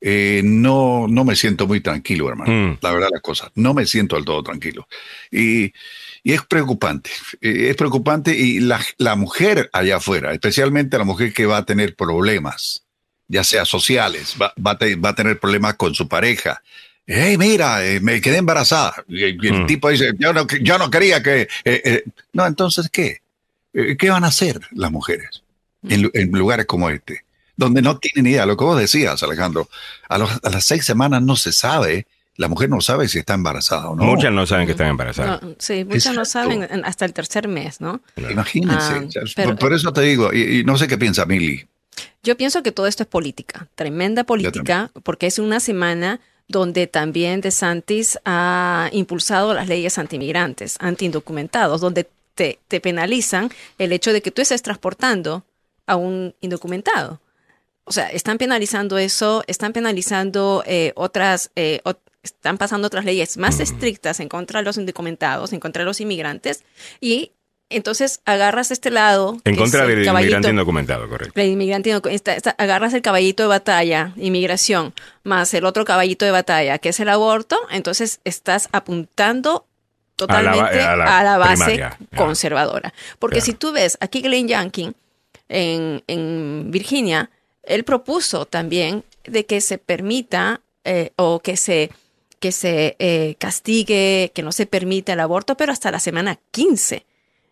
eh, 0.00 0.40
no, 0.44 1.06
no 1.08 1.24
me 1.24 1.34
siento 1.34 1.66
muy 1.66 1.80
tranquilo, 1.80 2.28
hermano. 2.28 2.52
Mm. 2.52 2.78
La 2.80 2.92
verdad, 2.92 3.08
las 3.10 3.22
cosas. 3.22 3.50
No 3.56 3.74
me 3.74 3.86
siento 3.86 4.14
del 4.14 4.24
todo 4.24 4.44
tranquilo. 4.44 4.86
Y, 5.32 5.72
y 6.22 6.32
es 6.32 6.42
preocupante. 6.42 7.10
eh, 7.40 7.70
es 7.70 7.76
preocupante. 7.76 8.36
Y 8.36 8.60
la, 8.60 8.80
la 8.98 9.16
mujer 9.16 9.68
allá 9.72 9.96
afuera, 9.96 10.32
especialmente 10.32 10.96
la 10.96 11.02
mujer 11.04 11.32
que 11.32 11.44
va 11.46 11.56
a 11.56 11.64
tener 11.66 11.96
problemas, 11.96 12.84
ya 13.26 13.42
sea 13.42 13.64
sociales, 13.64 14.36
va, 14.40 14.54
va 14.64 14.70
a, 14.72 14.78
te- 14.78 14.94
va 14.94 15.08
a 15.08 15.14
tener 15.16 15.40
problemas 15.40 15.74
con 15.74 15.92
su 15.96 16.06
pareja. 16.06 16.62
Hey, 17.04 17.36
mira, 17.36 17.84
eh, 17.84 17.98
me 17.98 18.20
quedé 18.20 18.36
embarazada. 18.36 18.94
Y, 19.08 19.24
y 19.24 19.48
el 19.48 19.62
Mm. 19.62 19.66
tipo 19.66 19.88
dice, 19.88 20.12
yo 20.20 20.32
no, 20.32 20.46
yo 20.62 20.78
no 20.78 20.88
quería 20.88 21.20
que... 21.20 21.40
eh, 21.42 21.48
eh". 21.64 22.04
No, 22.32 22.46
entonces, 22.46 22.88
¿qué? 22.92 23.22
Eh, 23.80 23.96
¿Qué 23.96 24.10
van 24.10 24.24
a 24.24 24.28
hacer 24.28 24.60
las 24.72 24.90
mujeres 24.90 25.42
en, 25.88 26.02
lu- 26.02 26.10
en 26.14 26.30
lugares 26.32 26.66
como 26.66 26.90
este? 26.90 27.24
Donde 27.56 27.82
no 27.82 27.98
tienen 27.98 28.30
idea, 28.30 28.46
lo 28.46 28.56
que 28.56 28.64
vos 28.64 28.78
decías, 28.78 29.22
Alejandro, 29.22 29.68
a, 30.08 30.18
los- 30.18 30.30
a 30.42 30.50
las 30.50 30.64
seis 30.64 30.84
semanas 30.84 31.22
no 31.22 31.36
se 31.36 31.52
sabe, 31.52 32.06
la 32.36 32.46
mujer 32.48 32.70
no 32.70 32.80
sabe 32.80 33.08
si 33.08 33.18
está 33.18 33.34
embarazada 33.34 33.88
o 33.90 33.96
no. 33.96 34.04
Muchas 34.04 34.32
no 34.32 34.46
saben 34.46 34.66
que 34.66 34.72
están 34.72 34.88
embarazadas. 34.88 35.42
No, 35.42 35.54
sí, 35.58 35.84
muchas 35.84 36.14
no 36.14 36.24
saben 36.24 36.62
en- 36.70 36.84
hasta 36.84 37.04
el 37.04 37.12
tercer 37.12 37.48
mes, 37.48 37.80
¿no? 37.80 38.00
Imagínense. 38.16 38.76
Ah, 38.94 39.04
pero- 39.34 39.50
por, 39.50 39.58
por 39.58 39.72
eso 39.72 39.92
te 39.92 40.02
digo, 40.02 40.32
y, 40.32 40.60
y 40.60 40.64
no 40.64 40.78
sé 40.78 40.86
qué 40.86 40.96
piensa 40.98 41.26
Milly. 41.26 41.66
Yo 42.22 42.36
pienso 42.36 42.62
que 42.62 42.70
todo 42.72 42.86
esto 42.86 43.02
es 43.02 43.08
política, 43.08 43.66
tremenda 43.74 44.22
política, 44.24 44.90
porque 45.02 45.26
es 45.26 45.38
una 45.40 45.58
semana 45.60 46.20
donde 46.46 46.86
también 46.86 47.40
DeSantis 47.40 48.18
ha 48.24 48.88
impulsado 48.92 49.52
las 49.52 49.66
leyes 49.68 49.98
antimigrantes, 49.98 50.76
antiindocumentados, 50.80 51.80
donde 51.80 52.08
te, 52.38 52.60
te 52.68 52.80
penalizan 52.80 53.50
el 53.78 53.92
hecho 53.92 54.12
de 54.12 54.22
que 54.22 54.30
tú 54.30 54.40
estés 54.40 54.62
transportando 54.62 55.44
a 55.86 55.96
un 55.96 56.34
indocumentado. 56.40 57.20
O 57.84 57.92
sea, 57.92 58.08
están 58.10 58.38
penalizando 58.38 58.96
eso, 58.96 59.42
están 59.46 59.72
penalizando 59.72 60.62
eh, 60.66 60.92
otras, 60.94 61.50
eh, 61.56 61.80
están 62.22 62.56
pasando 62.58 62.86
otras 62.86 63.04
leyes 63.04 63.36
más 63.38 63.58
estrictas 63.60 64.20
en 64.20 64.28
contra 64.28 64.60
de 64.60 64.64
los 64.66 64.76
indocumentados, 64.76 65.52
en 65.52 65.60
contra 65.60 65.80
de 65.82 65.86
los 65.86 66.00
inmigrantes, 66.00 66.64
y 67.00 67.32
entonces 67.70 68.20
agarras 68.24 68.70
este 68.70 68.90
lado. 68.90 69.38
En 69.44 69.56
contra 69.56 69.82
el 69.84 69.88
del 69.88 70.06
inmigrante 70.06 70.48
indocumentado, 70.50 71.08
correcto. 71.08 71.32
la 71.34 71.44
inmigrante, 71.44 71.92
no- 71.92 72.00
esta- 72.10 72.34
esta- 72.34 72.54
agarras 72.58 72.94
el 72.94 73.02
caballito 73.02 73.42
de 73.42 73.48
batalla, 73.48 74.12
inmigración, 74.16 74.94
más 75.24 75.52
el 75.54 75.64
otro 75.64 75.84
caballito 75.84 76.24
de 76.24 76.30
batalla, 76.30 76.78
que 76.78 76.90
es 76.90 77.00
el 77.00 77.08
aborto, 77.10 77.58
entonces 77.70 78.20
estás 78.24 78.68
apuntando 78.72 79.66
totalmente 80.26 80.80
a 80.80 80.92
a 80.92 80.96
la- 80.96 81.04
la, 81.04 81.18
a 81.20 81.24
la 81.24 81.38
base 81.38 81.64
primaria, 81.64 81.98
conservadora. 82.16 82.92
Porque 83.18 83.36
Claro. 83.36 83.46
si 83.46 83.52
tú 83.54 83.72
ves 83.72 83.96
aquí 84.00 84.20
Glenn 84.20 84.48
Youngkin 84.48 84.94
en, 85.48 86.02
en 86.06 86.70
Virginia, 86.70 87.30
él 87.62 87.84
propuso 87.84 88.44
también 88.44 89.04
de 89.24 89.46
que 89.46 89.60
se 89.60 89.78
permita 89.78 90.60
eh, 90.84 91.12
o 91.16 91.40
que 91.40 91.56
se 91.56 91.90
que 92.40 92.52
se 92.52 92.94
eh, 93.00 93.34
castigue, 93.38 94.30
que 94.32 94.42
no 94.44 94.52
se 94.52 94.66
permita 94.66 95.12
el 95.12 95.18
aborto, 95.20 95.56
pero 95.56 95.72
hasta 95.72 95.90
la 95.90 95.98
semana 95.98 96.38
15. 96.52 97.04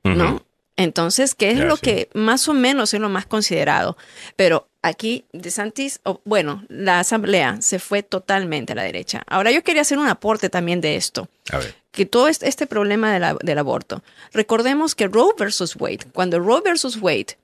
¿no? 0.05 0.43
Entonces, 0.77 1.35
¿qué 1.35 1.51
es 1.53 1.59
lo 1.59 1.77
que 1.78 2.11
más 2.12 2.48
o 2.48 2.53
menos 2.55 2.93
es 2.93 3.01
lo 3.01 3.09
más 3.09 3.24
considerado? 3.27 3.97
Pero 4.36 4.69
aquí 4.82 5.24
DeSantis, 5.32 6.01
o, 6.05 6.20
bueno, 6.24 6.65
la 6.69 7.01
asamblea 7.01 7.57
se 7.62 7.78
fue 7.78 8.03
totalmente 8.03 8.73
a 8.73 8.77
la 8.77 8.82
derecha. 8.82 9.23
Ahora 9.27 9.51
yo 9.51 9.65
quería 9.65 9.82
hacer 9.82 9.98
un 9.98 10.07
aporte 10.09 10.51
también 10.51 10.82
de 10.82 10.97
esto, 10.97 11.28
A 11.51 11.59
ver. 11.59 11.74
que 11.93 12.05
todo 12.05 12.28
este, 12.28 12.47
este 12.48 12.66
problema 12.66 13.11
de 13.12 13.20
la- 13.20 13.36
del 13.43 13.59
aborto. 13.59 14.03
Recordemos 14.35 14.94
que 14.94 15.09
Roe 15.09 15.32
versus 15.39 15.77
Wade, 15.77 16.01
cuando 16.12 16.39
Roe 16.40 16.61
versus 16.62 16.97
Wade 17.01 17.39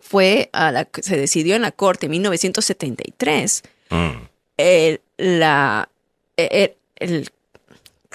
fue 0.00 0.48
a 0.52 0.70
la, 0.70 0.88
se 1.02 1.16
decidió 1.16 1.56
en 1.56 1.62
la 1.62 1.72
corte 1.72 2.06
en 2.06 2.12
1973, 2.12 3.62
Mm. 3.90 4.10
el- 4.58 5.00
la, 5.18 5.88
el- 6.36 6.74
el- 6.96 7.30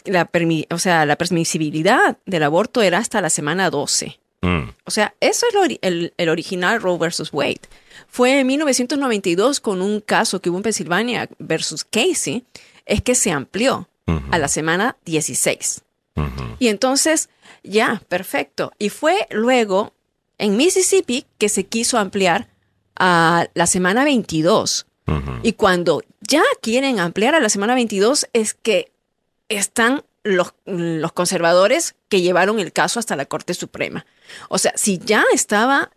la, 0.05 0.31
permi- 0.31 0.65
o 0.71 0.79
sea, 0.79 1.05
la 1.05 1.17
permisibilidad 1.17 2.17
del 2.25 2.43
aborto 2.43 2.81
era 2.81 2.97
hasta 2.99 3.19
la 3.21 3.29
semana 3.29 3.69
12. 3.69 4.17
Mm. 4.41 4.69
O 4.85 4.91
sea, 4.91 5.13
eso 5.19 5.45
es 5.47 5.53
lo 5.53 5.63
el, 5.81 6.13
el 6.17 6.29
original 6.29 6.81
Roe 6.81 6.97
versus 6.97 7.33
Wade. 7.33 7.61
Fue 8.07 8.39
en 8.39 8.47
1992 8.47 9.59
con 9.59 9.81
un 9.81 9.99
caso 9.99 10.41
que 10.41 10.49
hubo 10.49 10.57
en 10.57 10.63
Pensilvania 10.63 11.29
versus 11.39 11.83
Casey, 11.83 12.45
es 12.85 13.01
que 13.01 13.15
se 13.15 13.31
amplió 13.31 13.87
a 14.31 14.39
la 14.39 14.47
semana 14.47 14.97
16. 15.05 15.81
Ujú. 16.15 16.27
Y 16.57 16.69
entonces, 16.69 17.29
ya, 17.63 18.01
perfecto. 18.07 18.71
Y 18.79 18.89
fue 18.89 19.27
luego 19.29 19.93
en 20.39 20.57
Mississippi 20.57 21.27
que 21.37 21.47
se 21.47 21.65
quiso 21.65 21.99
ampliar 21.99 22.47
a 22.95 23.47
la 23.53 23.67
semana 23.67 24.03
22. 24.03 24.87
Ujú. 25.07 25.31
Y 25.43 25.53
cuando 25.53 26.01
ya 26.21 26.41
quieren 26.61 26.99
ampliar 26.99 27.35
a 27.35 27.39
la 27.39 27.49
semana 27.49 27.75
22 27.75 28.27
es 28.33 28.55
que 28.55 28.91
están 29.47 30.03
los, 30.23 30.53
los 30.65 31.11
conservadores 31.11 31.95
que 32.07 32.21
llevaron 32.21 32.59
el 32.59 32.73
caso 32.73 32.99
hasta 32.99 33.15
la 33.15 33.25
Corte 33.25 33.53
Suprema. 33.53 34.05
O 34.49 34.57
sea, 34.57 34.73
si 34.75 34.97
ya 34.97 35.23
estaba 35.33 35.91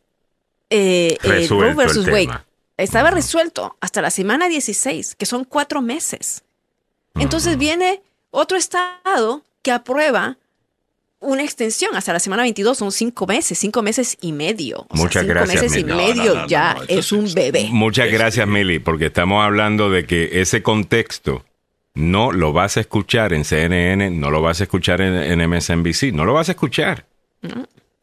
eh, 0.71 1.17
eh, 1.23 1.29
Resuelto 1.29 1.61
Roe 1.61 1.75
versus 1.75 2.07
Wade, 2.07 2.31
estaba 2.77 3.11
resuelto 3.11 3.77
hasta 3.81 4.03
la 4.03 4.11
semana 4.11 4.49
16, 4.49 5.15
que 5.17 5.27
son 5.27 5.45
cuatro 5.45 5.83
meses. 5.83 6.43
Entonces 7.15 7.59
viene 7.59 8.03
otro 8.31 8.57
estado 8.57 9.43
que 9.63 9.71
aprueba 9.71 10.39
una 11.21 11.43
extensión 11.43 11.95
hasta 11.95 12.13
la 12.13 12.19
semana 12.19 12.43
22, 12.43 12.77
son 12.77 12.91
cinco 12.91 13.27
meses, 13.27 13.59
cinco 13.59 13.83
meses 13.83 14.19
y 14.21 14.33
medio. 14.33 14.87
O 14.89 14.97
sea, 14.97 15.05
Muchas 15.05 15.23
cinco 15.23 15.35
gracias, 15.35 15.63
meses 15.63 15.79
y 15.79 15.85
Mili. 15.85 15.97
No, 15.97 15.97
medio 15.97 16.35
no, 16.35 16.41
no, 16.43 16.49
ya 16.49 16.75
no, 16.75 16.81
no, 16.81 16.85
eso 16.85 16.99
es 16.99 17.13
un 17.13 17.35
bebé. 17.35 17.69
Muchas 17.71 18.11
gracias, 18.11 18.49
Mili, 18.49 18.79
porque 18.81 19.07
estamos 19.07 19.45
hablando 19.45 19.89
de 19.89 20.05
que 20.07 20.41
ese 20.41 20.63
contexto 20.63 21.45
no 21.95 22.33
lo 22.33 22.53
vas 22.53 22.77
a 22.77 22.81
escuchar 22.81 23.33
en 23.33 23.45
CNN, 23.45 24.11
no 24.11 24.31
lo 24.31 24.43
vas 24.43 24.61
a 24.61 24.65
escuchar 24.65 25.01
en, 25.01 25.15
en 25.15 25.49
MSNBC, 25.49 26.13
no 26.13 26.25
lo 26.25 26.35
vas 26.35 26.49
a 26.49 26.53
escuchar. 26.53 27.07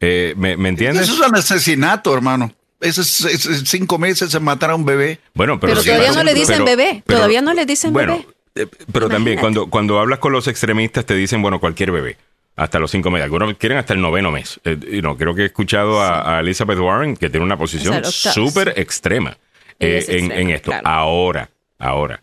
Eh, 0.00 0.34
¿me, 0.36 0.56
me 0.56 0.70
entiendes? 0.70 1.02
Eso 1.08 1.22
es 1.22 1.28
un 1.28 1.36
asesinato, 1.36 2.14
hermano. 2.14 2.52
Eso 2.80 3.02
es, 3.02 3.28
cinco 3.66 3.98
meses 3.98 4.34
en 4.34 4.42
matar 4.42 4.70
a 4.70 4.74
un 4.74 4.86
bebé. 4.86 5.18
Bueno, 5.34 5.60
pero, 5.60 5.82
todavía 5.82 6.12
no 6.12 6.22
le 6.24 6.32
dicen 6.32 6.64
bebé, 6.64 7.02
todavía 7.06 7.42
no 7.42 7.52
le 7.52 7.66
dicen 7.66 7.92
bueno, 7.92 8.24
bebé. 8.54 8.66
eh, 8.70 8.84
pero 8.90 9.08
también 9.10 9.38
cuando, 9.38 9.68
cuando 9.68 9.98
hablas 10.00 10.18
con 10.18 10.32
los 10.32 10.48
extremistas 10.48 11.04
te 11.04 11.14
dicen, 11.14 11.42
bueno, 11.42 11.60
cualquier 11.60 11.92
bebé, 11.92 12.16
hasta 12.56 12.78
los 12.78 12.90
cinco 12.90 13.10
meses. 13.10 13.24
Algunos 13.24 13.54
quieren 13.58 13.76
hasta 13.76 13.92
el 13.92 14.00
noveno 14.00 14.30
mes. 14.30 14.60
Eh, 14.64 14.78
y 14.92 15.02
no, 15.02 15.16
creo 15.18 15.34
que 15.34 15.42
he 15.42 15.46
escuchado 15.46 16.00
a, 16.00 16.38
a 16.38 16.40
Elizabeth 16.40 16.78
Warren 16.78 17.16
que 17.16 17.28
tiene 17.28 17.44
una 17.44 17.58
posición 17.58 18.02
súper 18.04 18.72
extrema 18.76 19.36
eh, 19.78 20.04
en, 20.08 20.14
extrema, 20.16 20.34
en 20.36 20.50
esto. 20.50 20.70
claro. 20.70 20.88
Ahora, 20.88 21.50
ahora. 21.78 22.22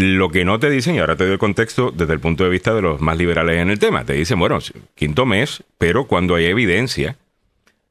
Lo 0.00 0.28
que 0.30 0.44
no 0.44 0.60
te 0.60 0.70
dicen, 0.70 0.94
y 0.94 1.00
ahora 1.00 1.16
te 1.16 1.24
doy 1.24 1.32
el 1.32 1.38
contexto 1.40 1.90
desde 1.90 2.12
el 2.12 2.20
punto 2.20 2.44
de 2.44 2.50
vista 2.50 2.72
de 2.72 2.80
los 2.82 3.00
más 3.00 3.18
liberales 3.18 3.56
en 3.58 3.68
el 3.68 3.80
tema, 3.80 4.04
te 4.04 4.12
dicen, 4.12 4.38
bueno, 4.38 4.60
quinto 4.94 5.26
mes, 5.26 5.64
pero 5.76 6.06
cuando 6.06 6.36
hay 6.36 6.46
evidencia 6.46 7.16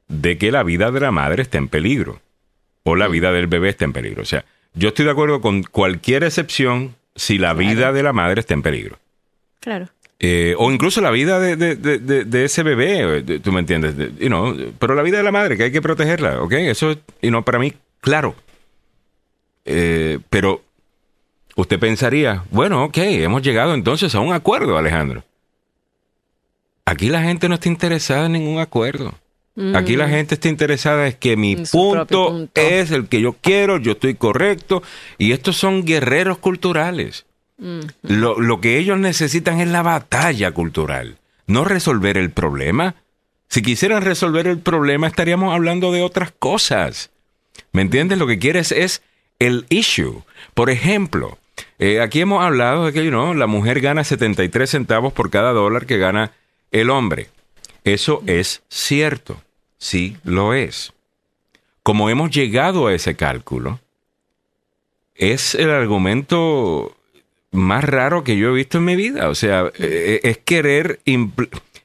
de 0.08 0.38
que 0.38 0.50
la 0.50 0.62
vida 0.62 0.90
de 0.90 1.00
la 1.00 1.10
madre 1.10 1.42
está 1.42 1.58
en 1.58 1.68
peligro 1.68 2.22
o 2.82 2.96
la 2.96 3.08
vida 3.08 3.30
del 3.30 3.46
bebé 3.46 3.68
está 3.68 3.84
en 3.84 3.92
peligro. 3.92 4.22
O 4.22 4.24
sea, 4.24 4.46
yo 4.72 4.88
estoy 4.88 5.04
de 5.04 5.10
acuerdo 5.10 5.42
con 5.42 5.62
cualquier 5.64 6.24
excepción 6.24 6.94
si 7.14 7.36
la 7.36 7.52
vida 7.52 7.92
de 7.92 8.02
la 8.02 8.14
madre 8.14 8.40
está 8.40 8.54
en 8.54 8.62
peligro. 8.62 8.98
Claro. 9.60 9.90
Eh, 10.18 10.54
o 10.56 10.72
incluso 10.72 11.02
la 11.02 11.10
vida 11.10 11.38
de, 11.38 11.56
de- 11.56 11.76
de- 11.76 12.44
ese 12.44 12.62
bebé, 12.62 13.22
tú 13.40 13.52
me 13.52 13.60
entiendes, 13.60 13.98
de- 13.98 14.12
you 14.18 14.28
know, 14.28 14.56
pero 14.78 14.94
la 14.94 15.02
vida 15.02 15.18
de 15.18 15.24
la 15.24 15.30
madre, 15.30 15.58
que 15.58 15.64
hay 15.64 15.72
que 15.72 15.82
protegerla, 15.82 16.40
¿ok? 16.40 16.52
Eso 16.54 16.92
es, 16.92 16.98
y 17.20 17.30
no 17.30 17.44
para 17.44 17.58
mí, 17.58 17.74
claro. 18.00 18.34
Eh, 19.66 20.18
pero 20.30 20.62
usted 21.58 21.80
pensaría, 21.80 22.44
bueno, 22.50 22.84
ok, 22.84 22.98
hemos 22.98 23.42
llegado 23.42 23.74
entonces 23.74 24.14
a 24.14 24.20
un 24.20 24.32
acuerdo, 24.32 24.78
Alejandro. 24.78 25.24
Aquí 26.84 27.08
la 27.08 27.22
gente 27.22 27.48
no 27.48 27.56
está 27.56 27.68
interesada 27.68 28.26
en 28.26 28.32
ningún 28.32 28.60
acuerdo. 28.60 29.14
Aquí 29.74 29.96
la 29.96 30.08
gente 30.08 30.36
está 30.36 30.48
interesada 30.48 31.08
es 31.08 31.16
que 31.16 31.36
mi 31.36 31.56
punto. 31.56 32.48
es 32.54 32.92
el 32.92 33.08
que 33.08 33.20
yo 33.20 33.32
quiero, 33.40 33.78
yo 33.78 33.92
estoy 33.92 34.14
correcto, 34.14 34.84
y 35.18 35.32
estos 35.32 35.56
son 35.56 35.84
guerreros 35.84 36.38
culturales. 36.38 37.26
Lo, 38.02 38.40
lo 38.40 38.60
que 38.60 38.78
ellos 38.78 39.00
necesitan 39.00 39.60
es 39.60 39.66
la 39.66 39.82
batalla 39.82 40.52
cultural, 40.52 41.18
no 41.48 41.64
resolver 41.64 42.16
el 42.16 42.30
problema. 42.30 42.94
Si 43.48 43.62
quisieran 43.62 44.02
resolver 44.02 44.46
el 44.46 44.60
problema, 44.60 45.08
estaríamos 45.08 45.52
hablando 45.52 45.90
de 45.90 46.02
otras 46.02 46.30
cosas. 46.30 47.10
¿Me 47.72 47.82
entiendes? 47.82 48.18
Lo 48.18 48.28
que 48.28 48.38
quieres 48.38 48.70
es 48.70 49.02
el 49.40 49.66
issue. 49.70 50.22
Por 50.54 50.70
ejemplo, 50.70 51.36
eh, 51.78 52.00
aquí 52.00 52.20
hemos 52.20 52.42
hablado 52.44 52.86
de 52.86 52.92
que 52.92 53.02
la 53.10 53.46
mujer 53.46 53.80
gana 53.80 54.04
73 54.04 54.68
centavos 54.68 55.12
por 55.12 55.30
cada 55.30 55.52
dólar 55.52 55.86
que 55.86 55.98
gana 55.98 56.32
el 56.70 56.90
hombre. 56.90 57.28
Eso 57.84 58.22
es 58.26 58.62
cierto. 58.68 59.40
Sí, 59.78 60.16
lo 60.24 60.54
es. 60.54 60.92
Como 61.82 62.10
hemos 62.10 62.30
llegado 62.30 62.88
a 62.88 62.94
ese 62.94 63.14
cálculo, 63.16 63.80
es 65.14 65.54
el 65.54 65.70
argumento 65.70 66.94
más 67.50 67.82
raro 67.84 68.24
que 68.24 68.36
yo 68.36 68.50
he 68.50 68.54
visto 68.54 68.78
en 68.78 68.84
mi 68.84 68.96
vida. 68.96 69.28
O 69.28 69.34
sea, 69.34 69.70
eh, 69.78 70.20
es 70.24 70.38
querer 70.38 71.00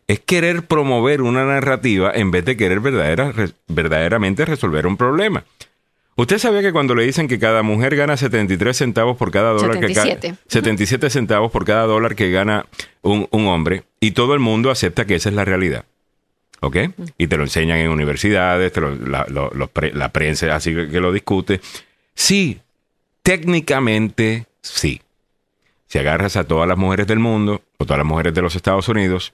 es 0.08 0.20
querer 0.20 0.66
promover 0.66 1.22
una 1.22 1.46
narrativa 1.46 2.12
en 2.14 2.32
vez 2.32 2.44
de 2.46 2.58
querer 2.58 2.82
verdadera- 2.82 3.32
re- 3.32 3.54
verdaderamente 3.68 4.44
resolver 4.46 4.86
un 4.86 4.98
problema. 4.98 5.46
¿Usted 6.16 6.38
sabía 6.38 6.62
que 6.62 6.72
cuando 6.72 6.94
le 6.94 7.04
dicen 7.06 7.28
que 7.28 7.40
cada 7.40 7.64
mujer 7.64 7.96
gana 7.96 8.16
73 8.18 8.78
centavos 8.78 9.18
por 9.18 9.32
cada 9.32 9.52
dólar 9.54 9.80
que 9.80 9.88
77. 9.88 10.28
gana 10.28 10.40
77 10.48 11.10
centavos 11.10 11.52
por 11.52 11.66
cada 11.66 11.86
dólar 11.86 12.16
que 12.16 12.30
gana 12.32 12.68
un, 13.02 13.28
un 13.32 13.48
hombre 13.48 13.84
y 14.00 14.12
todo 14.12 14.34
el 14.36 14.40
mundo 14.40 14.70
acepta 14.70 15.06
que 15.06 15.16
esa 15.16 15.30
es 15.30 15.36
la 15.36 15.44
realidad? 15.46 15.86
¿Ok? 16.62 16.78
Y 17.18 17.28
te 17.28 17.36
lo 17.36 17.44
enseñan 17.44 17.80
en 17.80 17.90
universidades, 17.90 18.72
te 18.72 18.80
lo- 18.80 18.96
la, 18.96 19.26
lo- 19.28 19.50
los 19.56 19.70
pre- 19.70 19.92
la 19.94 20.10
prensa 20.14 20.56
así 20.56 20.74
que, 20.74 20.88
que 20.88 21.00
lo 21.00 21.12
discute. 21.12 21.60
Sí, 22.14 22.60
técnicamente 23.24 24.46
sí. 24.62 25.02
Si 25.88 25.98
agarras 26.00 26.38
a 26.38 26.44
todas 26.46 26.68
las 26.68 26.78
mujeres 26.78 27.08
del 27.08 27.20
mundo 27.20 27.62
o 27.78 27.86
todas 27.86 27.98
las 27.98 28.08
mujeres 28.08 28.34
de 28.34 28.42
los 28.42 28.56
Estados 28.56 28.88
Unidos, 28.88 29.34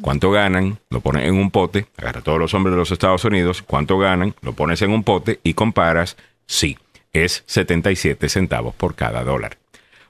cuánto 0.00 0.30
ganan, 0.30 0.78
lo 0.90 1.00
pones 1.00 1.26
en 1.26 1.34
un 1.34 1.50
pote, 1.50 1.86
agarra 1.96 2.20
a 2.20 2.22
todos 2.22 2.38
los 2.38 2.54
hombres 2.54 2.72
de 2.72 2.78
los 2.78 2.90
Estados 2.90 3.24
Unidos, 3.24 3.62
cuánto 3.62 3.98
ganan, 3.98 4.34
lo 4.42 4.52
pones 4.52 4.82
en 4.82 4.90
un 4.90 5.04
pote 5.04 5.40
y 5.42 5.54
comparas, 5.54 6.16
sí, 6.46 6.78
es 7.12 7.44
77 7.46 8.28
centavos 8.28 8.74
por 8.74 8.94
cada 8.94 9.24
dólar. 9.24 9.58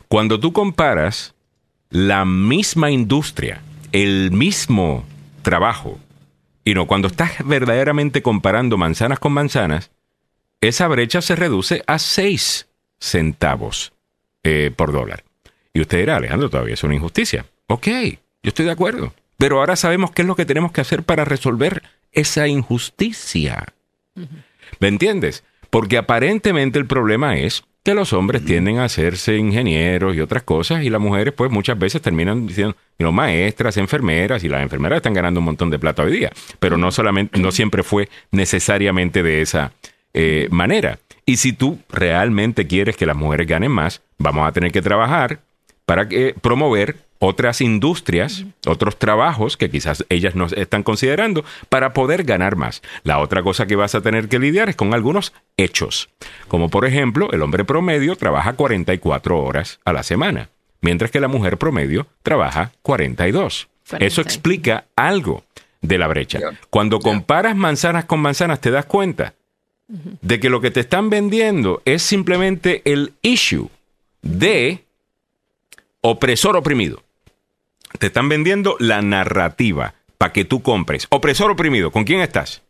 Cuando 0.09 0.41
tú 0.41 0.53
comparas 0.53 1.35
la 1.91 2.25
misma 2.25 2.91
industria, 2.91 3.63
el 3.93 4.31
mismo 4.33 5.05
trabajo, 5.43 5.99
y 6.65 6.75
no, 6.75 6.87
cuando 6.87 7.09
estás 7.09 7.33
verdaderamente 7.45 8.23
comparando 8.23 8.79
manzanas 8.79 9.19
con 9.19 9.33
manzanas, 9.33 9.91
esa 10.61 10.89
brecha 10.89 11.21
se 11.21 11.37
reduce 11.37 11.83
a 11.87 11.99
6 11.99 12.69
centavos 12.99 13.93
eh, 14.43 14.73
por 14.75 14.93
dólar. 14.93 15.25
Y 15.75 15.81
usted 15.81 15.99
dirá, 15.99 16.17
Alejandro, 16.17 16.49
todavía 16.49 16.75
es 16.75 16.85
una 16.85 16.95
injusticia. 16.95 17.45
Ok, 17.67 17.87
yo 17.87 18.49
estoy 18.49 18.65
de 18.65 18.71
acuerdo. 18.71 19.13
Pero 19.45 19.59
ahora 19.59 19.77
sabemos 19.77 20.11
qué 20.11 20.23
es 20.23 20.27
lo 20.27 20.37
que 20.37 20.47
tenemos 20.47 20.73
que 20.73 20.81
hacer 20.81 21.03
para 21.03 21.27
resolver 21.27 21.83
esa 22.13 22.49
injusticia. 22.49 23.75
¿Me 24.79 24.89
entiendes? 24.89 25.45
Porque 25.69 25.99
aparentemente 25.99 26.79
el 26.79 26.87
problema 26.87 27.37
es 27.37 27.63
que 27.83 27.93
los 27.93 28.15
hombres 28.15 28.43
tienden 28.43 28.79
a 28.79 28.85
hacerse 28.85 29.37
ingenieros 29.37 30.17
y 30.17 30.23
otras 30.23 30.45
cosas 30.45 30.83
y 30.83 30.89
las 30.89 30.99
mujeres 30.99 31.35
pues 31.37 31.51
muchas 31.51 31.79
veces 31.79 32.01
terminan 32.01 32.47
diciendo, 32.47 32.75
know, 32.97 33.13
maestras, 33.13 33.77
enfermeras 33.77 34.43
y 34.45 34.49
las 34.49 34.63
enfermeras 34.63 34.97
están 34.97 35.13
ganando 35.13 35.41
un 35.41 35.45
montón 35.45 35.69
de 35.69 35.79
plata 35.79 36.05
hoy 36.05 36.13
día, 36.13 36.33
pero 36.59 36.79
no 36.79 36.91
solamente, 36.91 37.39
no 37.39 37.53
siempre 37.53 37.83
fue 37.83 38.09
necesariamente 38.31 39.23
de 39.23 39.43
esa 39.43 39.73
eh, 40.15 40.49
manera. 40.53 41.01
Y 41.27 41.37
si 41.37 41.53
tú 41.53 41.81
realmente 41.91 42.67
quieres 42.67 42.97
que 42.97 43.05
las 43.05 43.15
mujeres 43.15 43.47
ganen 43.47 43.73
más, 43.73 44.01
vamos 44.17 44.49
a 44.49 44.53
tener 44.53 44.73
que 44.73 44.81
trabajar 44.81 45.41
para 45.85 46.09
que, 46.09 46.35
promover 46.41 47.04
otras 47.19 47.61
industrias, 47.61 48.45
otros 48.67 48.99
trabajos 48.99 49.57
que 49.57 49.71
quizás 49.71 50.05
ellas 50.09 50.35
no 50.35 50.47
están 50.47 50.83
considerando 50.83 51.45
para 51.69 51.93
poder 51.93 52.25
ganar 52.25 52.57
más. 52.57 52.83
La 53.03 53.19
otra 53.19 53.43
cosa 53.43 53.67
que 53.67 53.77
vas 53.77 53.95
a 53.95 54.01
tener 54.01 54.29
que 54.29 54.39
lidiar 54.39 54.69
es 54.69 54.77
con 54.77 54.95
algunos 54.95 55.33
hechos, 55.57 56.11
como 56.49 56.69
por 56.69 56.85
ejemplo, 56.85 57.31
el 57.33 57.43
hombre 57.43 57.65
promedio 57.65 58.17
trabaja 58.17 58.55
44 58.55 59.43
horas 59.43 59.81
a 59.85 59.93
la 59.93 60.03
semana, 60.03 60.51
mientras 60.81 61.11
que 61.11 61.21
la 61.21 61.29
mujer 61.29 61.57
promedio 61.57 62.07
trabaja 62.23 62.73
42. 62.83 63.69
40. 63.89 64.07
Eso 64.07 64.23
explica 64.23 64.87
algo 64.97 65.45
de 65.83 65.99
la 65.99 66.07
brecha. 66.07 66.41
Cuando 66.71 67.01
comparas 67.01 67.55
manzanas 67.55 68.07
con 68.07 68.21
manzanas 68.21 68.61
te 68.61 68.71
das 68.71 68.87
cuenta 68.87 69.35
de 69.87 70.41
que 70.41 70.49
lo 70.49 70.61
que 70.61 70.71
te 70.71 70.81
están 70.81 71.11
vendiendo 71.11 71.83
es 71.85 72.03
simplemente 72.03 72.81
el 72.87 73.13
issue 73.23 73.69
de 74.23 74.85
opresor 76.07 76.55
oprimido. 76.55 77.03
Te 77.99 78.09
están 78.09 78.29
vendiendo 78.29 78.77
la 78.79 79.01
narrativa 79.01 79.95
para 80.19 80.35
que 80.35 80.45
tú 80.45 80.63
compres. 80.63 81.07
Opresor 81.09 81.51
oprimido, 81.51 81.91
¿con 81.93 82.05
quién 82.05 82.21
estás? 82.21 82.63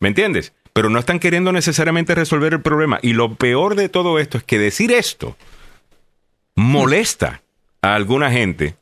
¿Me 0.00 0.08
entiendes? 0.08 0.52
Pero 0.74 0.90
no 0.90 0.98
están 0.98 1.18
queriendo 1.18 1.50
necesariamente 1.50 2.14
resolver 2.14 2.52
el 2.52 2.60
problema. 2.60 2.98
Y 3.00 3.14
lo 3.14 3.36
peor 3.36 3.74
de 3.74 3.88
todo 3.88 4.18
esto 4.18 4.36
es 4.36 4.44
que 4.44 4.58
decir 4.58 4.92
esto 4.92 5.38
molesta 6.56 7.40
a 7.80 7.94
alguna 7.94 8.30
gente 8.30 8.76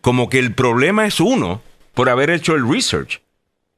como 0.00 0.28
que 0.28 0.38
el 0.38 0.54
problema 0.54 1.04
es 1.04 1.18
uno 1.18 1.60
por 1.94 2.10
haber 2.10 2.30
hecho 2.30 2.54
el 2.54 2.70
research 2.70 3.20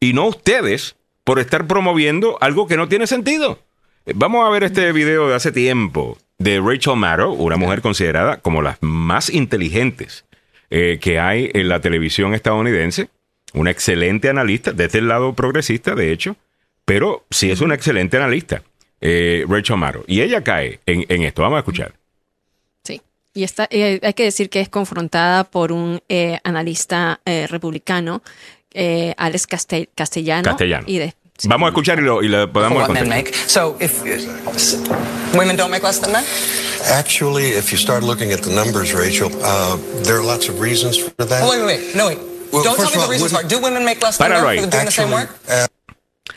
y 0.00 0.12
no 0.12 0.26
ustedes 0.26 0.96
por 1.24 1.38
estar 1.38 1.66
promoviendo 1.66 2.36
algo 2.42 2.66
que 2.66 2.76
no 2.76 2.88
tiene 2.88 3.06
sentido. 3.06 3.58
Vamos 4.04 4.46
a 4.46 4.50
ver 4.50 4.64
este 4.64 4.92
video 4.92 5.28
de 5.28 5.34
hace 5.34 5.50
tiempo 5.50 6.18
de 6.40 6.58
Rachel 6.58 6.96
Maddow, 6.96 7.34
una 7.34 7.56
mujer 7.56 7.82
considerada 7.82 8.38
como 8.38 8.62
las 8.62 8.78
más 8.80 9.28
inteligentes 9.30 10.24
eh, 10.70 10.98
que 11.00 11.20
hay 11.20 11.50
en 11.52 11.68
la 11.68 11.80
televisión 11.80 12.32
estadounidense, 12.34 13.10
una 13.52 13.70
excelente 13.70 14.30
analista, 14.30 14.72
desde 14.72 15.00
el 15.00 15.08
lado 15.08 15.34
progresista, 15.34 15.94
de 15.94 16.12
hecho, 16.12 16.36
pero 16.86 17.24
sí 17.30 17.50
es 17.50 17.60
una 17.60 17.74
excelente 17.74 18.16
analista, 18.16 18.62
eh, 19.02 19.44
Rachel 19.48 19.76
Maddow. 19.76 20.02
Y 20.06 20.22
ella 20.22 20.42
cae 20.42 20.80
en, 20.86 21.04
en 21.08 21.22
esto. 21.24 21.42
Vamos 21.42 21.56
a 21.56 21.60
escuchar. 21.60 21.92
Sí. 22.84 23.02
Y 23.34 23.44
está, 23.44 23.68
eh, 23.70 24.00
hay 24.02 24.14
que 24.14 24.24
decir 24.24 24.48
que 24.48 24.60
es 24.60 24.68
confrontada 24.70 25.44
por 25.44 25.72
un 25.72 26.00
eh, 26.08 26.38
analista 26.42 27.20
republicano, 27.48 28.22
eh, 28.72 29.14
Alex 29.18 29.46
Castel- 29.46 29.88
Castellano. 29.94 30.44
Castellano. 30.44 30.84
Y 30.86 30.98
de, 30.98 31.14
sí. 31.40 31.48
Vamos 31.48 31.66
a 31.66 31.70
escuchar 31.70 31.98
y 31.98 32.02
lo, 32.02 32.22
y 32.22 32.28
lo 32.28 32.52
podemos 32.52 32.78
what 32.88 32.90
men 32.90 33.08
make. 33.08 33.32
So 33.46 33.76
if 33.80 34.02
women 35.34 35.56
don't 35.56 35.70
make 35.70 35.82
less 35.82 36.00
than 36.00 36.12
men, 36.12 36.24
Actually, 36.92 37.50
if 37.58 37.70
you 37.72 37.76
start 37.78 38.02
looking 38.02 38.32
at 38.32 38.40
the 38.42 38.50
numbers, 38.50 38.94
Rachel, 38.94 39.30
uh, 39.44 39.76
there 40.02 40.16
are 40.16 40.24
lots 40.24 40.48
of 40.48 40.60
reasons 40.60 40.96
for 40.98 41.10
that. 41.26 41.42
oh, 41.42 41.50
wait, 41.50 41.60
wait, 41.64 41.80
wait, 41.80 41.94
no, 41.94 42.06
wait. 42.06 42.18
Well, 42.52 42.64
don't 42.64 42.74
tell 42.76 42.86
me 42.86 42.86
of 42.86 42.92
the 42.94 43.00
all, 43.00 43.10
reasons 43.10 43.32
wouldn't- 43.32 43.50
Do 43.50 43.58
women 43.60 43.84
make 43.84 44.00
less 44.02 44.16
than 44.16 44.30
men 44.30 44.42
ahí. 44.44 44.60
for 44.60 44.70
doing 44.70 44.84
the 44.86 44.90
same 44.90 45.12
Actually, 45.12 45.26
work? 45.26 45.30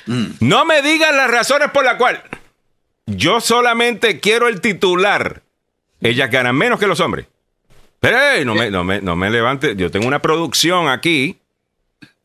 uh, 0.07 0.35
No 0.41 0.65
me 0.65 0.81
digan 0.81 1.15
las 1.15 1.29
razones 1.31 1.71
por 1.71 1.85
las 1.85 1.95
cuales. 1.95 2.21
Yo 3.05 3.39
solamente 3.41 4.19
quiero 4.19 4.47
el 4.47 4.59
titular. 4.61 5.43
Ellas 6.01 6.29
ganan 6.29 6.55
menos 6.57 6.77
que 6.79 6.87
los 6.87 6.99
hombres. 6.99 7.27
Pero 8.01 8.19
ey, 8.19 8.43
no, 8.43 8.53
me, 8.53 8.69
no, 8.69 8.83
me, 8.83 9.01
no 9.01 9.15
me 9.15 9.29
levante. 9.29 9.75
Yo 9.77 9.89
tengo 9.91 10.07
una 10.07 10.21
producción 10.21 10.89
aquí. 10.89 11.39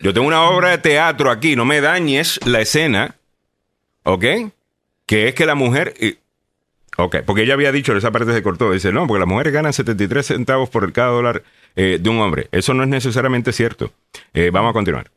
Yo 0.01 0.15
tengo 0.15 0.27
una 0.27 0.43
obra 0.43 0.71
de 0.71 0.79
teatro 0.79 1.31
aquí. 1.31 1.57
No 1.57 1.65
me 1.65 1.81
dañes 1.81 2.39
la 2.47 2.61
escena. 2.61 3.17
¿Ok? 4.05 4.25
Que 5.07 5.29
es 5.29 5.35
que 5.35 5.47
la 5.47 5.55
mujer. 5.55 5.95
ok, 6.97 7.17
porque 7.27 7.43
ella 7.43 7.55
había 7.55 7.73
dicho, 7.73 7.97
esa 7.97 8.11
parte 8.11 8.33
se 8.33 8.43
cortó. 8.43 8.71
Dice, 8.71 8.93
no, 8.93 9.07
porque 9.07 9.21
las 9.21 9.29
mujeres 9.29 9.53
ganan 9.53 9.73
73 9.73 10.25
centavos 10.25 10.71
por 10.71 10.93
cada 10.93 11.11
dólar 11.11 11.43
eh, 11.77 11.99
de 12.01 12.11
un 12.11 12.21
hombre. 12.21 12.49
Eso 12.53 12.75
no 12.75 12.83
es 12.83 12.89
necesariamente 12.89 13.53
cierto. 13.53 13.93
Eh, 14.35 14.51
vamos 14.53 14.71
a 14.71 14.73
continuar. 14.73 15.11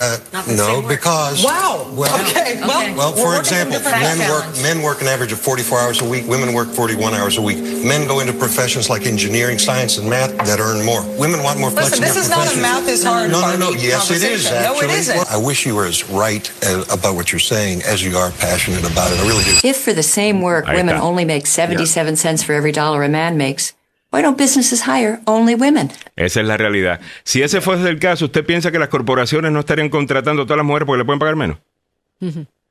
Uh, 0.00 0.18
no, 0.56 0.82
because 0.86 1.44
Wow. 1.44 1.90
Well, 1.94 2.14
okay. 2.28 2.60
Well, 2.60 2.96
Well, 2.96 3.12
for 3.12 3.38
example, 3.38 3.78
different 3.78 4.00
men 4.00 4.18
work 4.30 4.44
men 4.62 4.82
work 4.82 5.00
an 5.02 5.08
average 5.08 5.32
of 5.32 5.40
44 5.40 5.78
hours 5.78 6.00
a 6.00 6.08
week. 6.08 6.26
Women 6.26 6.54
work 6.54 6.68
41 6.68 7.14
hours 7.14 7.36
a 7.38 7.42
week. 7.42 7.58
Men 7.84 8.06
go 8.08 8.20
into 8.20 8.32
professions 8.32 8.88
like 8.88 9.06
engineering, 9.06 9.58
science, 9.58 9.98
and 9.98 10.08
math 10.08 10.36
that 10.46 10.58
earn 10.60 10.84
more. 10.84 11.02
Women 11.18 11.42
want 11.42 11.58
more 11.60 11.70
flex 11.70 11.90
Listen, 11.90 12.04
in 12.04 12.14
this 12.14 12.14
their 12.14 12.22
is 12.24 12.30
not 12.30 12.54
a 12.56 12.60
math 12.60 12.88
is 12.88 13.04
hard 13.04 13.30
No, 13.30 13.40
no, 13.40 13.46
part 13.46 13.58
no. 13.58 13.70
Yes, 13.72 14.10
it 14.10 14.22
is. 14.22 14.46
conversation. 14.48 14.62
No, 14.62 14.72
it 14.72 14.76
Actually, 14.90 14.94
isn't. 14.98 15.32
I 15.32 15.36
wish 15.36 15.66
you 15.66 15.74
were 15.74 15.86
as 15.86 16.08
right 16.10 16.50
uh, 16.64 16.84
about 16.90 17.14
what 17.14 17.30
you're 17.32 17.38
saying 17.38 17.82
as 17.82 18.02
you 18.02 18.16
are 18.16 18.30
passionate 18.32 18.90
about 18.90 19.12
it. 19.12 19.18
I 19.20 19.26
really 19.26 19.44
do. 19.44 19.56
If 19.68 19.76
for 19.84 19.92
the 19.92 20.02
same 20.02 20.40
work 20.40 20.66
Ahí 20.66 20.76
women 20.76 20.96
está. 20.96 21.00
only 21.02 21.24
make 21.24 21.46
77 21.46 22.16
cents 22.16 22.42
for 22.42 22.52
every 22.54 22.72
dollar 22.72 23.02
a 23.02 23.08
man 23.08 23.36
makes, 23.36 23.72
why 24.12 24.22
don't 24.22 24.38
businesses 24.38 24.82
hire 24.86 25.20
only 25.26 25.54
women? 25.54 25.90
Esa 26.16 26.40
es 26.40 26.46
la 26.46 26.56
realidad. 26.56 27.00
Si 27.24 27.42
ese 27.42 27.60
fuese 27.60 27.88
el 27.88 27.98
caso, 27.98 28.26
¿usted 28.26 28.44
piensa 28.44 28.70
que 28.72 28.78
las 28.78 28.88
corporaciones 28.88 29.52
no 29.52 29.60
estarían 29.60 29.88
contratando 29.88 30.42
a 30.42 30.44
todas 30.46 30.58
las 30.58 30.66
mujeres 30.66 30.86
porque 30.86 30.98
le 30.98 31.04
pueden 31.04 31.18
pagar 31.20 31.36
menos? 31.36 31.58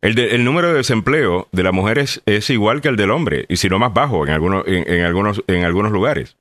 el, 0.01 0.15
de- 0.15 0.35
el 0.35 0.43
número 0.45 0.69
de 0.69 0.75
desempleo 0.75 1.47
de 1.51 1.63
las 1.63 1.73
mujeres 1.73 2.21
es 2.25 2.49
igual 2.49 2.81
que 2.81 2.87
el 2.89 2.95
del 2.95 3.11
hombre, 3.11 3.45
y 3.49 3.57
si 3.57 3.67
no 3.69 3.79
más 3.79 3.93
bajo 3.93 4.25
en 4.27 4.33
algunos, 4.33 4.67
en, 4.67 4.91
en 4.91 5.01
algunos, 5.05 5.43
en 5.47 5.63
algunos 5.63 5.91
lugares. 5.91 6.35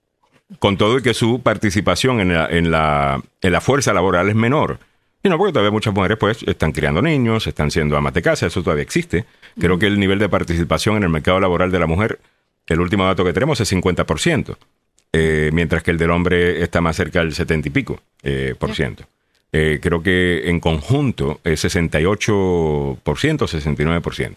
Con 0.58 0.76
todo 0.78 0.98
y 0.98 1.02
que 1.02 1.12
su 1.14 1.42
participación 1.42 2.20
en 2.20 2.32
la, 2.32 2.46
en 2.46 2.70
la, 2.70 3.22
en 3.42 3.52
la 3.52 3.60
fuerza 3.60 3.92
laboral 3.92 4.28
es 4.28 4.34
menor. 4.34 4.78
Y 5.22 5.28
no, 5.28 5.36
porque 5.36 5.52
todavía 5.52 5.70
muchas 5.72 5.92
mujeres 5.92 6.16
pues 6.18 6.42
están 6.44 6.72
criando 6.72 7.02
niños, 7.02 7.46
están 7.46 7.70
siendo 7.70 7.96
amas 7.96 8.14
de 8.14 8.22
casa, 8.22 8.46
eso 8.46 8.62
todavía 8.62 8.82
existe. 8.84 9.24
Creo 9.58 9.78
que 9.78 9.86
el 9.86 9.98
nivel 9.98 10.18
de 10.18 10.28
participación 10.28 10.96
en 10.96 11.02
el 11.02 11.08
mercado 11.10 11.40
laboral 11.40 11.70
de 11.70 11.78
la 11.78 11.86
mujer, 11.86 12.20
el 12.66 12.80
último 12.80 13.04
dato 13.04 13.24
que 13.24 13.32
tenemos 13.32 13.60
es 13.60 13.70
50%, 13.72 14.56
eh, 15.12 15.51
mientras 15.52 15.82
que 15.82 15.90
el 15.90 15.98
del 15.98 16.10
hombre 16.10 16.62
está 16.62 16.80
más 16.80 16.97
cerca 16.97 17.20
del 17.20 17.35
70 17.35 17.68
y 17.68 17.70
pico 17.70 18.01
eh, 18.22 18.55
por 18.59 18.74
ciento. 18.74 19.05
Eh, 19.52 19.78
creo 19.82 20.02
que 20.02 20.51
en 20.51 20.60
conjunto 20.60 21.40
es 21.44 21.64
68%, 21.64 22.98
69%. 23.02 24.35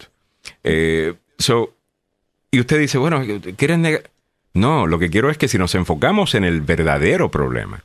Eh, 0.64 1.14
so, 1.38 1.74
y 2.50 2.60
usted 2.60 2.78
dice, 2.78 2.98
bueno, 2.98 3.22
¿quieres 3.56 3.78
negar? 3.78 4.10
No, 4.54 4.86
lo 4.86 4.98
que 4.98 5.10
quiero 5.10 5.30
es 5.30 5.38
que 5.38 5.48
si 5.48 5.58
nos 5.58 5.74
enfocamos 5.74 6.34
en 6.34 6.44
el 6.44 6.60
verdadero 6.60 7.30
problema, 7.30 7.84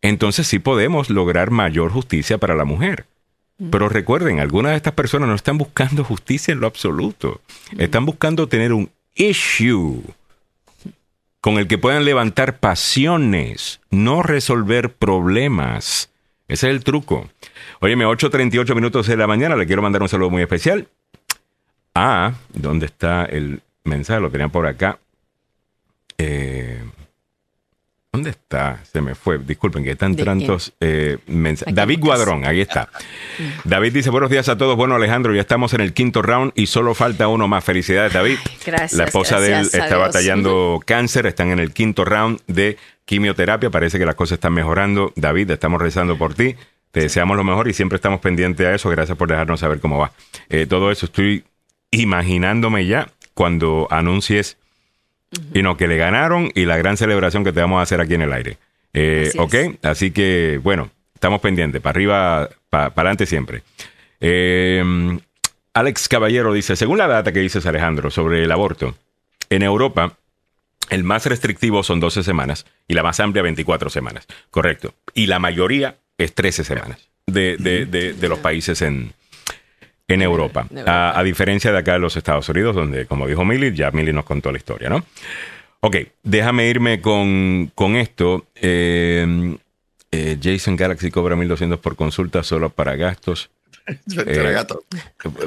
entonces 0.00 0.46
sí 0.46 0.58
podemos 0.58 1.10
lograr 1.10 1.50
mayor 1.50 1.90
justicia 1.90 2.38
para 2.38 2.54
la 2.54 2.64
mujer. 2.64 3.06
Pero 3.70 3.88
recuerden, 3.88 4.40
algunas 4.40 4.72
de 4.72 4.76
estas 4.76 4.94
personas 4.94 5.28
no 5.28 5.34
están 5.34 5.58
buscando 5.58 6.02
justicia 6.04 6.52
en 6.52 6.60
lo 6.60 6.66
absoluto. 6.66 7.40
Están 7.78 8.04
buscando 8.04 8.48
tener 8.48 8.72
un 8.72 8.90
issue 9.14 10.02
con 11.44 11.58
el 11.58 11.68
que 11.68 11.76
puedan 11.76 12.06
levantar 12.06 12.56
pasiones, 12.56 13.82
no 13.90 14.22
resolver 14.22 14.94
problemas. 14.94 16.10
Ese 16.48 16.70
es 16.70 16.74
el 16.74 16.82
truco. 16.82 17.28
Óyeme, 17.80 18.06
8.38 18.06 18.74
minutos 18.74 19.06
de 19.08 19.18
la 19.18 19.26
mañana, 19.26 19.54
le 19.54 19.66
quiero 19.66 19.82
mandar 19.82 20.00
un 20.00 20.08
saludo 20.08 20.30
muy 20.30 20.40
especial. 20.40 20.88
Ah, 21.94 22.32
¿dónde 22.54 22.86
está 22.86 23.26
el 23.26 23.60
mensaje? 23.84 24.22
Lo 24.22 24.30
tenían 24.30 24.50
por 24.50 24.66
acá. 24.66 24.98
Eh, 26.16 26.82
¿Dónde 28.14 28.30
está? 28.30 28.78
Se 28.84 29.02
me 29.02 29.16
fue. 29.16 29.38
Disculpen 29.38 29.82
que 29.82 29.90
están 29.90 30.14
tantos 30.14 30.72
eh, 30.78 31.18
mensajes. 31.26 31.74
David 31.74 31.98
Guadrón, 31.98 32.46
ahí 32.46 32.60
está. 32.60 32.88
David 33.64 33.92
dice, 33.92 34.08
buenos 34.10 34.30
días 34.30 34.48
a 34.48 34.56
todos. 34.56 34.76
Bueno, 34.76 34.94
Alejandro, 34.94 35.34
ya 35.34 35.40
estamos 35.40 35.74
en 35.74 35.80
el 35.80 35.92
quinto 35.92 36.22
round 36.22 36.52
y 36.54 36.66
solo 36.66 36.94
falta 36.94 37.26
uno 37.26 37.48
más. 37.48 37.64
Felicidades, 37.64 38.12
David. 38.12 38.36
Gracias. 38.64 38.92
La 38.92 39.06
esposa 39.06 39.40
de 39.40 39.54
él 39.54 39.68
está 39.72 39.96
batallando 39.96 40.80
cáncer, 40.86 41.26
están 41.26 41.50
en 41.50 41.58
el 41.58 41.72
quinto 41.72 42.04
round 42.04 42.38
de 42.46 42.76
quimioterapia. 43.04 43.70
Parece 43.70 43.98
que 43.98 44.06
las 44.06 44.14
cosas 44.14 44.36
están 44.36 44.52
mejorando. 44.52 45.12
David, 45.16 45.50
estamos 45.50 45.82
rezando 45.82 46.16
por 46.16 46.34
ti. 46.34 46.54
Te 46.92 47.00
deseamos 47.00 47.36
lo 47.36 47.42
mejor 47.42 47.66
y 47.66 47.72
siempre 47.72 47.96
estamos 47.96 48.20
pendientes 48.20 48.64
a 48.64 48.76
eso. 48.76 48.90
Gracias 48.90 49.18
por 49.18 49.26
dejarnos 49.26 49.58
saber 49.58 49.80
cómo 49.80 49.98
va. 49.98 50.12
Eh, 50.48 50.66
todo 50.66 50.92
eso 50.92 51.06
estoy 51.06 51.42
imaginándome 51.90 52.86
ya 52.86 53.08
cuando 53.34 53.88
anuncies 53.90 54.56
y 55.52 55.62
no, 55.62 55.76
que 55.76 55.86
le 55.88 55.96
ganaron 55.96 56.50
y 56.54 56.64
la 56.64 56.76
gran 56.76 56.96
celebración 56.96 57.44
que 57.44 57.52
te 57.52 57.60
vamos 57.60 57.78
a 57.80 57.82
hacer 57.82 58.00
aquí 58.00 58.14
en 58.14 58.22
el 58.22 58.32
aire. 58.32 58.58
Eh, 58.92 59.26
Así 59.28 59.38
ok, 59.38 59.54
es. 59.54 59.70
así 59.82 60.10
que 60.12 60.60
bueno, 60.62 60.90
estamos 61.14 61.40
pendientes, 61.40 61.80
para 61.82 61.96
arriba, 61.96 62.48
para 62.70 62.86
adelante 62.86 63.26
siempre. 63.26 63.62
Eh, 64.20 65.18
Alex 65.74 66.08
Caballero 66.08 66.52
dice, 66.52 66.76
según 66.76 66.98
la 66.98 67.06
data 67.08 67.32
que 67.32 67.40
dices 67.40 67.66
Alejandro 67.66 68.10
sobre 68.10 68.44
el 68.44 68.52
aborto, 68.52 68.96
en 69.50 69.62
Europa 69.62 70.16
el 70.90 71.02
más 71.02 71.26
restrictivo 71.26 71.82
son 71.82 71.98
12 71.98 72.22
semanas 72.22 72.66
y 72.86 72.94
la 72.94 73.02
más 73.02 73.18
amplia 73.20 73.42
24 73.42 73.90
semanas. 73.90 74.26
Correcto. 74.50 74.94
Y 75.14 75.26
la 75.26 75.38
mayoría 75.38 75.96
es 76.18 76.34
13 76.34 76.62
semanas 76.64 77.08
de, 77.26 77.56
de- 77.58 77.86
de- 77.86 78.12
de 78.12 78.28
los 78.28 78.38
países 78.38 78.82
en, 78.82 79.12
en 80.08 80.22
Europa. 80.22 80.66
A, 80.86 81.18
a 81.18 81.22
diferencia 81.22 81.72
de 81.72 81.78
acá 81.78 81.96
en 81.96 82.02
los 82.02 82.16
Estados 82.16 82.48
Unidos, 82.48 82.76
donde, 82.76 83.06
como 83.06 83.26
dijo 83.26 83.44
Milly, 83.44 83.74
ya 83.74 83.90
Milly 83.90 84.12
nos 84.12 84.24
contó 84.24 84.52
la 84.52 84.58
historia, 84.58 84.88
¿no? 84.88 85.04
Ok, 85.80 85.96
déjame 86.22 86.68
irme 86.68 87.00
con, 87.00 87.70
con 87.74 87.96
esto. 87.96 88.46
Eh, 88.54 89.56
eh, 90.10 90.38
Jason 90.42 90.76
Galaxy 90.76 91.10
cobra 91.10 91.36
1.200 91.36 91.78
por 91.78 91.96
consulta 91.96 92.42
solo 92.42 92.70
para 92.70 92.96
gastos. 92.96 93.50
Para 93.84 94.32
Eh, 94.32 94.52
gatos. 94.52 94.78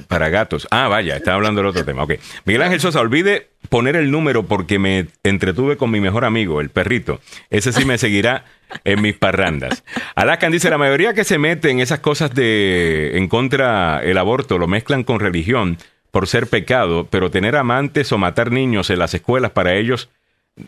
Para 0.07 0.29
gatos. 0.29 0.67
Ah, 0.71 0.87
vaya, 0.87 1.15
estaba 1.15 1.35
hablando 1.35 1.61
del 1.61 1.69
otro 1.69 1.83
tema. 1.85 2.03
Ok. 2.03 2.13
Miguel 2.45 2.61
Ángel 2.61 2.79
Sosa, 2.79 2.99
olvide 2.99 3.49
poner 3.69 3.95
el 3.95 4.11
número 4.11 4.43
porque 4.43 4.79
me 4.79 5.07
entretuve 5.23 5.77
con 5.77 5.89
mi 5.91 5.99
mejor 5.99 6.25
amigo, 6.25 6.61
el 6.61 6.69
perrito. 6.69 7.19
Ese 7.49 7.73
sí 7.73 7.85
me 7.85 7.97
seguirá 7.97 8.45
en 8.83 9.01
mis 9.01 9.15
parrandas. 9.15 9.83
Alaskan 10.15 10.51
dice, 10.51 10.69
la 10.69 10.77
mayoría 10.77 11.13
que 11.13 11.23
se 11.23 11.37
mete 11.37 11.69
en 11.69 11.79
esas 11.79 11.99
cosas 11.99 12.33
de 12.33 13.17
en 13.17 13.27
contra 13.27 14.01
el 14.03 14.17
aborto 14.17 14.57
lo 14.57 14.67
mezclan 14.67 15.03
con 15.03 15.19
religión 15.19 15.77
por 16.11 16.27
ser 16.27 16.47
pecado, 16.47 17.07
pero 17.09 17.31
tener 17.31 17.55
amantes 17.55 18.11
o 18.11 18.17
matar 18.17 18.51
niños 18.51 18.89
en 18.89 18.99
las 18.99 19.13
escuelas 19.13 19.51
para 19.51 19.73
ellos 19.75 20.09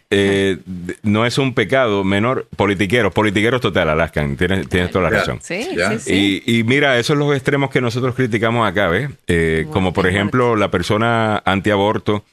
eh, 0.10 0.57
no 1.03 1.26
es 1.26 1.38
un 1.38 1.53
pecado 1.53 2.03
menor. 2.03 2.48
Politiqueros, 2.56 3.14
politiqueros 3.14 3.61
total, 3.61 3.90
Alaskan. 3.90 4.36
Tienes, 4.38 4.68
tienes 4.70 4.91
toda 4.91 5.10
la 5.10 5.18
razón. 5.18 5.40
Sí, 5.41 5.64
sí, 5.64 5.99
sí. 5.99 6.44
Y, 6.45 6.60
y 6.60 6.64
mira, 6.64 6.95
esos 6.98 7.07
son 7.07 7.20
los 7.20 7.36
extremos 7.36 7.70
que 7.70 7.82
nosotros 7.82 8.16
criticamos 8.16 8.68
acá, 8.68 8.88
¿ves? 8.88 9.10
Eh, 9.28 9.68
como 9.72 9.94
por 9.94 10.07
ejemplo 10.07 10.56
la 10.56 10.70
persona 10.70 11.41
antiaborto, 11.45 12.24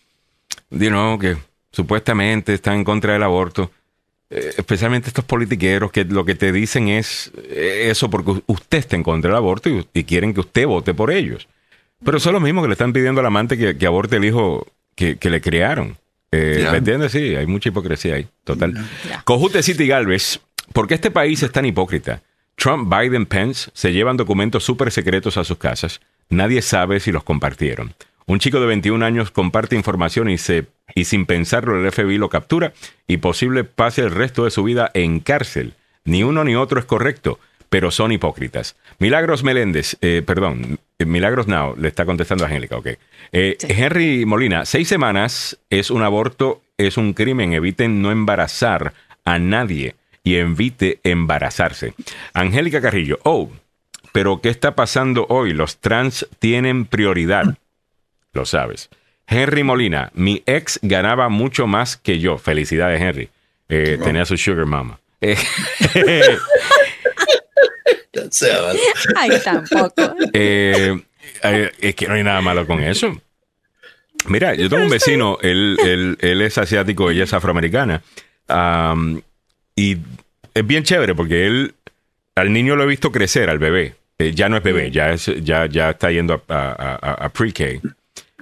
you 0.71 0.89
know, 0.89 1.19
que 1.19 1.37
supuestamente 1.73 2.55
está 2.55 2.75
en 2.75 2.85
contra 2.85 3.13
del 3.13 3.23
aborto. 3.23 3.71
Eh, 4.29 4.55
especialmente 4.57 5.09
estos 5.09 5.25
politiqueros 5.25 5.93
que 5.93 6.05
lo 6.05 6.25
que 6.25 6.35
te 6.35 6.51
dicen 6.51 6.89
es 6.89 7.31
eh, 7.49 7.87
eso 7.91 8.11
porque 8.11 8.43
usted 8.47 8.79
está 8.79 8.97
en 8.97 9.05
contra 9.05 9.31
del 9.31 9.37
aborto 9.37 9.69
y, 9.71 9.87
y 9.95 10.03
quieren 10.03 10.35
que 10.35 10.41
usted 10.41 10.67
vote 10.67 10.95
por 10.95 11.13
ellos. 11.13 11.47
Pero 12.05 12.19
son 12.19 12.33
los 12.33 12.43
mismos 12.43 12.65
que 12.65 12.69
le 12.69 12.73
están 12.73 12.93
pidiendo 12.93 13.21
al 13.21 13.27
amante 13.27 13.57
que, 13.57 13.79
que 13.79 13.87
aborte 13.87 14.17
el 14.17 14.25
hijo 14.25 14.67
que, 14.97 15.17
que 15.17 15.31
le 15.31 15.41
crearon. 15.41 15.97
Eh. 16.33 16.67
¿Me 16.71 16.79
entiendes? 16.79 17.13
Sí, 17.13 17.35
hay 17.35 17.47
mucha 17.47 17.69
hipocresía 17.69 18.17
ahí, 18.17 18.27
total. 18.45 18.75
Cojute 19.25 19.63
City 19.63 19.87
Galvez, 19.87 20.41
¿por 20.73 20.89
qué 20.89 20.95
este 20.95 21.11
país 21.11 21.43
es 21.43 21.53
tan 21.53 21.67
hipócrita? 21.67 22.23
Trump, 22.57 22.93
Biden, 22.93 23.27
Pence 23.27 23.71
se 23.75 23.93
llevan 23.93 24.17
documentos 24.17 24.65
súper 24.65 24.91
secretos 24.91 25.37
a 25.37 25.45
sus 25.45 25.59
casas. 25.59 26.01
Nadie 26.29 26.63
sabe 26.63 27.01
si 27.01 27.13
los 27.13 27.23
compartieron. 27.23 27.95
Un 28.27 28.41
chico 28.41 28.59
de 28.59 28.67
21 28.67 29.05
años 29.05 29.31
comparte 29.31 29.77
información 29.77 30.29
y, 30.29 30.39
se, 30.39 30.67
y 30.95 31.05
sin 31.05 31.27
pensarlo 31.27 31.79
el 31.79 31.93
FBI 31.93 32.19
lo 32.19 32.29
captura 32.29 32.73
y 33.07 33.19
posible 33.19 33.63
pase 33.63 34.03
el 34.03 34.11
resto 34.11 34.45
de 34.45 34.51
su 34.51 34.65
vida 34.65 34.91
en 34.95 35.21
cárcel. 35.21 35.75
Ni 36.05 36.25
uno 36.25 36.43
ni 36.43 36.57
otro 36.57 36.81
es 36.81 36.87
correcto, 36.87 37.39
pero 37.69 37.93
son 37.93 38.11
hipócritas. 38.11 38.77
Milagros 38.99 39.45
Meléndez, 39.45 39.97
eh, 40.01 40.23
perdón, 40.27 40.81
Milagros 41.05 41.47
Now, 41.47 41.75
le 41.77 41.89
está 41.89 42.07
contestando 42.07 42.45
a 42.45 42.47
Angélica, 42.47 42.77
ok. 42.77 42.87
Eh, 43.33 43.57
Henry 43.61 44.25
Molina, 44.25 44.65
seis 44.65 44.89
semanas 44.89 45.59
es 45.69 45.91
un 45.91 46.03
aborto, 46.03 46.63
es 46.79 46.97
un 46.97 47.13
crimen. 47.13 47.53
Eviten 47.53 48.01
no 48.01 48.11
embarazar 48.11 48.95
a 49.25 49.39
nadie 49.39 49.97
y 50.23 50.37
evite 50.37 51.01
embarazarse. 51.05 51.93
Angélica 52.33 52.81
Carrillo, 52.81 53.19
oh, 53.25 53.51
pero 54.13 54.41
¿qué 54.41 54.49
está 54.49 54.75
pasando 54.75 55.27
hoy? 55.29 55.53
Los 55.53 55.79
trans 55.79 56.27
tienen 56.39 56.87
prioridad. 56.87 57.59
Lo 58.33 58.47
sabes. 58.47 58.89
Henry 59.27 59.65
Molina, 59.65 60.11
mi 60.15 60.43
ex 60.47 60.79
ganaba 60.83 61.29
mucho 61.29 61.67
más 61.67 61.97
que 61.97 62.19
yo. 62.19 62.39
Felicidades, 62.39 63.01
Henry. 63.03 63.29
Eh, 63.69 63.99
Tenía 64.03 64.25
su 64.25 64.37
sugar 64.37 64.67
mama. 64.67 64.99
Eh, 65.21 65.37
Ay, 69.17 69.31
tampoco. 69.45 70.15
eh, 70.33 71.01
eh, 71.43 71.71
es 71.81 71.95
que 71.95 72.07
no 72.09 72.15
hay 72.15 72.23
nada 72.23 72.41
malo 72.41 72.67
con 72.67 72.83
eso. 72.83 73.21
Mira, 74.29 74.55
yo 74.55 74.69
tengo 74.69 74.83
un 74.85 74.91
vecino, 74.91 75.39
él, 75.43 75.77
él- 75.85 76.19
él 76.21 76.43
es 76.43 76.59
asiático, 76.59 77.11
ella 77.11 77.25
es 77.25 77.33
afroamericana. 77.33 78.03
am, 78.49 79.21
y 79.77 79.97
es 80.55 80.67
bien 80.67 80.83
chévere 80.85 81.15
porque 81.15 81.47
él, 81.47 81.75
al 82.35 82.53
niño 82.53 82.77
lo 82.77 82.85
he 82.85 82.87
visto 82.87 83.13
crecer, 83.13 83.51
al 83.51 83.59
bebé. 83.59 83.95
Eh, 84.19 84.33
ya 84.35 84.49
no 84.49 84.57
es 84.57 84.63
bebé, 84.63 84.91
ya, 84.91 85.13
es, 85.13 85.27
ya, 85.43 85.67
ya 85.67 85.91
está 85.91 86.11
yendo 86.11 86.43
a, 86.49 86.55
a- 86.55 86.99
a- 87.11 87.25
a 87.27 87.29
pre-K. 87.29 87.65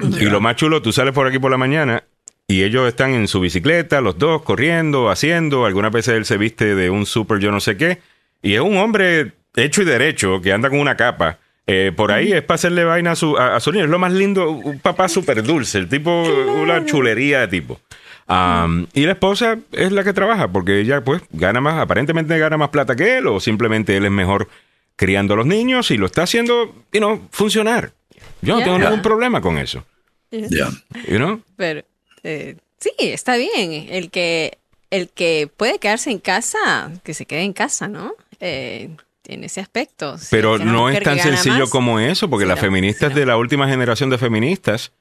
Y 0.00 0.24
lo 0.26 0.40
más 0.40 0.56
chulo, 0.56 0.80
tú 0.82 0.92
sales 0.92 1.12
por 1.12 1.26
aquí 1.26 1.38
por 1.38 1.50
la 1.50 1.56
mañana 1.56 2.02
y 2.46 2.62
ellos 2.62 2.86
están 2.88 3.12
en 3.14 3.26
su 3.28 3.40
bicicleta, 3.40 4.00
los 4.00 4.18
dos 4.18 4.42
corriendo, 4.42 5.10
haciendo. 5.10 5.66
Algunas 5.66 5.90
veces 5.92 6.14
él 6.14 6.24
se 6.24 6.36
viste 6.36 6.74
de 6.74 6.90
un 6.90 7.06
super 7.06 7.38
yo 7.40 7.50
no 7.50 7.60
sé 7.60 7.76
qué. 7.76 7.98
Y 8.42 8.54
es 8.54 8.60
un 8.60 8.76
hombre 8.76 9.32
hecho 9.56 9.82
y 9.82 9.84
derecho 9.84 10.40
que 10.40 10.52
anda 10.52 10.70
con 10.70 10.78
una 10.78 10.96
capa. 10.96 11.38
Eh, 11.66 11.92
por 11.96 12.12
ahí 12.12 12.32
es 12.32 12.42
para 12.42 12.56
hacerle 12.56 12.84
vaina 12.84 13.12
a 13.12 13.16
su, 13.16 13.36
a, 13.36 13.56
a 13.56 13.60
su 13.60 13.72
niño. 13.72 13.84
Es 13.84 13.90
lo 13.90 13.98
más 13.98 14.12
lindo, 14.12 14.50
un 14.50 14.78
papá 14.80 15.08
súper 15.08 15.42
dulce, 15.42 15.78
el 15.78 15.88
tipo, 15.88 16.22
una 16.22 16.84
chulería 16.84 17.40
de 17.40 17.48
tipo. 17.48 17.80
Am, 18.26 18.86
y 18.94 19.04
la 19.04 19.12
esposa 19.12 19.58
es 19.72 19.92
la 19.92 20.02
que 20.02 20.12
trabaja, 20.12 20.48
porque 20.48 20.80
ella 20.80 21.02
pues 21.02 21.22
gana 21.30 21.60
más, 21.60 21.78
aparentemente 21.78 22.38
gana 22.38 22.56
más 22.56 22.70
plata 22.70 22.96
que 22.96 23.18
él, 23.18 23.26
o 23.26 23.40
simplemente 23.40 23.96
él 23.96 24.04
es 24.04 24.10
mejor 24.10 24.48
criando 24.96 25.34
a 25.34 25.36
los 25.36 25.46
niños 25.46 25.90
y 25.90 25.96
lo 25.98 26.06
está 26.06 26.22
haciendo, 26.22 26.74
you 26.92 27.00
know, 27.00 27.20
funcionar. 27.30 27.92
Yo 28.40 28.56
no 28.56 28.64
tengo 28.64 28.78
ningún 28.78 29.02
problema 29.02 29.40
con 29.40 29.58
eso. 29.58 29.84
Ya. 30.30 30.68
You 31.08 31.16
know? 31.16 31.42
Pero 31.56 31.82
eh, 32.22 32.56
sí, 32.78 32.92
está 32.98 33.36
bien. 33.36 33.88
El 33.90 34.10
que, 34.10 34.58
el 34.90 35.08
que 35.08 35.48
puede 35.54 35.78
quedarse 35.78 36.10
en 36.10 36.18
casa, 36.18 36.92
que 37.02 37.14
se 37.14 37.26
quede 37.26 37.42
en 37.42 37.52
casa, 37.52 37.88
¿no? 37.88 38.14
Eh, 38.40 38.90
en 39.26 39.44
ese 39.44 39.60
aspecto. 39.60 40.18
Si 40.18 40.28
Pero 40.30 40.58
no 40.58 40.88
es 40.88 41.02
tan 41.02 41.18
sencillo 41.18 41.60
más, 41.60 41.70
como 41.70 42.00
eso, 42.00 42.28
porque 42.28 42.46
las 42.46 42.56
no, 42.56 42.62
feministas 42.62 43.14
de 43.14 43.26
la 43.26 43.36
última 43.36 43.68
generación 43.68 44.10
de 44.10 44.18
feministas 44.18 44.92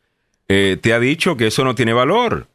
eh, 0.47 0.77
te 0.81 0.93
ha 0.93 0.99
dicho 0.99 1.37
que 1.37 1.47
eso 1.47 1.63
no 1.63 1.75
tiene 1.75 1.93
valor, 1.93 2.47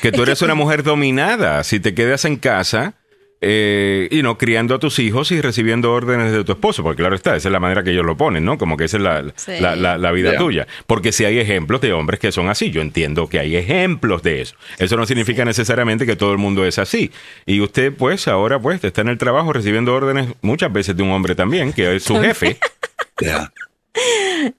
que 0.00 0.12
tú 0.12 0.22
eres 0.22 0.42
una 0.42 0.54
mujer 0.54 0.82
dominada 0.82 1.64
si 1.64 1.80
te 1.80 1.94
quedas 1.94 2.24
en 2.24 2.36
casa 2.36 2.94
eh, 3.44 4.08
y 4.10 4.22
no 4.22 4.38
criando 4.38 4.74
a 4.74 4.78
tus 4.78 4.98
hijos 5.00 5.32
y 5.32 5.40
recibiendo 5.40 5.92
órdenes 5.92 6.32
de 6.32 6.44
tu 6.44 6.52
esposo, 6.52 6.82
porque 6.82 7.02
claro 7.02 7.14
está, 7.16 7.34
esa 7.36 7.48
es 7.48 7.52
la 7.52 7.58
manera 7.60 7.82
que 7.82 7.90
ellos 7.90 8.06
lo 8.06 8.16
ponen, 8.16 8.44
¿no? 8.44 8.56
Como 8.56 8.76
que 8.76 8.84
esa 8.84 8.96
es 8.98 9.02
la, 9.02 9.24
Sí. 9.34 9.52
la, 9.60 9.74
la- 9.76 9.98
la 9.98 10.12
vida 10.12 10.32
Ya. 10.32 10.38
tuya. 10.38 10.66
Porque 10.86 11.10
si 11.12 11.24
hay 11.24 11.38
ejemplos 11.38 11.80
de 11.80 11.92
hombres 11.92 12.20
que 12.20 12.30
son 12.32 12.48
así, 12.48 12.70
yo 12.70 12.80
entiendo 12.80 13.28
que 13.28 13.40
hay 13.40 13.56
ejemplos 13.56 14.22
de 14.22 14.40
eso. 14.42 14.54
Eso 14.78 14.96
no 14.96 15.04
significa 15.06 15.44
necesariamente 15.44 16.06
que 16.06 16.14
todo 16.16 16.32
el 16.32 16.38
mundo 16.38 16.64
es 16.64 16.78
así. 16.78 17.10
Y 17.44 17.60
usted, 17.60 17.92
pues, 17.92 18.28
ahora, 18.28 18.58
pues, 18.60 18.82
está 18.84 19.00
en 19.00 19.08
el 19.08 19.18
trabajo 19.18 19.52
recibiendo 19.52 19.92
órdenes 19.94 20.28
muchas 20.40 20.72
veces 20.72 20.96
de 20.96 21.02
un 21.02 21.10
hombre 21.10 21.34
también, 21.34 21.72
que 21.72 21.96
es 21.96 22.04
su 22.04 22.16
jefe. 22.20 22.56
Ya. 23.20 23.52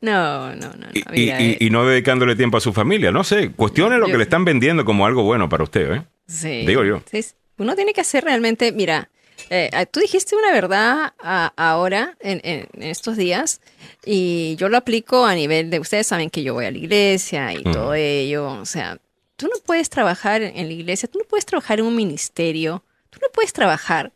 No, 0.01 0.55
no, 0.55 0.67
no. 0.67 0.77
no, 0.77 0.87
y, 0.93 1.03
mira, 1.11 1.41
y- 1.41 1.51
eh, 1.51 1.57
y 1.59 1.69
no 1.69 1.85
dedicándole 1.85 2.35
tiempo 2.35 2.57
a 2.57 2.61
su 2.61 2.71
familia. 2.73 3.11
No 3.11 3.23
sé, 3.23 3.51
cuestione 3.51 3.97
lo 3.97 4.05
Yo- 4.07 4.11
que 4.11 4.17
le 4.17 4.23
están 4.23 4.45
vendiendo 4.45 4.85
como 4.85 5.05
algo 5.05 5.23
bueno 5.23 5.49
para 5.49 5.63
usted, 5.63 5.91
¿eh? 5.95 6.01
sí, 6.27 6.65
Digo 6.65 6.83
yo. 6.83 7.01
sí. 7.11 7.21
Uno 7.57 7.75
tiene 7.75 7.93
que 7.93 8.01
hacer 8.01 8.23
realmente, 8.23 8.71
mira, 8.71 9.09
eh, 9.49 9.69
ah, 9.73 9.85
tú 9.85 9.99
dijiste 9.99 10.35
una 10.35 10.51
verdad 10.51 11.13
ah, 11.19 11.53
ahora, 11.55 12.17
en, 12.21 12.41
en- 12.43 12.67
en 12.73 12.83
estos 12.83 13.17
días, 13.17 13.61
y 14.05 14.55
yo 14.57 14.69
lo 14.69 14.77
aplico 14.77 15.25
a 15.25 15.35
nivel 15.35 15.69
de, 15.69 15.79
ustedes 15.79 16.07
saben 16.07 16.29
que 16.29 16.43
yo 16.43 16.53
voy 16.53 16.65
a 16.65 16.71
la 16.71 16.77
iglesia 16.77 17.53
y 17.53 17.63
Mm. 17.65 17.71
todo 17.71 17.93
ello, 17.93 18.47
o 18.61 18.65
sea, 18.65 18.99
tú 19.35 19.47
no 19.47 19.55
puedes 19.65 19.89
trabajar 19.89 20.41
en 20.41 20.67
la 20.67 20.73
iglesia, 20.73 21.09
tú 21.09 21.19
no 21.19 21.25
puedes 21.25 21.45
trabajar 21.45 21.79
en 21.79 21.85
un 21.85 21.95
ministerio, 21.95 22.83
tú 23.09 23.19
no 23.21 23.27
puedes 23.33 23.53
trabajar 23.53 24.11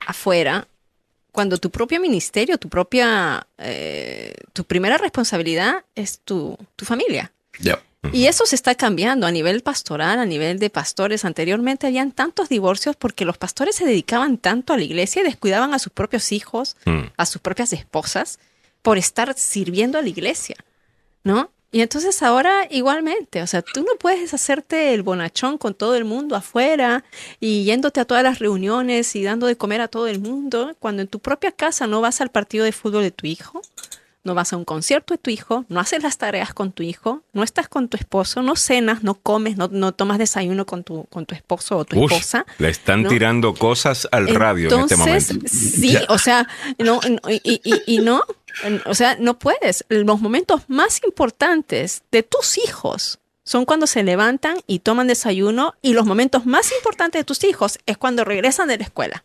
afuera 0.00 0.66
cuando 1.32 1.58
tu 1.58 1.70
propio 1.70 2.00
ministerio, 2.00 2.58
tu 2.58 2.68
propia, 2.68 3.46
eh, 3.58 4.34
tu 4.52 4.64
primera 4.64 4.98
responsabilidad 4.98 5.84
es 5.94 6.20
tu, 6.20 6.56
tu 6.76 6.84
familia. 6.84 7.32
Y 8.12 8.26
eso 8.26 8.46
se 8.46 8.54
está 8.54 8.74
cambiando 8.74 9.26
a 9.26 9.30
nivel 9.30 9.62
pastoral, 9.62 10.18
a 10.18 10.26
nivel 10.26 10.58
de 10.58 10.70
pastores. 10.70 11.24
Anteriormente 11.24 11.86
habían 11.86 12.12
tantos 12.12 12.48
divorcios 12.48 12.96
porque 12.96 13.24
los 13.24 13.38
pastores 13.38 13.76
se 13.76 13.84
dedicaban 13.86 14.38
tanto 14.38 14.72
a 14.72 14.76
la 14.76 14.82
iglesia 14.84 15.22
y 15.22 15.24
descuidaban 15.24 15.74
a 15.74 15.78
sus 15.78 15.92
propios 15.92 16.30
hijos, 16.32 16.76
Mm. 16.84 17.04
a 17.16 17.26
sus 17.26 17.40
propias 17.40 17.72
esposas, 17.72 18.38
por 18.82 18.98
estar 18.98 19.34
sirviendo 19.36 19.98
a 19.98 20.02
la 20.02 20.08
iglesia, 20.08 20.56
¿no? 21.22 21.50
Y 21.72 21.80
entonces 21.80 22.22
ahora 22.22 22.68
igualmente, 22.70 23.42
o 23.42 23.46
sea, 23.48 23.60
tú 23.62 23.80
no 23.82 23.96
puedes 23.98 24.32
hacerte 24.32 24.94
el 24.94 25.02
bonachón 25.02 25.58
con 25.58 25.74
todo 25.74 25.96
el 25.96 26.04
mundo 26.04 26.36
afuera 26.36 27.02
y 27.40 27.64
yéndote 27.64 27.98
a 27.98 28.04
todas 28.04 28.22
las 28.22 28.38
reuniones 28.38 29.16
y 29.16 29.24
dando 29.24 29.48
de 29.48 29.56
comer 29.56 29.80
a 29.80 29.88
todo 29.88 30.06
el 30.06 30.20
mundo, 30.20 30.76
cuando 30.78 31.02
en 31.02 31.08
tu 31.08 31.18
propia 31.18 31.50
casa 31.50 31.88
no 31.88 32.00
vas 32.00 32.20
al 32.20 32.30
partido 32.30 32.64
de 32.64 32.70
fútbol 32.70 33.02
de 33.02 33.10
tu 33.10 33.26
hijo, 33.26 33.60
no 34.24 34.34
vas 34.34 34.52
a 34.52 34.56
un 34.56 34.64
concierto 34.64 35.14
de 35.14 35.18
tu 35.18 35.30
hijo, 35.30 35.64
no 35.68 35.80
haces 35.80 36.02
las 36.02 36.16
tareas 36.18 36.54
con 36.54 36.72
tu 36.72 36.82
hijo, 36.82 37.22
no 37.34 37.42
estás 37.42 37.68
con 37.68 37.88
tu 37.88 37.96
esposo, 37.96 38.42
no 38.42 38.56
cenas, 38.56 39.02
no 39.02 39.14
comes, 39.14 39.56
no, 39.56 39.68
no 39.70 39.92
tomas 39.92 40.18
desayuno 40.18 40.64
con 40.66 40.82
tu, 40.82 41.04
con 41.04 41.26
tu 41.26 41.34
esposo 41.34 41.76
o 41.76 41.84
tu 41.84 42.02
esposa. 42.02 42.46
le 42.58 42.70
están 42.70 43.02
¿no? 43.02 43.08
tirando 43.10 43.54
cosas 43.54 44.08
al 44.10 44.28
radio 44.34 44.70
en 44.74 44.80
este 44.80 44.94
Entonces, 44.94 45.28
momento. 45.34 45.48
Sí, 45.52 45.96
o 46.08 46.18
sea, 46.18 46.48
no, 46.78 47.00
no, 47.02 47.30
y, 47.30 47.60
y- 47.64 47.82
y 47.86 47.98
no, 47.98 48.22
o 48.86 48.94
sea, 48.94 49.16
no 49.20 49.38
puedes. 49.38 49.84
Los 49.88 50.20
momentos 50.20 50.62
más 50.68 51.02
importantes 51.04 52.02
de 52.10 52.22
tus 52.22 52.56
hijos 52.58 53.18
son 53.44 53.66
cuando 53.66 53.86
se 53.86 54.02
levantan 54.02 54.56
y 54.66 54.78
toman 54.78 55.06
desayuno 55.06 55.74
y 55.82 55.92
los 55.92 56.06
momentos 56.06 56.46
más 56.46 56.72
importantes 56.72 57.20
de 57.20 57.24
tus 57.24 57.44
hijos 57.44 57.78
es 57.84 57.98
cuando 57.98 58.24
regresan 58.24 58.68
de 58.68 58.78
la 58.78 58.84
escuela. 58.84 59.24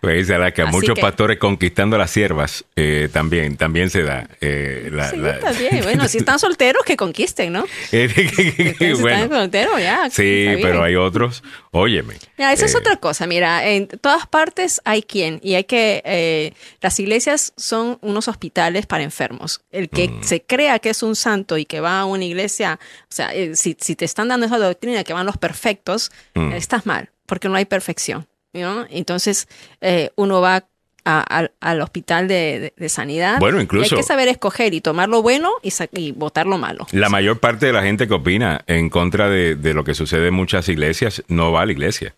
Pues 0.00 0.30
Así 0.30 0.62
muchos 0.70 0.94
que- 0.94 1.00
pastores 1.00 1.38
conquistando 1.38 1.96
las 1.96 2.10
siervas 2.10 2.66
eh, 2.76 3.08
también, 3.10 3.56
también 3.56 3.88
se 3.88 4.02
da. 4.02 4.28
eh, 4.42 4.90
la- 4.92 5.10
Sí. 5.54 5.64
Bueno, 5.82 6.06
si 6.08 6.18
están 6.18 6.38
solteros, 6.38 6.84
que 6.84 6.94
conquisten, 6.96 7.52
¿no? 7.52 7.64
Eh, 7.90 8.08
Si 8.78 8.92
bueno, 9.00 9.22
están 9.24 9.30
solteros, 9.30 9.80
ya. 9.80 10.10
sí, 10.10 10.46
pero 10.60 10.82
hay 10.82 10.96
otros. 10.96 11.42
Óyeme. 11.70 12.16
Ya, 12.36 12.52
esa 12.52 12.66
es 12.66 12.74
otra 12.76 12.96
cosa. 12.96 13.26
Mira, 13.26 13.66
en 13.66 13.88
todas 13.88 14.26
partes 14.26 14.82
hay 14.84 15.02
quien 15.02 15.40
y 15.42 15.54
hay 15.54 15.64
que. 15.64 16.52
las 16.82 17.00
iglesias 17.00 17.54
son 17.56 17.98
unos 18.02 18.28
hospitales 18.28 18.84
para 18.86 19.04
enfermos. 19.04 19.62
El 19.72 19.88
que 19.88 20.08
Mm. 20.08 20.22
se 20.22 20.42
crea 20.42 20.78
que 20.80 20.90
es 20.90 21.02
un 21.02 21.16
santo 21.16 21.56
y 21.56 21.64
que 21.64 21.80
va 21.80 22.00
a 22.00 22.04
una 22.04 22.24
iglesia, 22.24 22.78
o 23.04 23.06
sea, 23.08 23.30
si, 23.54 23.74
si 23.80 23.96
te 23.96 24.04
están 24.04 24.28
dando 24.28 24.44
esa 24.46 24.58
doctrina 24.58 25.02
que 25.02 25.14
van 25.14 25.24
los 25.24 25.38
perfectos, 25.38 26.12
Mm. 26.34 26.52
estás 26.52 26.84
mal, 26.84 27.08
porque 27.26 27.48
no 27.48 27.54
hay 27.54 27.64
perfección. 27.64 28.26
¿No? 28.54 28.86
Entonces, 28.90 29.48
eh, 29.80 30.10
uno 30.16 30.40
va 30.40 30.64
a- 31.06 31.20
al- 31.20 31.52
al 31.60 31.80
hospital 31.82 32.28
de, 32.28 32.58
de- 32.60 32.72
de 32.76 32.88
sanidad. 32.88 33.38
Bueno, 33.38 33.58
y 33.58 33.64
incluso- 33.64 33.94
hay 33.94 34.00
que 34.00 34.06
saber 34.06 34.28
escoger 34.28 34.72
y 34.72 34.80
tomar 34.80 35.08
lo 35.10 35.20
bueno 35.20 35.52
y, 35.62 35.70
y 35.92 36.12
botar 36.12 36.46
lo 36.46 36.56
malo. 36.56 36.86
La 36.92 37.10
mayor 37.10 37.38
parte 37.40 37.66
de 37.66 37.72
la 37.74 37.82
gente 37.82 38.08
que 38.08 38.14
opina 38.14 38.62
en 38.66 38.88
contra 38.88 39.28
de, 39.28 39.54
de 39.56 39.74
lo 39.74 39.84
que 39.84 39.94
sucede 39.94 40.28
en 40.28 40.34
muchas 40.34 40.68
iglesias 40.70 41.22
no 41.28 41.52
va 41.52 41.62
a 41.62 41.66
la 41.66 41.72
iglesia. 41.72 42.14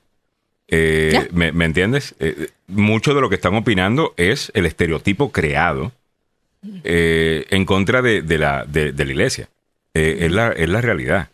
Eh. 0.69 1.29
¿me, 1.33 1.53
me 1.53 1.65
entiendes? 1.65 2.15
Eh, 2.21 2.49
mucho 2.69 3.15
de 3.15 3.21
lo 3.21 3.29
que 3.29 3.37
están 3.37 3.55
opinando 3.55 4.15
es 4.17 4.51
el 4.55 4.67
estereotipo 4.67 5.31
creado 5.33 5.93
eh, 6.85 7.47
en 7.51 7.65
contra 7.65 8.03
de, 8.03 8.23
la, 8.39 8.67
iglesia. 8.75 9.49
Es, 9.95 10.31
la, 10.33 10.49
es 10.53 10.69
la 10.69 10.81
realidad. 10.81 11.29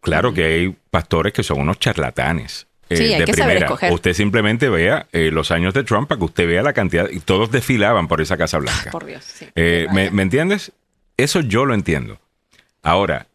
Claro 0.00 0.32
que 0.34 0.44
hay 0.44 0.74
pastores 0.90 1.32
que 1.34 1.42
son 1.42 1.60
unos 1.60 1.78
charlatanes. 1.78 2.66
Eh, 2.90 2.96
Sí, 2.96 3.14
hay 3.14 3.20
de 3.20 3.24
que 3.24 3.32
saber 3.32 3.56
primera. 3.56 3.66
escoger. 3.66 3.92
Usted 3.92 4.12
simplemente 4.12 4.68
vea 4.68 5.06
eh, 5.12 5.30
los 5.32 5.50
años 5.50 5.72
de 5.72 5.84
Trump 5.84 6.08
para 6.08 6.18
que 6.18 6.24
usted 6.26 6.46
vea 6.46 6.62
la 6.62 6.74
cantidad. 6.74 7.08
Y 7.10 7.20
todos 7.20 7.50
desfilaban 7.50 8.06
por 8.08 8.20
esa 8.20 8.36
Casa 8.36 8.58
Blanca. 8.58 8.90
Por 8.90 9.06
Dios, 9.06 9.24
sí. 9.24 9.46
Eh, 9.54 9.86
¿me, 9.92 10.10
me 10.10 10.22
entiendes? 10.22 10.72
Eso 11.16 11.40
yo 11.40 11.64
lo 11.64 11.74
entiendo. 11.74 12.18
Ahora, 12.82 13.26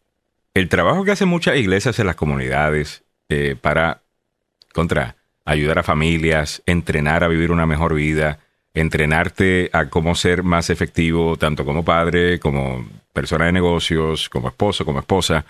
el 0.54 0.68
trabajo 0.68 1.04
que 1.04 1.10
hacen 1.10 1.28
muchas 1.28 1.56
iglesias 1.56 1.98
en 1.98 2.06
las 2.06 2.16
comunidades 2.16 3.02
eh, 3.28 3.56
para, 3.60 4.00
contra, 4.72 5.16
ayudar 5.44 5.78
a 5.78 5.82
familias, 5.82 6.62
entrenar 6.66 7.24
a 7.24 7.28
vivir 7.28 7.50
una 7.52 7.66
mejor 7.66 7.94
vida, 7.94 8.38
entrenarte 8.74 9.70
a 9.72 9.86
cómo 9.90 10.14
ser 10.14 10.42
más 10.42 10.70
efectivo, 10.70 11.36
tanto 11.36 11.64
como 11.64 11.84
padre, 11.84 12.38
como 12.40 12.88
persona 13.12 13.46
de 13.46 13.52
negocios, 13.52 14.28
como 14.28 14.48
esposo, 14.48 14.84
como 14.84 15.00
esposa, 15.00 15.44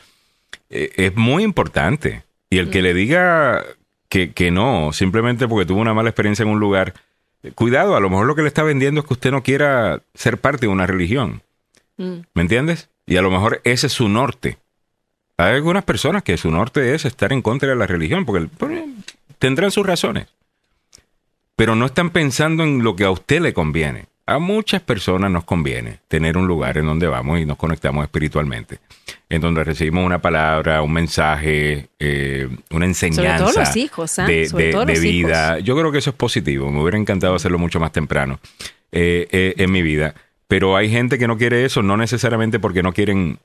eh, 0.71 0.91
es 0.97 1.15
muy 1.17 1.43
importante. 1.43 2.23
Y 2.51 2.59
el 2.59 2.71
que 2.71 2.83
le 2.83 2.95
diga 2.95 3.65
que, 4.09 4.33
que 4.33 4.51
no, 4.51 4.93
simplemente 4.93 5.49
porque 5.49 5.67
tuvo 5.67 5.81
una 5.81 5.95
mala 5.95 6.11
experiencia 6.11 6.43
en 6.43 6.49
un 6.49 6.61
lugar, 6.61 6.95
eh, 7.43 7.53
cuidado, 7.53 7.97
a 7.97 8.01
lo 8.01 8.11
mejor 8.11 8.27
lo 8.27 8.35
que 8.35 8.43
le 8.43 8.49
está 8.49 8.63
vendiendo 8.63 9.01
es 9.01 9.07
que 9.07 9.15
usted 9.15 9.31
no 9.31 9.43
quiera 9.43 10.03
ser 10.15 10.39
parte 10.39 10.67
de 10.67 10.73
una 10.73 10.87
religión. 10.87 11.43
Mm. 11.97 12.21
¿Me 12.35 12.43
entiendes? 12.43 12.89
Y 13.07 13.17
a 13.17 13.23
lo 13.23 13.31
mejor 13.31 13.61
ese 13.65 13.87
es 13.87 13.93
su 13.93 14.09
norte. 14.09 14.59
Hay 15.39 15.55
algunas 15.55 15.85
personas 15.85 16.23
que 16.23 16.37
su 16.37 16.51
norte 16.51 16.95
es 16.95 17.05
estar 17.05 17.33
en 17.33 17.43
contra 17.43 17.69
de 17.69 17.77
la 17.77 17.87
religión, 17.87 18.25
porque 18.25 18.49
pues, 18.57 18.85
tendrán 19.39 19.71
sus 19.71 19.87
razones. 19.87 20.29
Pero 21.57 21.75
no 21.75 21.87
están 21.87 22.11
pensando 22.11 22.65
en 22.65 22.83
lo 22.83 22.97
que 22.97 23.05
a 23.05 23.11
usted 23.11 23.41
le 23.41 23.53
conviene. 23.53 24.07
A 24.29 24.41
muchas 24.41 24.83
personas 24.83 25.31
nos 25.31 25.45
conviene 25.45 26.01
tener 26.09 26.37
un 26.37 26.49
lugar 26.49 26.79
en 26.79 26.87
donde 26.87 27.07
vamos 27.07 27.39
y 27.39 27.47
nos 27.47 27.57
conectamos 27.57 28.03
espiritualmente, 28.05 28.81
en 29.29 29.41
donde 29.41 29.63
recibimos 29.63 30.05
una 30.05 30.21
palabra, 30.21 30.83
un 30.83 30.93
mensaje, 30.93 31.87
eh, 32.01 32.49
una 32.73 32.87
enseñanza 32.87 33.45
todo 33.45 33.61
los 33.61 33.77
hijos, 33.77 34.19
¿ah? 34.19 34.27
de, 34.27 34.47
Sobre 34.47 34.65
de- 34.67 34.73
todo 34.73 34.85
de 34.85 34.93
los 34.95 35.01
vida. 35.01 35.59
Yo 35.61 35.77
creo 35.77 35.93
que 35.93 35.99
eso 35.99 36.11
es 36.11 36.17
positivo. 36.17 36.73
Me 36.73 36.81
hubiera 36.83 36.99
encantado 36.99 37.37
hacerlo 37.37 37.59
mucho 37.61 37.79
más 37.79 37.93
temprano 37.93 38.41
eh, 38.91 39.29
eh, 39.31 39.55
en 39.59 39.71
mi 39.71 39.83
vida. 39.83 40.15
Pero 40.49 40.77
hay 40.77 40.91
gente 40.91 41.19
que 41.19 41.29
no 41.29 41.39
quiere 41.39 41.65
eso, 41.65 41.83
no 41.85 41.97
necesariamente 41.97 42.59
porque 42.59 42.83
no 42.83 42.93
quieren. 42.93 43.39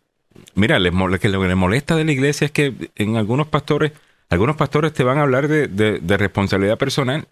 Mira, 0.56 0.80
les 0.80 0.94
lo 0.94 1.20
que 1.20 1.30
les 1.30 1.56
molesta 1.56 1.96
de 1.96 2.06
la 2.06 2.12
iglesia 2.12 2.46
es 2.46 2.52
que 2.52 2.74
en 2.96 3.18
algunos 3.18 3.46
pastores, 3.48 3.92
algunos 4.30 4.56
pastores 4.56 4.94
te 4.94 5.04
van 5.04 5.20
a 5.20 5.22
hablar 5.22 5.48
de 5.48 6.18
responsabilidad 6.18 6.80
personal. 6.80 7.28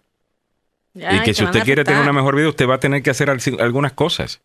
Y 0.94 1.20
que 1.24 1.34
si 1.34 1.44
usted 1.44 1.60
quiere 1.64 1.84
tener 1.84 2.00
una 2.02 2.12
mejor 2.12 2.36
vida, 2.36 2.48
usted 2.48 2.68
va 2.68 2.74
a 2.74 2.80
tener 2.80 3.02
que 3.02 3.10
hacer 3.10 3.30
al- 3.30 3.40
algunas 3.60 3.92
cosas. 3.92 4.40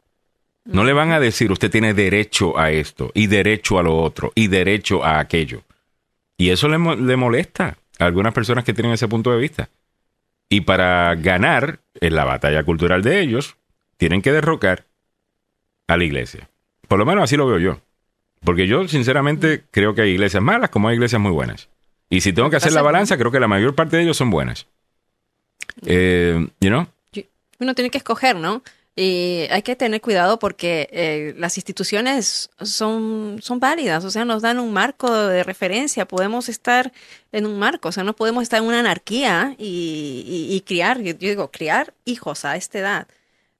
No 0.65 0.83
le 0.83 0.93
van 0.93 1.11
a 1.11 1.19
decir, 1.19 1.51
usted 1.51 1.69
tiene 1.69 1.93
derecho 1.93 2.57
a 2.57 2.71
esto, 2.71 3.11
y 3.13 3.27
derecho 3.27 3.77
a 3.79 3.83
lo 3.83 3.97
otro, 3.97 4.31
y 4.35 4.47
derecho 4.47 5.03
a 5.03 5.19
aquello. 5.19 5.61
Y 6.37 6.49
eso 6.49 6.67
le, 6.67 6.77
le 6.97 7.15
molesta 7.15 7.77
a 7.99 8.05
algunas 8.05 8.33
personas 8.33 8.63
que 8.63 8.73
tienen 8.73 8.91
ese 8.93 9.07
punto 9.07 9.31
de 9.31 9.37
vista. 9.37 9.69
Y 10.49 10.61
para 10.61 11.13
ganar 11.15 11.79
en 12.01 12.15
la 12.15 12.25
batalla 12.25 12.63
cultural 12.63 13.01
de 13.03 13.19
ellos, 13.21 13.55
tienen 13.97 14.21
que 14.21 14.31
derrocar 14.31 14.85
a 15.87 15.97
la 15.97 16.03
iglesia. 16.03 16.49
Por 16.87 16.99
lo 16.99 17.05
menos 17.05 17.23
así 17.23 17.37
lo 17.37 17.47
veo 17.47 17.59
yo. 17.59 17.79
Porque 18.43 18.67
yo, 18.67 18.87
sinceramente, 18.87 19.63
creo 19.71 19.95
que 19.95 20.01
hay 20.03 20.11
iglesias 20.11 20.43
malas 20.43 20.69
como 20.69 20.87
hay 20.87 20.95
iglesias 20.95 21.21
muy 21.21 21.31
buenas. 21.31 21.69
Y 22.09 22.21
si 22.21 22.33
tengo 22.33 22.49
que 22.49 22.57
hacer 22.57 22.73
la 22.73 22.81
balanza, 22.83 23.17
creo 23.17 23.31
que 23.31 23.39
la 23.39 23.47
mayor 23.47 23.73
parte 23.75 23.97
de 23.97 24.03
ellos 24.03 24.17
son 24.17 24.29
buenas. 24.29 24.67
Eh, 25.85 26.47
you 26.59 26.69
know? 26.69 26.87
uno 27.59 27.73
tiene 27.73 27.89
que 27.89 27.97
escoger, 27.99 28.35
¿no? 28.35 28.63
Y 28.97 29.45
hay 29.49 29.61
que 29.61 29.75
tener 29.75 29.99
cuidado 30.01 30.39
porque 30.39 30.87
eh, 30.91 31.33
las 31.37 31.57
instituciones 31.57 32.49
son, 32.61 33.39
son 33.41 33.59
válidas, 33.59 34.05
o 34.05 34.11
sea, 34.11 34.23
nos 34.25 34.41
dan 34.41 34.57
un 34.59 34.71
marco 34.71 35.13
de 35.13 35.43
referencia, 35.43 36.05
podemos 36.07 36.47
estar 36.49 36.93
en 37.33 37.45
un 37.45 37.59
marco, 37.59 37.89
o 37.89 37.91
sea, 37.91 38.03
no 38.05 38.13
podemos 38.15 38.43
estar 38.43 38.61
en 38.61 38.67
una 38.67 38.79
anarquía 38.79 39.55
y, 39.57 40.23
y- 40.49 40.55
y 40.55 40.61
criar, 40.61 40.99
yo, 41.01 41.11
yo 41.13 41.29
digo, 41.29 41.49
criar 41.51 41.93
hijos 42.05 42.45
a 42.45 42.55
esta 42.55 42.79
edad. 42.79 43.07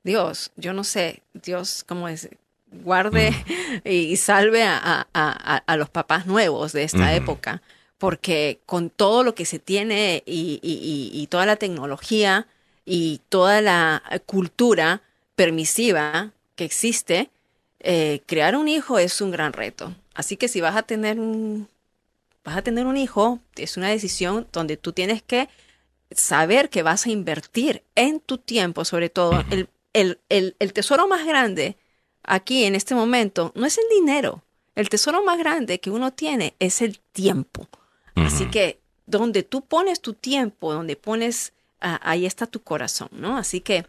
Dios, 0.03 0.52
yo 0.56 0.72
no 0.73 0.84
sé, 0.86 1.22
Dios, 1.34 1.84
¿cómo 1.86 2.07
es? 2.07 2.30
Guarde 2.72 3.34
y, 3.84 3.90
y 4.14 4.18
salve 4.18 4.64
a, 4.64 4.77
a- 4.77 5.07
a- 5.14 5.64
a 5.65 5.77
los 5.77 5.90
papás 5.90 6.27
nuevos 6.27 6.72
de 6.73 6.84
esta 6.84 6.98
Ujú. 7.07 7.07
época, 7.15 7.61
porque 7.98 8.60
con 8.66 8.90
todo 8.90 9.24
lo 9.24 9.36
que 9.36 9.46
se 9.46 9.60
tiene 9.60 10.24
y, 10.26 10.60
y- 10.62 10.74
y- 11.14 11.22
y 11.22 11.28
toda 11.28 11.46
la 11.46 11.56
tecnología 11.56 12.48
y 12.86 13.22
toda 13.30 13.62
la 13.62 14.04
cultura 14.26 15.02
permisiva 15.36 16.32
que 16.56 16.66
existe, 16.66 17.30
eh, 17.80 18.22
crear 18.26 18.56
un 18.56 18.68
hijo 18.68 19.00
es 19.00 19.22
un 19.22 19.32
gran 19.32 19.54
reto. 19.54 19.94
Así 20.14 20.38
que 20.38 20.48
si 20.48 20.62
vas 20.62 20.76
a 20.76 20.84
tener 20.84 21.20
un, 21.20 21.68
vas 22.44 22.58
a 22.58 22.62
tener 22.62 22.86
un 22.86 22.98
hijo, 22.98 23.40
es 23.56 23.78
una 23.78 23.90
decisión 23.90 24.48
donde 24.52 24.78
tú 24.78 24.94
tienes 24.94 25.22
que 25.24 25.50
saber 26.12 26.70
que 26.70 26.84
vas 26.84 27.06
a 27.06 27.10
invertir 27.12 27.84
en 27.96 28.20
tu 28.20 28.38
tiempo, 28.38 28.86
sobre 28.86 29.10
todo. 29.10 29.44
El, 29.52 29.70
el- 29.94 30.20
el- 30.30 30.56
el 30.60 30.74
tesoro 30.74 31.08
más 31.08 31.26
grande 31.26 31.78
aquí 32.24 32.66
en 32.66 32.76
este 32.76 32.96
momento 32.96 33.52
no 33.56 33.66
es 33.66 33.78
el 33.78 33.86
dinero. 33.94 34.44
El 34.76 34.90
tesoro 34.90 35.24
más 35.24 35.38
grande 35.40 35.80
que 35.80 35.90
uno 35.92 36.12
tiene 36.14 36.56
es 36.60 36.82
el 36.82 37.00
tiempo. 37.00 37.68
Así 38.16 38.46
que 38.46 38.80
donde 39.06 39.44
tú 39.44 39.62
pones 39.66 40.02
tu 40.02 40.14
tiempo, 40.14 40.74
donde 40.74 40.96
pones, 40.96 41.54
ah, 41.82 42.00
ahí 42.04 42.26
está 42.26 42.48
tu 42.48 42.62
corazón, 42.62 43.10
¿no? 43.12 43.38
Así 43.38 43.62
que 43.62 43.86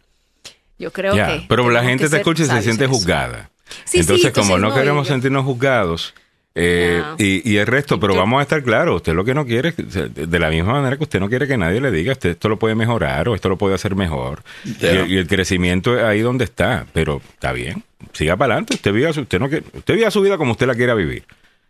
yo 0.77 0.91
creo 0.91 1.15
que... 1.15 1.45
pero 1.47 1.69
la 1.69 1.83
gente 1.83 2.07
te 2.09 2.17
escucha 2.17 2.43
y 2.43 2.45
se 2.47 2.61
siente 2.61 2.87
juzgada. 2.87 3.49
Sí, 3.67 3.73
sí, 3.85 3.99
entonces, 3.99 4.31
como 4.31 4.55
entonces, 4.55 4.61
no 4.61 4.69
no, 4.69 4.75
queremos 4.75 5.07
yo- 5.07 5.13
sentirnos 5.13 5.43
juzgados, 5.45 6.13
Eh, 6.59 6.99
No. 7.03 7.15
y, 7.19 7.47
y 7.51 7.57
el 7.57 7.67
resto, 7.67 7.99
pero 7.99 8.15
vamos 8.15 8.39
a 8.39 8.41
estar 8.41 8.63
claros, 8.63 8.95
usted 8.95 9.13
lo 9.13 9.23
que 9.23 9.35
no 9.35 9.45
quiere, 9.45 9.69
es- 9.69 9.75
de 9.93 10.09
de 10.09 10.39
la 10.39 10.49
misma 10.49 10.73
manera 10.73 10.97
que 10.97 11.03
usted 11.03 11.19
no 11.19 11.29
quiere 11.29 11.47
que 11.47 11.55
nadie 11.55 11.79
le 11.79 11.91
diga, 11.91 12.13
usted 12.13 12.31
esto 12.31 12.49
lo 12.49 12.57
puede 12.57 12.73
mejorar 12.73 13.29
o 13.29 13.35
esto 13.35 13.47
lo 13.47 13.57
puede 13.57 13.75
hacer 13.75 13.95
mejor. 13.95 14.41
Y, 14.65 14.83
el- 14.85 15.11
y 15.11 15.17
el 15.17 15.27
crecimiento 15.27 15.95
es 15.95 16.03
ahí 16.03 16.21
donde 16.21 16.45
está, 16.45 16.87
pero 16.93 17.21
está 17.33 17.51
bien, 17.51 17.83
siga 18.13 18.35
para 18.37 18.53
adelante, 18.55 18.73
usted 18.73 18.91
viva, 18.91 19.13
su, 19.13 19.21
usted, 19.21 19.39
no, 19.39 19.49
quiere- 19.49 19.65
usted 19.73 19.93
viva 19.95 20.09
su 20.09 20.19
vida 20.21 20.37
como 20.37 20.53
usted 20.53 20.65
la 20.65 20.73
quiera 20.73 20.95
vivir, 20.95 21.25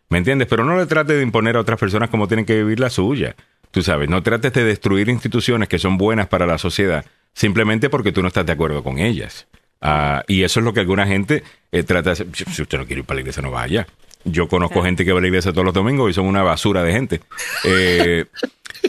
¿me 0.10 0.18
entiendes? 0.18 0.48
Pero 0.48 0.64
no 0.64 0.78
le 0.78 0.86
trate 0.86 1.14
de 1.14 1.24
imponer 1.24 1.56
a 1.58 1.62
otras 1.62 1.80
personas 1.80 2.10
cómo 2.10 2.28
tienen 2.28 2.46
que 2.46 2.56
vivir 2.56 2.80
la 2.80 2.90
suya, 2.90 3.36
tú 3.72 3.82
sabes, 3.82 4.10
no 4.10 4.24
trates 4.24 4.54
de 4.54 4.64
destruir 4.64 5.10
instituciones 5.10 5.70
que 5.70 5.80
son 5.80 5.98
buenas 5.98 6.28
para 6.28 6.46
la 6.46 6.58
sociedad 6.58 7.06
simplemente 7.38 7.90
porque 7.92 8.12
tú 8.12 8.24
no 8.24 8.30
estás 8.30 8.48
de 8.48 8.54
acuerdo 8.54 8.84
con 8.84 8.98
ellas. 8.98 9.48
Ah, 9.80 10.24
y 10.28 10.42
eso 10.42 10.60
es 10.60 10.64
lo 10.64 10.74
que 10.74 10.80
alguna 10.80 11.06
gente 11.06 11.44
eh, 11.72 11.84
trata 11.84 12.10
de 12.10 12.14
hacer. 12.14 12.28
Si 12.34 12.62
usted 12.64 12.80
no 12.80 12.88
quiere 12.88 13.02
ir 13.02 13.06
para 13.06 13.18
la 13.18 13.22
iglesia, 13.22 13.44
no 13.44 13.52
vaya. 13.52 13.88
Yo 14.24 14.48
conozco 14.48 14.82
gente 14.82 15.06
que 15.06 15.12
va 15.12 15.20
a 15.20 15.22
la 15.22 15.28
iglesia 15.28 15.52
todos 15.52 15.66
los 15.66 15.74
domingos 15.74 16.10
y 16.10 16.14
son 16.14 16.26
una 16.26 16.42
basura 16.42 16.84
de 16.84 16.92
gente. 16.92 17.22
Eh, 17.64 18.26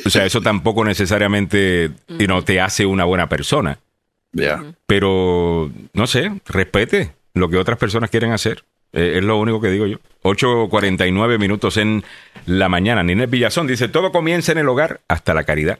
o 0.04 0.10
sea, 0.10 0.24
eso 0.24 0.40
tampoco 0.40 0.82
necesariamente 0.82 1.90
you 2.08 2.26
know, 2.26 2.42
te 2.42 2.60
hace 2.60 2.86
una 2.86 3.04
buena 3.04 3.28
persona. 3.28 3.78
Pero, 4.86 5.70
no 5.92 6.06
sé, 6.06 6.32
respete 6.46 7.12
lo 7.34 7.50
que 7.50 7.56
otras 7.58 7.78
personas 7.78 8.08
quieren 8.08 8.32
hacer. 8.32 8.64
Eh, 8.92 9.14
es 9.18 9.24
lo 9.24 9.36
único 9.38 9.60
que 9.60 9.68
digo 9.70 9.86
yo. 9.86 9.98
8.49 10.22 11.38
minutos 11.38 11.76
en 11.76 12.04
la 12.46 12.68
mañana. 12.68 13.02
Ninés 13.02 13.30
Villazón 13.30 13.66
dice, 13.66 13.88
todo 13.88 14.12
comienza 14.12 14.52
en 14.52 14.58
el 14.58 14.68
hogar 14.68 15.00
hasta 15.08 15.34
la 15.34 15.44
caridad. 15.44 15.78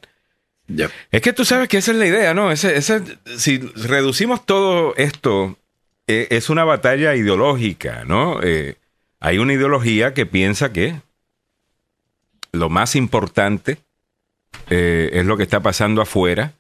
Es 1.11 1.23
que 1.23 1.33
tú 1.33 1.45
sabes 1.45 1.69
que 1.69 1.79
esa 1.79 1.93
es 1.93 1.97
la 1.99 2.07
idea, 2.07 2.35
¿no? 2.35 2.53
Ese, 2.53 2.77
ese- 2.77 3.03
si 3.39 3.59
reducimos 3.59 4.45
todo 4.45 4.95
esto, 4.97 5.57
eh, 6.07 6.29
es 6.31 6.51
una 6.51 6.65
batalla 6.65 7.15
ideológica, 7.17 8.05
¿no? 8.05 8.41
Eh, 8.43 8.77
hay 9.21 9.39
una 9.39 9.55
ideología 9.55 10.13
que 10.15 10.27
piensa 10.27 10.73
que 10.73 11.01
lo 12.53 12.69
más 12.69 12.97
importante 12.97 13.79
eh, 14.71 15.11
es 15.15 15.27
lo 15.27 15.37
que 15.37 15.43
está 15.43 15.61
pasando 15.61 16.01
afuera 16.03 16.53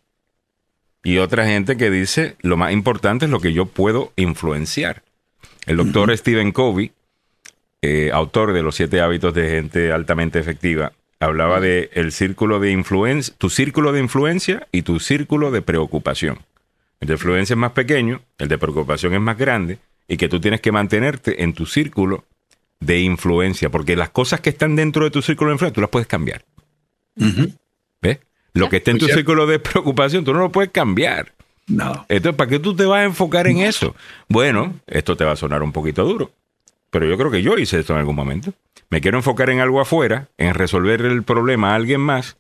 y 1.02 1.18
otra 1.18 1.46
gente 1.46 1.76
que 1.76 1.90
dice 1.90 2.36
lo 2.40 2.56
más 2.56 2.72
importante 2.72 3.24
es 3.26 3.30
lo 3.30 3.40
que 3.40 3.52
yo 3.52 3.66
puedo 3.66 4.12
influenciar. 4.16 5.02
El 5.68 5.76
doctor 5.76 6.16
Stephen 6.16 6.52
Covey, 6.52 6.92
eh, 7.82 8.10
autor 8.14 8.54
de 8.54 8.62
los 8.62 8.74
siete 8.74 9.02
hábitos 9.02 9.34
de 9.34 9.50
gente 9.50 9.92
altamente 9.92 10.38
efectiva, 10.38 10.92
hablaba 11.20 11.60
de 11.60 11.90
el 11.92 12.10
círculo 12.12 12.58
de 12.58 12.70
influencia, 12.70 13.34
tu 13.36 13.50
círculo 13.50 13.92
de 13.92 14.00
influencia 14.00 14.66
y 14.72 14.80
tu 14.80 14.98
círculo 14.98 15.50
de 15.50 15.60
preocupación. 15.60 16.38
El 17.00 17.08
de 17.08 17.14
influencia 17.14 17.52
es 17.52 17.58
más 17.58 17.72
pequeño, 17.72 18.22
el 18.38 18.48
de 18.48 18.56
preocupación 18.56 19.12
es 19.12 19.20
más 19.20 19.36
grande 19.36 19.78
y 20.08 20.16
que 20.16 20.30
tú 20.30 20.40
tienes 20.40 20.62
que 20.62 20.72
mantenerte 20.72 21.42
en 21.42 21.52
tu 21.52 21.66
círculo 21.66 22.24
de 22.80 23.00
influencia, 23.00 23.68
porque 23.68 23.94
las 23.94 24.08
cosas 24.08 24.40
que 24.40 24.48
están 24.48 24.74
dentro 24.74 25.04
de 25.04 25.10
tu 25.10 25.20
círculo 25.20 25.50
de 25.50 25.56
influencia 25.56 25.74
tú 25.74 25.82
las 25.82 25.90
puedes 25.90 26.08
cambiar. 26.08 26.46
¿Ves? 28.00 28.20
Lo 28.54 28.70
que 28.70 28.78
está 28.78 28.90
en 28.92 28.98
tu 28.98 29.06
círculo 29.06 29.46
de 29.46 29.58
preocupación 29.58 30.24
tú 30.24 30.32
no 30.32 30.40
lo 30.40 30.50
puedes 30.50 30.70
cambiar. 30.70 31.34
No. 31.68 32.06
Entonces, 32.08 32.36
¿para 32.36 32.48
qué 32.50 32.58
tú 32.58 32.74
te 32.74 32.84
vas 32.86 33.00
a 33.00 33.04
enfocar 33.04 33.46
en 33.46 33.58
eso? 33.58 33.94
Bueno, 34.28 34.74
esto 34.86 35.16
te 35.16 35.24
va 35.24 35.32
a 35.32 35.36
sonar 35.36 35.62
un 35.62 35.72
poquito 35.72 36.04
duro, 36.04 36.30
pero 36.90 37.06
yo 37.06 37.16
creo 37.18 37.30
que 37.30 37.42
yo 37.42 37.56
hice 37.58 37.78
esto 37.80 37.92
en 37.92 37.98
algún 38.00 38.16
momento. 38.16 38.52
Me 38.90 39.00
quiero 39.02 39.18
enfocar 39.18 39.50
en 39.50 39.60
algo 39.60 39.80
afuera, 39.80 40.28
en 40.38 40.54
resolver 40.54 41.02
el 41.02 41.22
problema 41.22 41.72
a 41.72 41.74
alguien 41.76 42.00
más, 42.00 42.36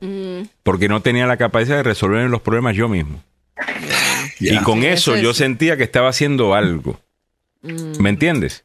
Mm, 0.00 0.46
porque 0.64 0.88
no 0.88 1.00
tenía 1.00 1.26
la 1.28 1.36
capacidad 1.36 1.76
de 1.76 1.82
resolver 1.84 2.28
los 2.28 2.40
problemas 2.42 2.74
yo 2.74 2.88
mismo. 2.88 3.22
Y 4.40 4.56
con 4.62 4.80
Sí, 4.80 4.86
eso 4.86 5.14
eso 5.14 5.22
yo 5.22 5.30
es- 5.30 5.36
sentía 5.36 5.76
que 5.76 5.84
estaba 5.84 6.08
haciendo 6.08 6.54
algo. 6.54 6.98
mm, 7.62 8.00
¿Me 8.02 8.08
entiendes? 8.08 8.64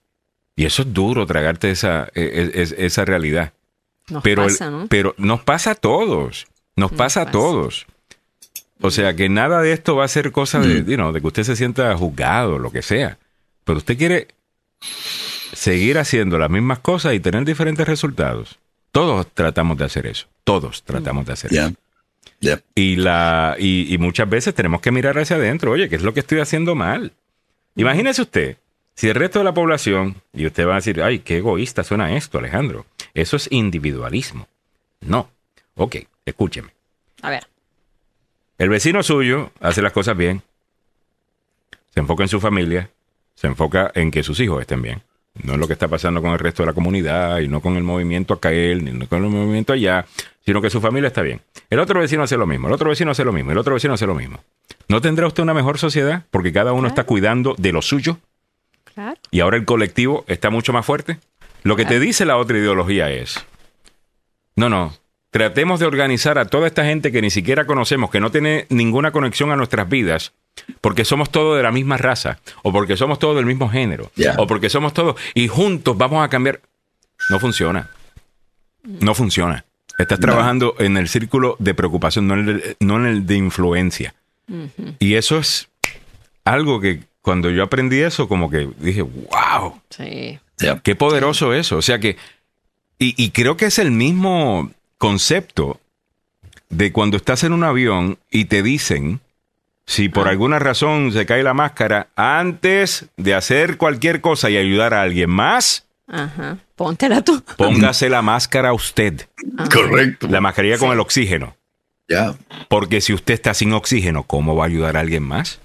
Y 0.55 0.65
eso 0.65 0.81
es 0.81 0.93
duro, 0.93 1.27
tragarte 1.27 1.69
esa, 1.69 2.07
e- 2.15 2.51
e- 2.55 2.61
es- 2.63 2.71
esa 2.77 3.05
realidad. 3.05 3.53
Nos 4.09 4.23
pero, 4.23 4.43
pasa, 4.43 4.71
¿no? 4.71 4.87
pero 4.87 5.13
nos 5.19 5.41
pasa 5.41 5.71
a 5.71 5.75
todos. 5.75 6.47
Nos, 6.75 6.91
pasa, 6.91 7.21
a 7.21 7.31
todos. 7.31 7.85
O 8.81 8.91
sea 8.91 9.15
que 9.15 9.27
nada 9.29 9.61
de 9.61 9.71
esto 9.71 9.95
va 9.95 10.05
a 10.05 10.07
ser 10.07 10.31
cosa 10.31 10.59
de, 10.59 10.83
you 10.83 10.95
know, 10.95 11.11
de 11.11 11.19
que 11.21 11.27
usted 11.27 11.43
se 11.43 11.55
sienta 11.55 11.95
juzgado, 11.97 12.59
lo 12.59 12.71
que 12.71 12.81
sea. 12.81 13.17
Pero 13.63 13.79
usted 13.79 13.97
quiere 13.97 14.27
seguir 15.53 15.97
haciendo 15.97 16.37
las 16.37 16.49
mismas 16.49 16.79
cosas 16.79 17.13
y 17.13 17.19
tener 17.19 17.43
diferentes 17.43 17.87
resultados. 17.87 18.59
Todos 18.91 19.27
tratamos 19.33 19.77
de 19.77 19.85
hacer 19.85 20.05
eso. 20.05 20.27
Todos 20.43 20.83
tratamos 20.83 21.25
de 21.25 21.33
hacer 21.33 21.53
eso. 21.53 21.73
Ya. 22.39 22.61
Y, 22.75 22.97
la, 22.97 23.55
y, 23.57 23.91
y 23.93 23.97
muchas 23.97 24.29
veces 24.29 24.53
tenemos 24.53 24.79
que 24.81 24.91
mirar 24.91 25.17
hacia 25.17 25.37
adentro. 25.37 25.71
Oye, 25.71 25.89
¿qué 25.89 25.95
es 25.95 26.03
lo 26.03 26.13
que 26.13 26.19
estoy 26.19 26.39
haciendo 26.39 26.75
mal? 26.75 27.13
Imagínese 27.75 28.21
usted, 28.21 28.57
si 28.95 29.09
el 29.09 29.15
resto 29.15 29.39
de 29.39 29.45
la 29.45 29.53
población, 29.53 30.15
y 30.33 30.45
usted 30.45 30.67
va 30.67 30.73
a 30.73 30.75
decir, 30.77 31.01
ay, 31.01 31.19
qué 31.19 31.37
egoísta 31.37 31.83
suena 31.83 32.15
esto, 32.15 32.37
Alejandro. 32.37 32.85
Eso 33.13 33.37
es 33.37 33.47
individualismo. 33.51 34.47
No. 35.01 35.29
Ok, 35.75 35.97
escúcheme. 36.25 36.69
A 37.21 37.29
ver. 37.29 37.47
El 38.57 38.69
vecino 38.69 39.03
suyo 39.03 39.51
hace 39.59 39.81
las 39.81 39.91
cosas 39.93 40.17
bien, 40.17 40.41
se 41.93 41.99
enfoca 41.99 42.23
en 42.23 42.29
su 42.29 42.39
familia, 42.39 42.89
se 43.35 43.47
enfoca 43.47 43.91
en 43.93 44.11
que 44.11 44.23
sus 44.23 44.39
hijos 44.39 44.61
estén 44.61 44.81
bien. 44.81 45.01
No 45.43 45.53
es 45.53 45.59
lo 45.59 45.67
que 45.67 45.73
está 45.73 45.87
pasando 45.87 46.21
con 46.21 46.31
el 46.31 46.39
resto 46.39 46.63
de 46.63 46.67
la 46.67 46.73
comunidad 46.73 47.39
y 47.39 47.47
no 47.47 47.61
con 47.61 47.75
el 47.77 47.83
movimiento 47.83 48.33
acá 48.33 48.51
él, 48.51 48.83
ni 48.83 49.05
con 49.05 49.23
el 49.23 49.29
movimiento 49.29 49.73
allá, 49.73 50.05
sino 50.43 50.61
que 50.61 50.71
su 50.71 50.81
familia 50.81 51.07
está 51.07 51.21
bien. 51.21 51.41
El 51.69 51.79
otro 51.79 51.99
vecino 51.99 52.23
hace 52.23 52.37
lo 52.37 52.47
mismo, 52.47 52.67
el 52.67 52.73
otro 52.73 52.89
vecino 52.89 53.11
hace 53.11 53.23
lo 53.23 53.31
mismo, 53.31 53.51
el 53.51 53.57
otro 53.59 53.75
vecino 53.75 53.93
hace 53.93 54.07
lo 54.07 54.15
mismo. 54.15 54.39
¿No 54.87 55.01
tendrá 55.01 55.27
usted 55.27 55.43
una 55.43 55.53
mejor 55.53 55.77
sociedad 55.77 56.23
porque 56.31 56.51
cada 56.51 56.73
uno 56.73 56.87
está 56.87 57.03
cuidando 57.03 57.53
de 57.57 57.71
lo 57.71 57.81
suyo 57.83 58.17
Claro. 58.95 59.19
y 59.29 59.41
ahora 59.41 59.57
el 59.57 59.65
colectivo 59.65 60.23
está 60.27 60.49
mucho 60.49 60.73
más 60.73 60.85
fuerte? 60.85 61.19
Lo 61.61 61.75
que 61.75 61.85
te 61.85 61.99
dice 61.99 62.25
la 62.25 62.37
otra 62.37 62.57
ideología 62.57 63.11
es, 63.11 63.45
no, 64.55 64.69
no, 64.69 64.93
tratemos 65.37 65.79
de 65.79 65.85
organizar 65.85 66.39
a 66.39 66.45
toda 66.45 66.65
esta 66.65 66.83
gente 66.83 67.11
que 67.11 67.21
ni 67.21 67.29
siquiera 67.29 67.67
conocemos, 67.67 68.09
que 68.09 68.19
no 68.19 68.31
tiene 68.31 68.65
ninguna 68.69 69.11
conexión 69.11 69.51
a 69.51 69.55
nuestras 69.55 69.87
vidas, 69.87 70.33
porque 70.81 71.05
somos 71.05 71.29
todos 71.29 71.57
de 71.57 71.61
la 71.61 71.71
misma 71.71 71.95
raza, 71.95 72.39
o 72.63 72.71
porque 72.71 72.97
somos 72.97 73.19
todos 73.19 73.35
del 73.35 73.45
mismo 73.45 73.69
género, 73.69 74.09
o 74.37 74.47
porque 74.47 74.71
somos 74.71 74.95
todos, 74.95 75.15
y 75.35 75.47
juntos 75.47 75.95
vamos 75.95 76.25
a 76.25 76.29
cambiar. 76.29 76.59
No 77.29 77.39
funciona. 77.39 77.91
No 78.83 79.13
funciona. 79.13 79.63
Estás 79.99 80.19
trabajando 80.19 80.73
en 80.79 80.97
el 80.97 81.07
círculo 81.07 81.55
de 81.59 81.75
preocupación, 81.75 82.27
no 82.27 82.33
en 82.33 82.49
el, 82.49 82.77
no 82.79 82.95
en 82.95 83.05
el 83.05 83.27
de 83.27 83.35
influencia. 83.35 84.15
Y 84.97 85.13
eso 85.13 85.37
es 85.37 85.67
algo 86.45 86.81
que 86.81 87.01
cuando 87.21 87.51
yo 87.51 87.61
aprendí 87.61 87.99
eso, 87.99 88.27
como 88.27 88.49
que 88.49 88.67
dije, 88.79 89.03
wow, 89.03 89.79
Sí. 89.91 90.39
Qué 90.81 90.95
poderoso 90.95 91.53
eso. 91.53 91.77
O 91.77 91.83
sea 91.83 91.99
que, 91.99 92.17
y, 92.97 93.13
y 93.23 93.29
creo 93.29 93.55
que 93.55 93.67
es 93.67 93.77
el 93.77 93.91
mismo 93.91 94.71
concepto 94.97 95.79
de 96.69 96.91
cuando 96.91 97.17
estás 97.17 97.43
en 97.43 97.53
un 97.53 97.63
avión 97.63 98.17
y 98.31 98.45
te 98.45 98.63
dicen, 98.63 99.21
si 99.85 100.09
por 100.09 100.27
alguna 100.27 100.59
razón 100.59 101.11
se 101.11 101.25
cae 101.25 101.43
la 101.43 101.53
máscara, 101.53 102.07
antes 102.15 103.05
de 103.15 103.33
hacer 103.33 103.77
cualquier 103.77 104.21
cosa 104.21 104.49
y 104.49 104.57
ayudar 104.57 104.93
a 104.93 105.01
alguien 105.01 105.29
más, 105.29 105.85
Ajá. 106.07 106.57
Póntela 106.75 107.21
tú. 107.21 107.43
póngase 107.57 108.09
la 108.09 108.21
máscara 108.21 108.71
usted. 108.73 109.27
Correcto. 109.73 110.27
La 110.29 110.39
mascarilla 110.41 110.77
con 110.77 110.91
el 110.91 110.99
oxígeno. 110.99 111.55
Ya. 112.07 112.35
Porque 112.69 113.01
si 113.01 113.13
usted 113.13 113.33
está 113.33 113.53
sin 113.53 113.73
oxígeno, 113.73 114.23
¿cómo 114.23 114.55
va 114.55 114.63
a 114.63 114.67
ayudar 114.67 114.95
a 114.95 115.01
alguien 115.01 115.23
más? 115.23 115.59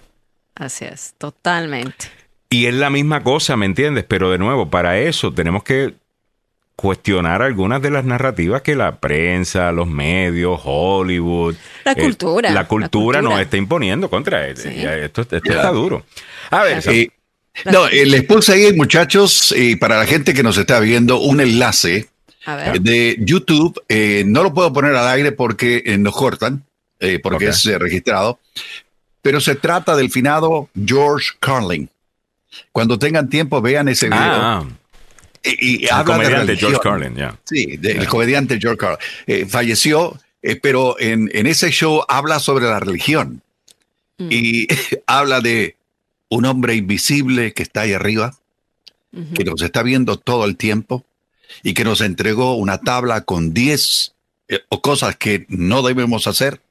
Así 0.57 0.85
es, 0.85 1.15
totalmente. 1.19 2.07
Y 2.51 2.67
es 2.67 2.75
la 2.75 2.91
misma 2.91 3.23
cosa, 3.23 3.57
¿me 3.57 3.67
entiendes? 3.67 4.05
Pero 4.07 4.31
de 4.31 4.39
nuevo, 4.39 4.69
para 4.69 4.99
eso 4.99 5.33
tenemos 5.33 5.63
que 5.63 5.95
cuestionar 6.77 7.43
algunas 7.43 7.81
de 7.83 7.91
las 7.91 8.05
narrativas 8.05 8.63
que 8.63 8.75
la 8.75 8.97
prensa, 8.99 9.71
los 9.73 9.87
medios, 9.87 10.61
Hollywood, 10.65 11.55
La 11.85 11.93
eh, 11.93 11.97
cultura, 11.97 12.49
la 12.51 12.55
la 12.63 12.69
cultura 12.69 13.23
nos 13.23 13.39
está 13.41 13.57
imponiendo 13.57 14.09
contra 14.11 14.47
él. 14.49 14.57
Sí. 14.57 14.69
Esto, 14.75 15.23
está 15.23 15.71
duro. 15.71 16.05
A 16.51 16.63
ver, 16.65 16.83
Eh, 16.89 17.09
no, 17.71 17.87
eh, 17.87 18.07
les 18.07 18.25
puse 18.25 18.55
ahí, 18.55 18.73
muchachos, 18.75 19.55
y 19.57 19.77
para 19.77 19.99
la 19.99 20.07
gente 20.07 20.33
que 20.35 20.43
nos 20.43 20.57
está 20.57 20.81
viendo, 20.81 21.21
un 21.21 21.41
enlace 21.41 22.09
de 22.81 23.17
YouTube. 23.21 23.81
Eh, 23.89 24.25
no 24.27 24.43
lo 24.43 24.53
puedo 24.53 24.73
poner 24.73 24.95
al 24.97 25.07
aire 25.09 25.31
porque 25.33 25.83
eh, 25.87 25.99
nos 25.99 26.15
cortan, 26.15 26.65
eh, 26.99 27.21
porque 27.23 27.47
Ok. 27.47 27.53
es 27.53 27.67
eh, 27.67 27.79
registrado. 27.79 28.41
Pero 29.21 29.41
se 29.41 29.55
trata 29.55 29.95
del 29.95 30.11
finado 30.11 30.69
George 30.75 31.29
Carlin. 31.39 31.89
Cuando 32.73 32.99
tengan 32.99 33.29
tiempo, 33.29 33.61
vean 33.63 33.87
ese 33.89 34.07
video. 34.07 34.21
ah, 34.21 34.65
y 35.43 35.83
y 35.83 35.85
el 35.85 35.93
habla 35.93 36.19
de 36.19 36.25
comediante 36.25 36.47
religión. 36.47 36.71
George 36.71 36.89
Carlin, 36.89 37.15
ya. 37.17 37.39
Sí, 37.45 37.77
del 37.77 38.07
comediante 38.07 38.59
George 38.61 38.79
Carlin. 38.79 38.99
Eh, 39.27 39.47
falleció, 39.47 40.19
eh, 40.43 40.57
pero 40.57 40.99
en, 41.01 41.31
en 41.35 41.47
ese 41.47 41.71
show 41.71 42.03
habla 42.09 42.39
sobre 42.39 42.67
la 42.67 42.81
religión. 42.81 43.43
Y 44.19 44.69
habla 45.07 45.41
de 45.41 45.77
un 46.29 46.45
hombre 46.45 46.77
invisible 46.77 47.53
que 47.53 47.63
está 47.63 47.83
ahí 47.83 47.93
arriba, 47.93 48.37
que 49.35 49.45
nos 49.45 49.61
está 49.61 49.83
viendo 49.83 50.19
todo 50.19 50.47
el 50.47 50.57
tiempo 50.57 51.05
y 51.63 51.75
que 51.75 51.85
nos 51.85 52.01
entregó 52.01 52.55
una 52.55 52.79
tabla 52.79 53.23
con 53.23 53.53
10 53.53 54.15
eh, 54.49 54.61
o 54.71 54.81
cosas 54.81 55.17
que 55.17 55.45
no 55.49 55.83
debemos 55.83 56.27
hacer 56.27 56.63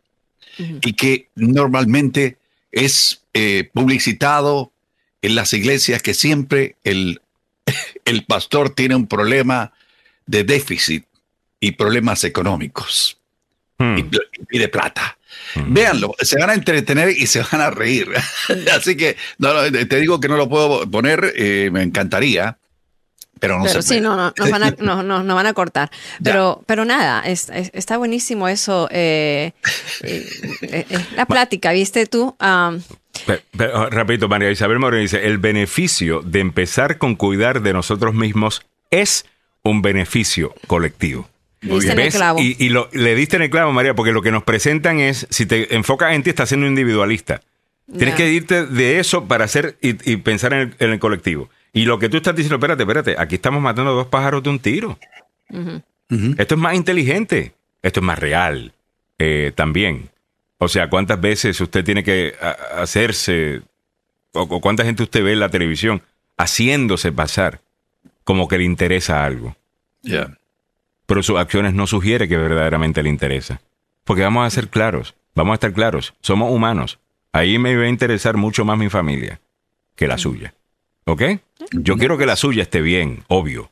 y 0.57 0.93
que 0.93 1.29
normalmente 1.35 2.37
es 2.71 3.21
eh, 3.33 3.69
publicitado 3.73 4.71
en 5.21 5.35
las 5.35 5.53
iglesias 5.53 6.01
que 6.01 6.13
siempre 6.13 6.75
el 6.83 7.21
el 8.05 8.25
pastor 8.25 8.71
tiene 8.71 8.95
un 8.95 9.07
problema 9.07 9.73
de 10.25 10.43
déficit 10.43 11.05
y 11.59 11.71
problemas 11.71 12.23
económicos 12.23 13.21
Hmm. 13.81 13.97
y, 13.97 14.03
pide 14.45 14.67
plata. 14.67 15.17
Véanlo, 15.55 16.13
se 16.19 16.39
van 16.39 16.51
a 16.51 16.53
entretener 16.53 17.09
y 17.09 17.25
se 17.25 17.41
van 17.41 17.61
a 17.61 17.71
reír. 17.71 18.07
Así 18.75 18.95
que 18.95 19.17
no, 19.39 19.53
no, 19.53 19.71
te 19.71 19.99
digo 19.99 20.19
que 20.19 20.27
no 20.27 20.37
lo 20.37 20.47
puedo 20.47 20.89
poner, 20.89 21.33
eh, 21.35 21.69
me 21.71 21.81
encantaría, 21.81 22.57
pero 23.41 23.57
no 23.57 23.65
Pero 23.65 23.81
se 23.81 23.95
sí, 23.95 23.99
no, 24.01 24.15
no, 24.15 24.33
nos 24.37 24.49
van 24.51 24.63
a, 24.63 24.71
no, 24.79 25.03
no, 25.03 25.23
nos 25.23 25.35
van 25.35 25.47
a 25.47 25.53
cortar. 25.53 25.89
Pero, 26.23 26.63
pero 26.67 26.85
nada, 26.85 27.21
es- 27.25 27.49
es- 27.49 27.71
está 27.73 27.97
buenísimo 27.97 28.47
eso. 28.47 28.87
eh, 28.91 29.51
eh, 30.03 30.25
eh, 30.61 30.85
la 31.15 31.25
plática, 31.33 31.71
¿viste 31.73 32.05
tú? 32.05 32.35
Am, 32.39 32.81
Pe- 33.25 33.41
pe- 33.57 33.67
oh, 33.73 33.89
Rapidito, 33.89 34.29
María 34.29 34.49
Isabel 34.51 34.79
Moreno 34.79 35.01
dice, 35.01 35.25
el 35.25 35.37
beneficio 35.39 36.21
de 36.21 36.39
empezar 36.39 36.97
con 36.99 37.15
cuidar 37.15 37.61
de 37.61 37.73
nosotros 37.73 38.13
mismos 38.13 38.61
es 38.91 39.25
un 39.63 39.81
beneficio 39.81 40.53
colectivo. 40.67 41.27
En 41.61 41.99
el 41.99 42.11
clavo. 42.11 42.39
Y, 42.39 42.55
y 42.59 42.69
lo- 42.69 42.89
le 42.93 43.13
diste 43.15 43.35
en 43.35 43.41
el 43.43 43.49
clavo, 43.49 43.71
María, 43.71 43.93
porque 43.95 44.11
lo 44.11 44.21
que 44.21 44.31
nos 44.31 44.43
presentan 44.43 44.99
es, 44.99 45.27
si 45.29 45.45
te 45.45 45.75
enfocas 45.75 46.13
en 46.13 46.23
ti, 46.23 46.29
estás 46.29 46.49
siendo 46.49 46.67
individualista. 46.67 47.41
Tienes 47.97 48.15
que 48.15 48.31
irte 48.31 48.65
de 48.67 48.99
eso 48.99 49.25
para 49.25 49.45
hacer 49.45 49.77
y, 49.81 50.11
y 50.11 50.17
pensar 50.17 50.53
en 50.53 50.59
el, 50.59 50.75
en 50.79 50.91
el 50.91 50.99
colectivo. 50.99 51.49
Y 51.73 51.85
lo 51.85 51.99
que 51.99 52.09
tú 52.09 52.17
estás 52.17 52.35
diciendo, 52.35 52.57
espérate, 52.57 52.83
espérate, 52.83 53.15
aquí 53.17 53.35
estamos 53.35 53.61
matando 53.61 53.93
dos 53.93 54.07
pájaros 54.07 54.43
de 54.43 54.49
un 54.49 54.59
tiro. 54.59 54.97
Esto 56.37 56.55
es 56.55 56.61
más 56.61 56.75
inteligente. 56.75 57.53
Esto 57.81 57.99
es 57.99 58.05
más 58.05 58.19
real 58.19 58.73
eh, 59.17 59.51
también. 59.55 60.09
O 60.57 60.67
sea, 60.67 60.89
¿cuántas 60.89 61.19
veces 61.19 61.59
usted 61.59 61.83
tiene 61.83 62.03
que 62.03 62.35
hacerse, 62.75 63.61
o, 64.33 64.41
o 64.41 64.61
cuánta 64.61 64.85
gente 64.85 65.03
usted 65.03 65.23
ve 65.23 65.33
en 65.33 65.39
la 65.39 65.49
televisión 65.49 66.01
haciéndose 66.37 67.11
pasar 67.11 67.61
como 68.23 68.47
que 68.47 68.57
le 68.57 68.65
interesa 68.65 69.25
algo? 69.25 69.55
Ya. 70.03 70.37
Pero 71.05 71.23
sus 71.23 71.39
acciones 71.39 71.73
no 71.73 71.87
sugiere 71.87 72.27
que 72.27 72.37
verdaderamente 72.37 73.01
le 73.01 73.09
interesa. 73.09 73.61
Porque 74.03 74.23
vamos 74.23 74.45
a 74.45 74.49
ser 74.49 74.69
claros, 74.69 75.15
vamos 75.35 75.53
a 75.53 75.55
estar 75.55 75.73
claros, 75.73 76.13
somos 76.21 76.51
humanos. 76.51 76.99
Ahí 77.31 77.57
me 77.57 77.75
va 77.75 77.83
a 77.83 77.89
interesar 77.89 78.37
mucho 78.37 78.65
más 78.65 78.77
mi 78.77 78.89
familia 78.89 79.39
que 79.95 80.07
la 80.07 80.17
suya. 80.17 80.53
¿Ok? 81.05 81.23
Yo 81.71 81.97
quiero 81.97 82.17
que 82.17 82.25
la 82.25 82.35
suya 82.35 82.63
esté 82.63 82.81
bien, 82.81 83.23
obvio. 83.27 83.71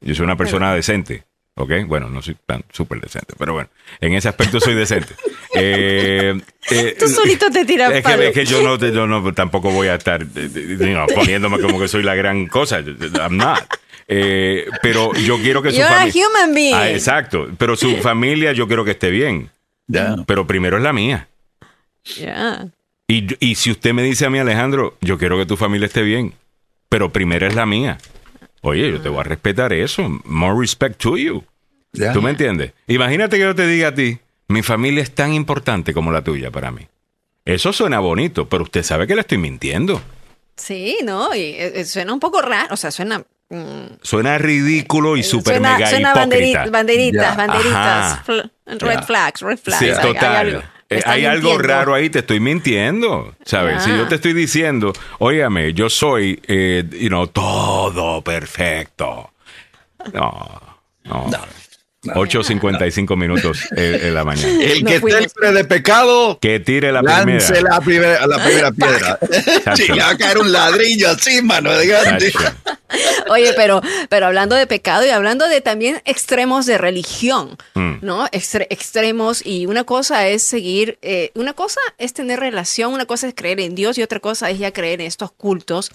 Yo 0.00 0.14
soy 0.14 0.24
una 0.24 0.36
persona 0.36 0.74
decente. 0.74 1.24
¿Ok? 1.60 1.72
Bueno, 1.88 2.08
no 2.08 2.22
soy 2.22 2.36
tan 2.46 2.62
súper 2.72 3.00
decente, 3.00 3.34
pero 3.36 3.52
bueno, 3.52 3.68
en 4.00 4.14
ese 4.14 4.28
aspecto 4.28 4.60
soy 4.60 4.74
decente. 4.74 5.14
Eh, 5.54 6.38
eh, 6.70 6.94
Tú 7.00 7.08
solito 7.08 7.50
te 7.50 7.64
tiras 7.64 7.90
es 7.90 7.96
que, 7.96 8.02
palo. 8.02 8.22
es 8.22 8.32
que 8.34 8.44
yo, 8.44 8.62
no, 8.62 8.76
yo 8.76 9.06
no- 9.06 9.32
tampoco 9.32 9.70
voy 9.70 9.88
a 9.88 9.94
estar 9.94 10.22
eh, 10.22 10.26
you 10.54 10.76
know, 10.76 11.06
poniéndome 11.14 11.58
como 11.58 11.80
que 11.80 11.88
soy 11.88 12.02
la 12.02 12.14
gran 12.14 12.46
cosa. 12.46 12.80
I'm 12.80 13.38
not. 13.38 13.58
Eh, 14.06 14.66
pero 14.82 15.12
yo 15.14 15.38
quiero 15.38 15.62
que 15.62 15.70
su 15.70 15.78
You're 15.78 15.88
a 15.92 15.98
familia. 16.00 16.26
human 16.28 16.54
being. 16.54 16.74
Ah, 16.74 16.90
exacto. 16.90 17.48
Pero 17.58 17.76
su 17.76 17.96
familia 18.02 18.52
yo 18.52 18.68
quiero 18.68 18.84
que 18.84 18.90
esté 18.92 19.10
bien. 19.10 19.50
Ya. 19.86 20.16
Pero 20.26 20.46
primero 20.46 20.76
es 20.76 20.82
la 20.82 20.92
mía. 20.92 21.28
Ya. 22.04 22.68
Y, 23.08 23.26
y 23.44 23.54
si 23.54 23.70
usted 23.70 23.94
me 23.94 24.02
dice 24.02 24.26
a 24.26 24.30
mí, 24.30 24.38
Alejandro, 24.38 24.96
yo 25.00 25.16
quiero 25.18 25.38
que 25.38 25.46
tu 25.46 25.56
familia 25.56 25.86
esté 25.86 26.02
bien, 26.02 26.34
pero 26.88 27.10
primero 27.12 27.46
es 27.46 27.54
la 27.54 27.66
mía. 27.66 27.98
Oye, 28.62 28.90
yo 28.90 29.00
te 29.00 29.08
voy 29.08 29.20
a 29.20 29.24
respetar 29.24 29.72
eso. 29.72 30.08
More 30.24 30.58
respect 30.58 31.00
to 31.00 31.16
you. 31.16 31.44
Ya. 31.92 32.12
¿Tú 32.12 32.20
me 32.22 32.30
entiendes? 32.30 32.72
Imagínate 32.86 33.36
que 33.36 33.42
yo 33.42 33.54
te 33.54 33.66
diga 33.66 33.88
a 33.88 33.94
ti, 33.94 34.18
mi 34.48 34.62
familia 34.62 35.02
es 35.02 35.14
tan 35.14 35.32
importante 35.32 35.94
como 35.94 36.12
la 36.12 36.22
tuya 36.22 36.50
para 36.50 36.70
mí. 36.70 36.86
Eso 37.44 37.72
suena 37.72 37.98
bonito, 38.00 38.48
pero 38.48 38.64
usted 38.64 38.82
sabe 38.82 39.06
que 39.06 39.14
le 39.14 39.22
estoy 39.22 39.38
mintiendo. 39.38 40.00
Sí, 40.56 40.98
¿no? 41.04 41.34
Y 41.34 41.40
eh, 41.40 41.80
eh, 41.80 41.84
suena 41.84 42.12
un 42.12 42.20
poco 42.20 42.42
raro, 42.42 42.74
o 42.74 42.76
sea, 42.76 42.90
suena... 42.90 43.22
mm, 43.48 43.86
Suena 44.02 44.36
ridículo 44.38 45.16
y 45.16 45.22
súper 45.22 45.54
suena, 45.54 45.74
mega 45.76 45.88
suena 45.88 46.10
hipócrita. 46.10 46.64
banderi- 46.64 46.70
banderitas, 46.70 47.36
banderitas, 47.36 48.26
fl- 48.26 48.50
red 48.66 49.02
flags, 49.04 49.40
red 49.40 49.58
flags. 49.58 49.78
Sí, 49.78 49.86
Hay- 49.90 49.92
hay 49.96 50.02
total. 50.14 50.70
Eh, 50.90 51.02
hay 51.04 51.26
algo 51.26 51.58
raro 51.58 51.94
ahí, 51.94 52.08
te 52.08 52.20
estoy 52.20 52.40
mintiendo, 52.40 53.34
¿sabes? 53.44 53.82
Si 53.82 53.90
Ah. 53.90 53.98
yo 53.98 54.08
te 54.08 54.14
estoy 54.14 54.32
diciendo, 54.32 54.92
óyame, 55.18 55.74
yo 55.74 55.90
soy, 55.90 56.40
eh, 56.48 56.82
you 56.98 57.08
know, 57.08 57.26
todo 57.26 58.22
perfecto. 58.22 59.30
No, 60.14 60.62
no. 61.04 61.26
8.55 62.14 63.16
minutos 63.16 63.60
en, 63.76 63.94
en 64.06 64.14
la 64.14 64.24
mañana. 64.24 64.48
El 64.64 64.84
No 64.84 64.90
que 64.90 64.96
esté 64.96 65.20
libre 65.20 65.52
de 65.52 65.64
pecado, 65.64 66.38
Que 66.40 66.60
tire 66.60 66.92
la 66.92 67.02
lance 67.02 67.52
primera. 67.52 67.74
la 67.74 67.80
primera, 67.80 68.26
la 68.26 68.44
primera 68.44 68.72
piedra. 68.72 69.18
Sí, 69.76 69.88
le 69.88 70.00
va 70.02 70.10
a 70.10 70.16
caer 70.16 70.38
un 70.38 70.52
ladrillo 70.52 71.10
así, 71.10 71.42
mano, 71.42 71.72
de 71.72 71.86
grande. 71.86 72.32
Chacho. 72.32 72.54
Oye, 73.30 73.52
pero, 73.54 73.82
pero 74.08 74.26
hablando 74.26 74.56
de 74.56 74.66
pecado 74.66 75.04
y 75.06 75.10
hablando 75.10 75.46
de 75.46 75.60
también 75.60 76.00
extremos 76.06 76.64
de 76.66 76.78
religión, 76.78 77.56
Mm. 77.74 77.98
¿no? 78.02 78.26
Extre- 78.28 78.66
extremos 78.70 79.44
y 79.44 79.66
una 79.66 79.84
cosa 79.84 80.26
es 80.28 80.42
seguir, 80.42 80.98
eh, 81.02 81.30
una 81.34 81.52
cosa 81.52 81.80
es 81.98 82.12
tener 82.14 82.40
relación, 82.40 82.92
una 82.92 83.04
cosa 83.06 83.28
es 83.28 83.34
creer 83.34 83.60
en 83.60 83.74
Dios 83.74 83.98
y 83.98 84.02
otra 84.02 84.20
cosa 84.20 84.50
es 84.50 84.58
ya 84.58 84.72
creer 84.72 85.00
en 85.00 85.06
estos 85.06 85.30
cultos 85.32 85.90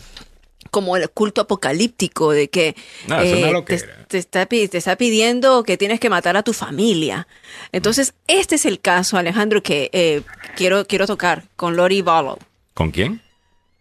como 0.73 0.97
el 0.97 1.07
culto 1.07 1.41
apocalíptico 1.41 2.31
de 2.31 2.49
que 2.49 2.69
eh, 2.69 3.51
No, 3.53 3.63
te, 3.63 3.75
está, 4.17 4.47
te 4.47 4.77
está 4.77 4.95
pidiendo 4.95 5.63
que 5.63 5.77
tienes 5.77 5.99
que 5.99 6.09
matar 6.09 6.35
a 6.35 6.41
tu 6.41 6.51
familia. 6.51 7.27
Entonces, 7.71 8.15
este 8.27 8.55
es 8.55 8.65
el 8.65 8.79
caso, 8.79 9.17
Alejandro, 9.17 9.61
que 9.61 9.91
eh, 9.93 10.23
quiero, 10.55 10.85
quiero 10.87 11.05
tocar 11.05 11.43
con 11.55 11.75
Lori 11.75 12.01
Vallow. 12.01 12.39
¿Con 12.73 12.89
quién? 12.89 13.21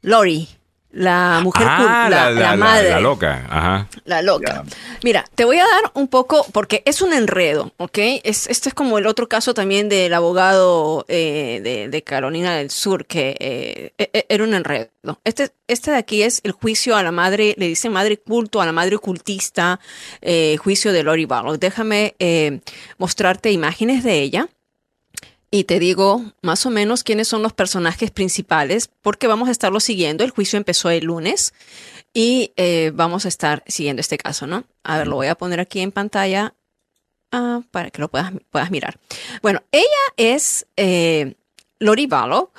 Lori, 0.02 0.48
la 0.93 1.40
mujer, 1.43 1.66
ah, 1.69 2.06
la, 2.10 2.31
la 2.31 2.56
madre. 2.56 2.90
la 2.90 3.01
loca. 3.01 3.47
Ajá. 3.48 3.89
La 4.05 4.20
loca. 4.23 4.64
Mira, 5.02 5.24
te 5.35 5.44
voy 5.44 5.59
a 5.59 5.62
dar 5.66 5.90
un 5.94 6.06
poco, 6.09 6.44
porque 6.52 6.82
es 6.85 7.01
un 7.02 7.12
enredo, 7.12 7.73
¿ok? 7.78 7.98
Es, 8.24 8.47
este 8.47 8.69
es 8.69 8.74
como 8.74 8.98
el 8.98 9.06
otro 9.06 9.28
caso 9.28 9.55
también 9.55 9.89
del 9.89 10.12
abogado 10.14 11.05
eh, 11.09 11.60
de, 11.64 11.89
de 11.89 12.02
Carolina 12.02 12.55
del 12.56 12.70
Sur, 12.70 13.06
que 13.06 13.36
eh, 13.40 13.93
e- 13.98 14.10
e- 14.12 14.27
era 14.28 14.44
un 14.44 14.52
enredo. 14.55 14.90
Este, 15.24 15.51
este 15.66 15.90
de 15.93 15.97
aquí 15.97 16.23
es 16.23 16.40
el 16.44 16.52
juicio 16.52 16.94
a 16.94 17.02
la 17.02 17.10
madre, 17.10 17.55
le 17.56 17.66
dicen 17.69 17.93
madre 17.93 18.19
culto, 18.19 18.60
a 18.60 18.66
la 18.66 18.73
madre 18.73 18.97
ocultista, 18.97 19.81
eh, 20.20 20.56
juicio 20.59 20.93
de 20.93 21.02
Lori 21.02 21.24
Barlow. 21.24 21.56
Déjame 21.56 22.14
eh, 22.19 22.60
mostrarte 22.98 23.51
imágenes 23.51 24.05
de 24.05 24.20
ella. 24.20 24.48
Y 25.55 25.65
te 25.65 25.79
digo 25.79 26.24
más 26.41 26.65
o 26.65 26.70
menos 26.70 27.05
quiénes 27.05 27.29
son 27.29 27.43
los 27.43 27.53
personajes 27.53 28.11
principales, 28.11 28.89
porque 29.03 29.27
vamos 29.27 29.51
a 29.51 29.53
estarlo 29.53 29.81
siguiendo. 29.81 30.24
El 30.24 30.31
juicio 30.31 30.57
empezó 30.57 30.89
el 30.89 31.05
lunes 31.05 31.53
y 32.15 32.53
eh, 32.57 32.91
vamos 32.95 33.27
a 33.27 33.29
estar 33.29 33.62
siguiendo 33.66 34.01
este 34.01 34.16
caso, 34.16 34.47
¿no? 34.47 34.65
A 34.83 34.97
ver, 34.97 35.09
lo 35.09 35.16
voy 35.16 35.27
a 35.27 35.35
poner 35.35 35.61
aquí 35.61 35.81
en 35.81 35.93
pantalla 35.93 36.55
ah, 37.33 37.61
para 37.70 37.91
que 37.91 38.01
lo 38.01 38.09
puedas, 38.09 38.33
puedas 38.49 38.70
mirar. 38.70 38.99
Bueno, 39.43 39.62
ella 39.73 39.85
es 40.16 40.66
eh, 40.79 41.35
Lori 41.79 42.07
Vallow, 42.07 42.51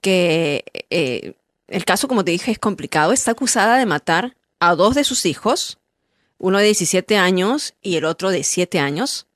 que 0.00 0.64
eh, 0.90 1.34
el 1.68 1.84
caso, 1.84 2.08
como 2.08 2.24
te 2.24 2.32
dije, 2.32 2.50
es 2.50 2.58
complicado. 2.58 3.12
Está 3.12 3.30
acusada 3.30 3.78
de 3.78 3.86
matar 3.86 4.36
a 4.58 4.74
dos 4.74 4.96
de 4.96 5.04
sus 5.04 5.24
hijos, 5.24 5.78
uno 6.36 6.58
de 6.58 6.64
17 6.64 7.16
años 7.16 7.74
y 7.80 7.94
el 7.94 8.06
otro 8.06 8.30
de 8.30 8.42
7 8.42 8.80
años. 8.80 9.28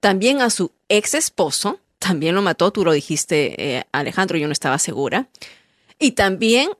También 0.00 0.40
a 0.40 0.50
su 0.50 0.72
ex 0.88 1.14
esposo, 1.14 1.78
también 1.98 2.34
lo 2.34 2.42
mató, 2.42 2.70
tú 2.72 2.84
lo 2.84 2.92
dijiste, 2.92 3.76
eh, 3.76 3.84
Alejandro, 3.92 4.38
yo 4.38 4.46
no 4.46 4.52
estaba 4.52 4.78
segura. 4.78 5.28
Y 5.98 6.12
también 6.12 6.70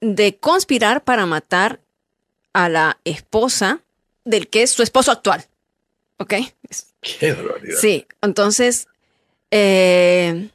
de 0.00 0.36
conspirar 0.36 1.04
para 1.04 1.26
matar 1.26 1.80
a 2.52 2.68
la 2.68 2.98
esposa 3.04 3.80
del 4.24 4.48
que 4.48 4.62
es 4.62 4.70
su 4.70 4.82
esposo 4.82 5.12
actual. 5.12 5.44
¿Ok? 6.18 6.34
Qué 7.00 7.32
barbaridad. 7.32 7.76
Sí, 7.80 8.06
entonces 8.20 8.88
eh, 9.50 10.50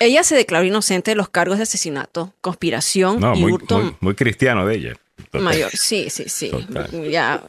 ella 0.00 0.22
se 0.22 0.36
declaró 0.36 0.64
inocente 0.64 1.10
de 1.10 1.16
los 1.16 1.28
cargos 1.28 1.58
de 1.58 1.64
asesinato, 1.64 2.34
conspiración 2.40 3.20
No, 3.20 3.34
y 3.34 3.40
muy, 3.40 3.52
hurto 3.52 3.80
muy, 3.80 3.96
muy 4.00 4.14
cristiano 4.14 4.66
de 4.66 4.76
ella. 4.76 4.94
Total. 5.16 5.42
mayor. 5.42 5.70
Sí, 5.72 6.08
sí, 6.10 6.28
sí. 6.28 6.50
Total. 6.50 7.10
Ya 7.10 7.42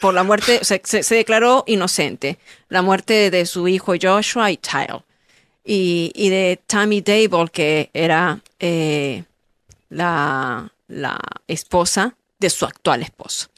por 0.00 0.14
la 0.14 0.22
muerte, 0.22 0.60
se, 0.64 0.80
se- 0.84 1.02
se 1.02 1.14
declaró 1.14 1.64
inocente. 1.66 2.38
La 2.68 2.82
muerte 2.82 3.30
de 3.30 3.46
su 3.46 3.68
hijo 3.68 3.94
Joshua 4.00 4.50
y 4.50 4.56
Tyle. 4.56 5.02
Y, 5.64 6.12
y 6.14 6.28
de 6.28 6.60
Tammy 6.66 7.00
Dable, 7.00 7.48
que 7.50 7.90
era 7.94 8.40
eh, 8.60 9.24
la, 9.88 10.72
la 10.88 11.18
esposa 11.48 12.16
de 12.38 12.50
su 12.50 12.64
actual 12.66 13.02
esposo. 13.02 13.48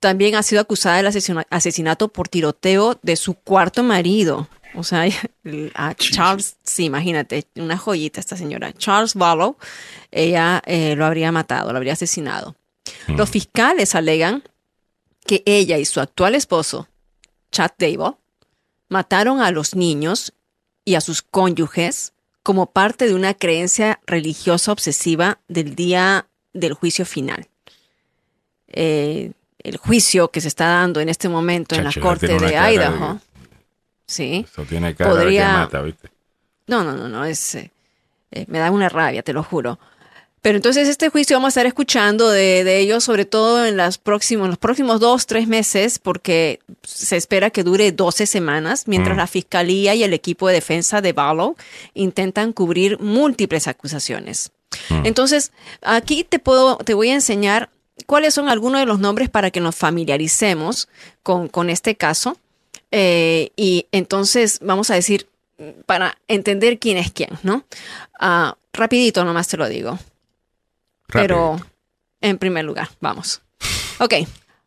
También 0.00 0.34
ha 0.34 0.42
sido 0.42 0.60
acusada 0.62 0.96
del 0.96 1.06
asesina- 1.06 1.46
asesinato 1.50 2.08
por 2.08 2.28
tiroteo 2.28 2.98
de 3.02 3.16
su 3.16 3.34
cuarto 3.34 3.82
marido. 3.82 4.48
O 4.74 4.82
sea, 4.84 5.04
a 5.74 5.94
Charles, 5.94 6.56
sí, 6.62 6.84
imagínate, 6.84 7.46
una 7.56 7.76
joyita 7.76 8.20
esta 8.20 8.36
señora. 8.36 8.72
Charles 8.72 9.14
Wallow, 9.16 9.56
ella 10.10 10.62
eh, 10.66 10.94
lo 10.96 11.04
habría 11.06 11.32
matado, 11.32 11.70
lo 11.72 11.76
habría 11.78 11.94
asesinado. 11.94 12.56
Los 13.08 13.30
fiscales 13.30 13.94
alegan 13.94 14.42
que 15.30 15.44
ella 15.46 15.78
y 15.78 15.84
su 15.84 16.00
actual 16.00 16.34
esposo, 16.34 16.88
Chad 17.52 17.70
Dable, 17.78 18.16
mataron 18.88 19.40
a 19.40 19.52
los 19.52 19.76
niños 19.76 20.32
y 20.84 20.96
a 20.96 21.00
sus 21.00 21.22
cónyuges 21.22 22.14
como 22.42 22.66
parte 22.72 23.06
de 23.06 23.14
una 23.14 23.34
creencia 23.34 24.00
religiosa 24.08 24.72
obsesiva 24.72 25.38
del 25.46 25.76
día 25.76 26.26
del 26.52 26.72
juicio 26.74 27.06
final. 27.06 27.46
Eh, 28.66 29.30
el 29.60 29.76
juicio 29.76 30.32
que 30.32 30.40
se 30.40 30.48
está 30.48 30.66
dando 30.66 30.98
en 30.98 31.08
este 31.08 31.28
momento 31.28 31.76
en 31.76 31.84
la 31.84 31.92
corte 31.92 32.26
de 32.26 32.36
de- 32.36 32.72
Idaho. 32.74 33.20
Sí. 34.06 34.44
Eso 34.50 34.64
tiene 34.64 34.96
cara 34.96 35.10
de 35.14 35.16
Podría- 35.20 35.46
que 35.46 35.52
mata, 35.52 35.82
¿viste? 35.82 36.10
No, 36.66 36.82
no, 36.82 36.96
no, 36.96 37.08
no, 37.08 37.24
es, 37.24 37.54
eh, 37.54 37.70
eh, 38.32 38.46
me 38.48 38.58
da 38.58 38.72
una 38.72 38.88
rabia, 38.88 39.22
te 39.22 39.32
lo 39.32 39.44
juro. 39.44 39.78
Pero 40.42 40.56
entonces 40.56 40.88
este 40.88 41.10
juicio 41.10 41.36
vamos 41.36 41.48
a 41.48 41.50
estar 41.50 41.66
escuchando 41.66 42.30
de, 42.30 42.64
de 42.64 42.78
ellos, 42.78 43.04
sobre 43.04 43.26
todo 43.26 43.66
en, 43.66 43.76
las 43.76 43.98
próximos, 43.98 44.46
en 44.46 44.50
los 44.50 44.58
próximos 44.58 44.98
dos, 44.98 45.26
tres 45.26 45.46
meses, 45.46 45.98
porque 45.98 46.60
se 46.82 47.16
espera 47.16 47.50
que 47.50 47.62
dure 47.62 47.92
12 47.92 48.26
semanas, 48.26 48.84
mientras 48.86 49.16
Mm. 49.16 49.18
la 49.18 49.26
Fiscalía 49.26 49.94
y 49.94 50.02
el 50.02 50.14
equipo 50.14 50.48
de 50.48 50.54
defensa 50.54 51.00
de 51.02 51.12
Barlow 51.12 51.56
intentan 51.94 52.52
cubrir 52.52 52.98
múltiples 53.00 53.68
acusaciones. 53.68 54.50
Entonces, 55.04 55.52
aquí 55.82 56.24
te 56.24 56.38
puedo, 56.38 56.76
te 56.78 56.94
voy 56.94 57.10
a 57.10 57.14
enseñar 57.14 57.70
cuáles 58.06 58.34
son 58.34 58.48
algunos 58.48 58.80
de 58.80 58.86
los 58.86 59.00
nombres 59.00 59.28
para 59.28 59.50
que 59.50 59.60
nos 59.60 59.74
familiaricemos 59.76 60.88
con, 61.22 61.48
con 61.48 61.70
este 61.70 61.96
caso. 61.96 62.38
Eh, 62.92 63.50
y 63.56 63.86
entonces 63.92 64.58
vamos 64.62 64.90
a 64.90 64.94
decir, 64.94 65.28
para 65.86 66.16
entender 66.28 66.78
quién 66.78 66.96
es 66.96 67.10
quién, 67.10 67.30
¿no? 67.42 67.64
Ah, 68.18 68.56
rapidito 68.72 69.24
nomás 69.24 69.48
te 69.48 69.56
lo 69.56 69.68
digo. 69.68 69.98
Pero 71.12 71.60
en 72.20 72.38
primer 72.38 72.64
lugar, 72.64 72.88
vamos. 73.00 73.40
Ok. 73.98 74.14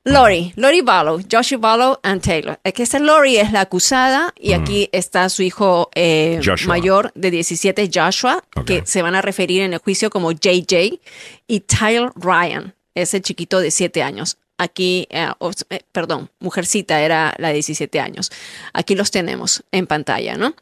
Lori, 0.05 0.51
Lori 0.57 0.81
Barlow, 0.81 1.21
Joshua 1.31 1.57
Barlow 1.59 1.99
and 2.03 2.21
Taylor. 2.21 2.59
Es 2.65 2.73
que 2.73 2.83
esta 2.83 2.99
Lori 2.99 3.37
es 3.37 3.53
la 3.53 3.61
acusada 3.61 4.33
y 4.37 4.51
aquí 4.51 4.89
está 4.91 5.29
su 5.29 5.43
hijo 5.43 5.89
eh, 5.95 6.41
Joshua. 6.43 6.67
mayor 6.67 7.11
de 7.15 7.31
17, 7.31 7.89
Joshua, 7.93 8.43
que 8.65 8.85
se 8.85 9.01
van 9.01 9.15
a 9.15 9.21
referir 9.21 9.61
en 9.61 9.71
el 9.71 9.79
juicio 9.79 10.09
como 10.09 10.33
JJ, 10.33 10.99
y 11.47 11.59
Tyler 11.61 12.11
Ryan, 12.15 12.75
ese 12.95 13.21
chiquito 13.21 13.61
de 13.61 13.71
7 13.71 14.03
años. 14.03 14.37
Aquí, 14.57 15.07
eh, 15.09 15.29
eh, 15.69 15.79
perdón, 15.93 16.29
mujercita 16.39 16.99
era 16.99 17.33
la 17.37 17.47
de 17.47 17.53
17 17.55 17.99
años. 18.01 18.29
Aquí 18.73 18.95
los 18.95 19.09
tenemos 19.09 19.63
en 19.71 19.87
pantalla, 19.87 20.35
¿no? 20.35 20.53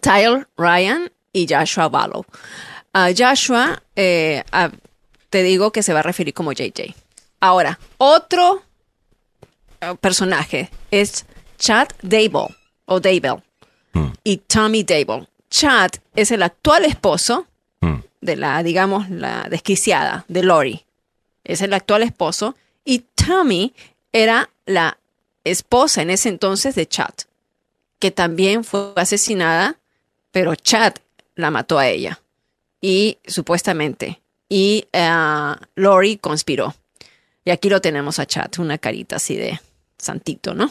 Tyler 0.00 0.46
Ryan 0.56 1.10
y 1.32 1.48
Joshua 1.52 1.88
Barlow. 1.88 2.24
A 2.92 3.08
Joshua, 3.16 3.82
eh, 3.96 4.44
a- 4.52 4.70
te 5.30 5.42
digo 5.42 5.72
que 5.72 5.82
se 5.82 5.92
va 5.92 6.00
a 6.00 6.02
referir 6.02 6.34
como 6.34 6.52
JJ. 6.52 6.94
Ahora, 7.40 7.78
otro 7.98 8.62
eh, 9.80 9.94
personaje 10.00 10.70
es 10.90 11.26
Chad 11.58 11.88
Dable 12.02 12.54
o 12.86 13.00
Dable 13.00 13.42
y 14.24 14.38
Tommy 14.38 14.84
Dable. 14.84 15.28
Chad 15.50 15.90
es 16.14 16.30
el 16.30 16.42
actual 16.42 16.84
esposo 16.84 17.46
de 18.20 18.36
la, 18.36 18.62
digamos, 18.62 19.08
la 19.10 19.46
desquiciada 19.48 20.24
de 20.28 20.42
Lori. 20.42 20.84
Es 21.44 21.62
el 21.62 21.72
actual 21.72 22.02
esposo 22.02 22.56
y 22.84 23.04
Tommy 23.14 23.72
era 24.12 24.50
la 24.66 24.98
esposa 25.44 26.02
en 26.02 26.10
ese 26.10 26.28
entonces 26.28 26.74
de 26.74 26.86
Chad, 26.86 27.14
que 27.98 28.10
también 28.10 28.64
fue 28.64 28.92
asesinada, 28.96 29.76
pero 30.32 30.54
Chad 30.54 30.94
la 31.36 31.50
mató 31.50 31.78
a 31.78 31.88
ella 31.88 32.20
y 32.80 33.18
supuestamente 33.26 34.20
y 34.48 34.86
eh, 34.92 35.54
Lori 35.74 36.16
conspiró. 36.18 36.74
Y 37.44 37.50
aquí 37.50 37.68
lo 37.68 37.80
tenemos 37.80 38.18
a 38.18 38.26
Chad, 38.26 38.50
una 38.58 38.78
carita 38.78 39.16
así 39.16 39.36
de 39.36 39.60
santito, 39.96 40.54
¿no? 40.54 40.70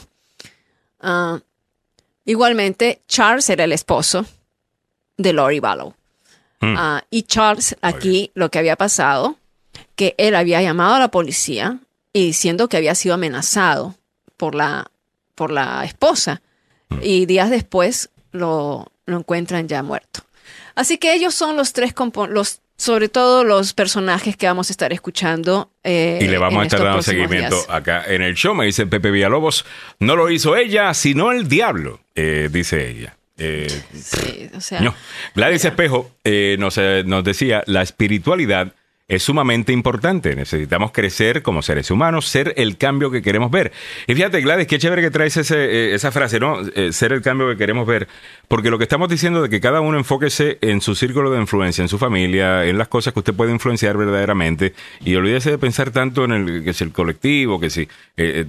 Ah, 1.00 1.40
igualmente, 2.24 3.02
Charles 3.08 3.48
era 3.50 3.64
el 3.64 3.72
esposo 3.72 4.26
de 5.16 5.32
Lori 5.32 5.60
Barlow. 5.60 5.94
Mm. 6.60 6.74
Ah, 6.76 7.04
y 7.10 7.22
Charles, 7.22 7.76
aquí 7.82 8.30
lo 8.34 8.50
que 8.50 8.58
había 8.58 8.76
pasado, 8.76 9.36
que 9.96 10.14
él 10.18 10.34
había 10.34 10.62
llamado 10.62 10.94
a 10.94 11.00
la 11.00 11.10
policía 11.10 11.78
y 12.12 12.26
diciendo 12.26 12.68
que 12.68 12.76
había 12.76 12.94
sido 12.94 13.14
amenazado 13.14 13.94
por 14.36 14.54
la, 14.54 14.90
por 15.34 15.50
la 15.50 15.84
esposa. 15.84 16.42
Y 17.02 17.26
días 17.26 17.50
después 17.50 18.10
lo, 18.32 18.90
lo 19.04 19.18
encuentran 19.18 19.68
ya 19.68 19.82
muerto. 19.82 20.22
Así 20.74 20.98
que 20.98 21.12
ellos 21.12 21.34
son 21.34 21.56
los 21.56 21.72
tres, 21.72 21.92
los, 22.30 22.60
sobre 22.78 23.08
todo 23.10 23.44
los 23.44 23.74
personajes 23.74 24.36
que 24.36 24.46
vamos 24.46 24.70
a 24.70 24.72
estar 24.72 24.92
escuchando. 24.92 25.70
eh, 25.84 26.20
Y 26.22 26.28
le 26.28 26.38
vamos 26.38 26.62
a 26.62 26.66
estar 26.66 26.82
dando 26.82 27.02
seguimiento 27.02 27.56
días. 27.56 27.66
acá 27.68 28.04
en 28.06 28.22
el 28.22 28.34
show. 28.34 28.54
Me 28.54 28.64
dice 28.64 28.86
Pepe 28.86 29.10
Villalobos, 29.10 29.66
no 29.98 30.16
lo 30.16 30.30
hizo 30.30 30.56
ella, 30.56 30.94
sino 30.94 31.32
el 31.32 31.48
diablo, 31.48 32.00
eh, 32.14 32.48
dice 32.50 32.88
ella. 32.88 33.16
Eh, 33.36 33.68
Sí, 33.94 34.48
o 34.54 34.60
sea, 34.60 34.80
no. 34.80 34.94
Gladys 35.34 35.64
Espejo 35.64 36.10
eh, 36.24 36.56
nos, 36.58 36.78
eh, 36.78 37.02
nos 37.04 37.22
decía, 37.24 37.62
la 37.66 37.82
espiritualidad 37.82 38.72
es 39.08 39.22
sumamente 39.22 39.72
importante. 39.72 40.36
Necesitamos 40.36 40.92
crecer 40.92 41.42
como 41.42 41.62
seres 41.62 41.90
humanos, 41.90 42.26
ser 42.28 42.52
el 42.58 42.76
cambio 42.76 43.10
que 43.10 43.22
queremos 43.22 43.50
ver. 43.50 43.72
Y 44.06 44.14
fíjate, 44.14 44.42
Gladys, 44.42 44.66
qué 44.66 44.78
chévere 44.78 45.00
que 45.00 45.10
traes 45.10 45.36
ese, 45.38 45.56
eh, 45.56 45.94
esa 45.94 46.12
frase, 46.12 46.38
¿no? 46.38 46.58
Eh, 46.74 46.92
ser 46.92 47.12
el 47.14 47.22
cambio 47.22 47.48
que 47.48 47.56
queremos 47.56 47.86
ver. 47.86 48.06
Porque 48.48 48.68
lo 48.70 48.76
que 48.76 48.84
estamos 48.84 49.08
diciendo 49.08 49.42
de 49.42 49.48
que 49.48 49.60
cada 49.60 49.80
uno 49.80 49.96
enfóquese 49.96 50.58
en 50.60 50.82
su 50.82 50.94
círculo 50.94 51.30
de 51.30 51.40
influencia, 51.40 51.80
en 51.82 51.88
su 51.88 51.98
familia, 51.98 52.66
en 52.66 52.76
las 52.76 52.88
cosas 52.88 53.14
que 53.14 53.20
usted 53.20 53.32
puede 53.34 53.50
influenciar 53.50 53.96
verdaderamente. 53.96 54.74
Y 55.02 55.14
olvídese 55.14 55.50
de 55.52 55.58
pensar 55.58 55.90
tanto 55.90 56.24
en 56.26 56.32
el 56.32 56.64
que 56.64 56.70
es 56.70 56.80
el 56.82 56.92
colectivo, 56.92 57.58
que 57.58 57.70
si, 57.70 57.82
eh, 57.82 57.88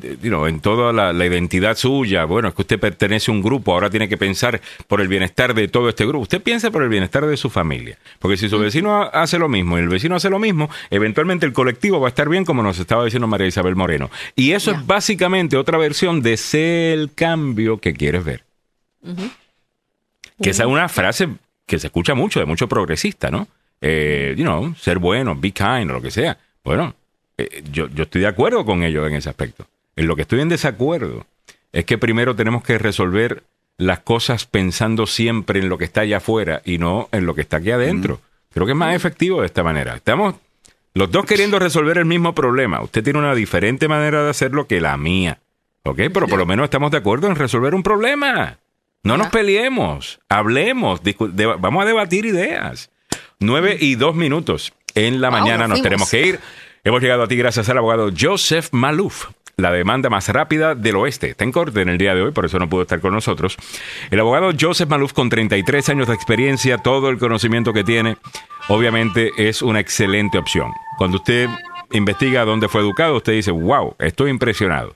eh, 0.01 0.17
you 0.21 0.29
know, 0.29 0.45
en 0.45 0.59
toda 0.59 0.91
la, 0.91 1.13
la 1.13 1.25
identidad 1.25 1.77
suya. 1.77 2.25
Bueno, 2.25 2.49
es 2.49 2.53
que 2.53 2.63
usted 2.63 2.79
pertenece 2.79 3.31
a 3.31 3.33
un 3.33 3.41
grupo, 3.41 3.73
ahora 3.73 3.89
tiene 3.89 4.09
que 4.09 4.17
pensar 4.17 4.59
por 4.87 4.99
el 4.99 5.07
bienestar 5.07 5.53
de 5.53 5.69
todo 5.69 5.87
este 5.87 6.05
grupo. 6.05 6.23
Usted 6.23 6.41
piensa 6.41 6.69
por 6.69 6.83
el 6.83 6.89
bienestar 6.89 7.25
de 7.25 7.37
su 7.37 7.49
familia. 7.49 7.97
Porque 8.19 8.35
si 8.35 8.49
su 8.49 8.59
vecino 8.59 9.01
ha- 9.01 9.07
hace 9.07 9.39
lo 9.39 9.47
mismo 9.47 9.77
y 9.77 9.81
el 9.81 9.87
vecino 9.89 10.15
hace 10.17 10.29
lo 10.29 10.37
mismo, 10.39 10.48
eventualmente 10.89 11.45
el 11.45 11.53
colectivo 11.53 11.99
va 11.99 12.07
a 12.07 12.09
estar 12.09 12.29
bien, 12.29 12.45
como 12.45 12.63
nos 12.63 12.79
estaba 12.79 13.05
diciendo 13.05 13.27
María 13.27 13.47
Isabel 13.47 13.75
Moreno. 13.75 14.09
Y 14.35 14.51
eso 14.51 14.71
es 14.71 14.85
básicamente 14.85 15.57
otra 15.57 15.77
versión 15.77 16.21
de 16.21 16.37
ser 16.37 16.99
el 16.99 17.13
cambio 17.13 17.79
que 17.79 17.93
quieres 17.93 18.23
ver. 18.23 18.43
Que 20.41 20.51
esa 20.51 20.63
es 20.63 20.69
una 20.69 20.89
frase 20.89 21.29
que 21.65 21.79
se 21.79 21.87
escucha 21.87 22.15
mucho 22.15 22.39
de 22.39 22.45
muchos 22.45 22.67
progresistas, 22.67 23.31
¿no? 23.31 23.47
Eh, 23.81 24.33
you 24.37 24.43
know, 24.43 24.73
ser 24.75 24.99
bueno, 24.99 25.35
be 25.35 25.51
kind 25.51 25.89
o 25.89 25.93
lo 25.93 26.01
que 26.01 26.11
sea. 26.11 26.37
Bueno, 26.63 26.95
eh, 27.37 27.63
yo, 27.71 27.87
yo 27.87 28.03
estoy 28.03 28.21
de 28.21 28.27
acuerdo 28.27 28.65
con 28.65 28.83
ellos 28.83 29.07
en 29.07 29.15
ese 29.15 29.29
aspecto. 29.29 29.67
En 29.95 30.07
lo 30.07 30.15
que 30.15 30.23
estoy 30.23 30.41
en 30.41 30.49
desacuerdo 30.49 31.25
es 31.71 31.85
que 31.85 31.97
primero 31.97 32.35
tenemos 32.35 32.63
que 32.63 32.77
resolver 32.77 33.43
las 33.77 33.99
cosas 33.99 34.45
pensando 34.45 35.07
siempre 35.07 35.59
en 35.59 35.69
lo 35.69 35.77
que 35.77 35.85
está 35.85 36.01
allá 36.01 36.17
afuera 36.17 36.61
y 36.65 36.77
no 36.77 37.07
en 37.11 37.25
lo 37.25 37.33
que 37.33 37.41
está 37.41 37.57
aquí 37.57 37.71
adentro. 37.71 38.19
Creo 38.53 38.65
que 38.65 38.71
es 38.71 38.77
más 38.77 38.95
efectivo 38.95 39.41
de 39.41 39.45
esta 39.45 39.63
manera. 39.63 39.95
Estamos 39.95 40.35
los 40.93 41.11
dos 41.11 41.25
queriendo 41.25 41.59
resolver 41.59 41.97
el 41.97 42.05
mismo 42.05 42.33
problema. 42.33 42.81
Usted 42.81 43.03
tiene 43.03 43.19
una 43.19 43.35
diferente 43.35 43.87
manera 43.87 44.23
de 44.23 44.29
hacerlo 44.29 44.67
que 44.67 44.81
la 44.81 44.97
mía. 44.97 45.39
¿Ok? 45.83 45.97
Pero 46.13 46.27
por 46.27 46.39
lo 46.39 46.45
menos 46.45 46.65
estamos 46.65 46.91
de 46.91 46.97
acuerdo 46.97 47.27
en 47.27 47.35
resolver 47.35 47.73
un 47.73 47.83
problema. 47.83 48.57
No 49.03 49.17
nos 49.17 49.29
peleemos, 49.29 50.19
hablemos, 50.27 51.01
vamos 51.59 51.83
a 51.83 51.85
debatir 51.85 52.25
ideas. 52.25 52.91
Nueve 53.39 53.77
y 53.79 53.95
dos 53.95 54.13
minutos 54.15 54.73
en 54.93 55.21
la 55.21 55.29
Wow, 55.29 55.39
mañana 55.39 55.67
nos 55.67 55.77
nos 55.77 55.81
tenemos 55.81 56.09
que 56.09 56.27
ir. 56.27 56.39
Hemos 56.83 57.01
llegado 57.01 57.23
a 57.23 57.27
ti 57.27 57.35
gracias 57.37 57.69
al 57.69 57.77
abogado 57.77 58.09
Joseph 58.17 58.69
Malouf, 58.71 59.27
la 59.61 59.71
demanda 59.71 60.09
más 60.09 60.29
rápida 60.29 60.75
del 60.75 60.95
oeste. 60.95 61.29
Está 61.31 61.43
en 61.43 61.51
corte 61.51 61.81
en 61.81 61.89
el 61.89 61.97
día 61.97 62.15
de 62.15 62.21
hoy, 62.21 62.31
por 62.31 62.45
eso 62.45 62.59
no 62.59 62.69
pudo 62.69 62.83
estar 62.83 62.99
con 62.99 63.13
nosotros. 63.13 63.57
El 64.11 64.19
abogado 64.19 64.51
Joseph 64.59 64.89
Malouf, 64.89 65.13
con 65.13 65.29
33 65.29 65.89
años 65.89 66.07
de 66.07 66.13
experiencia, 66.13 66.77
todo 66.77 67.09
el 67.09 67.17
conocimiento 67.17 67.73
que 67.73 67.83
tiene, 67.83 68.17
obviamente 68.67 69.31
es 69.37 69.61
una 69.61 69.79
excelente 69.79 70.37
opción. 70.37 70.71
Cuando 70.97 71.17
usted 71.17 71.49
investiga 71.91 72.45
dónde 72.45 72.67
fue 72.67 72.81
educado, 72.81 73.17
usted 73.17 73.33
dice, 73.33 73.51
wow, 73.51 73.95
estoy 73.99 74.29
impresionado. 74.29 74.95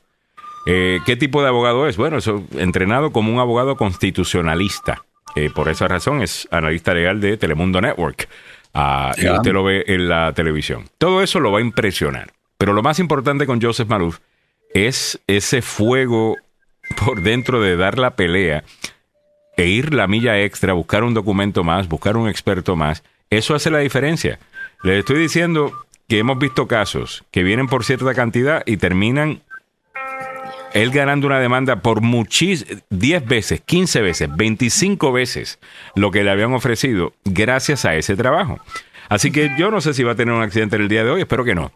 Eh, 0.66 1.00
¿Qué 1.06 1.16
tipo 1.16 1.42
de 1.42 1.50
abogado 1.50 1.88
es? 1.88 1.98
Bueno, 1.98 2.18
eso, 2.18 2.44
entrenado 2.54 3.12
como 3.12 3.34
un 3.34 3.40
abogado 3.40 3.76
constitucionalista. 3.76 5.04
Eh, 5.36 5.50
por 5.54 5.68
esa 5.68 5.88
razón 5.88 6.22
es 6.22 6.48
analista 6.52 6.94
legal 6.94 7.20
de 7.20 7.38
Telemundo 7.38 7.82
Network. 7.82 8.30
Ah, 8.74 9.14
Y 9.18 9.28
usted 9.28 9.52
lo 9.52 9.64
ve 9.64 9.84
en 9.88 10.08
la 10.08 10.34
televisión. 10.34 10.86
Todo 10.98 11.22
eso 11.22 11.40
lo 11.40 11.52
va 11.52 11.60
a 11.60 11.62
impresionar. 11.62 12.32
Pero 12.58 12.74
lo 12.74 12.82
más 12.82 13.00
importante 13.00 13.46
con 13.46 13.62
Joseph 13.62 13.88
Malouf 13.90 14.20
es 14.74 15.20
ese 15.28 15.62
fuego 15.62 16.38
por 17.06 17.22
dentro 17.22 17.62
de 17.62 17.78
dar 17.78 17.98
la 17.98 18.16
pelea 18.16 18.64
e 19.56 19.68
ir 19.68 19.94
la 19.94 20.08
milla 20.08 20.42
extra, 20.42 20.74
buscar 20.74 21.04
un 21.04 21.14
documento 21.14 21.64
más, 21.64 21.88
buscar 21.88 22.18
un 22.18 22.28
experto 22.28 22.76
más. 22.76 23.04
Eso 23.30 23.56
hace 23.56 23.70
la 23.70 23.80
diferencia. 23.80 24.40
Les 24.84 25.00
estoy 25.00 25.20
diciendo 25.20 25.72
que 26.08 26.20
hemos 26.20 26.38
visto 26.40 26.68
casos 26.68 27.24
que 27.32 27.44
vienen 27.44 27.68
por 27.68 27.84
cierta 27.84 28.14
cantidad 28.14 28.64
y 28.66 28.78
terminan 28.78 29.42
él 30.74 30.90
ganando 30.90 31.28
una 31.28 31.40
demanda 31.40 31.82
por 31.82 32.02
muchis 32.02 32.66
10 32.90 33.26
veces, 33.26 33.62
15 33.62 34.02
veces, 34.02 34.30
25 34.36 35.12
veces 35.12 35.60
lo 35.96 36.10
que 36.10 36.24
le 36.24 36.32
habían 36.32 36.54
ofrecido 36.54 37.14
gracias 37.24 37.86
a 37.86 37.96
ese 37.96 38.16
trabajo. 38.16 38.60
Así 39.08 39.32
que 39.32 39.52
yo 39.58 39.70
no 39.70 39.82
sé 39.82 39.94
si 39.94 40.04
va 40.04 40.14
a 40.14 40.16
tener 40.16 40.34
un 40.34 40.42
accidente 40.42 40.76
el 40.78 40.88
día 40.88 41.04
de 41.04 41.12
hoy, 41.12 41.22
espero 41.22 41.44
que 41.44 41.54
no. 41.54 41.72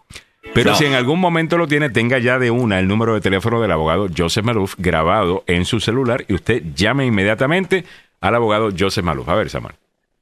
Pero 0.53 0.71
No. 0.71 0.77
si 0.77 0.85
en 0.85 0.93
algún 0.93 1.19
momento 1.19 1.57
lo 1.57 1.67
tiene, 1.67 1.89
tenga 1.89 2.19
ya 2.19 2.39
de 2.39 2.51
una 2.51 2.79
el 2.79 2.87
número 2.87 3.13
de 3.13 3.21
teléfono 3.21 3.61
del 3.61 3.71
abogado 3.71 4.07
Joseph 4.15 4.45
Malouf 4.45 4.75
grabado 4.77 5.43
en 5.47 5.65
su 5.65 5.79
celular 5.79 6.25
y 6.27 6.33
usted 6.33 6.63
llame 6.75 7.05
inmediatamente 7.05 7.85
al 8.21 8.35
abogado 8.35 8.69
Joseph 8.77 9.03
Malouf. 9.05 9.29
A 9.29 9.35
ver, 9.35 9.49
Samuel. 9.49 9.75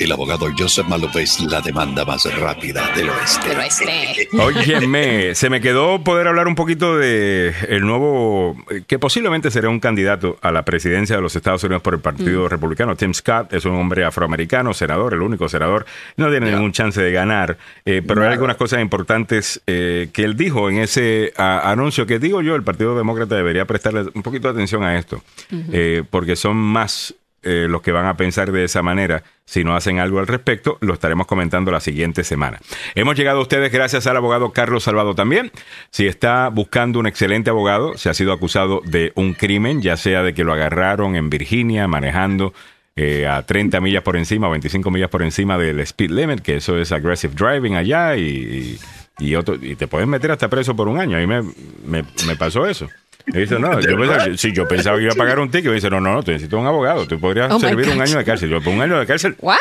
el 0.00 0.12
abogado 0.12 0.46
Joseph 0.56 0.86
Maluf 0.86 1.16
es 1.16 1.40
la 1.40 1.60
demanda 1.60 2.04
más 2.04 2.22
rápida 2.38 2.88
del 2.94 3.08
oeste. 3.10 3.56
Oeste. 3.56 4.28
Óyeme, 4.38 5.34
se 5.34 5.50
me 5.50 5.60
quedó 5.60 6.04
poder 6.04 6.28
hablar 6.28 6.46
un 6.46 6.54
poquito 6.54 6.96
de 6.96 7.52
el 7.68 7.80
nuevo, 7.80 8.56
que 8.86 9.00
posiblemente 9.00 9.50
será 9.50 9.68
un 9.68 9.80
candidato 9.80 10.38
a 10.40 10.52
la 10.52 10.64
presidencia 10.64 11.16
de 11.16 11.22
los 11.22 11.34
Estados 11.34 11.64
Unidos 11.64 11.82
por 11.82 11.94
el 11.94 12.00
Partido 12.00 12.44
Mm. 12.44 12.48
Republicano. 12.48 12.94
Tim 12.94 13.12
Scott 13.12 13.52
es 13.52 13.64
un 13.64 13.74
hombre 13.74 14.04
afroamericano, 14.04 14.72
senador, 14.72 15.14
el 15.14 15.20
único 15.22 15.48
senador. 15.48 15.84
No 16.16 16.30
tiene 16.30 16.52
ningún 16.52 16.70
chance 16.70 17.02
de 17.02 17.10
ganar, 17.10 17.58
eh, 17.84 18.00
pero 18.06 18.22
hay 18.22 18.32
algunas 18.34 18.54
cosas 18.56 18.80
importantes 18.80 19.60
eh, 19.66 20.10
que 20.12 20.22
él 20.22 20.36
dijo 20.36 20.70
en 20.70 20.78
ese 20.78 21.32
a- 21.36 21.72
anuncio 21.72 22.06
que 22.06 22.20
digo 22.20 22.40
yo, 22.40 22.54
el 22.54 22.62
Partido 22.62 22.96
Demócrata 22.96 23.34
debería 23.34 23.64
prestarle 23.64 24.02
un 24.14 24.22
poquito 24.22 24.46
de 24.46 24.52
atención 24.52 24.84
a 24.84 24.96
esto, 24.96 25.24
eh, 25.72 26.04
porque 26.08 26.36
son 26.36 26.56
más 26.56 27.16
eh, 27.42 27.66
los 27.68 27.82
que 27.82 27.90
van 27.90 28.06
a 28.06 28.16
pensar 28.16 28.52
de 28.52 28.62
esa 28.62 28.80
manera. 28.82 29.24
Si 29.48 29.64
no 29.64 29.74
hacen 29.74 29.98
algo 29.98 30.18
al 30.18 30.26
respecto, 30.26 30.76
lo 30.82 30.92
estaremos 30.92 31.26
comentando 31.26 31.70
la 31.70 31.80
siguiente 31.80 32.22
semana. 32.22 32.60
Hemos 32.94 33.16
llegado 33.16 33.38
a 33.38 33.40
ustedes 33.40 33.72
gracias 33.72 34.06
al 34.06 34.18
abogado 34.18 34.52
Carlos 34.52 34.84
Salvado 34.84 35.14
también. 35.14 35.52
Si 35.88 36.06
está 36.06 36.50
buscando 36.50 36.98
un 36.98 37.06
excelente 37.06 37.48
abogado, 37.48 37.96
se 37.96 38.10
ha 38.10 38.14
sido 38.14 38.34
acusado 38.34 38.82
de 38.84 39.10
un 39.14 39.32
crimen, 39.32 39.80
ya 39.80 39.96
sea 39.96 40.22
de 40.22 40.34
que 40.34 40.44
lo 40.44 40.52
agarraron 40.52 41.16
en 41.16 41.30
Virginia 41.30 41.88
manejando 41.88 42.52
eh, 42.94 43.26
a 43.26 43.40
30 43.46 43.80
millas 43.80 44.02
por 44.02 44.18
encima, 44.18 44.50
25 44.50 44.90
millas 44.90 45.08
por 45.08 45.22
encima 45.22 45.56
del 45.56 45.80
speed 45.80 46.10
limit, 46.10 46.40
que 46.40 46.56
eso 46.56 46.76
es 46.76 46.92
aggressive 46.92 47.32
driving 47.34 47.74
allá 47.74 48.16
y, 48.16 48.78
y, 49.18 49.28
y 49.30 49.34
otro, 49.34 49.54
y 49.54 49.76
te 49.76 49.88
pueden 49.88 50.10
meter 50.10 50.30
hasta 50.30 50.50
preso 50.50 50.76
por 50.76 50.88
un 50.88 51.00
año. 51.00 51.16
A 51.16 51.20
mí 51.20 51.26
me, 51.26 51.40
me, 51.86 52.04
me 52.26 52.36
pasó 52.36 52.66
eso. 52.66 52.86
Y 53.32 53.38
dice, 53.38 53.58
no, 53.58 53.80
yo 53.80 53.96
pensaba, 53.98 54.36
si 54.36 54.52
yo 54.52 54.66
pensaba 54.68 54.96
que 54.96 55.04
iba 55.04 55.12
a 55.12 55.16
pagar 55.16 55.38
un 55.38 55.50
ticket, 55.50 55.68
me 55.68 55.74
dice, 55.74 55.90
no, 55.90 56.00
no, 56.00 56.14
no, 56.14 56.22
tú 56.22 56.30
necesitas 56.32 56.58
un 56.58 56.66
abogado, 56.66 57.06
tú 57.06 57.18
podrías 57.20 57.50
Oh 57.52 57.60
servir 57.60 57.88
un 57.88 58.00
año 58.00 58.16
de 58.18 58.24
cárcel. 58.24 58.48
Yo, 58.50 58.60
por 58.60 58.72
un 58.72 58.80
año 58.80 58.98
de 58.98 59.06
cárcel 59.06 59.36
What? 59.40 59.58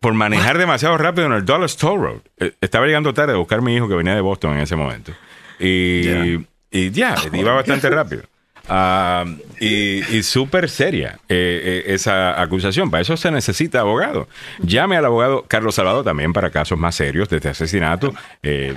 por 0.00 0.12
manejar 0.12 0.58
demasiado 0.58 0.98
rápido 0.98 1.26
en 1.26 1.32
el 1.32 1.44
Dulles 1.44 1.76
Toll 1.76 2.00
Road. 2.00 2.20
Eh, 2.38 2.52
Estaba 2.60 2.86
llegando 2.86 3.14
tarde 3.14 3.32
a 3.32 3.36
buscar 3.36 3.60
a 3.60 3.62
mi 3.62 3.74
hijo 3.74 3.88
que 3.88 3.94
venía 3.94 4.14
de 4.14 4.20
Boston 4.20 4.54
en 4.54 4.60
ese 4.60 4.76
momento. 4.76 5.12
Y 5.58 6.44
y 6.70 6.90
ya, 6.90 7.14
iba 7.32 7.52
bastante 7.52 7.88
rápido. 7.88 8.24
Ah, 8.68 9.24
y 9.60 9.98
y 10.16 10.22
súper 10.22 10.68
seria 10.70 11.18
eh, 11.28 11.82
eh, 11.86 11.92
esa 11.94 12.40
acusación. 12.40 12.90
Para 12.90 13.02
eso 13.02 13.16
se 13.16 13.30
necesita 13.30 13.80
abogado. 13.80 14.28
Llame 14.60 14.96
al 14.96 15.04
abogado 15.04 15.44
Carlos 15.46 15.74
Salvador 15.74 16.04
también 16.04 16.32
para 16.32 16.50
casos 16.50 16.78
más 16.78 16.94
serios, 16.94 17.28
desde 17.28 17.50
asesinato, 17.50 18.14
eh, 18.42 18.74